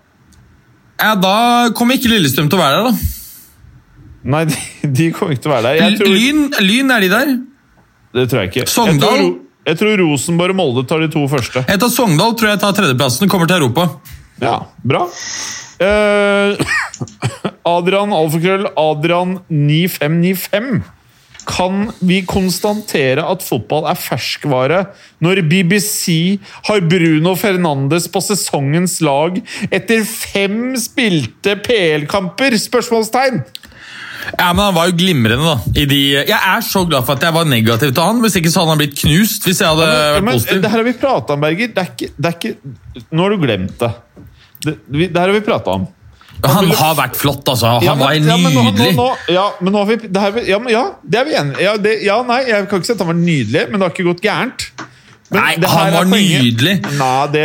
ja! 1.02 1.10
Da 1.20 1.34
kommer 1.76 1.98
ikke 1.98 2.08
Lillestrøm 2.12 2.48
til 2.50 2.58
å 2.58 2.62
være 2.62 2.78
der, 2.78 2.88
da. 2.88 3.14
Nei, 4.34 4.40
de, 4.50 4.56
de 4.96 5.10
kommer 5.14 5.36
ikke 5.36 5.44
til 5.46 5.52
å 5.52 5.56
være 5.58 5.68
der. 5.68 5.82
Jeg 5.82 5.98
tror, 6.00 6.14
Lyn, 6.16 6.40
Lyn, 6.64 6.94
er 6.96 7.04
de 7.06 7.10
der? 7.12 7.34
det 8.18 8.24
tror 8.30 8.40
jeg 8.42 8.50
ikke. 8.50 8.62
Jeg 8.64 8.72
Sogndal? 8.72 9.18
tror, 9.20 9.34
jeg 9.68 9.78
tror 9.82 10.00
Rosenborg 10.00 10.54
og 10.54 10.58
Molde 10.62 10.86
tar 10.88 11.02
de 11.04 11.10
to 11.12 11.26
første. 11.28 11.62
Jeg 11.68 11.80
tar 11.82 11.90
Sogndal, 11.92 12.32
tror 12.40 12.54
jeg 12.54 12.60
tar 12.64 12.72
tredjeplassen 12.78 13.26
og 13.28 13.32
kommer 13.34 13.50
til 13.50 13.60
Europa. 13.60 13.84
Ja, 14.40 14.54
bra. 14.88 15.04
Eh, 15.84 16.56
Adrian 17.76 18.14
Alfakrøll, 18.16 18.64
Adrian 18.80 19.36
9595. 19.52 20.80
Kan 21.48 21.86
vi 22.04 22.20
konstatere 22.28 23.22
at 23.24 23.42
fotball 23.46 23.86
er 23.88 23.96
ferskvare 23.96 24.82
når 25.24 25.40
BBC 25.48 26.36
har 26.68 26.82
Bruno 26.90 27.32
Fernandes 27.40 28.08
på 28.12 28.20
sesongens 28.20 28.98
lag 29.04 29.38
etter 29.72 30.04
fem 30.04 30.74
spilte 30.80 31.56
PL-kamper? 31.64 32.58
Spørsmålstegn! 32.60 33.40
Ja, 34.34 34.50
men 34.52 34.60
Han 34.66 34.74
var 34.76 34.88
jo 34.90 34.96
glimrende, 34.98 35.40
da. 35.46 35.72
I 35.78 35.84
de, 35.88 35.98
jeg 36.28 36.36
er 36.36 36.64
så 36.66 36.82
glad 36.90 37.06
for 37.06 37.16
at 37.16 37.22
jeg 37.24 37.32
var 37.32 37.46
negativ 37.48 37.92
til 37.94 38.02
han. 38.04 38.18
Hvis 38.20 38.36
ikke 38.36 38.50
så 38.52 38.60
hadde 38.64 38.74
han 38.74 38.80
blitt 38.82 38.96
knust. 38.98 39.46
hvis 39.46 39.60
jeg 39.62 39.70
hadde 39.70 39.86
Ja, 39.88 40.00
vært 40.18 40.24
men, 40.26 40.34
positiv. 40.36 40.60
det 40.64 40.70
her 40.72 40.82
har 40.82 40.88
vi 40.90 40.96
prata 41.00 41.36
om, 41.36 41.40
Berger. 41.46 41.70
Det 41.72 41.84
er 41.84 41.92
ikke, 41.94 42.08
det 42.18 42.28
er 42.32 42.36
ikke, 42.36 43.06
nå 43.14 43.22
har 43.24 43.30
du 43.36 43.44
glemt 43.46 43.78
det. 43.80 43.90
Det, 44.66 44.74
det 44.90 45.14
her 45.16 45.30
har 45.30 45.36
vi 45.38 45.44
prata 45.46 45.76
om. 45.78 45.86
Han 46.44 46.70
har 46.70 46.94
vært 46.98 47.16
flott, 47.18 47.44
altså. 47.50 47.66
Han 47.78 47.82
Ja, 47.82 47.94
men- 47.94 48.04
var 48.04 48.14
nydelig. 48.72 48.94
Ja, 49.28 49.46
men 49.60 49.72
nå 49.72 49.78
har 49.78 49.86
vi 49.86 49.96
det 50.08 50.20
her, 50.20 50.38
ja, 50.46 50.58
men, 50.58 50.72
ja, 50.72 50.84
det 51.02 51.18
er 51.20 51.24
vi 51.24 51.34
enige 51.34 51.60
ja, 51.64 51.76
det, 51.76 52.02
ja, 52.04 52.22
nei, 52.22 52.42
jeg 52.46 52.68
kan 52.68 52.78
ikke 52.80 52.86
si 52.86 52.92
at 52.92 52.98
han 53.02 53.10
var 53.10 53.18
nydelig, 53.18 53.64
men 53.70 53.80
det 53.80 53.82
har 53.88 53.90
ikke 53.96 54.06
gått 54.12 54.22
gærent. 54.22 54.70
Men 55.30 55.42
Nei, 55.44 55.56
det 55.60 55.68
han 55.68 55.92
var 55.92 56.06
nydelig. 56.08 56.74
Nei, 56.96 57.26
det 57.34 57.42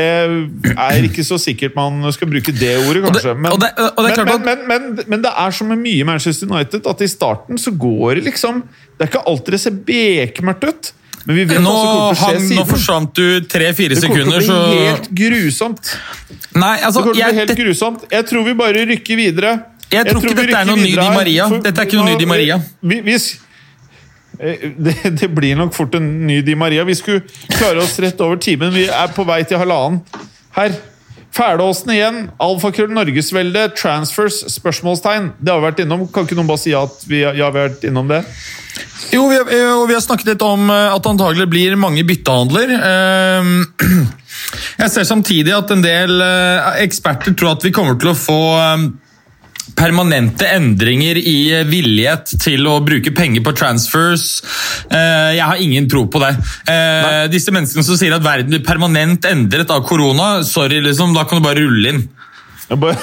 er 0.78 1.03
ikke 1.03 1.24
så 1.28 1.36
sikkert 1.41 1.76
man 1.76 1.98
skal 2.15 2.30
bruke 2.32 2.53
det 2.56 2.78
ordet, 2.88 3.02
kanskje. 3.03 3.34
Men, 3.36 3.57
det- 3.60 3.74
men, 3.76 4.14
klart 4.14 4.26
men, 4.30 4.45
men, 4.45 4.68
men, 4.95 4.99
men 5.07 5.22
det 5.26 5.32
er 5.36 5.52
som 5.52 5.68
med 5.68 5.82
mye 5.84 6.06
Manchester 6.07 6.48
United, 6.48 6.88
at 6.88 7.02
i 7.02 7.07
starten 7.11 7.57
så 7.60 7.72
går 7.76 8.15
det 8.22 8.26
liksom 8.30 8.64
Det 8.98 9.03
er 9.03 9.10
ikke 9.11 9.26
alltid 9.28 9.52
det 9.52 9.60
ser 9.60 9.72
bekmørkt 9.90 10.64
ut, 10.70 10.91
men 11.26 11.36
vi 11.38 11.44
vet 11.48 11.62
Nå, 11.64 11.72
også 11.72 11.90
hvor 11.90 12.16
kommer 12.20 12.40
til 12.40 12.58
å 12.58 12.60
nå 12.60 12.66
forsvant 12.68 13.14
du 13.16 13.28
tre-fire 13.48 13.95
Det 13.95 14.02
kommer 14.08 14.24
sekunder, 14.24 14.40
til 14.40 14.48
så 14.50 14.58
å 14.58 14.66
bli 14.72 14.82
helt 14.90 15.08
grusomt. 15.20 15.94
Nei, 16.54 16.74
Det 16.78 16.86
altså 16.90 17.00
kommer 17.04 17.14
til 17.14 17.24
å 17.24 17.30
bli 17.30 17.40
helt 17.40 17.54
det, 17.54 17.58
grusomt. 17.62 18.04
Jeg 18.12 18.26
tror 18.30 18.44
vi 18.50 18.54
bare 18.60 18.84
rykker 18.91 19.16
videre. 19.20 19.54
Jeg 19.94 20.06
tror 20.10 20.20
ikke 20.24 20.36
vi 20.36 20.45
dette 20.48 20.60
er 20.60 20.66
noe 20.70 20.82
ny 20.82 20.91
Di 20.91 21.10
Maria. 21.16 21.48
for- 21.50 21.64
Dette 21.64 21.82
er 21.82 21.86
ikke 21.88 22.00
noe 22.02 22.12
ny 22.12 22.18
Di 22.20 22.26
Maria. 22.26 22.60
Vi, 22.82 23.00
vi, 23.06 23.18
eh, 24.40 24.66
det, 24.88 24.95
det 25.22 25.30
blir 25.36 25.56
nok 25.60 25.74
fort 25.74 25.95
en 25.95 26.08
ny 26.28 26.41
Di 26.41 26.56
Maria. 26.56 26.84
Vi 26.84 26.95
skulle 27.00 27.24
klare 27.58 27.80
oss 27.84 27.98
rett 28.00 28.20
over 28.22 28.36
timen. 28.41 28.74
Vi 28.74 28.88
er 28.90 29.08
på 29.16 29.26
vei 29.26 29.44
til 29.48 29.58
halvannen 29.62 30.02
her. 30.58 30.76
Fælåsen 31.34 31.89
igjen. 31.95 32.18
Alfakrøll 32.43 32.91
Norgesvelde. 32.93 33.68
Transfers? 33.80 34.41
Spørsmålstegn. 34.53 35.31
Det 35.41 35.49
har 35.53 35.61
vi 35.64 35.68
vært 35.72 35.81
innom. 35.85 36.03
Kan 36.14 36.27
ikke 36.27 36.38
noen 36.38 36.49
bare 36.51 36.61
si 36.61 36.73
at 36.77 37.05
vi, 37.10 37.23
ja, 37.26 37.31
vi 37.34 37.41
har 37.45 37.55
vært 37.55 37.88
innom 37.89 38.11
det? 38.11 38.19
Jo, 39.14 39.26
vi, 39.30 39.38
har- 39.39 39.77
og 39.80 39.88
vi 39.89 39.95
har 39.97 40.01
snakket 40.05 40.30
litt 40.34 40.45
om 40.45 40.69
eh, 40.69 40.93
at 40.93 41.01
det 41.03 41.11
antagelig 41.15 41.47
blir 41.49 41.76
mange 41.77 42.05
byttehandler. 42.05 42.76
Ehm, 42.77 43.55
Jeg 44.81 44.89
ser 44.89 45.05
samtidig 45.07 45.53
at 45.55 45.69
en 45.73 45.84
del 45.85 46.22
eh, 46.22 46.69
eksperter 46.85 47.34
tror 47.38 47.55
at 47.57 47.65
vi 47.65 47.72
kommer 47.76 47.97
til 48.01 48.11
å 48.14 48.18
få 48.18 48.39
eh, 48.60 48.85
permanente 49.77 50.48
endringer 50.53 51.18
i 51.18 51.38
eh, 51.60 51.65
villighet 51.69 52.35
til 52.44 52.68
å 52.69 52.77
bruke 52.85 53.14
penger 53.15 53.44
på 53.45 53.56
transfers. 53.57 54.26
Eh, 54.90 55.34
Jeg 55.38 55.45
har 55.48 55.61
ingen 55.64 55.88
tro 55.90 56.06
på 56.11 56.22
det. 56.23 56.34
Nei. 56.69 57.27
Disse 57.34 57.53
menneskene 57.56 57.85
som 57.88 57.99
sier 57.99 58.15
at 58.18 58.26
verden 58.26 58.52
blir 58.53 58.65
permanent 58.65 59.26
endret 59.30 59.72
av 59.73 59.85
korona, 59.88 60.35
sorry, 60.48 60.81
liksom, 60.84 61.15
da 61.15 61.23
kan 61.27 61.40
du 61.40 61.48
bare 61.48 61.64
rulle 61.64 61.95
inn. 61.95 62.03
Ja, 62.69 62.76
bare, 62.80 62.98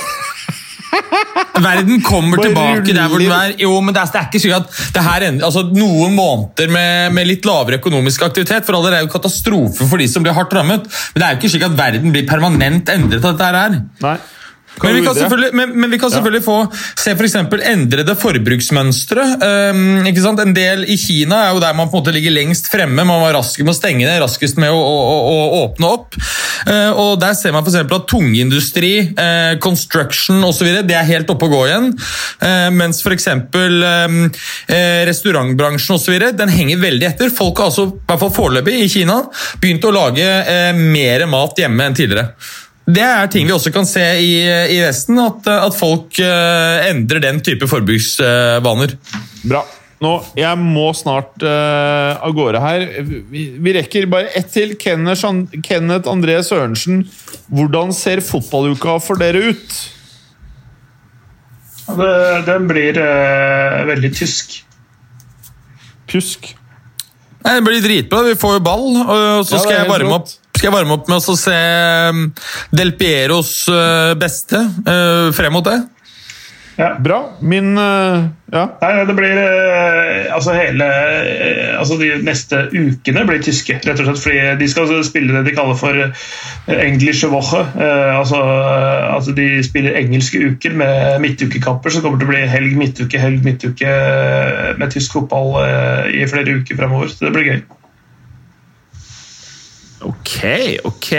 Verden 1.60 2.00
kommer 2.02 2.40
Bare 2.40 2.48
tilbake 2.48 2.94
der 2.96 3.10
hvor 3.10 3.20
den 3.22 3.32
er. 3.34 3.52
Jo, 3.60 3.72
men 3.84 3.94
det 3.94 4.02
er, 4.02 4.10
det 4.10 4.20
er 4.20 4.26
ikke 4.30 4.40
sikkert 4.42 4.66
at 4.66 4.94
det 4.96 5.04
her 5.04 5.26
ender, 5.28 5.46
altså 5.46 5.62
Noen 5.76 6.16
måneder 6.16 6.72
med, 6.72 7.14
med 7.16 7.28
litt 7.28 7.46
lavere 7.48 7.78
økonomisk 7.80 8.24
aktivitet 8.26 8.66
for 8.66 8.78
alle 8.78 8.92
det 8.92 9.00
er 9.00 9.06
jo 9.06 9.12
katastrofe 9.12 9.86
for 9.90 10.00
de 10.00 10.08
som 10.10 10.24
blir 10.24 10.34
hardt 10.36 10.54
rammet. 10.56 10.88
Men 11.14 11.22
det 11.22 11.26
er 11.26 11.34
jo 11.36 11.40
ikke 11.42 11.52
slik 11.54 11.66
at 11.68 11.78
verden 11.78 12.14
blir 12.14 12.26
permanent 12.28 12.90
endret 12.92 13.24
av 13.24 13.36
dette 13.36 13.50
her. 13.60 13.80
nei. 14.04 14.18
Men 14.82 14.96
vi, 14.96 15.50
men, 15.52 15.72
men 15.80 15.90
vi 15.90 15.98
kan 16.00 16.10
selvfølgelig 16.12 16.44
få 16.44 16.56
se 16.98 17.12
for 17.16 17.26
eksempel 17.26 17.62
endrede 17.68 18.14
forbruksmønstre. 18.18 19.24
Um, 19.74 20.06
ikke 20.08 20.22
sant? 20.24 20.40
En 20.40 20.54
del 20.56 20.86
I 20.88 20.96
Kina 21.00 21.42
er 21.46 21.54
jo 21.54 21.62
der 21.62 21.76
man 21.76 21.90
på 21.90 21.98
en 21.98 22.04
måte 22.04 22.14
ligger 22.14 22.32
lengst 22.32 22.70
fremme. 22.72 23.04
Man 23.04 23.20
var 23.24 23.34
rask 23.36 23.60
med 23.60 23.74
å 23.74 23.76
stenge 23.76 24.06
ned, 24.06 24.20
raskest 24.22 24.60
med 24.60 24.72
å, 24.72 24.78
å, 24.78 25.18
å, 25.32 25.60
åpne 25.64 25.90
opp. 25.90 26.16
Uh, 26.68 26.90
og 26.94 27.12
Der 27.20 27.36
ser 27.36 27.54
man 27.56 27.64
for 27.66 27.72
eksempel 27.72 28.00
at 28.00 28.08
tungindustri, 28.10 28.94
uh, 29.18 29.58
construction 29.62 30.40
osv. 30.46 30.70
det 30.88 30.96
er 30.96 31.08
helt 31.10 31.30
oppe 31.32 31.50
å 31.50 31.52
gå 31.52 31.62
igjen. 31.68 31.92
Uh, 32.40 32.70
mens 32.76 33.02
f.eks. 33.04 33.28
Um, 33.34 34.22
uh, 34.30 35.02
restaurantbransjen 35.10 35.98
og 35.98 36.02
så 36.02 36.14
videre, 36.14 36.32
den 36.36 36.52
henger 36.52 36.80
veldig 36.80 37.10
etter. 37.10 37.34
Folk 37.34 37.60
har 37.60 37.72
altså, 37.72 37.90
i 37.90 38.08
hvert 38.08 38.24
fall 38.24 38.34
foreløpig 38.38 38.80
i 38.80 38.88
Kina, 38.92 39.20
begynt 39.60 39.84
å 39.84 39.94
lage 39.94 40.26
mer 40.76 41.28
mat 41.30 41.58
hjemme 41.60 41.84
enn 41.90 41.96
tidligere. 41.96 42.30
Det 42.90 43.02
er 43.04 43.28
ting 43.30 43.46
vi 43.46 43.54
også 43.54 43.70
kan 43.74 43.86
se 43.88 44.02
i, 44.18 44.30
i 44.74 44.78
Vesten, 44.82 45.18
at, 45.22 45.46
at 45.52 45.76
folk 45.76 46.16
uh, 46.22 46.88
endrer 46.88 47.22
den 47.22 47.38
type 47.44 47.68
forbruksvaner. 47.70 48.96
Bra. 49.44 49.62
Nå, 50.00 50.14
jeg 50.38 50.56
må 50.56 50.86
snart 50.96 51.44
uh, 51.44 52.16
av 52.24 52.32
gårde 52.36 52.62
her. 52.64 52.86
Vi, 53.28 53.44
vi 53.60 53.74
rekker 53.76 54.08
bare 54.10 54.32
ett 54.38 54.48
til. 54.54 54.72
Kenneth, 54.80 55.28
Kenneth 55.66 56.08
André 56.08 56.38
Sørensen, 56.46 57.04
hvordan 57.52 57.92
ser 57.96 58.24
fotballuka 58.24 58.96
for 59.04 59.20
dere 59.20 59.52
ut? 59.52 59.76
Det, 61.90 62.14
den 62.48 62.68
blir 62.70 62.96
uh, 62.96 63.84
veldig 63.92 64.14
tysk. 64.16 64.62
Pjusk. 66.08 66.54
Nei, 67.44 67.58
det 67.58 67.64
blir 67.68 67.84
dritbra. 67.84 68.24
Vi 68.30 68.38
får 68.40 68.56
jo 68.56 68.64
ball, 68.64 68.88
og 69.04 69.44
så 69.44 69.60
skal 69.60 69.76
ja, 69.76 69.82
jeg 69.84 69.92
varme 69.92 70.16
opp 70.16 70.39
skal 70.60 70.68
jeg 70.68 70.76
varme 70.76 70.98
opp 70.98 71.08
med 71.08 71.24
å 71.24 71.38
se 71.40 71.56
um, 72.12 72.26
Del 72.76 72.92
Pieros 73.00 73.64
eh, 73.72 74.12
beste 74.20 74.60
eh, 74.60 75.30
frem 75.32 75.56
mot 75.56 75.64
det. 75.64 75.78
Ja. 76.76 76.90
Bra. 77.00 77.20
Min 77.40 77.78
eh, 77.80 78.28
Ja. 78.52 78.62
Nei, 78.80 79.04
det 79.06 79.14
blir 79.14 79.38
Altså 80.32 80.54
hele 80.56 80.86
Altså 81.76 81.98
de 82.00 82.08
neste 82.24 82.62
ukene 82.72 83.24
blir 83.28 83.42
tyske, 83.44 83.78
rett 83.84 84.00
og 84.00 84.08
slett. 84.08 84.22
Fordi 84.24 84.54
de 84.60 84.68
skal 84.68 84.92
spille 85.06 85.32
det 85.38 85.44
de 85.48 85.56
kaller 85.56 85.80
for 85.80 86.76
English 86.76 87.24
Woche. 87.32 87.64
Eh, 87.80 88.12
altså, 88.20 88.44
altså 89.16 89.36
de 89.36 89.48
spiller 89.64 89.96
engelske 90.00 90.44
uker 90.44 90.76
med 90.76 91.20
midtukekamper, 91.24 91.92
så 91.92 92.04
kommer 92.04 92.20
til 92.20 92.28
å 92.28 92.34
bli 92.34 92.46
helg, 92.52 92.76
midtuke, 92.80 93.20
helg, 93.20 93.44
midtuke 93.48 93.98
med 94.76 94.92
tysk 94.92 95.16
fotball 95.16 95.56
i 96.12 96.26
flere 96.28 96.60
uker 96.60 96.80
fremover. 96.80 97.12
Så 97.12 97.28
det 97.28 97.36
blir 97.36 97.54
gøy. 97.54 97.62
Ok, 100.06 100.36
ok. 100.84 101.10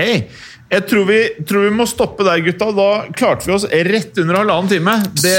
Jeg 0.71 0.85
tror 0.87 1.03
vi, 1.05 1.19
tror 1.47 1.65
vi 1.67 1.73
må 1.75 1.85
stoppe 1.89 2.23
der, 2.23 2.39
gutta. 2.45 2.69
Da 2.71 2.87
klarte 3.11 3.49
vi 3.49 3.53
oss 3.57 3.65
rett 3.67 4.17
under 4.23 4.39
halvannen 4.39 4.71
time. 4.71 4.93
Det 5.19 5.35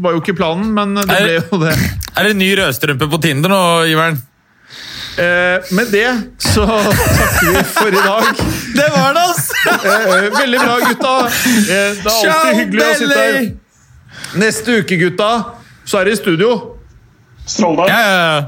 var 0.00 0.16
jo 0.16 0.22
ikke 0.22 0.34
planen, 0.38 0.72
men 0.76 0.96
det 0.96 1.04
ble 1.10 1.36
jo 1.36 1.60
det. 1.60 1.74
Er 2.16 2.30
det 2.30 2.36
ny 2.40 2.48
rødstrømpe 2.58 3.08
på 3.12 3.20
Tinder 3.22 3.52
nå, 3.52 3.60
Iveren? 3.92 4.16
Eh, 5.20 5.72
med 5.76 5.90
det 5.92 6.06
så 6.38 6.64
takker 6.64 7.50
vi 7.52 7.64
for 7.74 7.92
i 7.92 8.02
dag. 8.04 8.28
Det 8.78 8.86
var 8.94 9.14
det, 9.14 9.20
altså! 9.20 9.54
Eh, 9.68 10.38
veldig 10.38 10.60
bra, 10.62 10.76
gutta. 10.86 11.14
Eh, 11.26 11.90
det 11.98 12.12
er 12.12 12.30
alltid 12.30 12.60
hyggelig 12.60 12.84
å 12.84 12.92
sitte 13.00 13.18
her. 13.24 13.48
Neste 14.40 14.76
uke, 14.80 14.96
gutta, 15.00 15.30
så 15.84 16.00
er 16.00 16.08
det 16.08 16.14
i 16.14 16.20
studio. 16.22 16.54
Strålende. 17.44 17.90
Ja, 17.90 18.00
ja, 18.00 18.22
ja. 18.30 18.40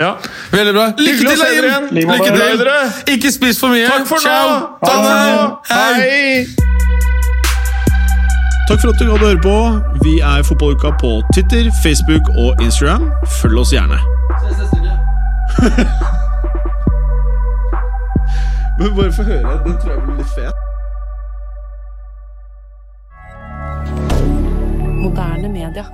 Ja. 0.00 0.16
Veldig 0.52 0.74
bra. 0.74 0.86
Lykke 0.98 1.18
til, 1.18 1.40
Eim! 1.46 1.64
igjen. 1.64 1.84
Lykke 1.94 2.30
til! 2.36 3.14
Ikke 3.14 3.32
spis 3.32 3.60
for 3.60 3.68
mye. 3.72 3.86
Takk 3.88 4.06
for 4.06 4.16
nå! 4.16 4.20
Ciao! 4.28 4.48
Ha 4.82 4.86
Ta 4.86 4.94
det. 5.96 6.04
Hei! 6.04 6.46
Takk 8.68 8.80
for 8.82 8.88
at 8.90 8.98
du 9.00 9.04
gadd 9.08 9.22
å 9.22 9.26
høre 9.30 9.40
på. 9.40 9.56
Vi 10.04 10.18
er 10.20 10.42
Fotballuka 10.44 10.90
på 11.00 11.10
Twitter, 11.32 11.64
Facebook 11.84 12.28
og 12.36 12.50
Instagram. 12.62 13.08
Følg 13.40 13.58
oss 13.62 13.72
gjerne. 13.72 13.98
Men 18.78 18.96
bare 18.96 19.12
få 19.16 19.22
høre. 19.22 19.60
Den 19.64 19.76
tror 19.80 19.90
jeg 19.94 20.00
blir 20.04 20.16
litt 20.20 20.32
fet. 20.36 20.54
Moderne 25.00 25.48
media. 25.48 25.84